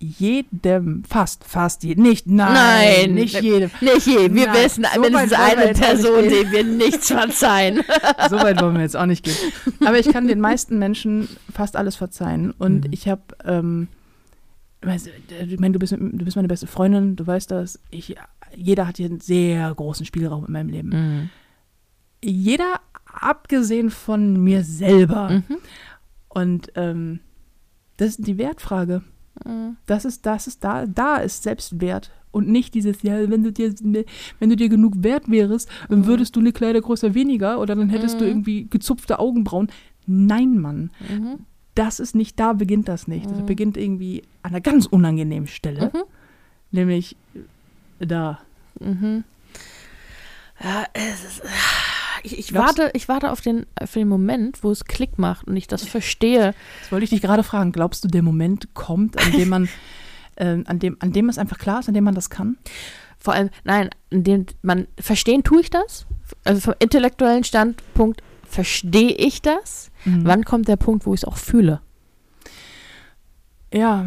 jedem, 0.00 1.02
fast, 1.04 1.44
fast 1.44 1.82
jedem, 1.82 2.04
nicht, 2.04 2.26
nein, 2.26 2.52
Nein, 2.54 3.14
nicht 3.14 3.34
ne- 3.34 3.40
jedem. 3.40 3.70
Nicht 3.80 4.06
je. 4.06 4.32
Wir 4.34 4.46
Nein, 4.46 4.54
wissen 4.64 4.86
so 4.94 5.00
mindestens 5.00 5.32
eine 5.38 5.72
Person, 5.74 6.22
dem 6.28 6.50
wir 6.52 6.64
nichts 6.64 7.08
verzeihen. 7.08 7.80
So 8.30 8.36
weit 8.36 8.60
wollen 8.62 8.74
wir 8.74 8.82
jetzt 8.82 8.96
auch 8.96 9.06
nicht 9.06 9.24
gehen. 9.24 9.34
Aber 9.84 9.98
ich 9.98 10.08
kann 10.12 10.28
den 10.28 10.40
meisten 10.40 10.78
Menschen 10.78 11.28
fast 11.52 11.76
alles 11.76 11.96
verzeihen. 11.96 12.50
Und 12.52 12.84
Mhm. 12.86 12.92
ich 12.92 13.08
habe, 13.08 13.22
ähm, 13.44 13.88
ich 14.82 15.58
meine, 15.58 15.72
du 15.72 15.78
bist, 15.78 15.92
du 15.92 16.24
bist 16.24 16.36
meine 16.36 16.48
beste 16.48 16.66
Freundin, 16.66 17.16
du 17.16 17.26
weißt 17.26 17.50
das. 17.50 17.80
Ich, 17.90 18.14
jeder 18.54 18.86
hat 18.86 18.98
hier 18.98 19.06
einen 19.06 19.20
sehr 19.20 19.74
großen 19.74 20.06
Spielraum 20.06 20.46
in 20.46 20.52
meinem 20.52 20.68
Leben. 20.68 20.88
Mhm. 20.90 21.30
Jeder, 22.22 22.80
abgesehen 23.06 23.90
von 23.90 24.42
mir 24.42 24.62
selber. 24.64 25.30
Mhm. 25.30 25.56
Und 26.28 26.72
ähm, 26.76 27.20
das 27.96 28.10
ist 28.10 28.26
die 28.26 28.38
Wertfrage. 28.38 29.02
Mhm. 29.44 29.76
Das 29.86 30.04
ist, 30.04 30.24
das 30.26 30.46
ist 30.46 30.64
da, 30.64 30.86
da 30.86 31.16
ist 31.16 31.42
Selbstwert. 31.42 32.10
Und 32.30 32.48
nicht 32.48 32.74
dieses, 32.74 33.02
ja, 33.02 33.28
wenn 33.30 33.42
du 33.42 33.52
dir, 33.52 33.74
wenn 34.38 34.50
du 34.50 34.56
dir 34.56 34.68
genug 34.68 34.94
wert 35.02 35.30
wärst, 35.30 35.68
dann 35.88 36.04
würdest 36.06 36.36
du 36.36 36.40
eine 36.40 36.52
Kleidergröße 36.52 37.14
weniger 37.14 37.58
oder 37.58 37.74
dann 37.74 37.88
hättest 37.88 38.20
du 38.20 38.24
Mhm. 38.24 38.30
irgendwie 38.30 38.66
gezupfte 38.68 39.18
Augenbrauen. 39.18 39.68
Nein, 40.06 40.58
Mann. 40.58 40.90
Mhm. 41.08 41.40
Das 41.74 42.00
ist 42.00 42.14
nicht, 42.14 42.38
da 42.38 42.52
beginnt 42.52 42.88
das 42.88 43.08
nicht. 43.08 43.30
Das 43.30 43.40
Mhm. 43.40 43.46
beginnt 43.46 43.76
irgendwie 43.76 44.22
an 44.42 44.50
einer 44.50 44.60
ganz 44.60 44.86
unangenehmen 44.86 45.46
Stelle. 45.46 45.90
Mhm. 45.94 46.02
Nämlich 46.70 47.16
da. 47.98 48.40
Mhm. 48.80 49.24
Ja, 50.62 50.84
es 50.92 51.24
ist, 51.24 51.42
ich, 52.32 52.38
ich, 52.38 52.54
warte, 52.54 52.90
ich 52.94 53.08
warte 53.08 53.30
auf 53.30 53.40
den, 53.40 53.66
auf 53.80 53.92
den 53.92 54.08
Moment, 54.08 54.62
wo 54.62 54.70
es 54.70 54.84
Klick 54.84 55.18
macht 55.18 55.46
und 55.46 55.56
ich 55.56 55.66
das 55.66 55.84
verstehe. 55.84 56.54
Das 56.80 56.92
wollte 56.92 57.04
ich 57.04 57.10
dich 57.10 57.22
gerade 57.22 57.42
fragen. 57.42 57.72
Glaubst 57.72 58.04
du, 58.04 58.08
der 58.08 58.22
Moment 58.22 58.74
kommt, 58.74 59.18
an 59.18 59.32
dem 59.32 59.48
man, 59.48 59.68
äh, 60.36 60.62
an 60.64 60.78
dem, 60.78 60.96
an 61.00 61.12
dem 61.12 61.28
es 61.28 61.38
einfach 61.38 61.58
klar 61.58 61.80
ist, 61.80 61.88
an 61.88 61.94
dem 61.94 62.04
man 62.04 62.14
das 62.14 62.30
kann? 62.30 62.58
Vor 63.18 63.34
allem, 63.34 63.50
nein, 63.64 63.90
in 64.10 64.24
dem 64.24 64.46
man 64.62 64.86
verstehen 64.98 65.42
tue 65.42 65.60
ich 65.60 65.70
das. 65.70 66.06
Also 66.44 66.60
vom 66.60 66.74
intellektuellen 66.78 67.44
Standpunkt 67.44 68.22
verstehe 68.44 69.12
ich 69.12 69.42
das. 69.42 69.90
Mhm. 70.04 70.24
Wann 70.24 70.44
kommt 70.44 70.68
der 70.68 70.76
Punkt, 70.76 71.06
wo 71.06 71.14
ich 71.14 71.20
es 71.20 71.24
auch 71.24 71.36
fühle? 71.36 71.80
Ja, 73.72 74.06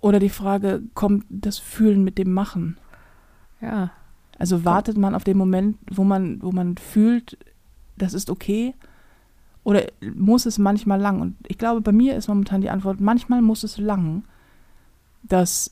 oder 0.00 0.18
die 0.18 0.28
Frage, 0.28 0.82
kommt 0.94 1.24
das 1.28 1.58
Fühlen 1.58 2.04
mit 2.04 2.18
dem 2.18 2.32
Machen? 2.32 2.78
Ja. 3.60 3.90
Also 4.38 4.64
wartet 4.64 4.96
man 4.96 5.14
auf 5.14 5.24
den 5.24 5.36
Moment, 5.36 5.76
wo 5.90 6.02
man, 6.02 6.40
wo 6.42 6.50
man 6.50 6.78
fühlt, 6.78 7.36
das 8.02 8.14
ist 8.14 8.30
okay? 8.30 8.74
Oder 9.64 9.86
muss 10.14 10.46
es 10.46 10.58
manchmal 10.58 11.00
lang? 11.00 11.20
Und 11.20 11.36
ich 11.46 11.58
glaube, 11.58 11.80
bei 11.80 11.92
mir 11.92 12.16
ist 12.16 12.28
momentan 12.28 12.60
die 12.62 12.70
Antwort, 12.70 13.00
manchmal 13.00 13.42
muss 13.42 13.62
es 13.62 13.76
lang, 13.78 14.24
dass, 15.22 15.70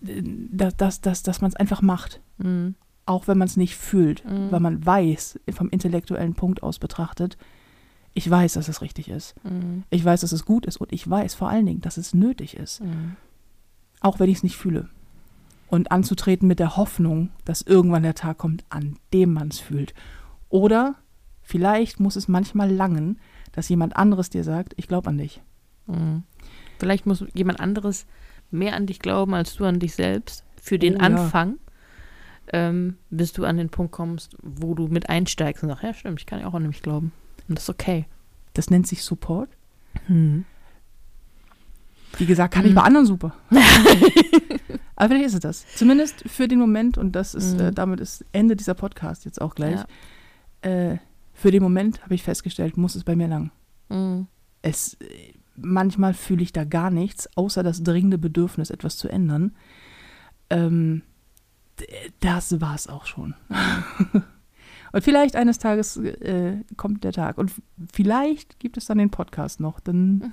dass, 0.00 0.76
dass, 0.76 1.00
dass, 1.00 1.22
dass 1.22 1.40
man 1.40 1.50
es 1.50 1.56
einfach 1.56 1.82
macht. 1.82 2.20
Mhm. 2.38 2.74
Auch 3.06 3.26
wenn 3.28 3.38
man 3.38 3.48
es 3.48 3.56
nicht 3.56 3.76
fühlt, 3.76 4.24
Mhm. 4.24 4.50
weil 4.50 4.60
man 4.60 4.84
weiß, 4.84 5.38
vom 5.52 5.68
intellektuellen 5.68 6.34
Punkt 6.34 6.62
aus 6.62 6.78
betrachtet, 6.78 7.36
ich 8.14 8.30
weiß, 8.30 8.52
dass 8.54 8.68
es 8.68 8.80
richtig 8.80 9.08
ist. 9.08 9.34
Mhm. 9.44 9.82
Ich 9.90 10.04
weiß, 10.04 10.20
dass 10.20 10.32
es 10.32 10.44
gut 10.44 10.66
ist 10.66 10.76
und 10.76 10.92
ich 10.92 11.08
weiß 11.08 11.34
vor 11.34 11.48
allen 11.48 11.66
Dingen, 11.66 11.80
dass 11.80 11.96
es 11.96 12.14
nötig 12.14 12.56
ist. 12.56 12.80
Mhm. 12.80 13.16
auch 14.00 14.18
wenn 14.20 14.28
ich 14.28 14.36
es 14.38 14.42
nicht 14.42 14.56
fühle. 14.58 14.90
Und 15.74 15.90
anzutreten 15.90 16.46
mit 16.46 16.60
der 16.60 16.76
Hoffnung, 16.76 17.30
dass 17.44 17.62
irgendwann 17.62 18.04
der 18.04 18.14
Tag 18.14 18.38
kommt, 18.38 18.64
an 18.68 18.96
dem 19.12 19.32
man 19.32 19.48
es 19.48 19.58
fühlt. 19.58 19.92
Oder 20.48 20.94
vielleicht 21.42 21.98
muss 21.98 22.14
es 22.14 22.28
manchmal 22.28 22.70
langen, 22.70 23.18
dass 23.50 23.68
jemand 23.68 23.96
anderes 23.96 24.30
dir 24.30 24.44
sagt, 24.44 24.74
ich 24.76 24.86
glaube 24.86 25.08
an 25.10 25.18
dich. 25.18 25.42
Mhm. 25.86 26.22
Vielleicht 26.78 27.06
muss 27.06 27.24
jemand 27.34 27.58
anderes 27.58 28.06
mehr 28.52 28.74
an 28.76 28.86
dich 28.86 29.00
glauben 29.00 29.34
als 29.34 29.56
du 29.56 29.64
an 29.64 29.80
dich 29.80 29.94
selbst. 29.96 30.44
Für 30.62 30.78
den 30.78 30.94
Oh, 30.94 30.98
ja. 30.98 31.02
Anfang, 31.04 31.56
ähm, 32.52 32.96
bis 33.10 33.32
du 33.32 33.44
an 33.44 33.56
den 33.56 33.68
Punkt 33.70 33.90
kommst, 33.90 34.36
wo 34.42 34.74
du 34.74 34.86
mit 34.86 35.08
einsteigst 35.08 35.62
und 35.64 35.70
sagst, 35.70 35.82
ja 35.82 35.92
stimmt, 35.94 36.20
ich 36.20 36.26
kann 36.26 36.38
ja 36.40 36.46
auch 36.46 36.54
an 36.54 36.66
mich 36.68 36.82
glauben. 36.82 37.10
Und 37.48 37.56
das 37.58 37.64
ist 37.64 37.70
okay. 37.70 38.06
Das 38.52 38.70
nennt 38.70 38.86
sich 38.86 39.02
Support. 39.02 39.50
Hm. 40.06 40.44
Wie 42.18 42.26
gesagt, 42.26 42.54
kann 42.54 42.64
ich 42.64 42.70
Mhm. 42.70 42.76
bei 42.76 42.82
anderen 42.82 43.06
super. 43.06 43.34
Aber 44.96 45.08
vielleicht 45.08 45.26
ist 45.26 45.34
es 45.34 45.40
das. 45.40 45.66
Zumindest 45.74 46.22
für 46.28 46.46
den 46.48 46.58
Moment, 46.58 46.98
und 46.98 47.12
das 47.12 47.34
ist, 47.34 47.54
Mhm. 47.54 47.60
äh, 47.66 47.72
damit 47.72 48.00
ist 48.00 48.24
Ende 48.32 48.56
dieser 48.56 48.74
Podcast 48.74 49.24
jetzt 49.24 49.40
auch 49.40 49.54
gleich. 49.54 49.80
Ja. 50.64 50.70
Äh, 50.92 50.98
für 51.32 51.50
den 51.50 51.62
Moment 51.62 52.02
habe 52.02 52.14
ich 52.14 52.22
festgestellt, 52.22 52.76
muss 52.76 52.94
es 52.94 53.02
bei 53.04 53.16
mir 53.16 53.26
lang. 53.28 53.50
Mhm. 53.88 54.28
Es, 54.62 54.94
äh, 54.94 55.06
manchmal 55.56 56.14
fühle 56.14 56.42
ich 56.42 56.52
da 56.52 56.64
gar 56.64 56.90
nichts, 56.90 57.28
außer 57.36 57.62
das 57.62 57.82
dringende 57.82 58.18
Bedürfnis, 58.18 58.70
etwas 58.70 58.96
zu 58.96 59.08
ändern. 59.08 59.54
Ähm, 60.50 61.02
das 62.20 62.60
war 62.60 62.74
es 62.76 62.86
auch 62.86 63.06
schon. 63.06 63.34
und 64.92 65.02
vielleicht 65.02 65.34
eines 65.34 65.58
Tages 65.58 65.96
äh, 65.96 66.58
kommt 66.76 67.02
der 67.02 67.12
Tag. 67.12 67.36
Und 67.38 67.50
vielleicht 67.92 68.60
gibt 68.60 68.76
es 68.76 68.86
dann 68.86 68.98
den 68.98 69.10
Podcast 69.10 69.58
noch. 69.60 69.80
Dann 69.80 70.32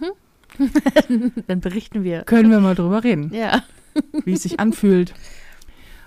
Dann 1.48 1.62
berichten 1.62 2.04
wir. 2.04 2.24
können 2.24 2.52
wir 2.52 2.60
mal 2.60 2.76
drüber 2.76 3.04
reden. 3.04 3.34
Ja. 3.34 3.64
wie 4.26 4.34
es 4.34 4.44
sich 4.44 4.60
anfühlt, 4.60 5.14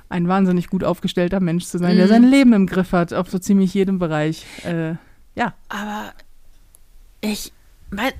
ein 0.08 0.28
wahnsinnig 0.28 0.68
gut 0.68 0.84
aufgestellter 0.84 1.40
Mensch 1.40 1.64
zu 1.64 1.78
sein, 1.78 1.96
der 1.96 2.06
Mhm. 2.06 2.10
sein 2.10 2.22
Leben 2.24 2.52
im 2.52 2.66
Griff 2.66 2.92
hat, 2.92 3.12
auf 3.12 3.30
so 3.30 3.38
ziemlich 3.38 3.72
jedem 3.74 3.98
Bereich. 3.98 4.44
Äh, 4.64 4.94
Aber 5.68 6.12
ich 7.20 7.52
mein, 7.90 8.12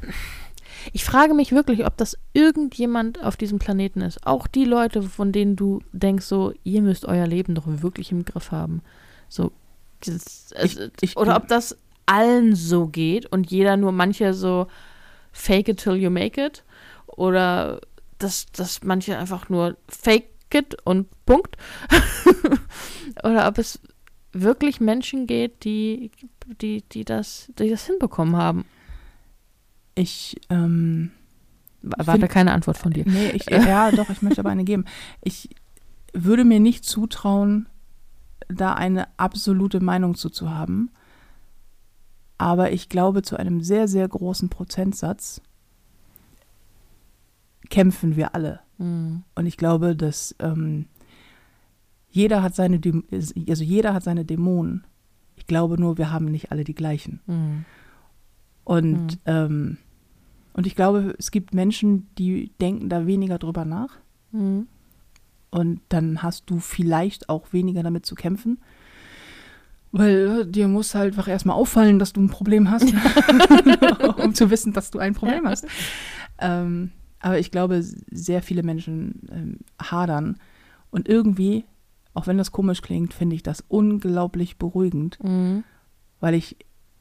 ich 0.93 1.05
frage 1.05 1.35
mich 1.35 1.53
wirklich, 1.53 1.87
ob 1.87 1.97
das 1.97 2.17
irgendjemand 2.33 3.23
auf 3.23 3.37
diesem 3.37 3.59
Planeten 3.59 4.01
ist. 4.01 4.27
Auch 4.27 4.47
die 4.47 4.65
Leute, 4.65 5.03
von 5.03 5.31
denen 5.33 5.57
du 5.57 5.81
denkst, 5.93 6.25
so, 6.27 6.53
ihr 6.65 6.83
müsst 6.83 7.05
euer 7.05 7.27
Leben 7.27 7.55
doch 7.55 7.65
wirklich 7.67 8.11
im 8.13 8.25
Griff 8.25 8.51
haben. 8.51 8.83
So, 9.29 9.53
dieses, 10.05 10.51
Ich- 10.53 10.59
also, 10.59 10.81
ich- 11.01 11.17
oder 11.17 11.37
ob 11.37 11.49
das 11.49 11.77
allen 12.07 12.55
so 12.55 12.87
geht 12.89 13.27
und 13.33 13.51
jeder 13.51 13.77
nur 13.77 13.93
manche 13.93 14.35
so 14.35 14.67
fake 15.33 15.69
it 15.69 15.79
till 15.83 15.95
you 15.97 16.11
make 16.11 16.43
it. 16.45 16.65
Oder 17.07 17.81
dass, 18.25 18.47
dass 18.47 18.83
manche 18.83 19.17
einfach 19.19 19.49
nur 19.49 19.77
fake 19.89 20.31
it 20.53 20.77
und 20.85 21.09
Punkt. 21.27 21.57
oder 23.23 23.47
ob 23.49 23.59
es 23.59 23.81
wirklich 24.33 24.81
Menschen 24.81 25.27
geht, 25.27 25.65
die, 25.65 26.11
die, 26.61 26.83
die, 26.83 27.05
das, 27.05 27.53
die 27.59 27.71
das 27.71 27.87
hinbekommen 27.87 28.37
haben. 28.37 28.65
ich, 29.95 30.37
ähm, 30.51 31.13
Warte 31.83 32.13
Find- 32.13 32.31
keine 32.31 32.53
Antwort 32.53 32.79
von 32.79 32.93
dir. 32.93 33.05
nee, 33.07 33.31
ich, 33.31 33.45
ja, 33.51 33.91
doch, 33.93 34.09
ich 34.09 34.23
möchte 34.23 34.41
aber 34.41 34.51
eine 34.51 34.65
geben. 34.65 34.87
Ich 35.23 35.51
würde 36.15 36.45
mir 36.45 36.59
nicht 36.61 36.85
zutrauen, 36.85 37.69
da 38.49 38.75
eine 38.75 39.09
absolute 39.19 39.81
Meinung 39.81 40.15
zu, 40.15 40.31
zu 40.31 40.51
haben. 40.51 40.91
Aber 42.39 42.73
ich 42.73 42.89
glaube, 42.89 43.23
zu 43.23 43.37
einem 43.37 43.61
sehr, 43.61 43.87
sehr 43.87 44.09
großen 44.09 44.49
Prozentsatz 44.49 45.41
kämpfen 47.71 48.17
wir 48.17 48.35
alle. 48.35 48.61
Mhm. 48.79 49.23
Und 49.35 49.47
ich 49.47 49.57
glaube, 49.57 49.97
dass 49.97 50.35
ähm, 50.39 50.87
jeder 52.11 52.43
hat 52.43 52.55
seine, 52.55 52.81
also 53.11 53.65
jeder 53.65 53.95
hat 53.95 54.05
seine 54.05 54.25
Dämonen. 54.25 54.87
Ich 55.37 55.47
glaube 55.47 55.81
nur, 55.81 55.99
wir 55.99 56.13
haben 56.13 56.27
nicht 56.27 56.53
alle 56.53 56.65
die 56.65 56.75
gleichen. 56.75 57.21
Mhm. 57.27 57.65
Und, 58.65 59.07
Mhm. 59.07 59.19
ähm, 59.27 59.77
und 60.53 60.67
ich 60.67 60.77
glaube, 60.77 61.15
es 61.19 61.31
gibt 61.31 61.55
Menschen, 61.55 62.09
die 62.17 62.53
denken 62.61 62.89
da 62.89 63.07
weniger 63.07 63.39
drüber 63.39 63.65
nach. 63.65 63.99
Mhm. 64.33 64.69
Und 65.51 65.81
dann 65.89 66.23
hast 66.23 66.51
du 66.51 66.59
vielleicht 66.59 67.29
auch 67.29 67.53
weniger 67.53 67.83
damit 67.83 68.07
zu 68.07 68.15
kämpfen. 68.15 68.59
Weil 69.93 70.41
äh, 70.41 70.47
dir 70.47 70.67
muss 70.67 70.95
halt 70.97 71.13
einfach 71.13 71.29
erstmal 71.29 71.57
auffallen, 71.57 72.01
dass 72.01 72.13
du 72.13 72.21
ein 72.21 72.29
Problem 72.29 72.71
hast, 72.71 72.93
um 74.19 74.35
zu 74.35 74.51
wissen, 74.51 74.73
dass 74.73 74.91
du 74.91 74.99
ein 74.99 75.15
Problem 75.15 75.47
hast. 75.47 75.67
Ähm, 76.39 76.91
aber 77.25 77.39
ich 77.39 77.51
glaube, 77.51 77.83
sehr 77.83 78.43
viele 78.43 78.63
Menschen 78.63 79.21
ähm, 79.33 79.59
hadern. 79.81 80.37
Und 80.91 81.09
irgendwie, 81.09 81.65
auch 82.13 82.27
wenn 82.27 82.37
das 82.37 82.53
komisch 82.53 82.83
klingt, 82.83 83.15
finde 83.15 83.35
ich 83.35 83.43
das 83.43 83.65
unglaublich 83.69 84.59
beruhigend, 84.59 85.19
Mhm. 85.23 85.65
weil 86.21 86.35
ich, 86.35 86.57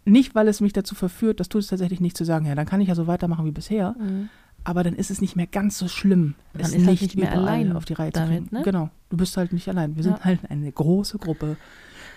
nicht 0.06 0.34
weil 0.34 0.48
es 0.48 0.62
mich 0.62 0.72
dazu 0.74 0.96
verführt, 0.96 1.40
das 1.40 1.50
tut 1.50 1.62
es 1.62 1.68
tatsächlich 1.68 2.00
nicht 2.02 2.16
zu 2.18 2.24
sagen, 2.24 2.46
ja, 2.46 2.56
dann 2.56 2.66
kann 2.66 2.80
ich 2.82 2.88
ja 2.88 2.96
so 2.96 3.06
weitermachen 3.08 3.46
wie 3.46 3.52
bisher, 3.52 3.96
Mhm. 4.00 4.30
aber 4.64 4.84
dann 4.84 4.96
ist 4.96 5.12
es 5.12 5.20
nicht 5.20 5.36
mehr 5.36 5.48
ganz 5.48 5.78
so 5.78 5.88
schlimm, 5.90 6.36
Man 6.54 6.62
es 6.64 6.74
ist 6.74 6.88
halt 6.88 7.02
nicht 7.02 7.16
mehr 7.18 7.32
überall 7.34 7.48
allein 7.48 7.74
auf 7.76 7.84
die 7.86 7.94
Reihe 7.94 8.12
damit, 8.12 8.44
zu 8.46 8.50
kriegen. 8.50 8.56
ne? 8.58 8.64
Genau, 8.64 8.90
du 9.10 9.18
bist 9.18 9.36
halt 9.36 9.52
nicht 9.52 9.68
allein. 9.68 9.96
Wir 9.98 10.04
sind 10.04 10.20
Ja. 10.20 10.24
halt 10.24 10.40
eine 10.50 10.72
große 10.72 11.18
Gruppe 11.20 11.58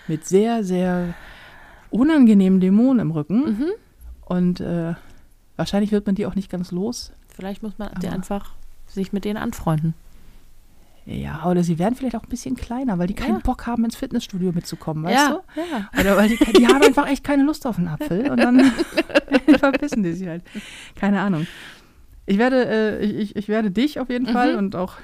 mit 0.09 0.25
sehr, 0.25 0.63
sehr 0.65 1.15
unangenehmen 1.91 2.61
Dämonen 2.61 3.01
im 3.01 3.11
Rücken 3.11 3.41
Mhm. 3.59 3.67
und 4.27 4.61
äh, 4.61 4.95
wahrscheinlich 5.57 5.93
wird 5.93 6.07
man 6.07 6.15
die 6.15 6.27
auch 6.27 6.35
nicht 6.35 6.51
ganz 6.51 6.71
los. 6.73 7.13
Vielleicht 7.37 7.63
muss 7.63 7.79
man 7.79 7.89
Aber- 7.89 8.11
einfach 8.13 8.53
sich 8.87 9.13
mit 9.13 9.25
denen 9.25 9.37
anfreunden. 9.37 9.95
Ja, 11.09 11.47
oder 11.47 11.63
sie 11.63 11.79
werden 11.79 11.95
vielleicht 11.95 12.17
auch 12.17 12.25
ein 12.25 12.29
bisschen 12.29 12.57
kleiner, 12.57 12.99
weil 12.99 13.07
die 13.07 13.15
keinen 13.15 13.35
Ja. 13.37 13.41
Bock 13.45 13.67
haben, 13.69 13.85
ins 13.85 13.95
Fitnessstudio 13.95 14.51
mitzukommen, 14.53 15.05
weißt 15.05 15.15
ja, 15.15 15.41
du? 15.55 15.61
ja. 15.61 16.01
Oder 16.01 16.17
weil 16.17 16.29
die, 16.31 16.37
die 16.59 16.67
haben 16.67 16.83
einfach 16.83 17.07
echt 17.09 17.23
keine 17.23 17.45
Lust 17.45 17.65
auf 17.65 17.79
einen 17.79 17.87
Apfel 17.87 18.29
und 18.29 18.39
dann 18.41 18.61
verpissen 19.59 20.03
die 20.03 20.13
sich 20.15 20.27
halt. 20.27 20.43
Keine 20.97 21.21
Ahnung. 21.21 21.47
Ich 22.27 22.39
werde, 22.39 22.67
äh, 22.67 23.05
ich, 23.05 23.37
ich, 23.37 23.47
werde 23.47 23.71
dich 23.71 24.01
auf 24.01 24.11
jeden 24.11 24.27
Mhm. 24.27 24.33
Fall 24.33 24.57
und 24.57 24.75
auch 24.75 24.95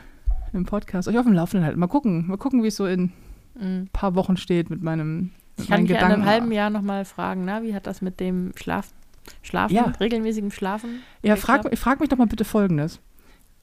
im 0.53 0.65
Podcast 0.67 1.07
euch 1.07 1.17
auf 1.19 1.25
dem 1.25 1.35
Laufenden 1.35 1.65
halten. 1.65 1.79
Mal 1.79 1.87
gucken, 1.87 2.27
mal 2.27 2.37
gucken, 2.37 2.65
wie 2.65 2.69
es 2.69 2.77
so 2.77 2.87
in 2.87 3.13
ein 3.61 3.83
Mhm. 3.83 3.89
paar 3.93 4.17
Wochen 4.17 4.37
steht 4.37 4.71
mit 4.71 4.83
meinem 4.83 5.31
mit 5.57 5.67
Ich 5.67 5.69
kann 5.69 5.83
dich 5.87 5.97
in 5.97 6.03
einem 6.03 6.25
halben 6.25 6.51
Jahr 6.51 6.71
nochmal 6.71 7.05
fragen, 7.05 7.45
na, 7.45 7.63
wie 7.63 7.77
hat 7.77 7.87
das 7.87 8.03
mit 8.03 8.19
dem 8.19 8.51
Schlaf, 8.57 8.89
Schlafen, 9.43 9.75
Ja. 9.75 9.93
regelmäßigem 10.01 10.51
Schlafen? 10.51 11.03
Ja, 11.23 11.37
frag, 11.37 11.77
frag 11.79 12.01
mich 12.01 12.09
doch 12.09 12.19
mal 12.19 12.27
bitte 12.27 12.45
Folgendes. 12.45 13.01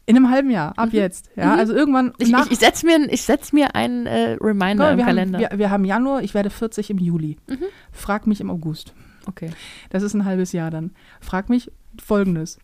In 0.05 0.15
einem 0.15 0.31
halben 0.31 0.49
Jahr, 0.49 0.73
ab 0.77 0.89
Mhm. 0.91 0.95
jetzt. 0.95 1.29
Ja, 1.35 1.53
Mhm. 1.53 1.59
also 1.59 1.73
irgendwann 1.73 2.13
Ich, 2.17 2.29
ich, 2.33 2.51
ich 2.51 2.57
setze 2.59 2.85
mir, 2.85 3.11
ich 3.11 3.21
setz 3.23 3.53
mir 3.53 3.75
einen 3.75 4.07
äh, 4.07 4.37
Reminder 4.41 4.85
Guck, 4.85 4.91
im 4.93 4.97
wir, 4.99 5.05
Kalender. 5.05 5.39
haben, 5.39 5.51
wir, 5.51 5.59
wir 5.59 5.69
haben 5.69 5.85
Januar, 5.85 6.23
ich 6.23 6.33
werde 6.33 6.49
40 6.49 6.89
im 6.89 6.97
Juli. 6.97 7.37
Mhm. 7.47 7.59
Frag 7.91 8.25
mich 8.25 8.41
im 8.41 8.49
August. 8.49 8.93
Okay. 9.27 9.51
Das 9.91 10.01
ist 10.01 10.13
ein 10.15 10.25
halbes 10.25 10.51
Jahr 10.51 10.71
dann. 10.71 10.91
Frag 11.21 11.49
mich 11.49 11.71
folgendes. 12.03 12.57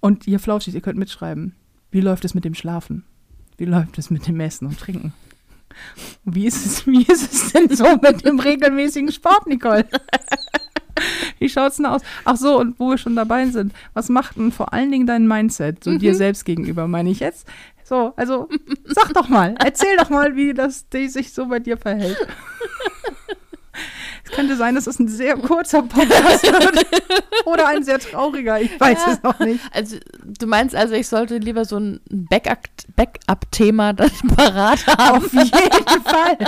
Und 0.00 0.26
ihr 0.26 0.40
Flauschis, 0.40 0.74
ihr 0.74 0.80
könnt 0.80 0.98
mitschreiben. 0.98 1.54
Wie 1.90 2.00
läuft 2.00 2.24
es 2.24 2.34
mit 2.34 2.44
dem 2.44 2.54
Schlafen? 2.54 3.04
Wie 3.56 3.64
läuft 3.66 3.96
es 3.98 4.10
mit 4.10 4.26
dem 4.26 4.40
Essen 4.40 4.66
und 4.66 4.78
Trinken? 4.80 5.12
Wie 6.24 6.46
ist 6.46 6.66
es, 6.66 6.86
wie 6.86 7.02
ist 7.04 7.32
es 7.32 7.52
denn 7.52 7.68
so 7.74 7.84
mit 8.02 8.24
dem 8.24 8.40
regelmäßigen 8.40 9.12
Sport, 9.12 9.46
Nicole? 9.46 9.86
Wie 11.44 11.50
schaut's 11.50 11.76
denn 11.76 11.84
aus? 11.84 12.00
Ach 12.24 12.38
so, 12.38 12.58
und 12.58 12.80
wo 12.80 12.88
wir 12.88 12.96
schon 12.96 13.16
dabei 13.16 13.44
sind, 13.48 13.74
was 13.92 14.08
macht 14.08 14.36
denn 14.36 14.50
vor 14.50 14.72
allen 14.72 14.90
Dingen 14.90 15.06
dein 15.06 15.28
Mindset, 15.28 15.84
so 15.84 15.98
dir 15.98 16.14
selbst 16.14 16.46
gegenüber, 16.46 16.88
meine 16.88 17.10
ich 17.10 17.20
jetzt? 17.20 17.46
So, 17.84 18.14
also 18.16 18.48
sag 18.86 19.12
doch 19.12 19.28
mal, 19.28 19.54
erzähl 19.62 19.94
doch 19.98 20.08
mal, 20.08 20.36
wie 20.36 20.54
das 20.54 20.88
die 20.88 21.06
sich 21.08 21.34
so 21.34 21.44
bei 21.48 21.58
dir 21.58 21.76
verhält. 21.76 22.16
Könnte 24.34 24.56
sein, 24.56 24.74
dass 24.74 24.86
es 24.86 24.98
ein 24.98 25.08
sehr 25.08 25.36
kurzer 25.36 25.82
Podcast 25.82 26.42
wird 26.52 26.86
oder 27.46 27.68
ein 27.68 27.82
sehr 27.84 27.98
trauriger, 27.98 28.60
ich 28.60 28.78
weiß 28.80 28.98
Ja. 29.06 29.12
es 29.12 29.22
noch 29.22 29.38
nicht. 29.40 29.60
Also, 29.72 29.96
du 30.38 30.46
meinst 30.46 30.74
also, 30.74 30.94
ich 30.94 31.08
sollte 31.08 31.38
lieber 31.38 31.64
so 31.64 31.76
ein 31.78 32.00
Backup- 32.10 32.68
Backup-Thema 32.96 33.92
dann 33.92 34.10
parat 34.36 34.86
haben? 34.86 35.24
Auf 35.24 35.32
jeden 35.32 36.02
Fall. 36.04 36.38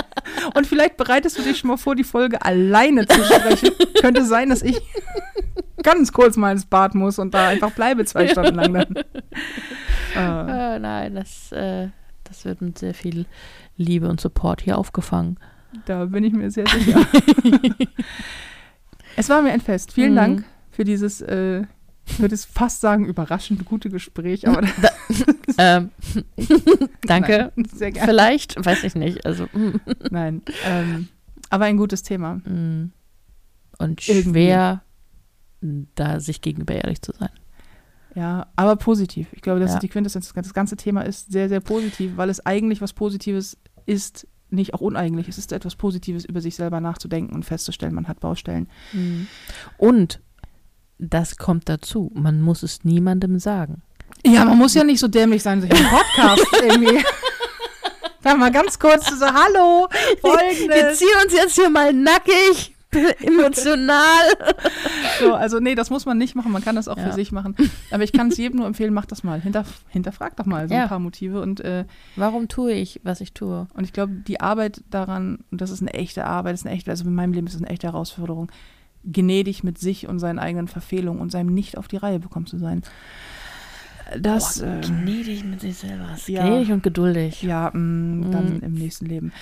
Und 0.55 0.67
vielleicht 0.67 0.97
bereitest 0.97 1.37
du 1.37 1.41
dich 1.43 1.57
schon 1.59 1.69
mal 1.69 1.77
vor, 1.77 1.95
die 1.95 2.03
Folge 2.03 2.41
alleine 2.43 3.07
zu 3.07 3.23
sprechen. 3.23 3.71
Könnte 4.01 4.25
sein, 4.25 4.49
dass 4.49 4.61
ich 4.61 4.79
ganz 5.83 6.11
kurz 6.11 6.35
mal 6.37 6.51
ins 6.51 6.65
Bad 6.65 6.95
muss 6.95 7.19
und 7.19 7.33
da 7.33 7.47
einfach 7.47 7.71
bleibe 7.71 8.03
zwei 8.05 8.27
Stunden 8.27 8.55
lang 8.55 8.73
dann. 8.73 8.95
Äh, 10.15 10.75
Äh, 10.75 10.79
nein, 10.79 11.15
das, 11.15 11.51
äh, 11.51 11.89
das 12.23 12.43
wird 12.45 12.61
mit 12.61 12.79
sehr 12.79 12.93
viel 12.95 13.25
Liebe 13.75 14.07
und 14.07 14.19
Support 14.19 14.61
hier 14.61 14.77
aufgefangen. 14.77 15.37
Da 15.85 16.05
bin 16.05 16.23
ich 16.23 16.33
mir 16.33 16.49
sehr 16.51 16.65
sicher. 16.67 17.05
es 19.15 19.29
war 19.29 19.41
mir 19.41 19.51
ein 19.51 19.61
Fest. 19.61 19.93
Vielen 19.93 20.11
Mhm. 20.11 20.15
Dank 20.15 20.43
für 20.71 20.83
dieses, 20.83 21.21
äh, 21.21 21.63
ich 22.05 22.19
würde 22.19 22.35
es 22.35 22.45
fast 22.45 22.81
sagen, 22.81 23.05
überraschend 23.05 23.65
gute 23.65 23.89
Gespräch, 23.89 24.47
aber 24.47 24.61
ähm, 25.57 25.91
danke. 27.03 27.51
Nein, 27.55 27.65
sehr 27.73 27.91
gerne. 27.91 28.07
Vielleicht, 28.07 28.63
weiß 28.63 28.83
ich 28.83 28.95
nicht. 28.95 29.25
Also, 29.25 29.47
Nein, 30.11 30.41
ähm, 30.65 31.07
aber 31.49 31.65
ein 31.65 31.77
gutes 31.77 32.03
Thema. 32.03 32.35
mm. 32.35 32.91
und 33.79 34.07
Irgendwie. 34.07 34.29
schwer, 34.31 34.81
da 35.95 36.19
sich 36.19 36.41
gegenüber 36.41 36.75
ehrlich 36.75 37.01
zu 37.01 37.11
sein. 37.17 37.29
Ja, 38.15 38.47
aber 38.55 38.75
positiv. 38.77 39.27
Ich 39.33 39.41
glaube, 39.41 39.59
das 39.59 39.71
Ja. 39.71 39.75
ist 39.77 39.83
die 39.83 39.89
Quintessenz. 39.89 40.31
Das 40.33 40.53
ganze 40.53 40.75
Thema 40.75 41.01
ist 41.01 41.31
sehr, 41.31 41.49
sehr 41.49 41.59
positiv, 41.59 42.13
weil 42.15 42.29
es 42.29 42.43
eigentlich 42.45 42.81
was 42.81 42.93
Positives 42.93 43.57
ist, 43.85 44.27
nicht 44.49 44.73
auch 44.73 44.81
uneigentlich. 44.81 45.27
Es 45.27 45.37
ist 45.37 45.51
etwas 45.51 45.75
Positives, 45.75 46.25
über 46.25 46.41
sich 46.41 46.55
selber 46.55 46.79
nachzudenken 46.79 47.35
und 47.35 47.43
festzustellen, 47.43 47.93
man 47.93 48.07
hat 48.07 48.19
Baustellen. 48.19 48.69
Und 49.77 50.21
das 50.99 51.37
kommt 51.37 51.69
dazu. 51.69 52.11
Man 52.15 52.41
muss 52.41 52.63
es 52.63 52.83
niemandem 52.83 53.39
sagen. 53.39 53.81
Ja, 54.25 54.45
man 54.45 54.57
muss 54.57 54.73
ja 54.73 54.83
nicht 54.83 54.99
so 54.99 55.07
dämlich 55.07 55.43
sein, 55.43 55.61
sich 55.61 55.69
im 55.69 55.85
Podcast 55.85 56.45
irgendwie. 56.63 57.03
Dann 58.23 58.39
mal 58.39 58.51
ganz 58.51 58.79
kurz 58.79 59.07
so, 59.07 59.25
hallo, 59.25 59.87
folgendes. 60.21 60.67
Wir 60.67 60.93
ziehen 60.93 61.23
uns 61.23 61.33
jetzt 61.33 61.55
hier 61.55 61.69
mal 61.69 61.93
nackig, 61.93 62.75
emotional. 63.21 64.25
So, 65.19 65.33
also 65.33 65.59
nee, 65.59 65.75
das 65.75 65.89
muss 65.89 66.05
man 66.05 66.17
nicht 66.17 66.35
machen, 66.35 66.51
man 66.51 66.63
kann 66.63 66.75
das 66.75 66.87
auch 66.87 66.97
Ja. 66.97 67.07
für 67.07 67.13
sich 67.13 67.31
machen. 67.31 67.55
Aber 67.91 68.03
ich 68.03 68.13
kann 68.13 68.29
es 68.29 68.37
jedem 68.37 68.57
nur 68.59 68.67
empfehlen, 68.67 68.93
macht 68.93 69.11
das 69.11 69.23
mal. 69.23 69.41
Hinter, 69.41 69.65
hinterfrag 69.89 70.35
doch 70.37 70.45
mal 70.45 70.67
so 70.69 70.73
Ja. 70.75 70.83
ein 70.83 70.89
paar 70.89 70.99
Motive 70.99 71.41
und 71.41 71.59
äh, 71.61 71.85
Warum 72.15 72.47
tue 72.47 72.71
ich, 72.73 73.01
was 73.03 73.19
ich 73.21 73.33
tue? 73.33 73.67
Und 73.73 73.83
ich 73.83 73.93
glaube, 73.93 74.13
die 74.27 74.39
Arbeit 74.39 74.83
daran, 74.89 75.39
und 75.51 75.59
das 75.61 75.69
ist 75.71 75.81
eine 75.81 75.93
echte 75.93 76.25
Arbeit, 76.25 76.53
ist 76.55 76.65
eine 76.65 76.75
echte, 76.75 76.91
also 76.91 77.03
in 77.05 77.13
meinem 77.15 77.33
Leben 77.33 77.47
ist 77.47 77.55
es 77.55 77.61
eine 77.61 77.69
echte 77.69 77.87
Herausforderung, 77.87 78.51
gnädig 79.03 79.63
mit 79.63 79.77
sich 79.77 80.07
und 80.07 80.19
seinen 80.19 80.39
eigenen 80.39 80.67
Verfehlungen 80.67 81.21
und 81.21 81.31
seinem 81.31 81.53
nicht 81.53 81.77
auf 81.77 81.87
die 81.87 81.97
Reihe 81.97 82.19
bekommen 82.19 82.45
zu 82.45 82.57
sein. 82.57 82.83
Das, 84.17 84.59
Boah, 84.59 84.67
äh, 84.67 84.81
gnädig 84.81 85.43
mit 85.43 85.59
sich 85.59 85.77
selber. 85.77 86.15
ja. 86.27 86.47
Gnädig 86.47 86.71
und 86.71 86.83
geduldig. 86.83 87.41
ja, 87.43 87.69
mh, 87.73 88.29
dann 88.31 88.53
Mhm. 88.55 88.59
im 88.63 88.73
nächsten 88.75 89.05
Leben. 89.05 89.33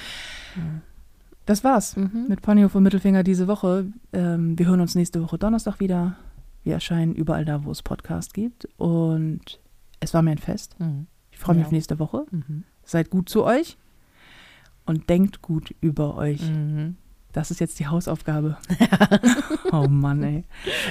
Das 1.45 1.63
war's 1.63 1.95
Mhm. 1.95 2.25
mit 2.27 2.41
Ponyhof 2.41 2.73
und 2.75 2.83
Mittelfinger 2.83 3.23
diese 3.23 3.47
Woche. 3.47 3.87
Ähm, 4.13 4.57
wir 4.57 4.65
hören 4.67 4.81
uns 4.81 4.95
nächste 4.95 5.21
Woche 5.21 5.37
Donnerstag 5.37 5.79
wieder. 5.79 6.15
Wir 6.63 6.73
erscheinen 6.73 7.13
überall 7.13 7.45
da, 7.45 7.63
wo 7.63 7.71
es 7.71 7.83
Podcast 7.83 8.33
gibt. 8.33 8.67
Und 8.77 9.59
es 9.99 10.13
war 10.13 10.21
mir 10.23 10.31
ein 10.31 10.37
Fest. 10.39 10.75
Mhm. 10.79 11.05
Ich 11.31 11.37
freue 11.37 11.55
mich 11.55 11.61
Ja. 11.63 11.67
auf 11.67 11.71
nächste 11.71 11.99
Woche. 11.99 12.25
Mhm. 12.31 12.63
Seid 12.83 13.09
gut 13.09 13.29
zu 13.29 13.43
euch 13.43 13.77
und 14.85 15.09
denkt 15.09 15.41
gut 15.41 15.73
über 15.81 16.15
euch. 16.17 16.41
Mhm. 16.49 16.95
Das 17.33 17.51
ist 17.51 17.59
jetzt 17.59 17.79
die 17.79 17.87
Hausaufgabe. 17.87 18.57
oh 19.71 19.87
Mann, 19.87 20.23
ey. 20.23 20.43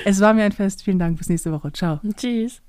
Es 0.05 0.21
war 0.21 0.35
mir 0.35 0.45
ein 0.45 0.53
Fest. 0.53 0.83
Vielen 0.83 0.99
Dank. 0.99 1.17
Bis 1.19 1.29
nächste 1.29 1.51
Woche. 1.51 1.73
Ciao. 1.73 2.01
Tschüss. 2.17 2.61